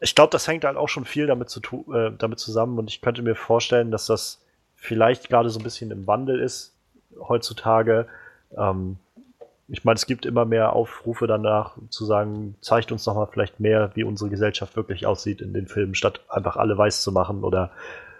[0.00, 1.60] ich glaube, das hängt halt auch schon viel damit, zu
[1.92, 4.42] äh, damit zusammen und ich könnte mir vorstellen, dass das
[4.74, 6.75] vielleicht gerade so ein bisschen im Wandel ist
[7.20, 8.06] heutzutage.
[8.56, 8.96] Ähm,
[9.68, 13.58] ich meine, es gibt immer mehr Aufrufe danach zu sagen, zeigt uns doch mal vielleicht
[13.58, 17.42] mehr, wie unsere Gesellschaft wirklich aussieht in den Filmen, statt einfach alle weiß zu machen
[17.42, 17.70] oder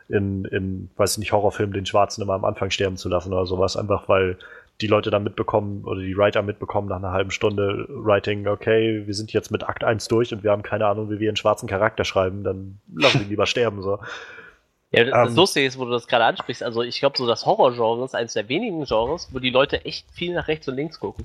[0.08, 3.46] in, in weiß ich nicht, Horrorfilmen den Schwarzen immer am Anfang sterben zu lassen oder
[3.46, 4.38] sowas, einfach weil
[4.80, 9.14] die Leute dann mitbekommen oder die Writer mitbekommen nach einer halben Stunde Writing, okay, wir
[9.14, 11.68] sind jetzt mit Akt 1 durch und wir haben keine Ahnung, wie wir einen schwarzen
[11.68, 13.98] Charakter schreiben, dann lassen wir ihn lieber sterben, so.
[14.92, 15.36] Ja, das Ähm.
[15.36, 18.34] Lustige ist, wo du das gerade ansprichst, also ich glaube, so das Horrorgenre ist eines
[18.34, 21.24] der wenigen Genres, wo die Leute echt viel nach rechts und links gucken.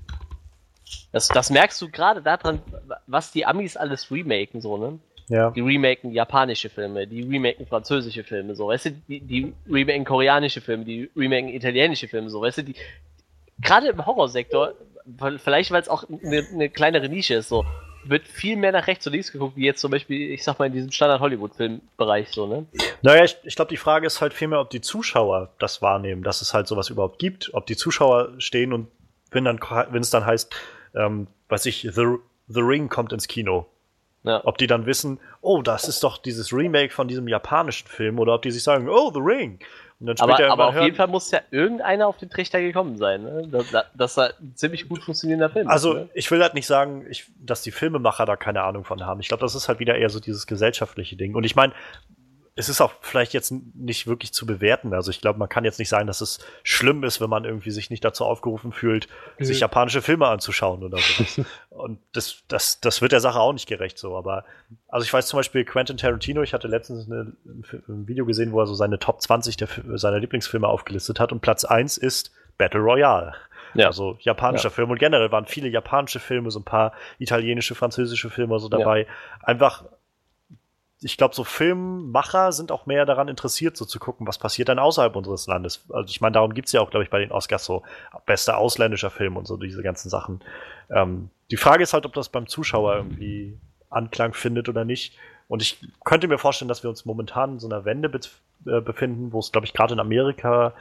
[1.11, 2.61] Das, das merkst du gerade daran,
[3.07, 4.99] was die Amis alles remaken, so, ne?
[5.29, 5.51] Ja.
[5.51, 10.59] Die remaken japanische Filme, die remaken französische Filme, so, weißt du, die, die remaken koreanische
[10.59, 12.75] Filme, die remaken italienische Filme, so, weißt du, die,
[13.61, 14.73] gerade im Horrorsektor,
[15.37, 17.63] vielleicht weil es auch eine, eine kleinere Nische ist, so,
[18.03, 20.65] wird viel mehr nach rechts und links geguckt, wie jetzt zum Beispiel, ich sag mal,
[20.65, 22.65] in diesem Standard-Hollywood-Film-Bereich so, ne?
[23.01, 26.41] Naja, ich, ich glaube, die Frage ist halt vielmehr, ob die Zuschauer das wahrnehmen, dass
[26.41, 27.53] es halt sowas überhaupt gibt.
[27.53, 28.87] Ob die Zuschauer stehen und
[29.31, 30.53] wenn dann, wenn es dann heißt,
[30.95, 33.67] ähm, weiß ich, The, The Ring kommt ins Kino.
[34.23, 34.41] Ja.
[34.45, 38.35] Ob die dann wissen, oh, das ist doch dieses Remake von diesem japanischen Film, oder
[38.35, 39.59] ob die sich sagen, oh, The Ring
[40.19, 43.47] aber, aber auf hören, jeden Fall muss ja irgendeiner auf den Trichter gekommen sein, ne?
[43.51, 46.09] dass, dass er ein ziemlich gut funktionierender Film Also, ist, ne?
[46.13, 49.19] ich will halt nicht sagen, ich, dass die Filmemacher da keine Ahnung von haben.
[49.19, 51.35] Ich glaube, das ist halt wieder eher so dieses gesellschaftliche Ding.
[51.35, 51.73] Und ich meine,
[52.61, 54.93] es ist auch vielleicht jetzt nicht wirklich zu bewerten.
[54.93, 57.71] Also ich glaube, man kann jetzt nicht sagen, dass es schlimm ist, wenn man irgendwie
[57.71, 59.07] sich nicht dazu aufgerufen fühlt,
[59.39, 59.45] mhm.
[59.45, 61.43] sich japanische Filme anzuschauen oder so.
[61.69, 64.15] Und das, das, das wird der Sache auch nicht gerecht so.
[64.15, 64.45] Aber
[64.87, 68.59] also ich weiß zum Beispiel Quentin Tarantino, ich hatte letztens eine, ein Video gesehen, wo
[68.59, 72.81] er so seine Top 20 der, seiner Lieblingsfilme aufgelistet hat und Platz 1 ist Battle
[72.81, 73.33] Royale.
[73.73, 73.87] Ja.
[73.87, 74.75] Also japanischer ja.
[74.75, 79.01] Film und generell waren viele japanische Filme, so ein paar italienische, französische Filme so dabei.
[79.01, 79.07] Ja.
[79.41, 79.85] Einfach
[81.03, 84.77] ich glaube, so Filmmacher sind auch mehr daran interessiert, so zu gucken, was passiert dann
[84.77, 85.83] außerhalb unseres Landes.
[85.89, 87.83] Also ich meine, darum gibt's ja auch, glaube ich, bei den Oscars so
[88.25, 90.41] bester ausländischer Film und so diese ganzen Sachen.
[90.91, 93.57] Ähm, die Frage ist halt, ob das beim Zuschauer irgendwie
[93.89, 95.17] Anklang findet oder nicht.
[95.47, 98.19] Und ich könnte mir vorstellen, dass wir uns momentan in so einer Wende be
[98.67, 100.73] äh, befinden, wo es, glaube ich, gerade in Amerika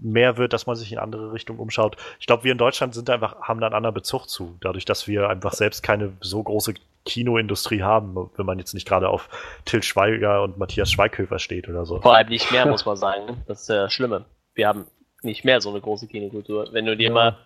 [0.00, 1.96] mehr wird, dass man sich in andere Richtungen umschaut.
[2.20, 5.06] Ich glaube, wir in Deutschland sind einfach, haben da einen anderen Bezug zu, dadurch, dass
[5.08, 9.28] wir einfach selbst keine so große Kinoindustrie haben, wenn man jetzt nicht gerade auf
[9.64, 12.00] Til Schweiger und Matthias Schweighöfer steht oder so.
[12.00, 13.42] Vor allem nicht mehr, muss man sagen.
[13.46, 14.24] Das ist ja Schlimme.
[14.54, 14.86] Wir haben
[15.22, 16.68] nicht mehr so eine große Kinokultur.
[16.72, 17.14] Wenn du dir ja.
[17.14, 17.36] mal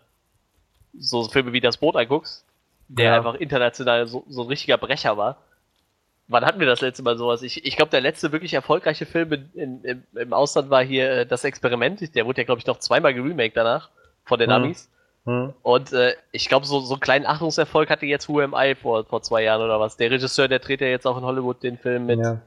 [0.99, 2.45] so Filme wie Das Boot anguckst,
[2.89, 3.17] der ja.
[3.17, 5.37] einfach international so, so ein richtiger Brecher war,
[6.31, 7.43] wann hatten wir das letzte Mal sowas?
[7.43, 11.11] Ich, ich glaube, der letzte wirklich erfolgreiche Film in, in, im, im Ausland war hier
[11.11, 12.15] äh, Das Experiment.
[12.15, 13.91] Der wurde ja, glaube ich, noch zweimal geremaked danach
[14.25, 14.55] von den mhm.
[14.55, 14.89] Amis.
[15.25, 15.53] Mhm.
[15.63, 19.05] Und äh, ich glaube, so, so einen kleinen Achtungserfolg hatte jetzt Who Am I vor,
[19.05, 19.97] vor zwei Jahren oder was.
[19.97, 22.21] Der Regisseur, der dreht ja jetzt auch in Hollywood den Film mit.
[22.21, 22.41] Ja.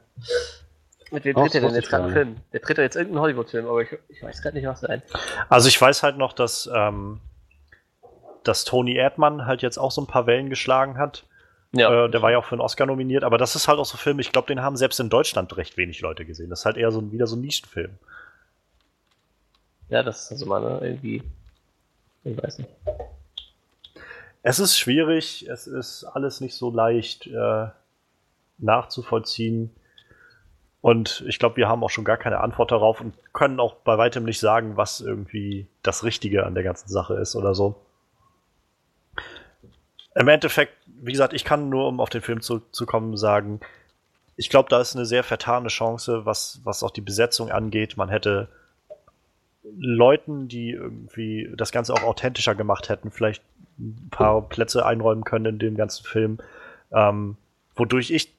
[1.10, 2.36] Mit wem dreht er denn jetzt gerade einen Film?
[2.52, 5.02] Der dreht ja jetzt irgendeinen Hollywood-Film, aber ich, ich weiß gerade nicht, was sein.
[5.48, 7.20] Also ich weiß halt noch, dass, ähm,
[8.42, 11.24] dass Tony Erdmann halt jetzt auch so ein paar Wellen geschlagen hat.
[11.74, 12.04] Ja.
[12.04, 13.96] Äh, der war ja auch für einen Oscar nominiert, aber das ist halt auch so
[13.96, 16.50] ein Film, ich glaube, den haben selbst in Deutschland recht wenig Leute gesehen.
[16.50, 17.98] Das ist halt eher so wieder so ein Nischenfilm.
[19.88, 21.22] Ja, das ist also mal ne, irgendwie.
[22.24, 22.70] Ich weiß nicht.
[24.42, 27.66] Es ist schwierig, es ist alles nicht so leicht äh,
[28.58, 29.70] nachzuvollziehen.
[30.80, 33.96] Und ich glaube, wir haben auch schon gar keine Antwort darauf und können auch bei
[33.96, 37.83] weitem nicht sagen, was irgendwie das Richtige an der ganzen Sache ist oder so.
[40.14, 40.72] Im Endeffekt
[41.04, 43.60] wie gesagt, ich kann nur, um auf den Film zu, zu kommen, sagen,
[44.36, 47.96] ich glaube, da ist eine sehr vertane Chance, was, was auch die Besetzung angeht.
[47.96, 48.48] Man hätte
[49.76, 53.42] Leuten, die irgendwie das Ganze auch authentischer gemacht hätten, vielleicht
[53.78, 56.38] ein paar Plätze einräumen können in dem ganzen Film,
[56.92, 57.36] ähm,
[57.76, 58.32] wodurch ich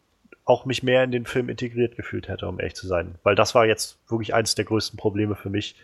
[0.44, 3.16] auch mich mehr in den Film integriert gefühlt hätte, um ehrlich zu sein.
[3.24, 5.76] Weil das war jetzt wirklich eines der größten Probleme für mich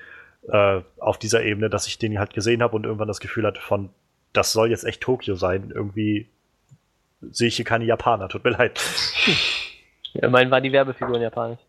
[0.47, 3.61] äh, auf dieser Ebene, dass ich den halt gesehen habe und irgendwann das Gefühl hatte
[3.61, 3.89] von,
[4.33, 5.71] das soll jetzt echt Tokio sein.
[5.73, 6.29] Irgendwie
[7.21, 8.79] sehe ich hier keine Japaner, tut mir leid.
[10.13, 11.61] Ja, immerhin waren die Werbefiguren japanisch.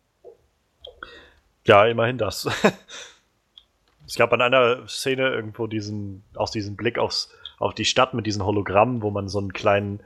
[1.64, 2.48] Ja, immerhin das.
[4.06, 8.26] es gab an einer Szene irgendwo diesen, aus diesem Blick aufs, auf die Stadt mit
[8.26, 10.00] diesen Hologrammen, wo man so einen kleinen,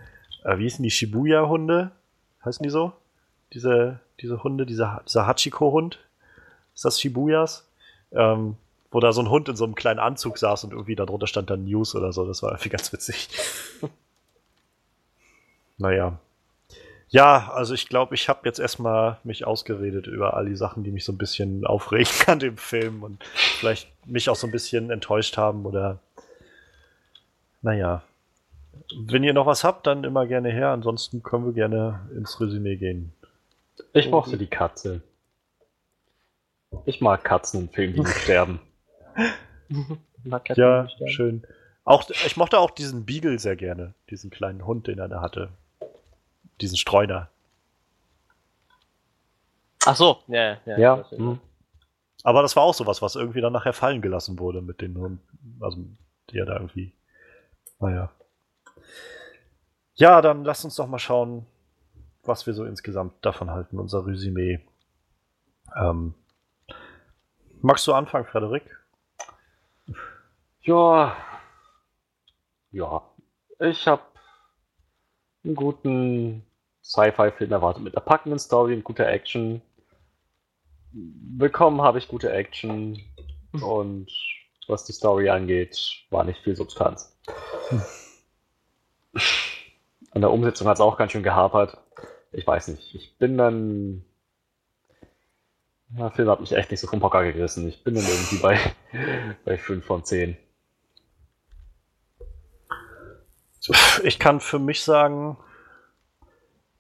[0.45, 1.93] äh, wie hießen die, Shibuya-Hunde?
[2.45, 2.93] Heißen die so?
[3.55, 5.99] Diese, diese Hunde, dieser, dieser Hachiko-Hund?
[6.75, 7.67] Ist das Shibuyas?
[8.13, 8.57] Ähm,
[8.91, 11.51] wo da so ein Hund in so einem kleinen Anzug saß und irgendwie darunter stand
[11.51, 12.27] dann News oder so.
[12.27, 13.29] Das war irgendwie ganz witzig.
[15.79, 16.19] Naja.
[17.09, 20.91] Ja, also ich glaube, ich habe jetzt erstmal mich ausgeredet über all die Sachen, die
[20.91, 23.23] mich so ein bisschen aufregen an dem Film und
[23.59, 25.99] vielleicht mich auch so ein bisschen enttäuscht haben oder
[27.63, 28.03] naja.
[28.99, 32.77] Wenn ihr noch was habt, dann immer gerne her, ansonsten können wir gerne ins Resümee
[32.77, 33.13] gehen.
[33.93, 35.03] Ich mochte die Katze.
[36.85, 38.61] Ich mag Katzen in Filmen, die nicht sterben.
[40.55, 41.47] ja, schön.
[41.85, 45.51] Auch, ich mochte auch diesen Beagle sehr gerne, diesen kleinen Hund, den er da hatte
[46.61, 47.29] diesen Streuner.
[49.85, 50.79] Ach so, ja, ja.
[50.79, 51.11] ja.
[51.11, 51.39] Hm.
[52.25, 55.59] Aber das war auch sowas, was irgendwie dann nachher fallen gelassen wurde mit den Hunden,
[55.61, 55.79] also
[56.31, 56.93] die ja da irgendwie.
[57.79, 58.11] Naja.
[59.95, 61.47] Ja, dann lasst uns doch mal schauen,
[62.25, 64.61] was wir so insgesamt davon halten, unser Resümee.
[65.77, 66.15] Ähm,
[67.61, 68.65] magst du anfangen, Frederik?
[70.67, 71.17] Ja.
[72.73, 73.03] Ja.
[73.61, 74.03] Ich habe
[75.45, 76.45] einen guten
[76.83, 79.63] Sci-Fi-Film erwartet mit einer packenden Story und guter Action.
[80.93, 83.01] Bekommen habe ich gute Action
[83.53, 84.11] und
[84.67, 87.17] was die Story angeht, war nicht viel Substanz.
[90.11, 91.79] An der Umsetzung hat es auch ganz schön gehapert.
[92.33, 92.93] Ich weiß nicht.
[92.95, 94.05] Ich bin dann.
[95.91, 97.69] Der Film hat mich echt nicht so vom Hocker gerissen.
[97.69, 98.59] Ich bin dann irgendwie bei,
[99.45, 100.37] bei 5 von 10.
[104.05, 105.37] Ich kann für mich sagen,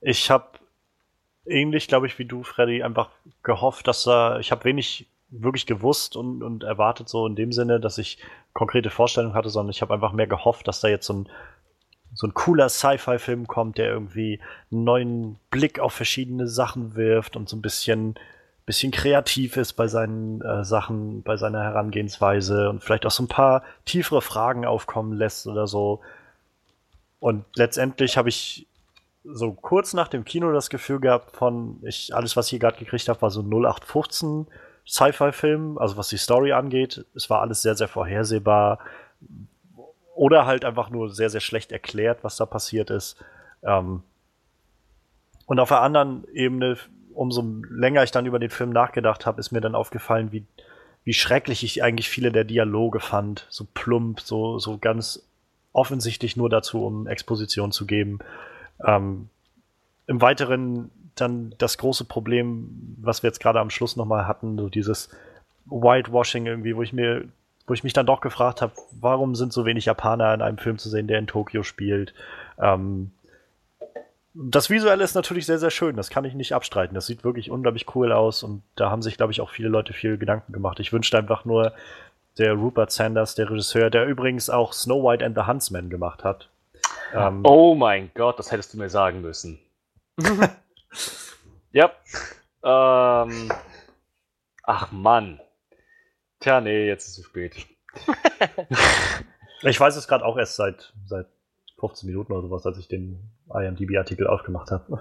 [0.01, 0.59] ich habe
[1.47, 3.11] ähnlich, glaube ich, wie du, Freddy, einfach
[3.43, 7.81] gehofft, dass er, ich habe wenig wirklich gewusst und, und erwartet so in dem Sinne,
[7.81, 8.19] dass ich
[8.53, 11.29] konkrete Vorstellungen hatte, sondern ich habe einfach mehr gehofft, dass da jetzt so ein,
[12.15, 14.41] so ein cooler Sci-Fi-Film kommt, der irgendwie
[14.71, 18.15] einen neuen Blick auf verschiedene Sachen wirft und so ein bisschen,
[18.65, 23.29] bisschen kreativ ist bei seinen äh, Sachen, bei seiner Herangehensweise und vielleicht auch so ein
[23.29, 26.01] paar tiefere Fragen aufkommen lässt oder so.
[27.19, 28.67] Und letztendlich habe ich
[29.25, 32.79] so kurz nach dem Kino das Gefühl gehabt von, ich, alles, was ich hier gerade
[32.79, 34.47] gekriegt habe, war so 0815
[34.87, 37.05] Sci-Fi-Film, also was die Story angeht.
[37.15, 38.79] Es war alles sehr, sehr vorhersehbar.
[40.15, 43.17] Oder halt einfach nur sehr, sehr schlecht erklärt, was da passiert ist.
[43.63, 44.03] Ähm
[45.47, 46.77] und auf der anderen Ebene,
[47.13, 50.45] umso länger ich dann über den Film nachgedacht habe, ist mir dann aufgefallen, wie,
[51.05, 53.47] wie schrecklich ich eigentlich viele der Dialoge fand.
[53.49, 55.29] So plump, so, so ganz
[55.77, 58.19] offensichtlich nur dazu, um Exposition zu geben.
[58.85, 59.29] Ähm,
[60.07, 64.69] Im Weiteren dann das große Problem, was wir jetzt gerade am Schluss nochmal hatten, so
[64.69, 65.11] dieses
[65.67, 67.25] Whitewashing irgendwie, wo ich mir,
[67.67, 70.79] wo ich mich dann doch gefragt habe, warum sind so wenig Japaner in einem Film
[70.79, 72.15] zu sehen, der in Tokio spielt?
[72.59, 73.11] Ähm,
[74.35, 76.95] das Visuelle ist natürlich sehr, sehr schön, das kann ich nicht abstreiten.
[76.95, 79.95] Das sieht wirklich unglaublich cool aus und da haben sich, glaube ich, auch viele Leute
[79.95, 80.81] viel Gedanken gemacht.
[80.81, 81.73] Ich wünschte einfach nur,
[82.39, 86.51] der Rupert Sanders, der Regisseur, der übrigens auch Snow White and the Huntsman gemacht hat.
[87.15, 89.59] Ähm, oh mein Gott, das hättest du mir sagen müssen.
[91.73, 91.91] ja.
[92.63, 93.53] Ähm,
[94.63, 95.41] ach Mann.
[96.41, 97.67] Tja, nee, jetzt ist es zu spät.
[99.63, 101.27] ich weiß es gerade auch erst seit, seit
[101.79, 104.99] 15 Minuten oder sowas, als ich den IMDb-Artikel aufgemacht habe.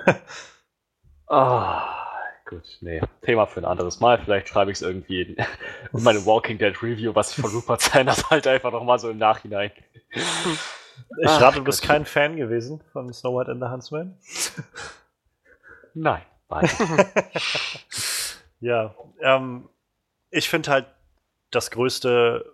[1.27, 2.04] Ah.
[2.45, 3.01] Gut, nee.
[3.23, 4.19] Thema für ein anderes Mal.
[4.19, 5.45] Vielleicht schreibe ich es irgendwie in, in
[6.03, 9.71] meine Walking Dead Review, was ich von Rupert Sanders halt einfach nochmal so im Nachhinein.
[10.11, 10.23] Ich
[11.25, 14.17] Ach, rate, du bist kein Fan gewesen von Snow White and the Huntsman?
[15.95, 16.69] Nein, nein.
[18.59, 19.67] ja, ähm,
[20.29, 20.85] ich finde halt,
[21.51, 22.53] das größte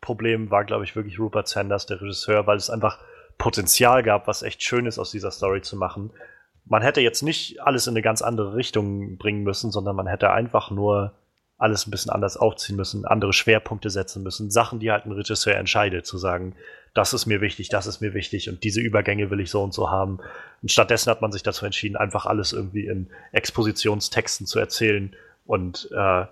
[0.00, 2.98] Problem war, glaube ich, wirklich Rupert Sanders, der Regisseur, weil es einfach
[3.38, 6.12] Potenzial gab, was echt Schönes aus dieser Story zu machen
[6.64, 10.30] man hätte jetzt nicht alles in eine ganz andere Richtung bringen müssen, sondern man hätte
[10.30, 11.12] einfach nur
[11.58, 15.56] alles ein bisschen anders aufziehen müssen, andere Schwerpunkte setzen müssen, Sachen, die halt ein Regisseur
[15.56, 16.56] entscheidet, zu sagen,
[16.92, 19.72] das ist mir wichtig, das ist mir wichtig und diese Übergänge will ich so und
[19.72, 20.18] so haben.
[20.60, 25.14] Und stattdessen hat man sich dazu entschieden, einfach alles irgendwie in Expositionstexten zu erzählen
[25.46, 26.26] und äh,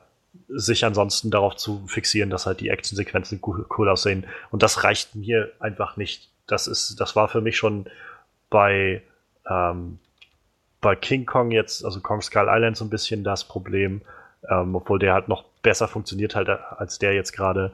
[0.49, 4.27] sich ansonsten darauf zu fixieren, dass halt die Actionsequenzen cool, aussehen.
[4.51, 6.29] Und das reicht mir einfach nicht.
[6.47, 7.87] Das ist, das war für mich schon
[8.49, 9.03] bei
[9.49, 9.99] ähm,
[10.81, 14.03] bei King Kong jetzt, also Kong Skull Island, so ein bisschen das Problem,
[14.49, 17.73] ähm, obwohl der halt noch besser funktioniert halt als der jetzt gerade,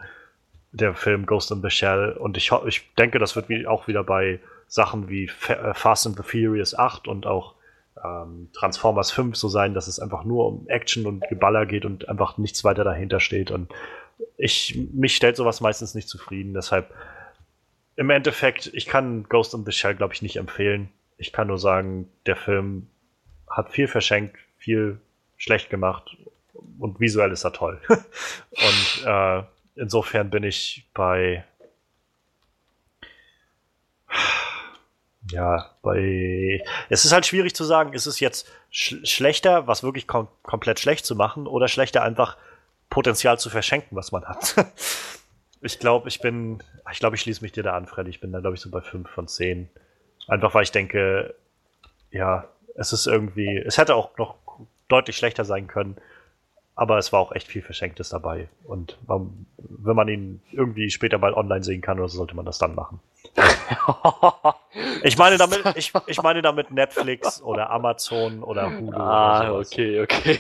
[0.73, 2.13] der Film Ghost in the Shell.
[2.13, 6.17] Und ich, ich denke, das wird wie, auch wieder bei Sachen wie äh, Fast and
[6.17, 7.55] the Furious 8 und auch
[8.05, 12.09] ähm, Transformers 5 so sein, dass es einfach nur um Action und Geballer geht und
[12.09, 13.51] einfach nichts weiter dahinter steht.
[13.51, 13.73] Und
[14.37, 16.53] ich, mich stellt sowas meistens nicht zufrieden.
[16.53, 16.93] Deshalb,
[17.95, 20.91] im Endeffekt, ich kann Ghost in the Shell, glaube ich, nicht empfehlen.
[21.17, 22.89] Ich kann nur sagen, der Film
[23.51, 25.01] hat viel verschenkt, viel
[25.37, 26.17] schlecht gemacht
[26.79, 27.81] und visuell ist er toll.
[27.89, 29.43] und äh,
[29.77, 31.45] insofern bin ich bei
[35.31, 36.63] ja, bei.
[36.89, 40.79] Es ist halt schwierig zu sagen, ist es jetzt sch schlechter, was wirklich kom komplett
[40.79, 42.37] schlecht zu machen, oder schlechter einfach
[42.91, 44.55] Potenzial zu verschenken, was man hat.
[45.61, 46.63] ich glaube, ich bin.
[46.93, 48.11] Ich glaube, ich schließe mich dir da an, Freddy.
[48.11, 49.69] Ich bin da, glaube ich, so bei 5 von 10.
[50.29, 51.35] Einfach weil ich denke,
[52.11, 54.37] ja, es ist irgendwie, es hätte auch noch
[54.89, 55.97] deutlich schlechter sein können,
[56.75, 58.49] aber es war auch echt viel Verschenktes dabei.
[58.65, 62.45] Und man, wenn man ihn irgendwie später mal online sehen kann, oder so, sollte man
[62.45, 63.01] das dann machen.
[65.03, 68.97] ich meine damit, ich, ich meine damit Netflix oder Amazon oder Hulu.
[68.97, 70.39] Ah, oder okay, okay.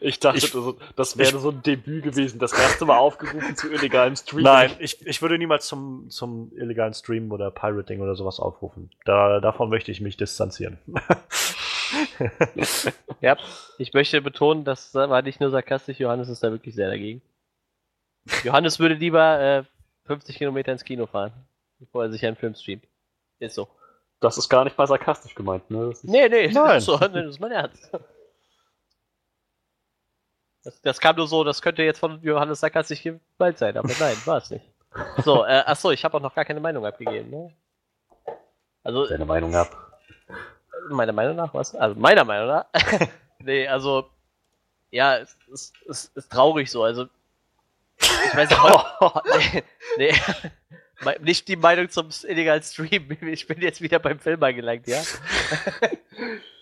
[0.00, 0.52] Ich dachte, ich,
[0.94, 4.44] das wäre ich, so ein Debüt gewesen, das erste Mal aufgerufen zu illegalen Streaming.
[4.44, 8.90] Nein, ich, ich würde niemals zum, zum illegalen Streamen oder Pirating oder sowas aufrufen.
[9.04, 10.78] Da, davon möchte ich mich distanzieren.
[13.20, 13.36] ja,
[13.78, 17.22] ich möchte betonen, das war nicht nur sarkastisch, Johannes ist da wirklich sehr dagegen.
[18.44, 19.64] Johannes würde lieber äh,
[20.06, 21.32] 50 Kilometer ins Kino fahren,
[21.78, 22.84] bevor er sich einen Film streamt.
[23.38, 23.68] Ist so.
[24.20, 25.88] Das ist gar nicht mal sarkastisch gemeint, ne?
[25.90, 27.90] Das nee, nee, das ist, so, das ist mein Ernst.
[30.64, 34.16] Das, das, kam nur so, das könnte jetzt von Johannes sarkastisch gemeint sein, aber nein,
[34.24, 34.64] war es nicht.
[35.24, 37.54] So, äh, achso, ich habe auch noch gar keine Meinung abgegeben, ne?
[38.82, 39.87] Also, Deine Meinung ab.
[40.90, 41.74] Meiner Meinung nach, was?
[41.74, 42.66] Also meiner Meinung nach.
[43.38, 44.08] nee, also
[44.90, 46.82] ja, es ist, es ist traurig so.
[46.82, 47.06] Also
[48.00, 48.60] ich weiß nicht,
[49.98, 50.12] nee,
[51.04, 53.08] nee, nicht die Meinung zum illegalen Stream.
[53.22, 55.02] Ich bin jetzt wieder beim Film angelangt, ja.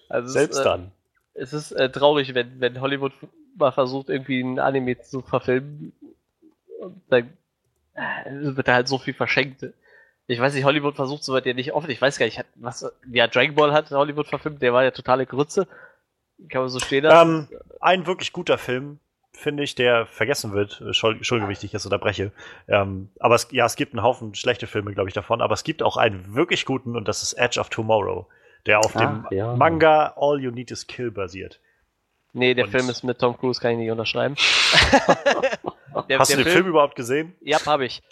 [0.08, 0.92] Also Selbst es, äh, dann.
[1.34, 3.12] Es ist äh, traurig, wenn, wenn Hollywood
[3.56, 5.92] mal versucht, irgendwie ein Anime zu verfilmen.
[6.80, 7.32] Und dann
[7.94, 9.66] äh, wird da halt so viel verschenkt.
[10.28, 11.90] Ich weiß nicht, Hollywood versucht so weit ja nicht offen.
[11.90, 15.26] Ich weiß gar nicht, was, ja, Dragon Ball hat Hollywood verfilmt, der war ja totale
[15.26, 15.68] Grütze.
[16.50, 17.48] Kann man so stehen lassen.
[17.50, 18.98] Ähm, ein wirklich guter Film,
[19.32, 20.80] finde ich, der vergessen wird.
[20.80, 22.32] Entschuldige, wenn ich dich jetzt unterbreche.
[22.68, 25.40] Ähm, aber es, ja, es gibt einen Haufen schlechte Filme, glaube ich, davon.
[25.40, 28.26] Aber es gibt auch einen wirklich guten und das ist Edge of Tomorrow,
[28.66, 29.54] der auf ah, dem ja.
[29.54, 31.60] Manga All You Need Is Kill basiert.
[32.32, 34.34] Nee, der und Film ist mit Tom Cruise, kann ich nicht unterschreiben.
[36.08, 37.34] der, Hast der du den Film, Film, überhaupt gesehen?
[37.40, 38.02] Ja, habe ich.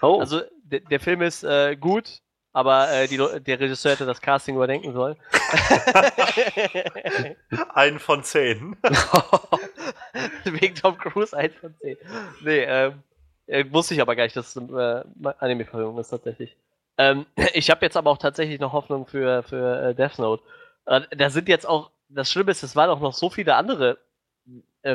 [0.00, 0.20] oh.
[0.20, 2.20] Also, der, der Film ist äh, gut,
[2.52, 5.16] aber äh, die, der Regisseur hätte das Casting überdenken sollen.
[7.74, 8.76] ein von zehn.
[10.44, 11.96] Wegen Tom Cruise ein von zehn.
[12.42, 13.02] Nee, ähm,
[13.46, 16.56] äh, wusste ich aber gar nicht, dass es eine äh, Anime-Verfilmung ist tatsächlich.
[16.96, 20.42] Ähm, ich habe jetzt aber auch tatsächlich noch Hoffnung für, für äh, Death Note.
[20.86, 23.98] Äh, da sind jetzt auch, das Schlimme ist, es waren auch noch so viele andere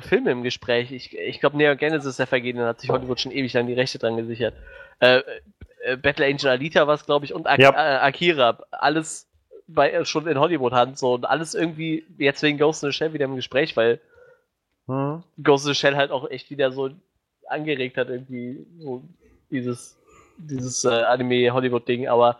[0.01, 0.91] Filme im Gespräch.
[0.91, 3.99] Ich, ich glaube, Neo Genesis der Vergehen, hat sich Hollywood schon ewig lang die Rechte
[3.99, 4.55] dran gesichert.
[4.99, 5.21] Äh,
[5.83, 7.71] äh, Battle Angel Alita war es, glaube ich, und Ak ja.
[7.71, 8.57] äh, Akira.
[8.71, 9.27] Alles
[9.67, 13.13] bei, äh, schon in Hollywood-Hand so und alles irgendwie jetzt wegen Ghost in the Shell
[13.13, 13.99] wieder im Gespräch, weil
[14.87, 15.23] hm.
[15.41, 16.89] Ghost in the Shell halt auch echt wieder so
[17.47, 19.03] angeregt hat, irgendwie so
[19.49, 19.97] dieses,
[20.37, 22.39] dieses äh, Anime-Hollywood-Ding, aber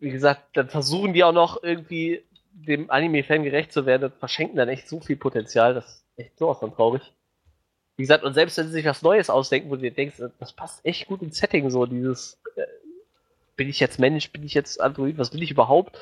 [0.00, 2.22] wie gesagt, dann versuchen die auch noch irgendwie
[2.52, 6.38] dem Anime-Fan gerecht zu werden und verschenken dann echt so viel Potenzial, das ist echt
[6.38, 7.12] sowas von traurig.
[7.96, 10.52] Wie gesagt, und selbst wenn sie sich was Neues ausdenken, wo du dir denkst, das
[10.52, 12.66] passt echt gut ins Setting, so dieses, äh,
[13.56, 15.98] bin ich jetzt Mensch, bin ich jetzt Android, was will ich überhaupt?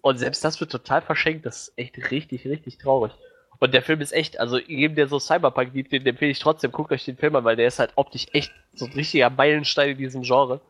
[0.00, 3.12] Und selbst das wird total verschenkt, das ist echt richtig, richtig traurig.
[3.58, 6.72] Und der Film ist echt, also jedem, der so Cyberpunk liebt, den empfehle ich trotzdem,
[6.72, 9.90] guckt euch den Film an, weil der ist halt optisch echt so ein richtiger Meilenstein
[9.90, 10.62] in diesem Genre.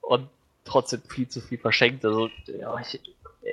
[0.00, 0.28] Und
[0.64, 2.06] trotzdem viel zu viel verschenkt.
[2.06, 3.00] Also, ja, ich,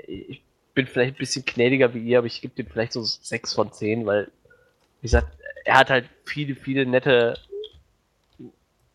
[0.07, 0.41] ich
[0.73, 3.73] bin vielleicht ein bisschen gnädiger wie ihr, aber ich gebe dem vielleicht so 6 von
[3.73, 4.31] 10, weil,
[5.01, 5.27] wie gesagt,
[5.65, 7.37] er hat halt viele, viele nette,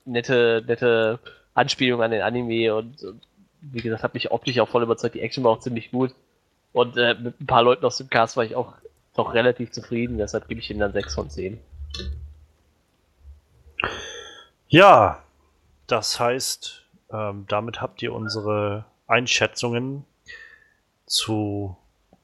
[0.05, 1.19] nette, nette
[1.55, 3.23] Anspielungen an den Anime und, und
[3.61, 5.15] wie gesagt, hat mich optisch auch voll überzeugt.
[5.15, 6.15] Die Action war auch ziemlich gut.
[6.73, 8.75] Und äh, mit ein paar Leuten aus dem Cast war ich auch
[9.15, 11.61] doch relativ zufrieden, deshalb gebe ich ihm dann 6 von 10.
[14.69, 15.23] Ja,
[15.87, 20.05] das heißt, ähm, damit habt ihr unsere Einschätzungen
[21.07, 21.77] zu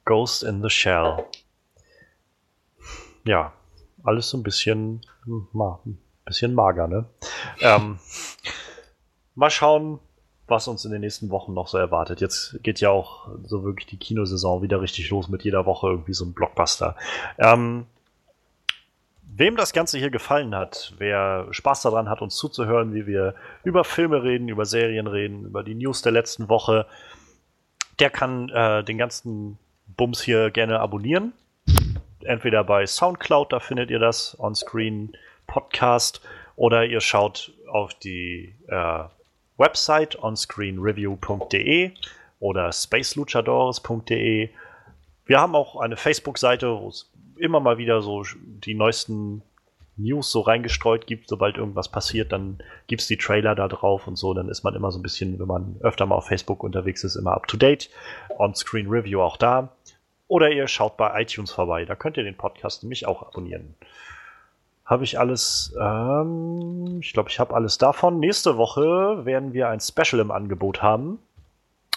[0.05, 1.25] Ghost in the Shell.
[3.25, 3.53] Ja,
[4.05, 5.01] alles so ein bisschen,
[5.53, 7.07] ma, ein bisschen mager, ne?
[7.61, 7.99] ähm,
[9.35, 9.99] mal schauen,
[10.47, 12.21] was uns in den nächsten Wochen noch so erwartet.
[12.21, 16.13] Jetzt geht ja auch so wirklich die Kinosaison wieder richtig los mit jeder Woche irgendwie
[16.13, 16.97] so ein Blockbuster.
[17.39, 17.87] Ähm,
[19.23, 23.85] wem das Ganze hier gefallen hat, wer Spaß daran hat, uns zuzuhören, wie wir über
[23.85, 26.87] Filme reden, über Serien reden, über die News der letzten Woche,
[28.01, 31.33] der kann äh, den ganzen Bums hier gerne abonnieren
[32.25, 35.17] entweder bei Soundcloud, da findet ihr das, On-Screen
[35.47, 36.21] Podcast,
[36.57, 39.05] oder ihr schaut auf die äh,
[39.57, 41.93] Website onscreenreview.de
[42.39, 44.49] oder spaceluchadores.de.
[45.27, 49.43] Wir haben auch eine Facebook-Seite, wo es immer mal wieder so die neuesten
[49.97, 51.29] News so reingestreut gibt.
[51.29, 54.35] Sobald irgendwas passiert, dann gibt es die Trailer da drauf und so.
[54.35, 57.17] Dann ist man immer so ein bisschen, wenn man öfter mal auf Facebook unterwegs ist,
[57.17, 57.91] immer up to date.
[58.39, 59.71] On-Screen Review auch da.
[60.31, 61.85] Oder ihr schaut bei iTunes vorbei.
[61.85, 63.75] Da könnt ihr den Podcast nämlich auch abonnieren.
[64.85, 68.21] Habe ich alles, ähm, ich glaube, ich habe alles davon.
[68.21, 71.19] Nächste Woche werden wir ein Special im Angebot haben.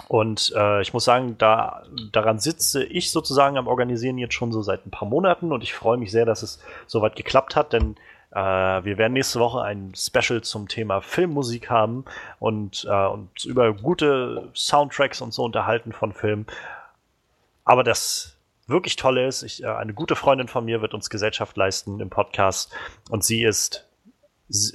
[0.08, 4.64] Und äh, ich muss sagen, da, daran sitze ich sozusagen am Organisieren jetzt schon so
[4.64, 7.98] seit ein paar Monaten und ich freue mich sehr, dass es soweit geklappt hat, denn
[8.32, 12.03] äh, wir werden nächste Woche ein Special zum Thema Filmmusik haben
[12.40, 16.48] und äh, uns über gute Soundtracks und so unterhalten von Filmen.
[17.66, 21.58] Aber das wirklich Tolle ist, ich, äh, eine gute Freundin von mir wird uns Gesellschaft
[21.58, 22.74] leisten im Podcast
[23.09, 23.88] und sie ist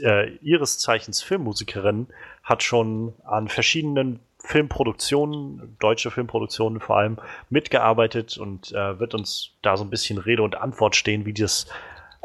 [0.02, 2.08] äh, ihres Zeichens Filmmusikerin,
[2.42, 7.18] hat schon an verschiedenen Filmproduktionen, deutsche Filmproduktionen vor allem,
[7.50, 11.67] mitgearbeitet und äh, wird uns da so ein bisschen Rede und Antwort stehen, wie das,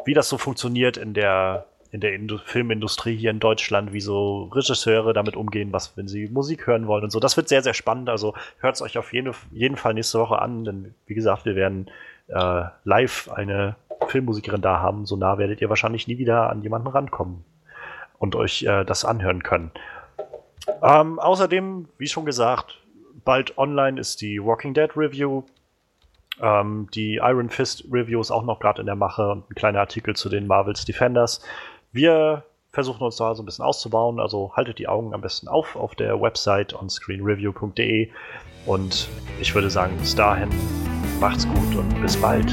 [0.05, 4.45] wie das so funktioniert in der in der Indu Filmindustrie hier in Deutschland, wie so
[4.45, 7.19] Regisseure damit umgehen, was, wenn sie Musik hören wollen und so.
[7.19, 8.09] Das wird sehr, sehr spannend.
[8.09, 11.55] Also hört es euch auf jeden, jeden Fall nächste Woche an, denn wie gesagt, wir
[11.55, 11.91] werden
[12.29, 13.75] äh, live eine
[14.07, 15.05] Filmmusikerin da haben.
[15.05, 17.45] So nah werdet ihr wahrscheinlich nie wieder an jemanden rankommen
[18.17, 19.69] und euch äh, das anhören können.
[20.81, 22.79] Ähm, außerdem, wie schon gesagt,
[23.23, 25.43] bald online ist die Walking Dead Review.
[26.41, 29.81] Ähm, die Iron Fist Review ist auch noch gerade in der Mache und ein kleiner
[29.81, 31.41] Artikel zu den Marvels Defenders.
[31.93, 35.75] Wir versuchen uns da so ein bisschen auszubauen, also haltet die Augen am besten auf
[35.75, 38.09] auf der Website onscreenreview.de
[38.65, 39.07] und
[39.39, 40.49] ich würde sagen, bis dahin
[41.19, 42.51] macht's gut und bis bald.